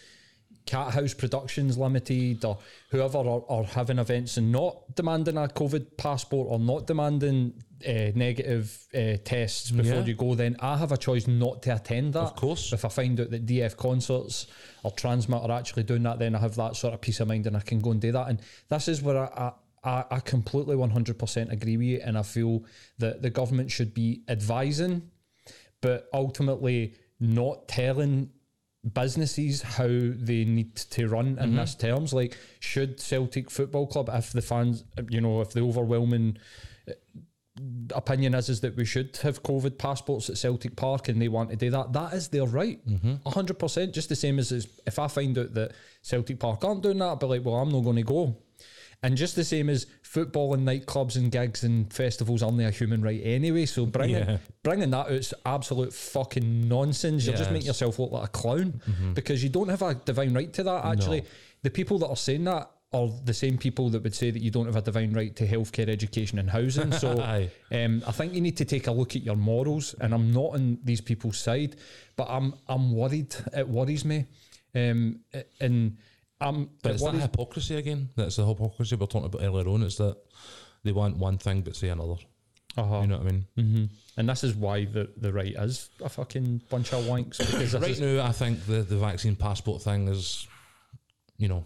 Cat 0.66 0.92
House 0.92 1.14
Productions 1.14 1.78
Limited 1.78 2.44
or 2.44 2.58
whoever 2.90 3.18
are, 3.18 3.44
are 3.48 3.64
having 3.64 3.98
events 3.98 4.36
and 4.36 4.52
not 4.52 4.94
demanding 4.94 5.36
a 5.36 5.48
COVID 5.48 5.96
passport 5.96 6.48
or 6.50 6.58
not 6.58 6.86
demanding 6.86 7.54
uh, 7.86 8.12
negative 8.14 8.86
uh, 8.94 9.16
tests 9.24 9.70
before 9.70 9.96
Yeah. 10.00 10.04
you 10.04 10.14
go, 10.14 10.34
then 10.34 10.56
I 10.60 10.76
have 10.76 10.92
a 10.92 10.96
choice 10.96 11.26
not 11.26 11.62
to 11.62 11.74
attend 11.74 12.12
that. 12.14 12.20
Of 12.20 12.36
course. 12.36 12.72
If 12.72 12.84
I 12.84 12.88
find 12.88 13.18
out 13.20 13.30
that 13.30 13.44
DF 13.46 13.76
concerts 13.76 14.46
or 14.82 14.92
TRNSMT 14.92 15.48
are 15.48 15.50
actually 15.58 15.82
doing 15.82 16.02
that, 16.04 16.18
then 16.18 16.34
I 16.34 16.38
have 16.38 16.54
that 16.56 16.76
sort 16.76 16.94
of 16.94 17.00
peace 17.00 17.20
of 17.20 17.28
mind 17.28 17.46
and 17.46 17.56
I 17.56 17.60
can 17.60 17.80
go 17.80 17.90
and 17.90 18.00
do 18.00 18.12
that. 18.12 18.28
And 18.28 18.40
this 18.68 18.88
is 18.88 19.02
where 19.02 19.18
I, 19.18 19.26
I, 19.84 19.90
I- 19.90 20.04
I 20.16 20.20
completely 20.20 20.74
100% 20.76 21.52
agree 21.52 21.76
with 21.76 21.86
you. 21.86 22.00
And 22.04 22.16
I 22.18 22.22
feel 22.22 22.64
that 22.98 23.22
the 23.22 23.30
government 23.30 23.70
should 23.70 23.94
be 23.94 24.22
advising, 24.28 25.10
but 25.80 26.08
ultimately 26.12 26.94
not 27.20 27.68
telling 27.68 28.30
businesses 28.94 29.62
how 29.62 29.86
they 29.88 30.44
need 30.44 30.76
to 30.76 31.08
run 31.08 31.38
in 31.38 31.56
this 31.56 31.74
terms. 31.74 32.12
Like, 32.14 32.36
should 32.60 33.00
Celtic 33.00 33.50
Football 33.50 33.86
Club, 33.88 34.08
if 34.12 34.32
the 34.32 34.42
fans, 34.42 34.84
you 35.10 35.20
know, 35.20 35.40
if 35.40 35.50
the 35.52 35.60
overwhelming 35.60 36.38
opinion 37.94 38.34
is 38.34 38.48
is 38.48 38.60
that 38.60 38.76
we 38.76 38.84
should 38.84 39.16
have 39.22 39.42
COVID 39.42 39.78
passports 39.78 40.28
at 40.30 40.38
Celtic 40.38 40.76
Park 40.76 41.08
and 41.08 41.20
they 41.20 41.28
want 41.28 41.50
to 41.50 41.56
do 41.56 41.70
that, 41.70 41.92
that 41.92 42.12
is 42.12 42.28
their 42.28 42.44
right. 42.44 42.86
Mm-hmm. 42.86 43.28
Hundred 43.28 43.58
percent. 43.58 43.94
Just 43.94 44.08
the 44.08 44.16
same 44.16 44.38
as, 44.38 44.52
as 44.52 44.66
if 44.86 44.98
I 44.98 45.08
find 45.08 45.36
out 45.38 45.54
that 45.54 45.72
Celtic 46.02 46.38
Park 46.38 46.64
aren't 46.64 46.82
doing 46.82 46.98
that, 46.98 47.04
I'll 47.04 47.16
be 47.16 47.26
like, 47.26 47.44
well, 47.44 47.56
I'm 47.56 47.70
not 47.70 47.80
going 47.80 47.96
to 47.96 48.02
go. 48.02 48.36
And 49.02 49.16
just 49.16 49.36
the 49.36 49.44
same 49.44 49.68
as 49.68 49.86
football 50.02 50.54
and 50.54 50.66
nightclubs 50.66 51.16
and 51.16 51.30
gigs 51.30 51.64
and 51.64 51.92
festivals 51.92 52.42
are 52.42 52.46
only 52.46 52.64
a 52.64 52.70
human 52.70 53.02
right 53.02 53.20
anyway. 53.22 53.66
So 53.66 53.86
bringing 53.86 54.16
Yeah. 54.16 54.38
bringing 54.62 54.90
that 54.90 55.10
out's 55.10 55.34
absolute 55.44 55.92
fucking 55.92 56.66
nonsense. 56.66 57.26
You're 57.26 57.36
just 57.36 57.50
making 57.50 57.66
yourself 57.66 57.98
look 57.98 58.12
like 58.12 58.28
a 58.28 58.32
clown 58.32 58.80
mm-hmm. 58.88 59.12
because 59.12 59.42
you 59.42 59.50
don't 59.50 59.68
have 59.68 59.82
a 59.82 59.94
divine 59.94 60.34
right 60.34 60.52
to 60.54 60.62
that. 60.64 60.84
Actually, 60.84 61.24
the 61.62 61.70
people 61.70 61.98
that 62.00 62.08
are 62.08 62.16
saying 62.16 62.44
that 62.44 62.70
are 62.92 63.08
the 63.24 63.34
same 63.34 63.58
people 63.58 63.90
that 63.90 64.02
would 64.02 64.14
say 64.14 64.30
that 64.30 64.40
you 64.40 64.50
don't 64.50 64.66
have 64.66 64.76
a 64.76 64.82
divine 64.82 65.12
right 65.12 65.34
to 65.36 65.46
healthcare, 65.46 65.88
education, 65.88 66.38
and 66.38 66.48
housing. 66.48 66.92
So 66.92 67.10
um, 67.72 68.02
I 68.06 68.12
think 68.12 68.32
you 68.32 68.40
need 68.40 68.56
to 68.58 68.64
take 68.64 68.86
a 68.86 68.92
look 68.92 69.16
at 69.16 69.22
your 69.22 69.36
morals. 69.36 69.94
And 70.00 70.14
I'm 70.14 70.32
not 70.32 70.54
on 70.54 70.78
these 70.84 71.00
people's 71.00 71.38
side, 71.38 71.76
but 72.14 72.28
I'm 72.30 72.54
I'm 72.68 72.92
worried. 72.92 73.34
It 73.56 73.68
worries 73.68 74.04
me, 74.04 74.26
um, 74.74 75.20
and 75.60 75.96
I'm. 76.40 76.70
But 76.82 76.90
it 76.90 76.94
it's 76.94 77.04
that 77.04 77.14
hypocrisy 77.14 77.76
again. 77.76 78.10
That's 78.16 78.36
the 78.36 78.46
hypocrisy 78.46 78.94
we 78.94 79.00
were 79.00 79.06
talking 79.06 79.26
about 79.26 79.42
earlier 79.42 79.68
on. 79.68 79.82
It's 79.82 79.96
that 79.96 80.16
they 80.84 80.92
want 80.92 81.16
one 81.16 81.38
thing 81.38 81.62
but 81.62 81.76
say 81.76 81.88
another. 81.88 82.16
Uh-huh. 82.76 83.00
You 83.00 83.06
know 83.06 83.18
what 83.18 83.26
I 83.26 83.30
mean? 83.30 83.46
hmm 83.56 83.84
And 84.18 84.28
this 84.28 84.44
is 84.44 84.54
why 84.54 84.84
the, 84.84 85.08
the 85.16 85.32
right 85.32 85.54
is 85.56 85.88
a 86.02 86.10
fucking 86.10 86.62
bunch 86.68 86.92
of 86.92 87.04
wanks. 87.04 87.38
Because 87.38 87.74
Right 87.80 87.90
is, 87.90 88.00
now, 88.00 88.24
I 88.24 88.32
think 88.32 88.66
the, 88.66 88.82
the 88.82 88.98
vaccine 88.98 89.34
passport 89.34 89.82
thing 89.82 90.08
is, 90.08 90.46
you 91.38 91.48
know, 91.48 91.64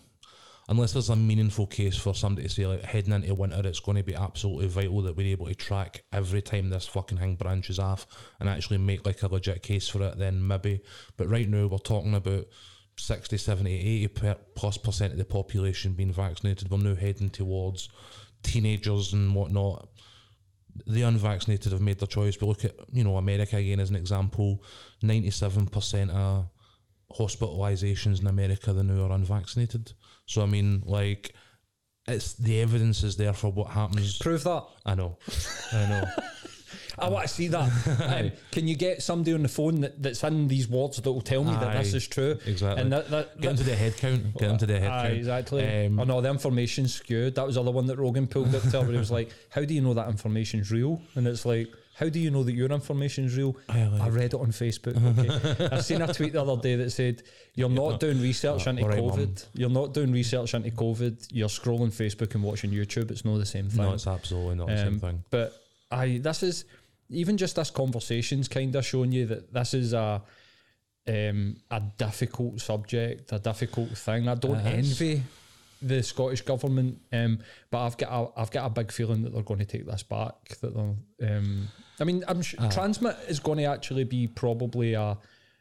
unless 0.70 0.92
there's 0.92 1.10
a 1.10 1.16
meaningful 1.16 1.66
case 1.66 1.96
for 1.96 2.14
somebody 2.14 2.46
to 2.46 2.54
say, 2.54 2.64
like, 2.64 2.84
heading 2.84 3.12
into 3.12 3.34
winter, 3.34 3.60
it's 3.64 3.80
going 3.80 3.96
to 3.96 4.04
be 4.04 4.14
absolutely 4.14 4.68
vital 4.68 5.02
that 5.02 5.16
we're 5.16 5.32
able 5.32 5.46
to 5.46 5.54
track 5.54 6.04
every 6.12 6.40
time 6.40 6.70
this 6.70 6.86
fucking 6.86 7.18
thing 7.18 7.34
branches 7.34 7.80
off 7.80 8.06
and 8.38 8.48
actually 8.48 8.78
make 8.78 9.04
like 9.04 9.22
a 9.22 9.26
legit 9.26 9.62
case 9.62 9.88
for 9.88 10.00
it, 10.02 10.16
then 10.16 10.46
maybe. 10.46 10.80
But 11.16 11.28
right 11.28 11.48
now, 11.48 11.66
we're 11.66 11.78
talking 11.78 12.14
about 12.14 12.46
60, 12.96 13.36
70, 13.36 13.74
80 13.74 14.08
per, 14.08 14.36
plus 14.54 14.78
percent 14.78 15.12
of 15.12 15.18
the 15.18 15.24
population 15.24 15.92
being 15.92 16.12
vaccinated. 16.12 16.70
We're 16.70 16.78
now 16.78 16.94
heading 16.94 17.30
towards 17.30 17.88
teenagers 18.42 19.12
and 19.12 19.34
whatnot 19.34 19.88
the 20.86 21.02
unvaccinated 21.02 21.72
have 21.72 21.80
made 21.80 21.98
their 21.98 22.06
choice. 22.06 22.40
We 22.40 22.46
look 22.46 22.64
at, 22.64 22.76
you 22.92 23.02
know, 23.02 23.16
America 23.16 23.56
again 23.56 23.80
as 23.80 23.90
an 23.90 23.96
example. 23.96 24.62
Ninety-seven 25.02 25.66
percent 25.66 26.12
of 26.12 26.48
hospitalizations 27.12 28.20
in 28.20 28.28
America 28.28 28.72
they 28.72 28.84
now 28.84 29.06
are 29.06 29.12
unvaccinated. 29.12 29.92
So 30.30 30.42
I 30.42 30.46
mean, 30.46 30.84
like, 30.86 31.34
it's 32.06 32.34
the 32.34 32.60
evidence 32.60 33.02
is 33.02 33.16
there 33.16 33.32
for 33.32 33.50
what 33.50 33.66
happens. 33.72 34.16
prove 34.18 34.44
that. 34.44 34.64
I 34.86 34.94
know, 34.94 35.18
I 35.72 35.88
know. 35.88 36.04
I 37.00 37.08
want 37.08 37.26
to 37.26 37.34
see 37.34 37.48
that. 37.48 37.68
Um, 38.10 38.32
can 38.52 38.68
you 38.68 38.76
get 38.76 39.02
somebody 39.02 39.32
on 39.34 39.42
the 39.42 39.48
phone 39.48 39.80
that, 39.80 40.00
that's 40.00 40.22
in 40.22 40.46
these 40.46 40.68
wards 40.68 40.98
that 40.98 41.10
will 41.10 41.20
tell 41.20 41.42
me 41.42 41.52
that 41.52 41.76
this 41.82 41.94
is 41.94 42.06
true? 42.06 42.38
exactly. 42.46 42.80
And 42.80 42.92
that, 42.92 43.10
that, 43.10 43.40
Get 43.40 43.50
into 43.50 43.64
the 43.64 43.74
head 43.74 43.96
count. 43.96 44.38
Get 44.38 44.50
into 44.50 44.66
the 44.66 44.78
head 44.78 44.90
Aye, 44.90 45.02
count. 45.08 45.14
exactly. 45.14 45.86
Um, 45.86 45.98
oh 45.98 46.04
no, 46.04 46.20
the 46.20 46.30
information's 46.30 46.94
skewed. 46.94 47.34
That 47.34 47.44
was 47.46 47.56
the 47.56 47.62
other 47.62 47.72
one 47.72 47.86
that 47.86 47.98
Rogan 47.98 48.28
pulled 48.28 48.54
up 48.54 48.62
to 48.62 48.80
where 48.82 48.92
he 48.92 48.98
was 48.98 49.10
like, 49.10 49.30
How 49.48 49.64
do 49.64 49.74
you 49.74 49.80
know 49.80 49.94
that 49.94 50.08
information's 50.08 50.70
real? 50.70 51.02
And 51.16 51.26
it's 51.26 51.44
like, 51.44 51.68
How 51.94 52.08
do 52.08 52.18
you 52.18 52.30
know 52.30 52.42
that 52.44 52.52
your 52.52 52.70
information's 52.70 53.36
real? 53.36 53.56
Aye, 53.68 53.86
like- 53.86 54.00
I 54.00 54.08
read 54.08 54.32
it 54.32 54.40
on 54.40 54.48
Facebook. 54.52 54.96
Okay. 55.18 55.68
I 55.76 55.80
seen 55.80 56.00
a 56.00 56.12
tweet 56.12 56.32
the 56.32 56.42
other 56.42 56.60
day 56.60 56.76
that 56.76 56.90
said, 56.90 57.22
You're 57.54 57.68
not 57.68 58.00
doing 58.00 58.20
research 58.22 58.66
into 58.66 58.86
right, 58.86 58.98
COVID. 58.98 59.16
Mum. 59.16 59.34
You're 59.54 59.68
not 59.70 59.92
doing 59.92 60.12
research 60.12 60.54
into 60.54 60.70
COVID. 60.70 61.28
You're 61.30 61.48
scrolling 61.48 61.92
Facebook 61.92 62.34
and 62.34 62.42
watching 62.42 62.70
YouTube. 62.70 63.10
It's 63.10 63.24
not 63.24 63.38
the 63.38 63.46
same 63.46 63.68
thing. 63.68 63.82
No, 63.82 63.92
it's 63.92 64.06
absolutely 64.06 64.54
not 64.54 64.68
the 64.68 64.76
same 64.78 64.94
Um, 64.94 64.98
thing. 65.00 65.24
But 65.30 65.52
I 65.90 66.18
this 66.18 66.42
is 66.42 66.64
even 67.10 67.36
just 67.36 67.56
this 67.56 67.70
conversation's 67.70 68.48
kind 68.48 68.74
of 68.76 68.86
showing 68.86 69.12
you 69.12 69.26
that 69.26 69.52
this 69.52 69.74
is 69.74 69.92
a 69.92 70.22
um, 71.08 71.56
a 71.70 71.82
difficult 71.98 72.60
subject, 72.60 73.32
a 73.32 73.38
difficult 73.38 73.96
thing. 73.98 74.28
I 74.28 74.34
don't 74.36 74.64
envy 74.64 75.22
the 75.82 76.02
Scottish 76.02 76.42
government, 76.42 77.00
um, 77.12 77.38
but 77.70 77.84
I've 77.86 77.96
got 77.96 78.10
a, 78.10 78.40
I've 78.40 78.50
got 78.50 78.66
a 78.66 78.70
big 78.70 78.92
feeling 78.92 79.22
that 79.22 79.32
they're 79.32 79.42
going 79.42 79.60
to 79.60 79.66
take 79.66 79.86
this 79.86 80.02
back. 80.02 80.34
That 80.60 80.74
they're, 80.74 81.36
um, 81.36 81.68
I 81.98 82.04
mean, 82.04 82.24
I'm 82.28 82.42
sh- 82.42 82.56
TRNSMT 82.56 83.28
is 83.28 83.40
going 83.40 83.58
to 83.58 83.64
actually 83.64 84.04
be 84.04 84.26
probably 84.26 84.94
a 84.94 85.18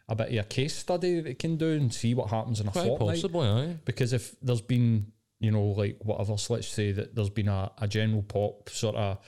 a 0.10 0.16
bit 0.16 0.30
of 0.30 0.46
a 0.46 0.48
case 0.48 0.76
study 0.76 1.16
that 1.16 1.24
they 1.24 1.34
can 1.36 1.56
do 1.56 1.72
and 1.74 1.94
see 1.94 2.16
what 2.16 2.30
happens 2.30 2.60
in 2.60 2.68
a 2.68 2.72
fortnight. 2.72 3.18
possibly, 3.18 3.48
aye. 3.48 3.78
Because 3.86 4.12
if 4.12 4.36
there's 4.42 4.62
been, 4.62 5.12
you 5.40 5.52
know, 5.52 5.66
like 5.66 5.98
whatever, 6.02 6.36
so 6.36 6.56
let's 6.56 6.68
say 6.68 6.92
that 6.92 7.14
there's 7.16 7.30
been 7.30 7.48
a, 7.48 7.72
a 7.78 7.88
general 7.88 8.24
pop 8.24 8.70
sort 8.70 8.96
of 8.96 9.20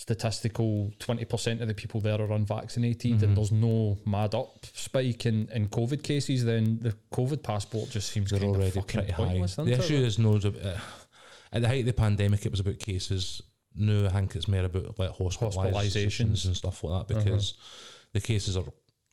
statistical 0.00 0.90
20% 0.98 1.60
of 1.60 1.68
the 1.68 1.74
people 1.74 2.00
there 2.00 2.18
are 2.20 2.32
unvaccinated 2.32 3.12
Mm-hmm. 3.12 3.24
and 3.24 3.36
there's 3.36 3.52
no 3.52 3.98
mad 4.06 4.34
up 4.34 4.64
spike 4.72 5.26
in, 5.26 5.46
in 5.52 5.68
COVID 5.68 6.02
cases, 6.02 6.44
then 6.44 6.78
the 6.80 6.94
COVID 7.12 7.42
passport 7.42 7.90
just 7.90 8.10
seems 8.10 8.30
They're 8.30 8.40
kind 8.40 8.54
of 8.54 8.60
already 8.60 8.80
pretty 8.80 9.12
high. 9.12 9.46
The 9.64 9.78
issue 9.78 9.96
it? 9.96 10.04
is 10.04 10.18
no, 10.18 10.36
uh, 10.36 10.78
at 11.52 11.60
the 11.62 11.68
height 11.68 11.80
of 11.80 11.86
the 11.86 11.92
pandemic, 11.92 12.46
it 12.46 12.50
was 12.50 12.60
about 12.60 12.78
cases. 12.78 13.42
No, 13.74 14.06
I 14.06 14.08
think 14.10 14.34
it's 14.36 14.48
more 14.48 14.64
about 14.64 14.98
like 14.98 15.10
hospitalizations 15.10 15.50
Hospitalisations. 15.74 16.44
and 16.46 16.56
stuff 16.56 16.82
like 16.82 17.06
that 17.06 17.14
because 17.14 17.54
the 18.14 18.20
cases 18.20 18.56
are, 18.56 18.64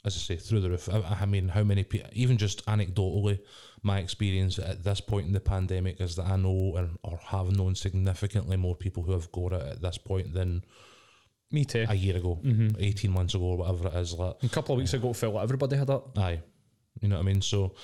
as 0.07 0.15
I 0.15 0.19
say, 0.19 0.35
through 0.37 0.61
the 0.61 0.69
roof. 0.71 0.89
I, 0.91 1.17
I 1.21 1.25
mean, 1.25 1.49
how 1.49 1.63
many 1.63 1.83
people? 1.83 2.09
Even 2.13 2.37
just 2.37 2.65
anecdotally, 2.65 3.39
my 3.83 3.99
experience 3.99 4.57
at 4.57 4.83
this 4.83 5.01
point 5.01 5.27
in 5.27 5.33
the 5.33 5.39
pandemic 5.39 6.01
is 6.01 6.15
that 6.15 6.25
I 6.25 6.37
know 6.37 6.75
and 6.77 6.97
or 7.03 7.19
have 7.25 7.55
known 7.55 7.75
significantly 7.75 8.57
more 8.57 8.75
people 8.75 9.03
who 9.03 9.11
have 9.11 9.31
got 9.31 9.53
it 9.53 9.61
at 9.61 9.81
this 9.81 9.99
point 9.99 10.33
than 10.33 10.63
Me 11.51 11.65
too. 11.65 11.85
a 11.87 11.93
year 11.93 12.17
ago, 12.17 12.39
eighteen 12.79 13.11
months 13.11 13.35
ago, 13.35 13.43
or 13.43 13.57
whatever 13.57 13.89
it 13.89 13.95
is. 14.01 14.13
Like, 14.13 14.35
a 14.41 14.49
couple 14.49 14.73
of 14.73 14.79
weeks 14.79 14.93
ago, 14.93 15.11
it 15.11 15.15
felt 15.17 15.35
like 15.35 15.43
everybody 15.43 15.75
had 15.77 15.87
that. 15.87 16.03
Aye. 16.17 16.41
You 17.01 17.09
know 17.09 17.17
what 17.17 17.21
I 17.21 17.25
mean? 17.25 17.41
So 17.41 17.75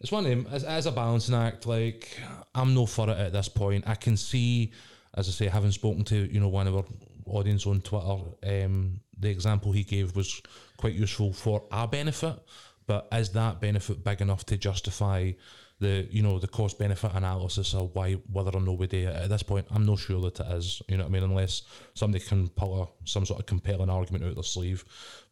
it's 0.00 0.12
one 0.12 0.24
of 0.24 0.30
them 0.30 0.46
as, 0.50 0.64
as 0.64 0.86
a 0.86 0.92
balancing 0.92 1.34
act, 1.34 1.66
like 1.66 2.20
I'm 2.54 2.74
no 2.74 2.84
for 2.86 3.08
it 3.08 3.18
at 3.18 3.32
this 3.32 3.48
point. 3.48 3.84
I 3.86 3.94
can 3.94 4.16
see, 4.16 4.72
as 5.14 5.28
I 5.28 5.32
say, 5.32 5.46
having 5.46 5.72
spoken 5.72 6.04
to, 6.04 6.32
you 6.32 6.40
know, 6.40 6.48
one 6.48 6.66
of 6.66 6.76
our 6.76 6.84
audience 7.26 7.66
on 7.66 7.80
Twitter, 7.80 8.64
um, 8.64 9.00
the 9.20 9.28
example 9.28 9.72
he 9.72 9.84
gave 9.84 10.16
was 10.16 10.42
quite 10.76 10.94
useful 10.94 11.32
for 11.32 11.64
our 11.70 11.86
benefit. 11.86 12.38
But 12.86 13.08
is 13.12 13.30
that 13.30 13.60
benefit 13.60 14.02
big 14.02 14.20
enough 14.20 14.44
to 14.46 14.56
justify 14.56 15.32
the, 15.78 16.08
you 16.10 16.22
know, 16.22 16.38
the 16.38 16.48
cost 16.48 16.78
benefit 16.78 17.12
analysis 17.14 17.72
of 17.74 17.94
why 17.94 18.14
whether 18.32 18.50
or 18.50 18.60
no 18.60 18.72
we 18.72 18.86
do 18.86 19.08
it? 19.08 19.14
At 19.14 19.28
this 19.28 19.42
point, 19.42 19.66
I'm 19.70 19.86
not 19.86 19.98
sure 20.00 20.20
that 20.22 20.40
it 20.40 20.46
is. 20.52 20.82
You 20.88 20.96
know 20.96 21.04
what 21.04 21.10
I 21.10 21.12
mean? 21.12 21.22
Unless 21.22 21.62
somebody 21.94 22.24
can 22.24 22.48
pull 22.48 22.82
a, 22.82 23.08
some 23.08 23.24
sort 23.24 23.40
of 23.40 23.46
compelling 23.46 23.90
argument 23.90 24.24
out 24.24 24.30
of 24.30 24.36
their 24.36 24.42
sleeve. 24.42 24.84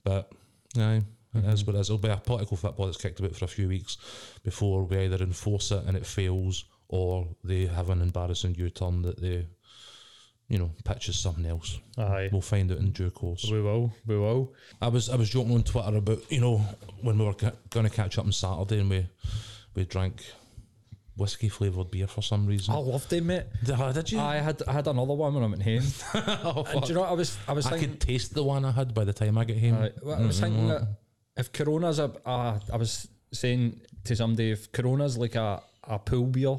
But 0.04 0.32
aye. 0.76 1.02
It 1.34 1.44
is 1.44 1.60
mm-hmm. 1.60 1.66
what 1.66 1.76
it 1.76 1.80
is. 1.80 1.90
It'll 1.90 1.98
be 1.98 2.08
a 2.08 2.16
political 2.16 2.56
football 2.56 2.86
that's 2.86 2.96
kicked 2.96 3.20
about 3.20 3.36
for 3.36 3.44
a 3.44 3.48
few 3.48 3.68
weeks 3.68 3.98
before 4.44 4.84
we 4.84 4.98
either 4.98 5.22
enforce 5.22 5.70
it 5.70 5.84
and 5.86 5.96
it 5.96 6.06
fails 6.06 6.64
or 6.88 7.28
they 7.44 7.66
have 7.66 7.90
an 7.90 8.00
embarrassing 8.00 8.54
U 8.54 8.70
turn 8.70 9.02
that 9.02 9.20
they, 9.20 9.46
you 10.48 10.58
know, 10.58 10.70
pitch 10.84 11.08
as 11.08 11.18
something 11.18 11.46
else. 11.46 11.78
Aye. 11.96 12.30
We'll 12.32 12.40
find 12.40 12.72
out 12.72 12.78
in 12.78 12.90
due 12.92 13.10
course. 13.10 13.48
We 13.50 13.60
will. 13.60 13.92
We 14.06 14.16
will. 14.18 14.54
I 14.80 14.88
was 14.88 15.10
I 15.10 15.16
was 15.16 15.28
joking 15.30 15.54
on 15.54 15.62
Twitter 15.62 15.96
about 15.96 16.30
you 16.30 16.40
know 16.40 16.58
when 17.02 17.18
we 17.18 17.24
were 17.24 17.34
going 17.34 17.84
to 17.84 17.90
catch 17.90 18.18
up 18.18 18.24
on 18.24 18.32
Saturday 18.32 18.80
and 18.80 18.90
we 18.90 19.06
we 19.74 19.84
drank 19.84 20.22
whiskey 21.16 21.48
flavoured 21.48 21.90
beer 21.90 22.06
for 22.06 22.22
some 22.22 22.46
reason. 22.46 22.74
I 22.74 22.78
loved 22.78 23.12
it, 23.12 23.24
mate. 23.24 23.44
Did, 23.64 23.76
did 23.92 24.12
you? 24.12 24.20
I 24.20 24.36
had 24.36 24.62
I 24.66 24.72
had 24.72 24.86
another 24.86 25.14
one 25.14 25.34
when 25.34 25.44
I 25.44 25.46
went 25.46 25.62
home. 25.62 25.82
oh, 26.44 26.64
and 26.72 26.82
do 26.82 26.88
you 26.88 26.94
know 26.94 27.00
what 27.02 27.10
I 27.10 27.14
was 27.14 27.36
I 27.46 27.52
was 27.52 27.66
I 27.66 27.70
thinking 27.70 27.90
could 27.90 28.00
taste 28.00 28.34
the 28.34 28.44
one 28.44 28.64
I 28.64 28.70
had 28.70 28.94
by 28.94 29.04
the 29.04 29.12
time 29.12 29.36
I 29.36 29.44
get 29.44 29.58
home. 29.58 29.80
Right. 29.80 29.92
Well, 30.02 30.22
I 30.22 30.26
was 30.26 30.40
thinking 30.40 30.68
that 30.68 30.88
if 31.36 31.52
Corona's 31.52 31.98
a, 31.98 32.12
uh, 32.26 32.58
I 32.72 32.76
was 32.76 33.06
saying 33.32 33.80
to 34.04 34.16
somebody, 34.16 34.50
if 34.50 34.72
Corona's 34.72 35.16
like 35.16 35.36
a, 35.36 35.62
a 35.84 35.98
pool 35.98 36.26
beer, 36.26 36.56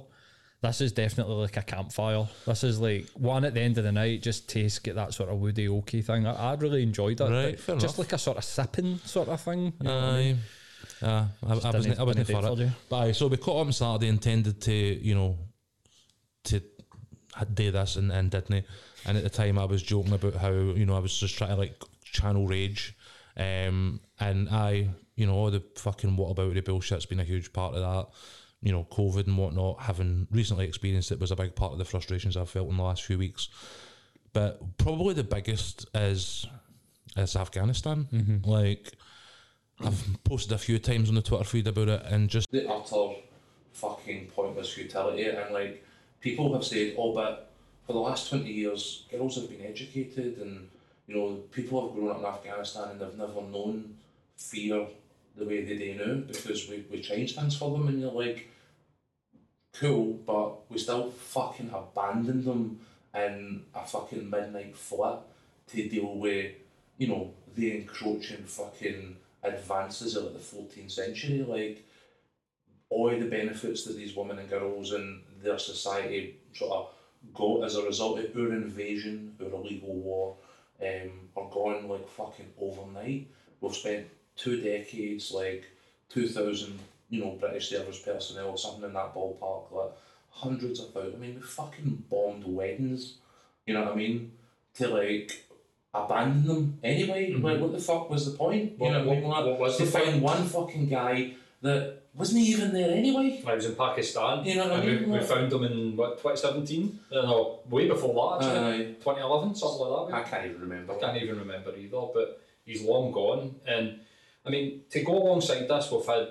this 0.62 0.82
is 0.82 0.91
definitely 0.91 1.36
like 1.36 1.57
a 1.57 1.62
campfire. 1.62 2.28
This 2.45 2.64
is 2.64 2.80
like 2.80 3.07
one 3.14 3.45
at 3.45 3.53
the 3.53 3.62
end 3.62 3.78
of 3.78 3.84
the 3.86 3.91
night, 3.91 4.22
just 4.22 4.49
taste, 4.49 4.84
get 4.84 4.95
that 4.95 5.14
sort 5.14 5.30
of 5.30 5.38
woody 5.38 5.68
oaky 5.68 6.03
thing. 6.03 6.28
I, 6.28 6.51
I 6.51 6.53
really 6.55 6.84
enjoyed 6.84 7.22
it. 7.22 7.24
Right, 7.24 7.60
fair 7.60 7.76
just 7.76 7.95
enough. 7.95 7.99
like 7.99 8.14
a 8.14 8.18
sort 8.18 8.38
of 8.38 8.43
sipping 8.43 8.97
sort 8.99 9.30
of 9.30 9.39
thing. 9.39 9.74
you 9.80 9.88
know 9.88 9.95
what 9.95 10.03
I 10.03 10.18
mean? 10.18 10.38
Aye. 11.01 11.05
Uh, 11.05 11.26
I, 11.47 11.51
I 11.51 11.72
wasn't, 11.72 11.99
I 11.99 12.03
wasn't 12.03 12.28
for 12.28 12.45
it. 12.45 12.57
you. 12.60 12.72
But 12.89 12.95
aye, 12.97 13.12
so 13.14 13.28
we 13.28 13.38
caught 13.38 13.62
up 13.62 13.68
on 13.68 13.74
Saturday, 13.74 14.07
intended 14.07 14.62
to, 14.62 14.74
you 14.74 15.16
know, 15.16 15.38
to 16.45 16.62
do 17.53 17.72
this 17.72 17.95
and, 17.95 18.12
and 18.12 18.30
didn't. 18.30 18.66
And 19.05 19.18
at 19.18 19.24
the 19.24 19.30
time, 19.30 19.57
I 19.57 19.66
was 19.66 19.82
joking 19.82 20.14
about 20.14 20.36
how, 20.36 20.51
you 20.51 20.86
know, 20.86 20.95
I 20.95 20.99
was 20.99 21.18
just 21.18 21.38
trying 21.38 21.51
to 21.51 21.55
like 21.55 21.82
channel 22.03 22.47
rage. 22.47 22.95
Um, 23.38 24.01
and 24.20 24.49
I, 24.49 24.89
you 25.16 25.26
know, 25.26 25.36
all 25.36 25.51
the 25.51 25.64
fucking 25.78 26.18
whataboutery 26.18 26.64
bullshit's 26.64 27.05
been 27.05 27.22
a 27.22 27.26
huge 27.26 27.53
part 27.53 27.76
of 27.76 27.82
that. 27.82 28.07
You 28.62 28.72
know, 28.72 28.86
COVID 28.91 29.28
and 29.28 29.38
whatnot, 29.38 29.82
having 29.82 30.28
recently 30.32 30.66
experienced 30.66 31.12
it 31.12 31.20
was 31.20 31.32
a 31.32 31.36
big 31.36 31.55
part 31.55 31.72
of 31.72 31.78
the 31.78 31.86
frustrations 31.86 32.36
I've 32.36 32.49
felt 32.49 32.70
in 32.70 32.78
the 32.78 32.84
last 32.84 33.03
few 33.03 33.18
weeks. 33.18 33.49
But 34.34 34.78
probably 34.78 35.14
the 35.14 35.24
biggest 35.24 35.88
is 35.93 36.45
is 37.18 37.36
Afghanistan. 37.36 38.07
Mm-hmm. 38.12 38.49
Like, 38.49 38.93
I've 39.80 40.24
posted 40.24 40.51
a 40.51 40.57
few 40.57 40.78
times 40.78 41.10
on 41.10 41.16
the 41.16 41.22
Twitter 41.22 41.43
feed 41.43 41.68
about 41.68 41.88
it, 41.88 42.03
and 42.05 42.30
just 42.30 42.51
the 42.51 42.70
utter 42.70 43.16
fucking 43.74 44.28
pointless 44.36 44.74
futility. 44.74 45.24
And 45.24 45.53
like, 45.53 45.84
people 46.20 46.53
have 46.53 46.66
said, 46.66 46.95
"Oh, 46.97 47.14
but 47.14 47.49
for 47.88 47.93
the 47.93 47.99
last 47.99 48.30
twenty 48.30 48.51
years, 48.51 49.05
girls 49.10 49.36
have 49.36 49.49
been 49.49 49.66
educated, 49.66 50.38
and 50.39 50.70
you 51.10 51.16
know, 51.16 51.36
people 51.51 51.82
have 51.82 51.95
grown 51.95 52.12
up 52.12 52.20
in 52.20 52.26
Afghanistan 52.26 52.91
and 52.91 53.01
they've 53.01 53.18
never 53.18 53.41
known 53.41 53.95
fear 54.38 54.86
the 55.36 55.46
way 55.46 55.64
they 55.64 55.78
do 55.78 55.96
now 55.96 56.16
because 56.16 56.68
we 56.70 56.86
we 56.92 57.02
changed 57.02 57.36
things 57.36 57.58
for 57.58 57.72
them." 57.72 57.88
And 57.88 58.02
you're 58.02 58.12
like, 58.12 58.50
"Cool, 59.74 60.14
but 60.26 60.70
we 60.70 60.78
still 60.78 61.12
fucking 61.12 61.72
abandoned 61.74 62.46
them 62.46 62.80
in 63.14 63.64
a 63.74 63.86
fucking 63.86 64.30
midnight 64.30 64.76
flat 64.76 65.22
to 65.68 65.90
deal 65.90 66.16
with, 66.16 66.54
you 66.98 67.08
know, 67.08 67.34
the 67.56 67.78
encroaching 67.78 68.44
fucking." 68.44 69.18
advances 69.44 70.16
of 70.16 70.34
the 70.34 70.40
14th 70.40 70.92
century, 70.92 71.44
like 71.44 71.86
all 72.90 73.10
the 73.10 73.26
benefits 73.26 73.84
that 73.84 73.96
these 73.96 74.16
women 74.16 74.40
and 74.40 74.50
girls 74.50 74.92
and 74.92 75.22
their 75.42 75.60
society 75.60 76.40
sort 76.54 76.72
of 76.72 76.90
got 77.34 77.64
as 77.64 77.76
a 77.76 77.84
result 77.84 78.20
of 78.20 78.36
our 78.36 78.54
invasion, 78.54 79.36
our 79.40 79.48
illegal 79.48 79.94
war, 79.94 80.36
um, 80.82 81.12
are 81.38 81.50
gone 81.50 81.88
like 81.88 82.08
fucking 82.10 82.52
overnight. 82.60 83.28
We've 83.62 83.76
spent 83.76 84.08
two 84.40 84.62
decades, 84.62 85.32
like 85.32 85.66
2,000, 86.10 86.80
you 87.10 87.22
know, 87.24 87.32
British 87.40 87.70
service 87.70 88.00
personnel, 88.00 88.50
or 88.50 88.58
something 88.58 88.86
in 88.86 88.94
that 88.94 89.14
ballpark, 89.14 89.72
like 89.72 89.92
hundreds 90.32 90.80
of 90.80 90.94
thousands. 90.94 91.16
I 91.16 91.18
mean, 91.20 91.36
we 91.36 91.42
fucking 91.42 92.04
bombed 92.10 92.46
weddings, 92.46 93.16
you 93.66 93.74
know 93.74 93.84
what 93.84 93.94
I 93.94 93.96
mean? 93.96 94.32
To 94.76 94.88
like 94.88 95.44
abandon 95.94 96.48
them 96.48 96.80
anyway. 96.84 97.32
Mm-hmm. 97.32 97.46
Like, 97.46 97.60
what 97.60 97.72
the 97.74 97.80
fuck 97.80 98.10
was 98.10 98.32
the 98.32 98.38
point? 98.38 98.78
What- 98.78 98.88
you 98.88 98.94
know 98.94 99.04
what, 99.06 99.18
I 99.18 99.20
mean? 99.20 99.30
what- 99.30 99.46
what 99.46 99.60
was 99.60 99.78
to 99.78 99.86
find 99.86 100.22
one 100.22 100.44
fucking 100.46 100.88
guy 100.88 101.34
that 101.62 102.04
wasn't 102.16 102.42
even 102.42 102.74
there 102.74 102.92
anyway. 102.92 103.42
I 103.46 103.56
was 103.56 103.66
in 103.66 103.76
Pakistan. 103.76 104.46
You 104.46 104.56
know 104.56 104.70
what 104.70 104.80
I 104.80 104.86
mean? 104.86 105.10
We, 105.12 105.20
we 105.20 105.24
found 105.24 105.52
them 105.52 105.64
in 105.66 105.96
what 105.96 106.18
2017? 106.18 107.00
Uh, 107.12 107.16
no, 107.22 107.60
way 107.70 107.88
before 107.88 108.34
uh, 108.34 108.40
that 108.40 108.48
actually. 108.48 108.86
Aye. 108.86 108.94
2011, 108.94 109.56
something 109.56 109.88
like 109.88 110.10
that. 110.10 110.16
I 110.16 110.24
can't 110.30 110.46
even 110.50 110.62
remember. 110.62 110.94
I 110.96 111.00
can't 111.00 111.22
even 111.22 111.40
remember 111.40 111.76
either, 111.76 112.02
but 112.14 112.42
he's 112.66 112.82
long 112.84 113.12
gone. 113.12 113.56
And 113.68 114.00
I 114.46 114.50
mean, 114.50 114.82
to 114.92 115.04
go 115.04 115.14
alongside 115.18 115.68
this, 115.68 115.92
we've 115.92 116.06
had 116.06 116.30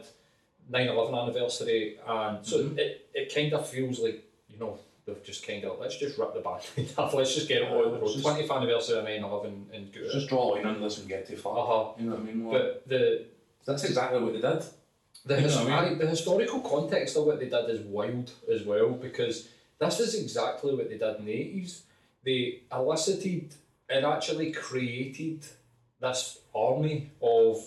9 0.68 0.88
11 0.88 1.14
anniversary, 1.14 1.98
and 2.06 2.44
so 2.44 2.58
Mm-hmm. 2.64 2.78
it, 2.78 3.08
it 3.14 3.34
kind 3.34 3.52
of 3.54 3.66
feels 3.68 4.00
like, 4.00 4.24
you 4.48 4.58
know, 4.58 4.78
they've 5.06 5.22
just 5.22 5.46
kind 5.46 5.64
of, 5.64 5.78
let's 5.78 5.96
just 5.98 6.18
rip 6.18 6.34
the 6.34 6.40
band 6.40 6.62
off, 6.98 7.14
let's 7.14 7.34
just 7.34 7.48
get 7.48 7.62
it 7.62 7.68
on 7.68 7.92
the 7.92 7.98
road. 7.98 8.12
Just- 8.12 8.24
20th 8.24 8.50
anniversary 8.56 8.98
of 8.98 9.04
9 9.04 9.22
11 9.24 9.66
and 9.72 9.92
go. 9.92 10.10
Just 10.12 10.28
draw 10.28 10.50
a 10.50 10.56
line 10.56 10.66
under 10.66 10.80
this 10.80 10.98
and 10.98 11.08
get 11.08 11.26
too 11.28 11.36
far. 11.36 11.58
Uh-huh. 11.58 11.92
You 12.02 12.10
know 12.10 12.16
what 12.16 12.20
I 12.20 12.24
mean? 12.24 12.44
Like, 12.44 12.52
But 12.52 12.88
the 12.88 13.24
that's 13.66 13.84
exactly 13.84 14.20
what 14.20 14.32
they 14.32 14.40
did. 14.40 14.62
the, 15.26 15.34
You 15.34 15.40
know 15.42 15.46
his- 15.46 15.56
I 15.56 15.88
mean? 15.90 15.98
the 15.98 16.06
historical 16.06 16.60
context 16.60 17.16
of 17.16 17.24
what 17.24 17.38
they 17.38 17.48
did 17.48 17.68
is 17.70 17.80
wild 17.80 18.30
as 18.50 18.62
well 18.64 18.90
because 18.90 19.48
this 19.78 20.00
is 20.00 20.14
exactly 20.14 20.74
what 20.74 20.88
they 20.88 20.96
did 20.98 21.16
in 21.18 21.24
the 21.26 21.32
80s. 21.32 21.80
They 22.24 22.60
elicited 22.72 23.54
and 23.90 24.04
actually 24.04 24.52
created 24.52 25.44
this 26.00 26.38
army 26.54 27.10
of 27.22 27.64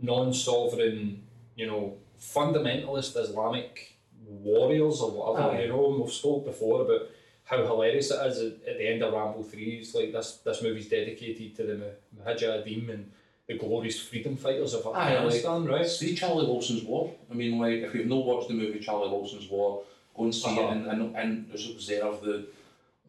non 0.00 0.32
sovereign, 0.34 1.22
you 1.56 1.66
know, 1.66 1.94
fundamentalist 2.20 3.16
Islamic 3.16 3.96
warriors 4.26 5.00
or 5.00 5.10
whatever. 5.10 5.50
Aye. 5.56 5.62
You 5.62 5.68
know, 5.68 5.90
and 5.92 6.00
we've 6.02 6.12
spoke 6.12 6.44
before 6.46 6.82
about 6.82 7.02
how 7.44 7.58
hilarious 7.64 8.10
it 8.10 8.26
is 8.26 8.38
at, 8.38 8.68
at 8.68 8.78
the 8.78 8.88
end 8.88 9.02
of 9.02 9.12
Rambo 9.12 9.42
3. 9.42 9.62
It's 9.80 9.94
like 9.94 10.12
this, 10.12 10.38
this 10.44 10.62
movie's 10.62 10.88
dedicated 10.88 11.54
to 11.56 11.62
the 11.64 11.94
Mujahideen 12.24 12.88
and 12.90 13.10
the 13.46 13.58
glorious 13.58 14.00
freedom 14.00 14.36
fighters 14.36 14.72
of 14.72 14.86
Aye, 14.86 14.90
like, 14.90 15.12
Afghanistan, 15.12 15.64
right? 15.66 15.86
See 15.86 16.14
Charlie 16.14 16.46
Wilson's 16.46 16.82
War. 16.84 17.12
I 17.30 17.34
mean, 17.34 17.58
like, 17.58 17.82
if 17.82 17.94
you've 17.94 18.06
not 18.06 18.24
watched 18.24 18.48
the 18.48 18.54
movie 18.54 18.78
Charlie 18.80 19.10
Wilson's 19.10 19.50
War, 19.50 19.82
go 20.16 20.24
and 20.24 20.34
see 20.34 20.48
Uh-huh. 20.48 20.62
it 20.62 20.70
and, 20.72 20.86
and, 20.86 21.16
and 21.16 21.50
just 21.52 21.70
observe 21.70 22.22
the 22.22 22.46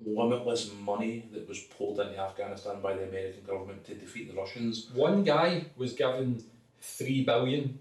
limitless 0.06 0.70
money 0.82 1.24
that 1.32 1.48
was 1.48 1.60
poured 1.62 2.00
into 2.06 2.20
Afghanistan 2.20 2.82
by 2.82 2.94
the 2.94 3.04
American 3.08 3.44
government 3.46 3.86
to 3.86 3.96
defeat 3.96 4.30
the 4.30 4.36
Russians. 4.38 4.90
One 4.94 5.24
guy 5.24 5.68
was 5.78 5.94
given 5.94 6.44
three 6.82 7.24
billion 7.24 7.80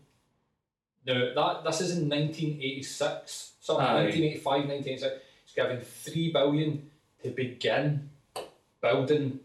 Now, 1.06 1.34
that 1.34 1.64
this 1.64 1.80
is 1.80 1.98
in 1.98 2.08
1986, 2.08 3.52
something, 3.60 3.84
Aye. 3.84 4.04
1985, 4.04 4.44
1986. 4.44 5.22
It's 5.44 5.54
given 5.54 5.80
3 5.80 6.32
billion 6.32 6.90
to 7.22 7.30
begin 7.30 8.08
building 8.80 9.40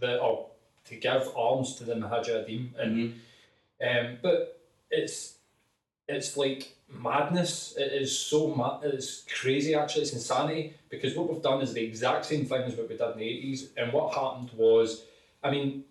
the, 0.00 0.18
or 0.18 0.48
to 0.86 0.96
give 0.96 1.28
arms 1.36 1.76
to 1.76 1.84
the 1.84 1.94
Mujahideen. 1.94 2.70
And, 2.78 3.20
um, 3.80 4.18
but 4.22 4.60
it's, 4.90 5.34
it's 6.08 6.36
like 6.36 6.74
madness. 6.88 7.74
It 7.76 7.92
is 7.92 8.18
so 8.18 8.54
mad. 8.54 8.80
It's 8.82 9.24
crazy, 9.40 9.74
actually. 9.74 10.02
It's 10.02 10.12
insanity 10.12 10.74
because 10.88 11.14
what 11.14 11.32
we've 11.32 11.42
done 11.42 11.60
is 11.60 11.72
the 11.72 11.84
exact 11.84 12.24
same 12.24 12.44
thing 12.46 12.62
as 12.62 12.74
what 12.74 12.88
we 12.88 12.96
did 12.96 13.12
in 13.12 13.18
the 13.18 13.24
80s. 13.24 13.68
And 13.76 13.92
what 13.92 14.14
happened 14.14 14.50
was, 14.56 15.04
I 15.44 15.50
mean, 15.50 15.84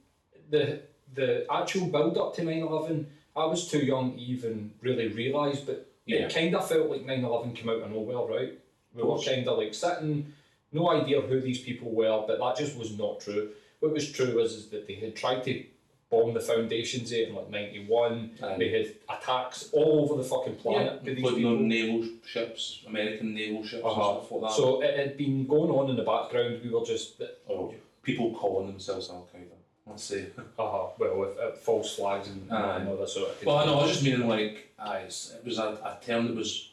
the 0.49 0.81
the 1.13 1.45
actual 1.51 1.87
build 1.87 2.17
up 2.17 2.35
to 2.35 2.43
9 2.43 2.59
11, 2.61 3.07
I 3.35 3.45
was 3.45 3.67
too 3.67 3.79
young 3.79 4.13
to 4.13 4.19
even 4.19 4.71
really 4.81 5.07
realise, 5.09 5.59
but 5.61 5.85
Yeah. 6.05 6.25
it 6.25 6.33
kind 6.33 6.55
of 6.55 6.67
felt 6.67 6.89
like 6.89 7.05
9 7.05 7.23
11 7.23 7.53
came 7.53 7.69
out 7.69 7.81
of 7.81 7.91
nowhere, 7.91 8.17
right? 8.39 8.53
We 8.95 9.03
were 9.03 9.19
kind 9.19 9.47
of 9.47 9.57
like 9.57 9.73
sitting, 9.73 10.33
no 10.71 10.89
idea 10.89 11.21
who 11.21 11.39
these 11.39 11.59
people 11.59 11.91
were, 11.91 12.23
but 12.27 12.39
that 12.39 12.57
just 12.57 12.77
was 12.77 12.97
not 12.97 13.19
true. 13.19 13.51
What 13.79 13.93
was 13.93 14.11
true 14.11 14.35
was 14.35 14.53
is 14.53 14.69
that 14.69 14.87
they 14.87 14.95
had 14.95 15.15
tried 15.15 15.43
to 15.43 15.63
bomb 16.09 16.33
the 16.33 16.39
foundations 16.39 17.11
in 17.11 17.35
like 17.35 17.49
91, 17.49 18.31
Aye. 18.41 18.55
they 18.57 18.69
had 18.69 18.95
attacks 19.09 19.69
all 19.73 19.99
over 20.01 20.15
the 20.21 20.27
fucking 20.27 20.55
planet 20.55 20.93
with 21.03 21.15
these 21.15 21.17
including 21.17 21.37
people. 21.43 21.57
on 21.57 21.67
naval 21.67 22.07
ships, 22.25 22.81
American 22.87 23.33
naval 23.35 23.63
ships 23.65 23.83
Uh-huh. 23.83 24.11
and 24.17 24.19
stuff 24.25 24.31
like 24.31 24.41
that. 24.49 24.51
So 24.57 24.81
it 24.81 24.97
had 24.97 25.17
been 25.17 25.45
going 25.45 25.69
on 25.69 25.89
in 25.89 25.95
the 25.97 26.03
background. 26.03 26.61
We 26.63 26.69
were 26.69 26.85
just, 26.85 27.21
oh, 27.49 27.73
people 28.03 28.33
calling 28.33 28.67
themselves 28.67 29.09
Al 29.09 29.27
Qaeda. 29.33 29.56
Let's 29.89 30.03
see. 30.03 30.25
uh 30.59 30.87
well, 30.97 31.17
with 31.17 31.37
uh, 31.39 31.51
false 31.51 31.95
flags 31.95 32.27
and, 32.29 32.51
Aye. 32.51 32.77
and 32.77 32.89
other 32.89 33.07
sort 33.07 33.29
of. 33.31 33.45
Well, 33.45 33.57
I 33.57 33.65
know. 33.65 33.79
I 33.79 33.81
was 33.83 33.91
just 33.91 34.03
meaning 34.03 34.27
like, 34.27 34.69
aye, 34.79 34.97
it's- 34.99 35.33
it 35.35 35.45
was 35.45 35.57
a, 35.57 35.63
a 35.83 35.97
term 36.05 36.27
that 36.27 36.35
was 36.35 36.69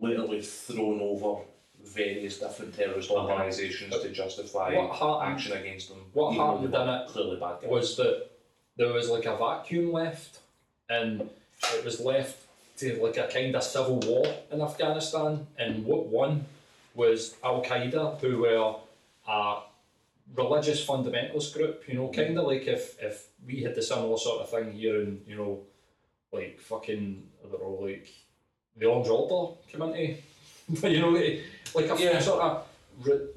literally 0.00 0.42
thrown 0.42 1.00
over 1.00 1.42
various 1.82 2.38
different 2.38 2.74
terrorist 2.76 3.10
Uh-huh. 3.10 3.20
organisations 3.28 3.92
to 4.00 4.08
justify 4.10 4.74
What 4.74 4.92
happened- 4.96 5.32
action 5.32 5.52
against 5.52 5.88
them. 5.90 6.00
what 6.12 6.32
even 6.32 6.38
though 6.38 6.52
happened 6.52 6.72
they 6.74 6.78
were 6.78 6.84
in 6.84 6.88
it 7.02 7.08
Clearly 7.08 7.36
bad 7.40 7.60
guys. 7.60 7.70
was 7.70 7.96
that 7.96 8.30
there 8.76 8.92
was 8.92 9.08
like 9.10 9.26
a 9.26 9.36
vacuum 9.36 9.92
left, 9.92 10.38
and 10.88 11.28
it 11.76 11.84
was 11.84 12.00
left 12.00 12.38
to 12.78 13.00
like 13.02 13.16
a 13.16 13.28
kind 13.28 13.54
of 13.54 13.62
civil 13.62 13.98
war 14.00 14.26
in 14.50 14.60
Afghanistan. 14.60 15.46
And 15.58 15.84
what 15.84 16.06
won 16.06 16.46
was 16.94 17.36
Al 17.44 17.62
Qaeda, 17.62 18.18
who 18.20 18.38
were 18.38 18.74
a 19.28 19.56
religious 20.34 20.84
fundamentalist 20.86 21.54
group. 21.54 21.84
You 21.88 21.94
know, 21.94 22.08
kind 22.08 22.38
of 22.38 22.46
like 22.46 22.66
if 22.66 23.00
if 23.02 23.28
we 23.46 23.62
had 23.62 23.74
the 23.74 23.82
similar 23.82 24.16
sort 24.18 24.42
of 24.42 24.50
thing 24.50 24.72
here 24.72 25.00
in 25.00 25.22
you 25.26 25.36
know, 25.36 25.60
like 26.32 26.60
fucking 26.60 27.22
I 27.44 27.48
don't 27.48 27.62
know, 27.62 27.78
like 27.86 28.08
the 28.76 28.86
Orange 28.86 29.08
Order 29.08 29.56
community. 29.70 30.22
you 30.82 31.00
know, 31.00 31.10
like 31.74 31.90
a 31.90 32.02
Yeah. 32.02 32.20
sort 32.20 32.40
of 32.42 32.66
re- 33.02 33.28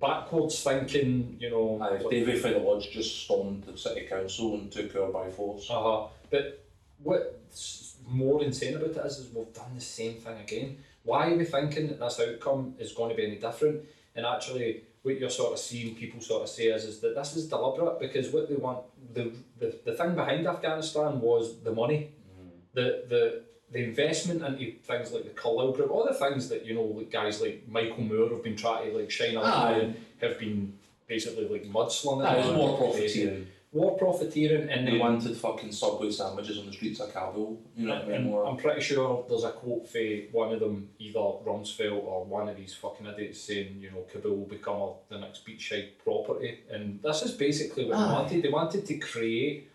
backwards 0.00 0.62
thinking. 0.62 1.36
You 1.40 1.50
know, 1.50 1.78
Aye, 1.82 1.98
for 1.98 2.10
the 2.10 2.58
Lodge 2.58 2.90
just 2.90 3.24
stormed 3.24 3.64
the 3.64 3.76
city 3.76 4.06
council 4.06 4.54
and 4.54 4.70
took 4.70 4.92
her 4.92 5.06
by 5.06 5.30
force. 5.30 5.68
Uh-huh. 5.68 6.06
But 6.30 6.64
what's 7.02 7.96
more 8.06 8.42
insane 8.42 8.76
about 8.76 8.90
it 8.90 9.06
is, 9.06 9.18
is 9.18 9.34
we've 9.34 9.52
done 9.52 9.74
the 9.74 9.80
same 9.80 10.14
thing 10.14 10.38
again. 10.40 10.78
Why 11.02 11.30
are 11.30 11.36
we 11.36 11.44
thinking 11.44 11.88
that 11.88 11.98
this 12.00 12.20
outcome 12.20 12.74
is 12.78 12.92
going 12.92 13.10
to 13.10 13.16
be 13.16 13.26
any 13.26 13.36
different? 13.36 13.84
And 14.14 14.26
actually, 14.26 14.82
what 15.02 15.18
you're 15.18 15.30
sort 15.30 15.52
of 15.52 15.58
seeing 15.58 15.94
people 15.94 16.20
sort 16.20 16.42
of 16.42 16.48
say 16.48 16.64
is, 16.64 16.84
is 16.84 17.00
that 17.00 17.14
this 17.14 17.36
is 17.36 17.48
deliberate 17.48 17.98
because 17.98 18.28
what 18.28 18.48
they 18.48 18.56
want, 18.56 18.80
the, 19.14 19.32
the, 19.58 19.74
the 19.84 19.94
thing 19.94 20.14
behind 20.14 20.46
Afghanistan 20.46 21.20
was 21.20 21.60
the 21.60 21.72
money, 21.72 22.12
mm-hmm. 22.38 22.48
the, 22.74 23.04
the 23.08 23.42
the 23.72 23.84
investment 23.84 24.42
into 24.42 24.72
things 24.82 25.12
like 25.12 25.24
the 25.24 25.30
Carlyle 25.30 25.72
Group, 25.72 25.90
all 25.90 26.04
the 26.04 26.14
things 26.14 26.48
that, 26.48 26.66
you 26.66 26.74
know, 26.74 26.82
like 26.82 27.10
guys 27.10 27.40
like 27.40 27.62
Michael 27.68 28.02
Moore 28.02 28.28
have 28.30 28.42
been 28.42 28.56
trying 28.56 28.90
to 28.90 28.98
like 28.98 29.10
shine 29.10 29.36
a 29.36 29.40
light 29.40 29.82
on, 29.82 29.96
have 30.20 30.38
been 30.38 30.76
basically 31.06 31.48
like 31.48 31.64
mudslinging. 31.64 32.32
It 32.32 32.46
was 32.46 32.56
war 32.56 32.76
profiteering. 32.76 33.46
War 33.72 33.96
profiteering 33.96 34.68
and 34.68 34.86
They 34.86 34.98
wanted 34.98 35.36
fucking 35.36 35.70
Subway 35.70 36.10
sandwiches 36.10 36.58
on 36.58 36.66
the 36.66 36.72
streets 36.72 36.98
of 36.98 37.14
Kabul. 37.14 37.62
You 37.76 37.86
know 37.86 37.94
what 37.94 38.04
I 38.04 38.18
mean? 38.18 38.42
I'm 38.44 38.56
pretty 38.56 38.80
sure 38.80 39.24
there's 39.28 39.44
a 39.44 39.52
quote 39.52 39.88
for 39.88 40.00
one 40.32 40.52
of 40.52 40.58
them, 40.58 40.90
either 40.98 41.20
Rumsfeld 41.20 42.02
or 42.02 42.24
one 42.24 42.48
of 42.48 42.56
these 42.56 42.74
fucking 42.74 43.06
idiots 43.06 43.40
saying, 43.40 43.76
you 43.78 43.92
know, 43.92 44.04
Kabul 44.12 44.38
will 44.38 44.46
become 44.46 44.76
a, 44.76 44.92
the 45.08 45.18
next 45.18 45.46
beachside 45.46 45.90
property. 46.02 46.60
And 46.68 47.00
this 47.00 47.22
is 47.22 47.30
basically 47.30 47.84
what 47.84 47.96
they 47.96 48.02
ah. 48.02 48.22
wanted. 48.22 48.42
They 48.42 48.48
wanted 48.48 48.86
to 48.86 48.98
create 48.98 49.70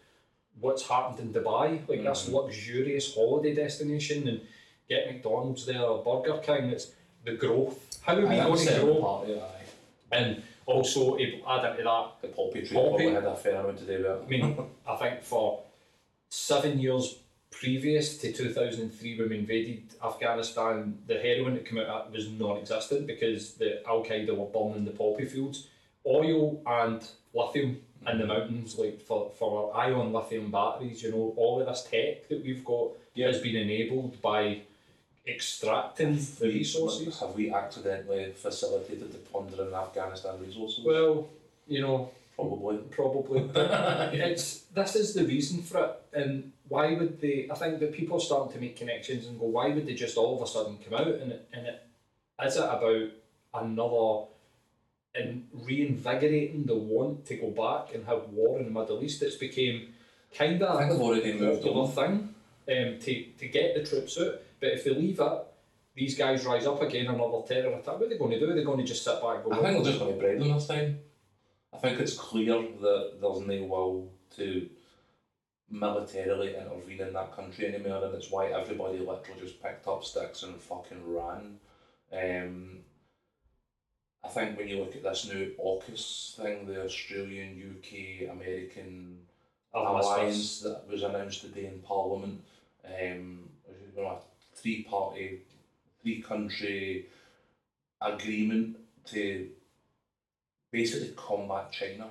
what's 0.60 0.88
happened 0.90 1.20
in 1.22 1.34
Dubai, 1.34 1.88
like 1.88 2.04
this 2.04 2.28
mm. 2.28 2.34
luxurious 2.34 3.16
holiday 3.16 3.56
destination, 3.56 4.28
and 4.28 4.42
get 4.90 5.08
McDonald's 5.08 5.66
there 5.66 5.82
or 5.82 6.04
Burger 6.04 6.40
King. 6.40 6.70
It's 6.72 6.92
the 7.24 7.36
growth. 7.36 7.98
How 8.02 8.16
are 8.16 8.22
we 8.22 8.28
Aye, 8.28 8.36
that 8.36 8.48
going 8.48 8.68
to 8.68 8.80
grow? 8.82 9.02
part 9.02 9.24
of 9.24 9.30
it, 9.30 9.42
aye. 9.42 10.16
And 10.18 10.44
also, 10.66 11.16
if 11.16 11.42
add 11.48 11.72
into 11.72 11.84
that, 11.84 12.08
The 12.22 12.28
poppy 12.30 12.62
tree 12.62 12.76
Poppy. 12.76 12.88
probably 12.90 13.14
had 13.14 13.24
a 13.26 13.36
fair 13.36 13.56
amount 13.58 13.78
to 13.80 13.86
do 13.86 13.98
with 13.98 14.06
it. 14.06 14.22
I 14.26 14.28
mean, 14.30 14.58
I 14.88 14.96
think 14.96 15.22
for 15.24 15.62
seven 16.30 16.80
years 16.80 17.20
previous 17.52 18.18
to 18.18 18.34
2003 18.34 19.20
when 19.20 19.30
we 19.30 19.38
invaded 19.40 19.84
Afghanistan, 20.04 20.98
the 21.08 21.16
heroin 21.20 21.54
that 21.56 21.66
came 21.66 21.78
out 21.80 21.88
of 21.88 22.14
it 22.14 22.18
was 22.18 22.30
non-existent 22.30 23.08
because 23.08 23.54
the 23.54 23.86
Al 23.88 24.04
Qaeda 24.04 24.36
were 24.36 24.46
burning 24.48 24.86
the 24.86 24.92
poppy 24.92 25.26
fields. 25.26 25.68
Oil 26.06 26.62
and 26.68 27.08
lithium 27.34 27.82
in 28.12 28.18
the 28.20 28.26
mountains, 28.28 28.78
like 28.78 29.02
for, 29.02 29.32
for 29.38 29.74
our 29.74 29.86
ion 29.88 30.14
lithium 30.14 30.52
batteries, 30.52 31.02
you 31.02 31.12
know, 31.12 31.34
all 31.38 31.60
of 31.62 31.66
this 31.68 31.84
tech 31.90 32.28
that 32.30 32.44
we've 32.44 32.64
got 32.66 32.90
Yeah. 33.16 33.28
has 33.28 33.40
been 33.42 33.56
enabled 33.56 34.22
by 34.22 34.62
extracting 35.28 36.16
the 36.40 36.48
resources. 36.48 37.20
Have 37.20 37.36
we 37.36 37.52
accidentally 37.54 38.32
facilitated 38.32 39.12
the 39.12 39.18
plundering 39.18 39.68
of 39.68 39.74
Afghanistan 39.74 40.40
resources? 40.40 40.86
Well, 40.86 41.28
you 41.68 41.82
know, 41.82 42.12
Probably. 42.36 42.78
probably. 42.92 43.50
It's 44.14 44.62
this 44.74 44.96
is 44.96 45.14
the 45.14 45.24
reason 45.24 45.62
for 45.62 45.86
it, 45.86 46.20
and 46.20 46.52
why 46.68 46.94
would 46.94 47.22
they? 47.22 47.48
I 47.50 47.56
think 47.56 47.80
that 47.80 47.94
people 47.94 48.18
are 48.18 48.22
starting 48.22 48.54
to 48.54 48.60
make 48.60 48.76
connections 48.76 49.26
and 49.26 49.40
go, 49.40 49.46
why 49.46 49.70
would 49.70 49.86
they 49.86 49.94
just 49.94 50.18
all 50.18 50.36
of 50.36 50.42
a 50.42 50.48
sudden 50.48 50.78
come 50.84 51.00
out 51.00 51.08
and 51.08 51.32
it, 51.32 51.48
and 51.54 51.68
it 51.68 51.82
is 52.46 52.58
it 52.58 52.64
about 52.64 53.10
another 53.54 54.26
and 55.16 55.48
reinvigorating 55.54 56.66
the 56.66 56.76
want 56.76 57.26
to 57.26 57.36
go 57.38 57.50
back 57.52 57.96
and 57.96 58.06
have 58.06 58.28
war 58.30 58.60
in 58.60 58.66
the 58.66 58.72
Middle 58.72 59.02
East? 59.02 59.22
It's 59.22 59.36
became 59.36 59.94
kind 60.34 60.62
of 60.62 60.78
a 60.92 61.56
popular 61.56 61.88
thing 61.88 62.36
um, 62.68 63.00
to 63.00 63.24
to 63.40 63.48
get 63.48 63.76
the 63.76 63.84
troops 63.86 64.20
out. 64.20 64.42
But 64.66 64.74
if 64.74 64.84
they 64.84 64.92
leave 64.92 65.20
it. 65.20 65.42
These 65.94 66.18
guys 66.18 66.44
rise 66.46 66.66
up 66.66 66.82
again, 66.82 67.06
another 67.06 67.46
terror 67.48 67.72
attack. 67.72 68.00
What 68.00 68.04
are 68.04 68.10
they 68.10 68.18
going 68.18 68.32
to 68.32 68.40
do? 68.40 68.50
Are 68.50 68.56
They're 68.56 68.66
going 68.66 68.80
to 68.80 68.84
just 68.84 69.04
sit 69.04 69.22
back 69.22 69.46
and 69.46 69.46
go. 69.46 69.52
I 69.52 69.62
think 69.62 69.84
they're 69.84 69.94
just 69.94 70.00
going 70.00 70.14
to 70.14 70.20
braid 70.20 70.42
them 70.42 70.52
this 70.52 70.68
time. 70.68 71.00
I 71.72 71.78
think 71.78 72.00
it's 72.00 72.18
clear 72.18 72.64
that 72.82 73.18
there's 73.22 73.40
no 73.48 73.64
will 73.64 74.12
to 74.38 74.68
militarily 75.70 76.56
intervene 76.56 77.08
in 77.08 77.14
that 77.14 77.36
country 77.36 77.68
anymore, 77.68 78.04
and 78.04 78.16
it's 78.16 78.32
why 78.32 78.48
everybody 78.48 79.00
literally 79.00 79.40
just 79.40 79.62
picked 79.62 79.88
up 79.88 80.04
sticks 80.04 80.44
and 80.44 80.60
fucking 80.60 81.14
ran. 81.14 81.60
Um, 82.12 82.80
I 84.24 84.28
think 84.30 84.58
when 84.58 84.68
you 84.68 84.80
look 84.80 84.96
at 84.96 85.04
this 85.04 85.32
new 85.32 85.54
AUKUS 85.64 86.36
thing, 86.38 86.66
the 86.66 86.84
Australian, 86.84 87.78
UK, 87.78 88.30
American 88.32 89.20
alliance 89.74 90.60
that 90.62 90.90
was 90.90 91.04
announced 91.04 91.42
today 91.42 91.68
in 91.68 91.80
Parliament, 91.82 92.42
um, 92.86 93.46
you 94.66 94.84
know, 94.84 94.88
a 94.88 95.00
three-party, 95.14 95.40
three-country 96.02 97.06
agreement 98.02 98.78
to 99.06 99.48
basically 100.72 101.14
combat 101.16 101.72
China. 101.72 102.08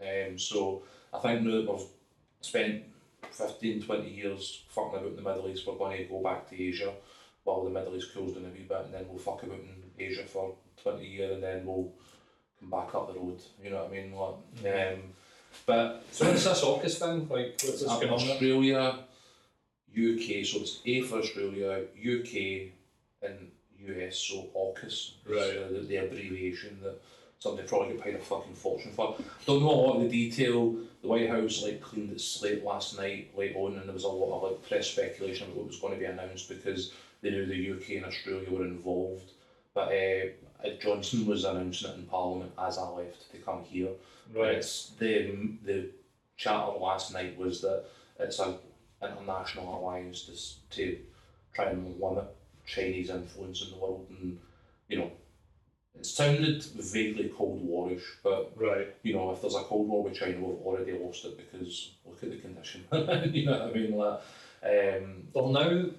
Um, 0.00 0.38
so 0.38 0.82
I 1.12 1.18
think 1.18 1.42
now 1.42 1.52
that 1.52 1.70
we've 1.70 1.86
spent 2.40 2.82
15, 3.30 3.82
20 3.82 4.10
years 4.10 4.64
fucking 4.68 4.98
about 4.98 5.06
in 5.06 5.16
the 5.16 5.22
Middle 5.22 5.48
East, 5.48 5.66
we're 5.66 5.76
going 5.76 5.98
to 5.98 6.04
go 6.04 6.22
back 6.22 6.48
to 6.50 6.62
Asia 6.62 6.92
while 7.44 7.64
the 7.64 7.70
Middle 7.70 7.96
East 7.96 8.14
cools 8.14 8.34
down 8.34 8.44
a 8.44 8.48
wee 8.48 8.66
bit, 8.68 8.84
and 8.84 8.94
then 8.94 9.06
we'll 9.08 9.18
fuck 9.18 9.42
about 9.42 9.58
in 9.58 9.82
Asia 9.98 10.24
for 10.24 10.54
20 10.82 11.06
years, 11.06 11.32
and 11.34 11.42
then 11.42 11.66
we'll 11.66 11.92
come 12.60 12.70
back 12.70 12.94
up 12.94 13.12
the 13.12 13.18
road. 13.18 13.40
You 13.62 13.70
know 13.70 13.84
what 13.84 13.90
I 13.90 13.94
mean? 13.94 14.12
Like, 14.12 14.92
um, 14.92 15.02
but 15.66 16.04
So 16.12 16.26
what's 16.26 16.44
this 16.44 16.62
AUKUS 16.62 16.98
thing? 16.98 17.28
Like, 17.28 17.60
what's 17.62 17.80
this? 17.82 17.88
Australia, 17.88 18.98
UK, 19.92 20.44
so 20.44 20.60
it's 20.60 20.80
A 20.86 21.02
for 21.02 21.18
Australia, 21.18 21.84
UK, 21.98 22.72
and 23.22 23.50
US, 23.86 24.16
so 24.16 24.48
AUKUS. 24.54 25.12
Right. 25.28 25.58
Uh, 25.58 25.72
the, 25.72 25.80
the 25.86 25.96
abbreviation 25.96 26.78
that 26.82 27.00
somebody 27.38 27.66
probably 27.66 27.94
get 27.94 28.02
paid 28.02 28.14
a 28.14 28.18
fucking 28.18 28.54
fortune 28.54 28.92
for. 28.92 29.16
Don't 29.46 29.62
know 29.62 29.70
a 29.70 29.72
lot 29.72 29.96
of 29.96 30.02
the 30.02 30.08
detail. 30.08 30.76
The 31.02 31.08
White 31.08 31.28
House 31.28 31.62
like 31.62 31.80
cleaned 31.80 32.12
its 32.12 32.24
slate 32.24 32.64
last 32.64 32.96
night, 32.96 33.36
late 33.36 33.56
on, 33.56 33.76
and 33.76 33.86
there 33.86 33.94
was 33.94 34.04
a 34.04 34.08
lot 34.08 34.36
of 34.36 34.50
like 34.50 34.68
press 34.68 34.90
speculation 34.90 35.46
about 35.46 35.56
what 35.56 35.66
was 35.66 35.80
going 35.80 35.94
to 35.94 35.98
be 35.98 36.06
announced 36.06 36.48
because 36.48 36.92
they 37.20 37.30
knew 37.30 37.46
the 37.46 37.72
UK 37.72 37.96
and 37.96 38.06
Australia 38.06 38.48
were 38.50 38.64
involved. 38.64 39.32
But 39.74 39.88
uh, 39.88 40.26
uh, 40.64 40.70
Johnson 40.80 41.26
was 41.26 41.44
announcing 41.44 41.90
it 41.90 41.96
in 41.96 42.04
Parliament 42.04 42.52
as 42.58 42.78
I 42.78 42.88
left 42.88 43.32
to 43.32 43.38
come 43.38 43.64
here. 43.64 43.88
Right. 44.34 44.56
It's 44.56 44.90
the 44.98 45.56
the 45.64 45.90
chatter 46.36 46.78
last 46.78 47.12
night 47.12 47.36
was 47.36 47.60
that 47.62 47.84
it's 48.18 48.38
an 48.38 48.54
international 49.02 49.78
alliance 49.78 50.22
to, 50.70 50.76
to 50.76 50.98
try 51.54 51.66
and 51.66 52.00
limit 52.00 52.24
Chinese 52.66 53.10
influence 53.10 53.62
in 53.62 53.70
the 53.70 53.76
world, 53.76 54.06
and 54.10 54.38
you 54.88 54.98
know, 54.98 55.10
it 55.98 56.06
sounded 56.06 56.62
vaguely 56.64 57.30
Cold 57.36 57.62
Warish, 57.68 58.02
but 58.22 58.52
Right. 58.56 58.94
you 59.02 59.14
know, 59.14 59.30
if 59.32 59.40
there's 59.40 59.54
a 59.54 59.60
Cold 59.62 59.88
War 59.88 60.04
with 60.04 60.14
China, 60.14 60.38
we've 60.40 60.66
already 60.66 60.92
lost 60.92 61.24
it 61.24 61.36
because 61.36 61.92
look 62.06 62.22
at 62.22 62.30
the 62.30 62.38
condition. 62.38 62.84
you 63.34 63.46
know 63.46 63.52
what 63.52 63.62
I 63.62 63.72
mean? 63.72 63.92
Like, 63.96 64.20
um, 64.62 65.28
They're 65.34 65.48
now 65.48 65.90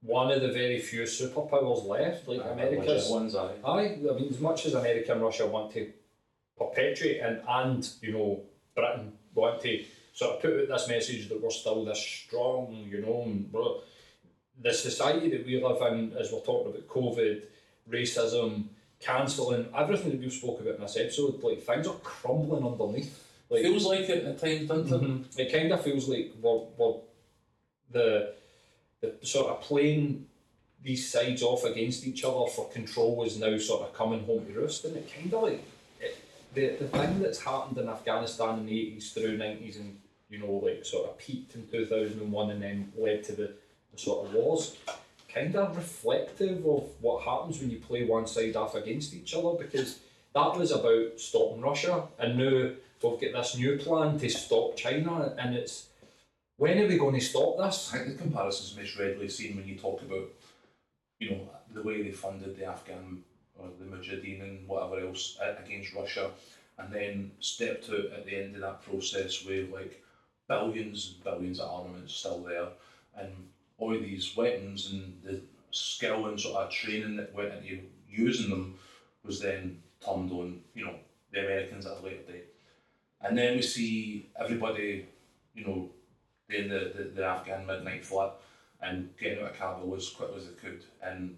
one 0.00 0.32
of 0.32 0.40
the 0.42 0.50
very 0.50 0.80
few 0.80 1.02
superpowers 1.02 1.86
left, 1.86 2.26
like 2.26 2.40
America's. 2.40 2.88
legit 2.88 3.10
ones, 3.10 3.34
aye. 3.36 3.54
Aye, 3.64 3.98
I 4.10 4.14
mean, 4.14 4.28
as 4.28 4.40
much 4.40 4.66
as 4.66 4.74
America 4.74 5.12
and 5.12 5.22
Russia 5.22 5.46
want 5.46 5.72
to 5.74 5.92
perpetuate 6.58 7.20
and, 7.20 7.40
and 7.48 7.88
you 8.00 8.12
know, 8.12 8.40
Britain 8.74 9.12
want 9.34 9.60
to 9.62 9.84
sort 10.12 10.36
of 10.36 10.42
put 10.42 10.60
out 10.60 10.68
this 10.68 10.88
message 10.88 11.28
that 11.28 11.40
we're 11.42 11.50
still 11.50 11.84
this 11.84 12.00
strong, 12.00 12.86
you 12.90 13.00
know, 13.00 13.80
the 14.60 14.72
society 14.72 15.30
that 15.30 15.46
we 15.46 15.62
live 15.62 15.80
in, 15.92 16.12
as 16.16 16.30
we're 16.32 16.40
talking 16.40 16.70
about 16.72 16.86
COVID, 16.88 17.42
racism, 17.90 18.64
cancelling, 19.00 19.66
everything 19.76 20.10
that 20.12 20.20
we've 20.20 20.32
spoke 20.32 20.60
about 20.60 20.76
in 20.76 20.80
this 20.82 20.96
episode, 20.96 21.42
like 21.42 21.62
things 21.62 21.86
are 21.86 21.94
crumbling 22.02 22.64
underneath. 22.64 23.18
Like 23.48 23.62
Feels 23.62 23.84
like 23.86 24.08
it 24.08 24.24
at 24.24 24.38
times, 24.38 24.68
doesn't 24.68 24.92
it? 24.92 25.00
Mhm. 25.02 25.38
It 25.38 25.52
kind 25.52 25.72
of 25.72 25.82
feels 25.82 26.08
like 26.08 26.32
we're, 26.40 26.60
we're 26.78 26.94
the 27.90 28.34
the 29.00 29.14
sort 29.26 29.48
of 29.48 29.60
playing 29.62 30.26
these 30.82 31.10
sides 31.10 31.42
off 31.42 31.64
against 31.64 32.06
each 32.06 32.24
other 32.24 32.46
for 32.46 32.68
control 32.70 33.24
is 33.24 33.38
now 33.38 33.56
sort 33.58 33.82
of 33.82 33.92
coming 33.94 34.24
home 34.24 34.46
to 34.46 34.52
roost, 34.52 34.84
and 34.84 34.96
it 34.96 35.12
kind 35.12 35.32
of 35.34 35.42
like 35.42 35.64
it, 36.00 36.16
the 36.54 36.76
the 36.76 36.88
thing 36.88 37.20
that's 37.20 37.40
happened 37.42 37.78
in 37.78 37.88
Afghanistan 37.88 38.60
in 38.60 38.66
the 38.66 38.80
eighties 38.80 39.12
through 39.12 39.36
nineties 39.36 39.76
and 39.76 39.98
you 40.32 40.38
know 40.38 40.52
like 40.64 40.84
sort 40.84 41.08
of 41.08 41.18
peaked 41.18 41.54
in 41.54 41.68
two 41.68 41.86
thousand 41.86 42.20
and 42.20 42.32
one 42.32 42.50
and 42.50 42.62
then 42.62 42.90
led 42.96 43.22
to 43.24 43.32
the, 43.32 43.52
the 43.92 43.98
sort 43.98 44.26
of 44.26 44.34
wars. 44.34 44.76
Kind 45.32 45.54
of 45.56 45.76
reflective 45.76 46.66
of 46.66 46.90
what 47.00 47.24
happens 47.24 47.60
when 47.60 47.70
you 47.70 47.78
play 47.78 48.04
one 48.04 48.26
side 48.26 48.56
off 48.56 48.74
against 48.74 49.14
each 49.14 49.34
other 49.34 49.52
because 49.58 50.00
that 50.34 50.56
was 50.56 50.72
about 50.72 51.18
stopping 51.18 51.60
Russia, 51.60 52.04
and 52.18 52.36
now 52.36 52.70
we've 53.02 53.20
got 53.20 53.20
this 53.20 53.56
new 53.56 53.76
plan 53.78 54.18
to 54.18 54.28
stop 54.28 54.76
China, 54.76 55.34
and 55.38 55.54
it's 55.54 55.86
when 56.56 56.78
are 56.78 56.86
we 56.86 56.98
going 56.98 57.14
to 57.14 57.20
stop 57.20 57.58
this? 57.58 57.92
I 57.94 57.98
think 57.98 58.16
the 58.16 58.22
comparison's 58.22 58.76
most 58.76 58.98
readily 58.98 59.28
seen 59.28 59.56
when 59.56 59.66
you 59.66 59.76
talk 59.76 60.02
about, 60.02 60.28
you 61.18 61.30
know, 61.30 61.48
the 61.74 61.82
way 61.82 62.02
they 62.02 62.10
funded 62.10 62.56
the 62.56 62.66
Afghan 62.66 63.22
or 63.58 63.68
the 63.78 63.84
Mujahideen 63.84 64.42
and 64.42 64.68
whatever 64.68 65.00
else 65.00 65.38
against 65.64 65.94
Russia, 65.94 66.30
and 66.78 66.92
then 66.92 67.30
stepped 67.40 67.88
out 67.90 68.12
at 68.16 68.26
the 68.26 68.36
end 68.36 68.54
of 68.54 68.60
that 68.60 68.82
process 68.82 69.44
with 69.44 69.70
like 69.70 70.01
billions 70.48 71.14
and 71.14 71.24
billions 71.24 71.60
of 71.60 71.70
armaments 71.70 72.14
still 72.14 72.40
there, 72.40 72.68
and 73.16 73.30
all 73.78 73.90
these 73.90 74.36
weapons 74.36 74.90
and 74.90 75.20
the 75.24 75.40
skill 75.70 76.26
and 76.26 76.40
sort 76.40 76.56
of 76.56 76.70
training 76.70 77.16
that 77.16 77.34
went 77.34 77.52
into 77.52 77.80
using 78.08 78.50
them 78.50 78.74
was 79.24 79.40
then 79.40 79.82
turned 80.04 80.30
on, 80.30 80.60
you 80.74 80.84
know, 80.84 80.94
the 81.32 81.40
Americans 81.40 81.86
at 81.86 81.98
a 81.98 82.00
later 82.00 82.22
date. 82.22 82.46
And 83.20 83.38
then 83.38 83.56
we 83.56 83.62
see 83.62 84.28
everybody, 84.38 85.06
you 85.54 85.64
know, 85.66 85.88
doing 86.48 86.68
the, 86.68 86.92
the, 86.94 87.10
the 87.14 87.24
Afghan 87.24 87.66
midnight 87.66 88.04
flight 88.04 88.32
and 88.80 89.08
getting 89.18 89.42
out 89.42 89.52
of 89.52 89.58
Kabul 89.58 89.94
as 89.94 90.10
quick 90.10 90.30
as 90.36 90.46
they 90.46 90.54
could. 90.54 90.84
And 91.02 91.36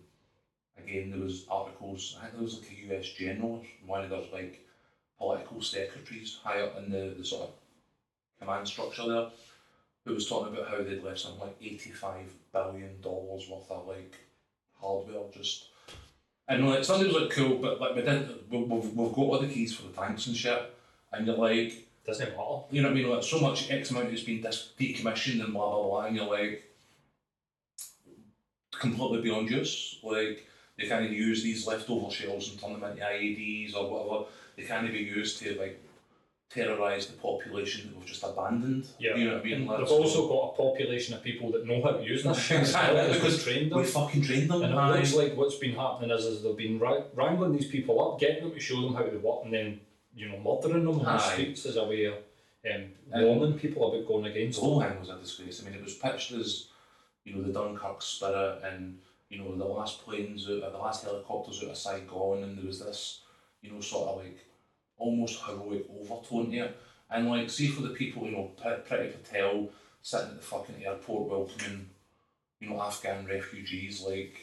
again, 0.78 1.10
there 1.10 1.20
was 1.20 1.44
articles. 1.51 2.16
I 2.18 2.22
think 2.22 2.35
there 2.35 2.43
was 2.43 2.59
like 2.59 2.70
a 2.70 2.97
US 2.97 3.09
general, 3.10 3.62
one 3.86 4.02
of 4.02 4.10
those 4.10 4.28
like 4.32 4.66
political 5.18 5.62
secretaries 5.62 6.39
high 6.43 6.62
up 6.62 6.78
in 6.78 6.90
the, 6.90 7.14
the 7.16 7.24
sort 7.24 7.43
of 7.43 7.51
command 8.45 8.69
structure 8.69 9.09
there, 9.09 9.27
who 10.05 10.15
was 10.15 10.29
talking 10.29 10.55
about 10.55 10.69
how 10.69 10.79
they'd 10.83 11.03
left 11.03 11.21
something 11.21 11.41
like 11.41 11.57
eighty 11.62 11.91
five 11.91 12.33
billion 12.53 13.01
dollars 13.01 13.49
worth 13.49 13.71
of 13.71 13.87
like 13.87 14.15
hardware 14.81 15.23
just. 15.33 15.66
And 16.47 16.69
like 16.69 16.85
something 16.85 17.07
was 17.09 17.16
like 17.23 17.31
cool, 17.31 17.57
but 17.57 17.81
like 17.81 17.95
we 17.95 18.03
didn't. 18.03 18.51
we- 18.51 18.59
We've, 18.65 18.93
we've 18.95 19.12
got 19.12 19.19
all 19.19 19.39
the 19.41 19.49
keys 19.49 19.75
for 19.75 19.83
the 19.89 19.93
tanks 19.95 20.27
and 20.27 20.37
shit, 20.37 20.75
and 21.12 21.27
you're 21.27 21.37
like, 21.37 21.89
Doesn't 22.07 22.37
matter. 22.37 22.61
you 22.71 22.83
know 22.83 22.89
what 22.89 22.99
I 22.99 23.01
mean? 23.03 23.11
Like 23.11 23.23
so 23.25 23.41
much 23.41 23.71
X 23.71 23.91
amount 23.91 24.11
has 24.11 24.23
been 24.23 24.43
dis- 24.43 24.73
decommissioned 24.79 25.43
and 25.43 25.53
blah 25.55 25.71
blah 25.71 25.83
blah, 25.89 26.05
and 26.07 26.15
you're 26.16 26.27
like 26.29 26.62
completely 28.73 29.23
beyond 29.23 29.51
use. 29.51 29.99
Like 30.03 30.47
they 30.79 30.87
can't 30.87 31.05
even 31.05 31.16
use 31.16 31.43
these 31.43 31.66
leftover 31.66 32.11
shells 32.11 32.51
and 32.51 32.61
turn 32.61 32.73
them 32.75 32.85
into 32.85 33.03
IEDs 33.03 33.75
or 33.75 33.91
whatever. 33.91 34.31
They 34.57 34.65
can't 34.65 34.91
be 34.93 34.99
used 34.99 35.39
to 35.41 35.59
like 35.59 35.83
terrorise 36.55 37.06
the 37.09 37.14
population 37.16 37.89
that 37.90 37.97
we've 37.98 38.06
just 38.06 38.22
abandoned. 38.22 38.86
Yeah. 38.98 39.16
You 39.16 39.24
know 39.24 39.35
what 39.35 39.40
I 39.40 39.44
mean? 39.44 39.66
They've 39.68 39.89
so- 39.89 39.97
also 40.02 40.28
got 40.28 40.52
a 40.52 40.56
population 40.56 41.14
of 41.14 41.22
people 41.22 41.51
that 41.52 41.66
know 41.66 41.82
how 41.82 41.93
to 41.93 42.02
use 42.05 42.22
this. 42.22 42.51
Exactly, 42.51 43.12
because 43.14 43.43
trained 43.43 43.70
them. 43.72 43.78
we 43.81 43.85
fucking 43.85 44.22
trained 44.22 44.51
them. 44.51 44.62
And 44.62 44.72
it 44.72 44.76
looks 44.97 45.14
like 45.14 45.36
what's 45.36 45.56
been 45.56 45.74
happening 45.74 46.10
is, 46.10 46.24
is 46.24 46.43
they've 46.43 46.56
been 46.56 46.78
wra- 46.78 47.05
wrangling 47.14 47.52
these 47.52 47.68
people 47.68 48.01
up, 48.12 48.20
getting 48.20 48.44
them 48.44 48.52
to 48.55 48.60
show 48.60 48.81
them 48.82 48.94
how 48.94 49.02
to 49.02 49.18
work, 49.18 49.40
and 49.44 49.52
then 49.52 49.81
you 50.16 50.28
know 50.28 50.39
murdering 50.39 50.85
them 50.85 50.98
on 51.01 51.05
the 51.05 51.18
streets 51.18 51.66
as 51.66 51.76
a 51.76 51.85
way 51.85 52.05
of 52.05 52.14
um, 52.14 52.85
And- 53.12 53.24
warning 53.26 53.59
people 53.59 53.89
about 53.93 54.06
going 54.06 54.26
against 54.26 54.60
The 54.60 54.66
them. 54.66 54.70
whole 54.70 54.82
thing 54.82 55.01
was 55.01 55.09
a 55.10 55.18
disgrace. 55.18 55.60
I 55.62 55.68
mean, 55.68 55.78
it 55.78 55.85
was 55.85 55.94
pitched 55.94 56.32
as, 56.32 56.68
you 57.24 57.35
know, 57.35 57.43
the 57.43 57.52
Dunkirk 57.52 58.01
spirit 58.01 58.62
and, 58.64 58.98
you 59.28 59.39
know, 59.39 59.55
the 59.56 59.64
last 59.64 60.05
planes, 60.05 60.48
out, 60.48 60.72
the 60.72 60.78
last 60.78 61.05
helicopters 61.05 61.62
out 61.64 61.70
of 61.70 61.76
Saigon, 61.76 62.43
and 62.44 62.56
there 62.56 62.64
was 62.66 62.78
this, 62.81 63.20
you 63.60 63.70
know, 63.72 63.81
sort 63.81 64.09
of 64.10 64.16
like 64.24 64.39
almost 64.99 65.43
heroic 65.45 65.87
overtone 66.01 66.51
to 66.51 66.59
it. 66.59 66.77
And 67.11 67.29
like, 67.29 67.51
see 67.51 67.69
for 67.69 67.83
the 67.83 67.91
people, 67.91 68.25
you 68.25 68.33
know, 68.33 68.51
Priti 68.61 69.12
Patel 69.12 69.69
sitting 70.03 70.29
at 70.29 70.37
the 70.37 70.43
fucking 70.43 70.85
airport 70.85 71.31
welcoming, 71.31 71.89
you 72.61 72.71
know, 72.71 72.81
Afghan 72.81 73.27
refugees, 73.27 74.03
like, 74.03 74.41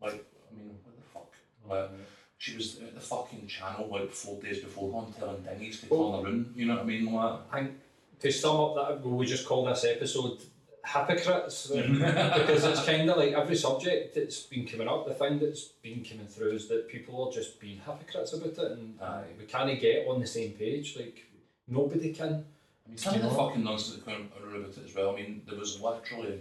like, 0.00 0.24
I 0.50 0.56
mean, 0.56 0.76
what 0.84 0.96
the 0.96 1.02
fuck? 1.12 1.32
Mm-hmm. 1.32 1.70
Like, 1.70 1.90
she 2.38 2.54
was 2.56 2.78
at 2.80 2.94
the 2.94 3.00
fucking 3.00 3.46
channel 3.46 3.88
like 3.88 4.12
four 4.12 4.40
days 4.42 4.58
before 4.60 4.90
one 4.90 5.12
telling 5.12 5.42
dinghies 5.42 5.80
to 5.80 5.86
Well- 5.88 6.22
turn 6.22 6.26
around, 6.26 6.52
you 6.54 6.66
know 6.66 6.74
what 6.74 6.82
I 6.82 6.86
mean? 6.86 7.12
Like, 7.12 7.40
I 7.50 7.60
think 7.60 7.72
to 8.20 8.30
sum 8.32 8.56
up 8.56 8.74
that, 8.76 9.04
will 9.04 9.16
we 9.16 9.26
just 9.26 9.46
call 9.46 9.64
this 9.64 9.84
episode 9.84 10.40
hypocrites? 10.86 11.70
Mm-hmm. 11.70 11.98
because 12.40 12.64
it's 12.64 12.84
kind 12.84 13.10
of 13.10 13.16
like 13.16 13.32
every 13.32 13.56
subject 13.56 14.14
that's 14.14 14.42
been 14.42 14.66
coming 14.66 14.88
up, 14.88 15.06
the 15.06 15.14
thing 15.14 15.38
that's 15.38 15.64
been 15.82 16.04
coming 16.04 16.26
through 16.26 16.52
is 16.52 16.68
that 16.68 16.88
people 16.88 17.26
are 17.26 17.32
just 17.32 17.60
being 17.60 17.78
hypocrites 17.78 18.32
about 18.32 18.58
it, 18.64 18.72
and 18.72 19.00
Aye. 19.00 19.24
we 19.38 19.44
can't 19.44 19.80
get 19.80 20.06
on 20.06 20.20
the 20.20 20.26
same 20.26 20.52
page. 20.52 20.96
Like 20.96 21.24
nobody 21.68 22.12
can. 22.12 22.44
I 22.84 22.88
mean, 22.88 22.98
some 22.98 23.16
of 23.16 23.22
the 23.22 23.30
fucking 23.30 23.64
nonsense 23.64 23.96
that 23.96 24.06
came 24.06 24.30
around 24.40 24.56
about 24.56 24.78
it 24.78 24.84
as 24.84 24.94
well. 24.94 25.10
I 25.10 25.16
mean, 25.16 25.42
there 25.48 25.58
was 25.58 25.80
literally, 25.80 26.40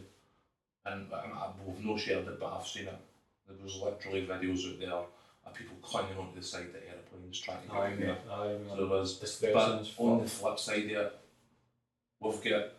and 0.86 1.08
I, 1.12 1.50
we've 1.66 1.84
no 1.84 1.98
shared 1.98 2.28
it, 2.28 2.40
but 2.40 2.54
I've 2.54 2.68
seen 2.68 2.84
it. 2.84 3.00
There 3.48 3.58
was 3.64 3.76
literally 3.78 4.28
videos 4.28 4.72
out 4.72 4.80
there 4.80 5.04
of 5.46 5.54
people 5.54 5.76
clinging 5.82 6.18
onto 6.18 6.40
the 6.40 6.46
side 6.46 6.68
of 6.68 6.76
aeroplanes 6.76 7.40
trying 7.40 7.62
to 7.62 7.68
get 7.68 7.78
out 7.78 8.00
there. 8.00 8.18
So 8.70 8.76
there 8.76 8.88
was, 8.88 9.40
but 9.42 9.88
on 9.98 10.24
the 10.24 10.30
flip 10.30 10.60
side 10.60 10.86
it, 10.86 11.20
we've 12.20 12.44
got 12.44 12.72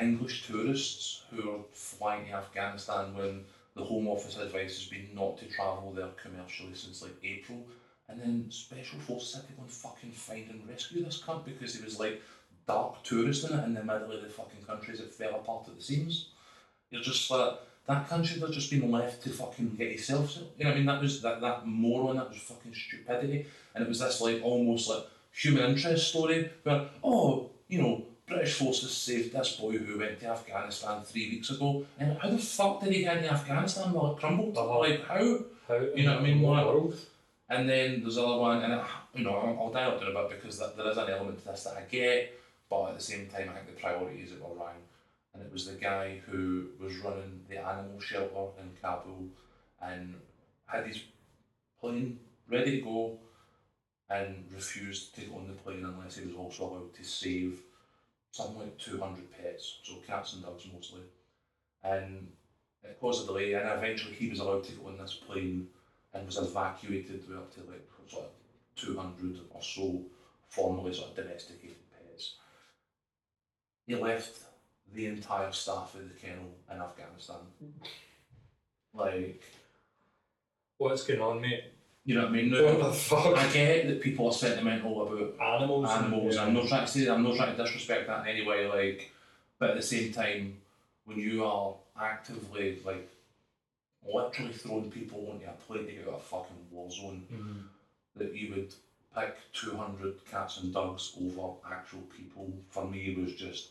English 0.00 0.46
tourists 0.46 1.22
who 1.30 1.50
are 1.50 1.60
flying 1.72 2.26
to 2.26 2.32
Afghanistan 2.32 3.14
when 3.14 3.44
the 3.76 3.84
Home 3.84 4.08
Office 4.08 4.36
advice 4.36 4.78
has 4.78 4.88
been 4.88 5.08
not 5.14 5.38
to 5.38 5.46
travel 5.46 5.92
there 5.92 6.10
commercially 6.20 6.74
since 6.74 7.02
like 7.02 7.16
April. 7.22 7.64
And 8.08 8.20
then 8.20 8.46
Special 8.50 8.98
Forces 9.00 9.36
had 9.36 9.46
to 9.48 9.52
go 9.54 9.62
and 9.62 9.70
fucking 9.70 10.12
find 10.12 10.50
and 10.50 10.68
rescue 10.68 11.04
this 11.04 11.22
cunt 11.22 11.44
because 11.44 11.74
he 11.74 11.84
was 11.84 11.98
like 11.98 12.20
dark 12.66 13.02
tourist 13.02 13.48
in 13.48 13.58
it 13.58 13.64
in 13.64 13.74
the 13.74 13.82
middle 13.82 14.12
of 14.12 14.22
the 14.22 14.28
fucking 14.28 14.64
countries 14.66 14.98
that 14.98 15.14
fell 15.14 15.34
apart 15.34 15.68
at 15.68 15.76
the 15.76 15.82
seams. 15.82 16.28
You're 16.90 17.02
just 17.02 17.30
like, 17.30 17.54
that 17.86 18.08
country 18.08 18.40
they're 18.40 18.48
just 18.48 18.70
been 18.70 18.90
left 18.90 19.22
to 19.24 19.30
fucking 19.30 19.76
get 19.76 19.88
itself. 19.88 20.36
You 20.58 20.64
know 20.64 20.70
what 20.70 20.74
I 20.74 20.76
mean? 20.76 20.86
That 20.86 21.02
was 21.02 21.22
that, 21.22 21.40
that 21.40 21.66
moron, 21.66 22.16
that 22.16 22.30
was 22.30 22.38
fucking 22.38 22.74
stupidity. 22.74 23.46
And 23.74 23.84
it 23.84 23.88
was 23.88 24.00
this 24.00 24.20
like 24.20 24.42
almost 24.42 24.88
like 24.88 25.04
human 25.32 25.70
interest 25.70 26.08
story 26.08 26.50
where, 26.62 26.88
oh, 27.02 27.50
you 27.68 27.82
know, 27.82 28.04
British 28.26 28.54
forces 28.54 28.90
saved 28.90 29.34
this 29.34 29.56
boy 29.56 29.76
who 29.76 29.98
went 29.98 30.18
to 30.20 30.26
Afghanistan 30.26 31.02
three 31.02 31.30
weeks 31.30 31.50
ago. 31.50 31.84
And 31.98 32.16
how 32.18 32.30
the 32.30 32.38
fuck 32.38 32.82
did 32.82 32.92
he 32.92 33.02
get 33.02 33.18
into 33.18 33.32
Afghanistan 33.32 33.92
while 33.92 34.12
it 34.12 34.18
crumbled? 34.18 34.56
Uh-huh. 34.56 34.78
Like, 34.78 35.06
how? 35.06 35.38
How 35.68 35.80
You 35.94 36.04
know 36.04 36.14
what 36.14 36.20
I 36.20 36.24
mean? 36.24 36.38
in 36.38 36.42
world? 36.42 36.96
And 37.48 37.68
then 37.68 38.00
there's 38.00 38.16
other 38.16 38.38
one, 38.38 38.62
and 38.62 38.72
I, 38.72 38.86
you 39.14 39.24
know, 39.24 39.34
I'll, 39.34 39.66
I'll 39.66 39.72
dial 39.72 40.00
it 40.00 40.08
a 40.08 40.28
bit 40.28 40.40
because 40.40 40.58
that, 40.58 40.76
there 40.76 40.90
is 40.90 40.96
an 40.96 41.10
element 41.10 41.38
to 41.40 41.44
this 41.48 41.64
that 41.64 41.76
I 41.76 41.82
get, 41.82 42.40
but 42.70 42.88
at 42.88 42.94
the 42.94 43.02
same 43.02 43.26
time, 43.28 43.50
I 43.50 43.56
think 43.56 43.66
the 43.66 43.80
priorities 43.80 44.32
are 44.32 44.38
wrong. 44.38 44.76
And 45.34 45.42
it 45.42 45.52
was 45.52 45.66
the 45.66 45.74
guy 45.74 46.20
who 46.26 46.68
was 46.80 46.96
running 46.98 47.42
the 47.48 47.58
animal 47.58 48.00
shelter 48.00 48.60
in 48.60 48.70
Kabul 48.80 49.26
and 49.82 50.14
had 50.66 50.86
his 50.86 51.02
plane 51.80 52.18
ready 52.48 52.78
to 52.78 52.84
go 52.84 53.18
and 54.08 54.44
refused 54.52 55.14
to 55.14 55.22
get 55.22 55.34
on 55.34 55.46
the 55.46 55.54
plane 55.54 55.84
unless 55.84 56.16
he 56.16 56.26
was 56.26 56.36
also 56.36 56.64
allowed 56.64 56.94
to 56.94 57.04
save 57.04 57.60
something 58.34 58.58
like 58.58 58.78
200 58.78 59.30
pets, 59.30 59.78
so 59.84 59.94
cats 60.06 60.32
and 60.32 60.42
dogs 60.42 60.66
mostly. 60.72 61.02
And 61.84 62.32
it 62.82 62.98
caused 63.00 63.22
a 63.22 63.26
delay, 63.26 63.52
and 63.52 63.68
eventually 63.68 64.14
he 64.14 64.28
was 64.28 64.40
allowed 64.40 64.64
to 64.64 64.72
go 64.72 64.88
on 64.88 64.98
this 64.98 65.14
plane 65.14 65.68
and 66.12 66.26
was 66.26 66.38
evacuated 66.38 67.28
with 67.28 67.36
up 67.36 67.54
to 67.54 67.60
like 67.70 67.88
sort 68.08 68.24
of 68.24 68.30
200 68.74 69.38
or 69.50 69.62
so 69.62 70.02
formally 70.48 70.92
sort 70.92 71.10
of 71.10 71.16
domesticated 71.16 71.76
pets. 71.92 72.34
He 73.86 73.94
left 73.94 74.40
the 74.92 75.06
entire 75.06 75.52
staff 75.52 75.94
of 75.94 76.00
the 76.08 76.14
kennel 76.14 76.50
in 76.72 76.80
Afghanistan. 76.80 77.36
Mm. 77.62 77.86
Like, 78.94 79.42
What's 80.78 81.04
going 81.04 81.20
on, 81.20 81.40
mate? 81.40 81.73
You 82.04 82.14
know 82.14 82.22
what 82.22 82.30
I 82.30 82.32
mean? 82.32 82.52
What 82.52 82.78
the 82.80 82.92
fuck? 82.92 83.36
I 83.36 83.46
get 83.52 83.88
that 83.88 84.00
people 84.02 84.26
are 84.26 84.32
sentimental 84.32 85.02
about 85.02 85.40
Animals. 85.56 85.90
animals. 85.90 86.34
yeah. 86.34 86.42
I'm 86.44 86.52
not 86.54 86.68
trying 86.68 86.84
to 86.86 86.90
say 86.92 87.06
I'm 87.08 87.22
not 87.22 87.36
trying 87.36 87.56
to 87.56 87.62
disrespect 87.62 88.06
that 88.08 88.26
in 88.26 88.36
any 88.36 88.46
way. 88.46 88.66
Like, 88.66 89.10
but 89.58 89.70
at 89.70 89.76
the 89.76 89.82
same 89.82 90.12
time, 90.12 90.56
when 91.06 91.18
you 91.18 91.44
are 91.44 91.74
actively 92.00 92.78
like 92.84 93.08
literally 94.06 94.52
throwing 94.52 94.90
people 94.90 95.28
onto 95.32 95.46
a 95.46 95.52
plane 95.66 95.86
to 95.86 95.92
get 95.92 96.02
out 96.02 96.14
of 96.14 96.20
a 96.20 96.22
fucking 96.22 96.56
war 96.70 96.90
zone, 96.90 97.26
Mhm. 97.32 97.62
that 98.16 98.34
you 98.34 98.52
would 98.54 98.74
pick 99.16 99.36
two 99.52 99.74
hundred 99.76 100.14
cats 100.30 100.58
and 100.60 100.74
dogs 100.74 101.16
over 101.20 101.54
actual 101.72 102.02
people 102.16 102.52
for 102.68 102.84
me 102.86 103.14
was 103.14 103.34
just 103.34 103.68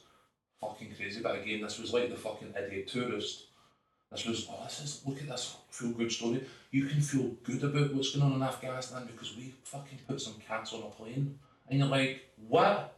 fucking 0.60 0.96
crazy. 0.96 1.22
But 1.22 1.36
again, 1.42 1.62
this 1.62 1.78
was 1.80 1.94
like 1.94 2.10
the 2.10 2.16
fucking 2.16 2.54
idiot 2.58 2.88
tourist. 2.88 3.44
Was 4.14 4.48
oh, 4.50 4.64
this 4.64 4.80
is 4.82 5.02
look 5.08 5.20
at 5.22 5.28
this 5.28 5.58
feel 5.72 5.90
good 5.92 6.12
story. 6.12 6.44
You 6.72 6.86
can 6.86 7.02
feel 7.02 7.32
good 7.44 7.64
about 7.64 7.94
what's 7.94 8.16
going 8.16 8.26
on 8.32 8.34
in 8.34 8.44
Afghanistan 8.44 9.08
because 9.12 9.36
we 9.36 9.54
fucking 9.64 10.00
put 10.08 10.22
some 10.22 10.36
cats 10.48 10.72
on 10.74 10.82
a 10.84 10.86
plane, 10.90 11.40
and 11.68 11.80
you're 11.80 11.88
like, 11.88 12.22
what? 12.48 12.94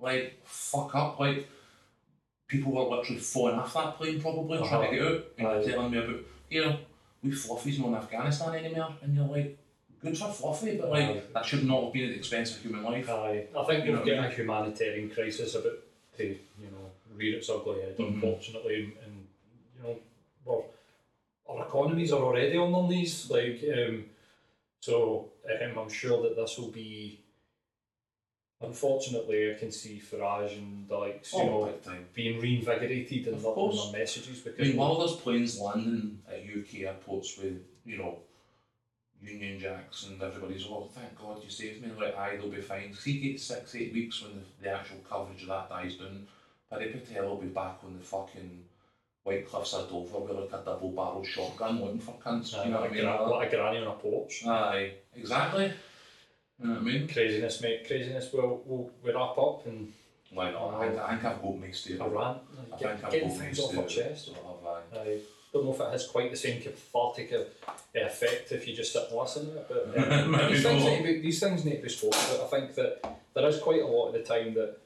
Like 0.00 0.40
fuck 0.44 0.94
up, 0.94 1.18
like. 1.20 1.48
People 2.46 2.72
were 2.72 2.96
literally 2.96 3.20
falling 3.20 3.56
off 3.58 3.74
that 3.74 3.96
plane 3.98 4.20
probably 4.22 4.56
trying 4.56 4.72
Uh-huh. 4.72 4.86
to 4.90 4.96
get 4.96 5.02
out 5.06 5.24
and 5.36 5.46
Aye. 5.46 5.60
you're 5.60 5.70
telling 5.70 5.90
me 5.90 5.98
about, 5.98 6.20
you 6.48 6.64
know, 6.64 6.78
we 7.22 7.30
fluffies 7.30 7.78
not 7.78 7.88
in 7.88 7.94
Afghanistan 7.96 8.54
anymore 8.54 8.94
and 9.02 9.14
you're 9.14 9.26
like, 9.26 9.58
good 10.00 10.16
for 10.16 10.32
fluffy, 10.32 10.78
but 10.78 10.88
like 10.88 11.02
Aye. 11.10 11.22
that 11.34 11.44
should 11.44 11.66
not 11.66 11.84
have 11.84 11.92
been 11.92 12.04
at 12.04 12.10
the 12.12 12.16
expense 12.16 12.56
of 12.56 12.62
human 12.62 12.82
life. 12.84 13.06
Aye, 13.10 13.48
I 13.54 13.64
think 13.64 13.84
You 13.84 13.92
know 13.92 13.98
we're 13.98 14.04
getting 14.06 14.24
a 14.24 14.30
humanitarian 14.30 15.10
crisis 15.10 15.54
about 15.56 15.74
to, 16.16 16.24
you 16.24 16.70
know, 16.72 16.90
rear 17.14 17.36
its 17.36 17.50
ugly 17.50 17.82
head, 17.82 17.98
Mhm. 17.98 18.14
unfortunately, 18.14 18.94
and 19.04 19.26
you 19.76 19.82
know, 19.82 19.96
our 20.48 21.66
economies 21.66 22.12
are 22.12 22.22
already 22.22 22.56
on 22.56 22.72
their 22.72 22.82
knees. 22.98 23.30
Like, 23.30 23.62
um, 23.76 24.04
so 24.80 25.30
um, 25.62 25.78
I'm 25.78 25.88
sure 25.90 26.22
that 26.22 26.36
this 26.36 26.58
will 26.58 26.70
be. 26.70 27.20
Unfortunately, 28.60 29.52
I 29.54 29.54
can 29.54 29.70
see 29.70 30.02
Farage 30.04 30.58
and 30.58 30.88
the 30.88 30.96
likes, 30.96 31.32
you 31.32 31.38
Oh, 31.42 31.66
know, 31.66 31.74
being 32.12 32.40
reinvigorated 32.40 33.28
in 33.28 33.34
Of 33.34 33.42
their, 33.42 33.50
in 33.50 33.54
course. 33.54 33.90
their 33.92 34.00
messages 34.00 34.40
I 34.44 34.50
because 34.50 34.66
mean, 34.68 34.76
while 34.76 34.98
there's 34.98 35.14
planes 35.14 35.60
landing 35.60 36.18
at 36.28 36.40
UK 36.40 36.80
airports 36.80 37.38
with, 37.38 37.62
you 37.84 37.98
know, 37.98 38.18
Union 39.22 39.60
Jacks 39.60 40.06
and 40.08 40.20
everybody's, 40.20 40.66
oh, 40.68 40.88
thank 40.92 41.16
God 41.16 41.40
you 41.44 41.50
saved 41.50 41.82
me. 41.82 41.92
Like, 41.96 42.16
aye, 42.16 42.36
they'll 42.36 42.48
be 42.50 42.60
fine. 42.60 42.92
See, 42.94 43.20
get 43.20 43.40
six, 43.40 43.76
eight 43.76 43.92
weeks 43.92 44.22
when 44.22 44.32
the, 44.34 44.42
the 44.64 44.70
actual 44.74 44.98
coverage 45.08 45.42
of 45.42 45.48
that 45.48 45.68
dies 45.68 45.94
down. 45.94 46.26
Paddy 46.68 46.90
Patel 46.90 47.28
will 47.28 47.36
be 47.36 47.46
back 47.48 47.78
on 47.84 47.96
the 47.96 48.04
fucking 48.04 48.64
White 49.28 49.46
Cliffs 49.48 49.74
of 49.74 49.90
Dover 49.90 50.18
with 50.20 50.36
like 50.52 50.60
a 50.60 50.64
double 50.64 50.90
barrel 50.90 51.22
shotgun 51.24 51.80
looking 51.80 52.00
for 52.00 52.14
cunts. 52.24 52.64
you 52.64 52.70
know 52.70 52.80
what 52.80 52.90
I 52.90 52.94
mean? 52.94 53.02
Gra- 53.04 53.28
what 53.30 53.46
a 53.46 53.50
granny 53.50 53.78
on 53.78 53.88
a 53.88 53.92
porch. 53.92 54.42
Aye, 54.46 54.92
exactly. 55.14 55.72
You 56.60 56.66
know 56.66 56.72
what 56.74 56.80
I 56.80 56.84
mean? 56.84 57.08
Craziness, 57.08 57.60
mate, 57.60 57.86
craziness. 57.86 58.30
We'll, 58.32 58.62
we'll, 58.64 58.90
we'll 59.02 59.14
wrap 59.14 59.36
up 59.38 59.66
and 59.66 59.92
Why 60.32 60.50
not? 60.50 60.74
I 60.74 60.88
think, 60.88 61.00
I 61.00 61.08
think 61.10 61.24
I've 61.26 61.42
got 61.42 61.58
mates 61.58 61.82
to 61.84 62.02
a 62.02 62.08
rant. 62.08 62.38
I 62.72 62.76
Get, 62.78 62.90
think 62.92 63.04
I've 63.04 63.12
getting 63.12 63.28
got 63.28 63.38
things 63.38 63.60
off 63.60 63.76
our 63.78 63.84
chest. 63.86 64.28
Have, 64.28 64.36
aye. 64.66 64.80
I 65.00 65.20
don't 65.52 65.64
know 65.66 65.72
if 65.74 65.80
it 65.80 65.90
has 65.92 66.06
quite 66.06 66.30
the 66.30 66.36
same 66.36 66.60
cathartic 66.60 67.32
uh, 67.32 67.44
effect 67.94 68.52
if 68.52 68.66
you 68.66 68.74
just 68.74 68.92
sit 68.92 69.02
and 69.10 69.18
listen 69.18 69.46
to 69.50 69.56
it, 69.58 69.66
but 69.68 70.12
um, 70.12 70.32
these, 70.50 70.62
things 70.62 70.84
need 70.84 70.96
to 70.98 71.02
be, 71.04 71.20
these 71.20 71.40
things 71.40 71.64
need 71.64 71.76
to 71.76 71.82
be 71.82 71.88
spoken 71.88 72.18
about. 72.34 72.46
I 72.46 72.58
think 72.58 72.74
that 72.74 73.18
there 73.34 73.46
is 73.48 73.58
quite 73.60 73.80
a 73.82 73.86
lot 73.86 74.08
of 74.08 74.12
the 74.14 74.22
time 74.22 74.54
that 74.54 74.76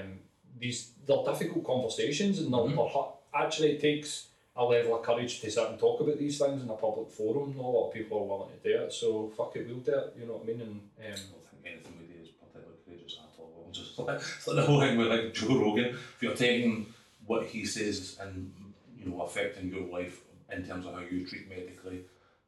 um, 0.00 0.18
these 0.58 0.90
they're 1.06 1.24
difficult 1.24 1.64
conversations 1.64 2.38
and 2.38 2.52
they're, 2.52 2.60
Mhm. 2.60 2.76
they're 2.76 2.86
actually 3.34 3.72
it 3.72 3.80
takes 3.80 4.28
a 4.56 4.64
level 4.64 4.96
of 4.96 5.02
courage 5.04 5.40
to 5.40 5.50
sit 5.50 5.68
and 5.68 5.78
talk 5.78 6.00
about 6.00 6.18
these 6.18 6.38
things 6.38 6.62
in 6.62 6.68
a 6.68 6.74
public 6.74 7.10
forum. 7.10 7.54
Not 7.56 7.64
a 7.64 7.68
lot 7.68 7.88
of 7.88 7.94
people 7.94 8.18
are 8.18 8.24
willing 8.24 8.50
to 8.60 8.68
do 8.68 8.82
it, 8.82 8.92
so 8.92 9.28
fuck 9.36 9.54
it, 9.56 9.66
we'll 9.66 9.78
do 9.78 9.92
it. 9.92 10.16
You 10.18 10.26
know 10.26 10.34
what 10.34 10.42
I 10.42 10.46
mean? 10.46 10.60
And 10.60 10.80
I 11.00 11.06
um, 11.06 11.14
don't 11.14 11.46
think 11.48 11.62
anything 11.64 11.92
we 12.00 12.06
do 12.12 12.22
is 12.22 12.30
particularly 12.30 12.78
courageous 12.84 13.18
at 13.22 13.38
all. 13.38 13.64
I'm 13.66 13.72
just 13.72 13.98
like, 13.98 14.16
it's 14.16 14.46
like 14.46 14.56
the 14.56 14.62
whole 14.62 14.80
thing 14.80 14.98
with 14.98 15.08
like 15.08 15.32
Joe 15.32 15.60
Rogan. 15.60 15.84
If 15.86 16.18
you're 16.20 16.34
taking 16.34 16.86
what 17.26 17.46
he 17.46 17.64
says 17.64 18.18
and 18.20 18.52
you 18.98 19.10
know 19.10 19.22
affecting 19.22 19.70
your 19.70 19.86
life 19.86 20.22
in 20.50 20.66
terms 20.66 20.86
of 20.86 20.94
how 20.94 21.00
you 21.00 21.24
treat 21.24 21.48
medically, 21.48 22.00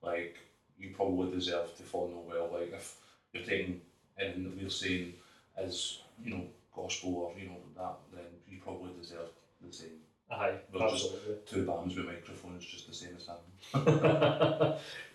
like 0.02 0.36
you 0.78 0.90
probably 0.96 1.30
deserve 1.30 1.76
to 1.76 1.82
fall 1.84 2.08
nowhere. 2.08 2.48
Like 2.50 2.72
if 2.72 2.96
you're 3.32 3.44
taking 3.44 3.82
anything 4.18 4.44
that 4.44 4.56
we're 4.56 4.70
saying 4.70 5.14
as 5.56 5.98
you 6.24 6.34
know 6.34 6.44
gospel 6.74 7.14
or 7.14 7.38
you 7.38 7.48
know 7.48 7.56
that, 7.76 7.96
then 8.12 8.24
you 8.48 8.58
probably 8.62 8.90
deserve 9.00 9.28
the 9.64 9.72
same. 9.72 10.00
Aye, 10.30 10.58
We're 10.72 10.88
just- 10.88 11.04
absolutely. 11.04 11.34
Two 11.46 11.62
bams 11.64 11.94
with 11.96 12.06
microphones, 12.06 12.64
just 12.64 12.86
the 12.86 12.92
same 12.92 13.14
as 13.14 13.26
him. 13.26 13.36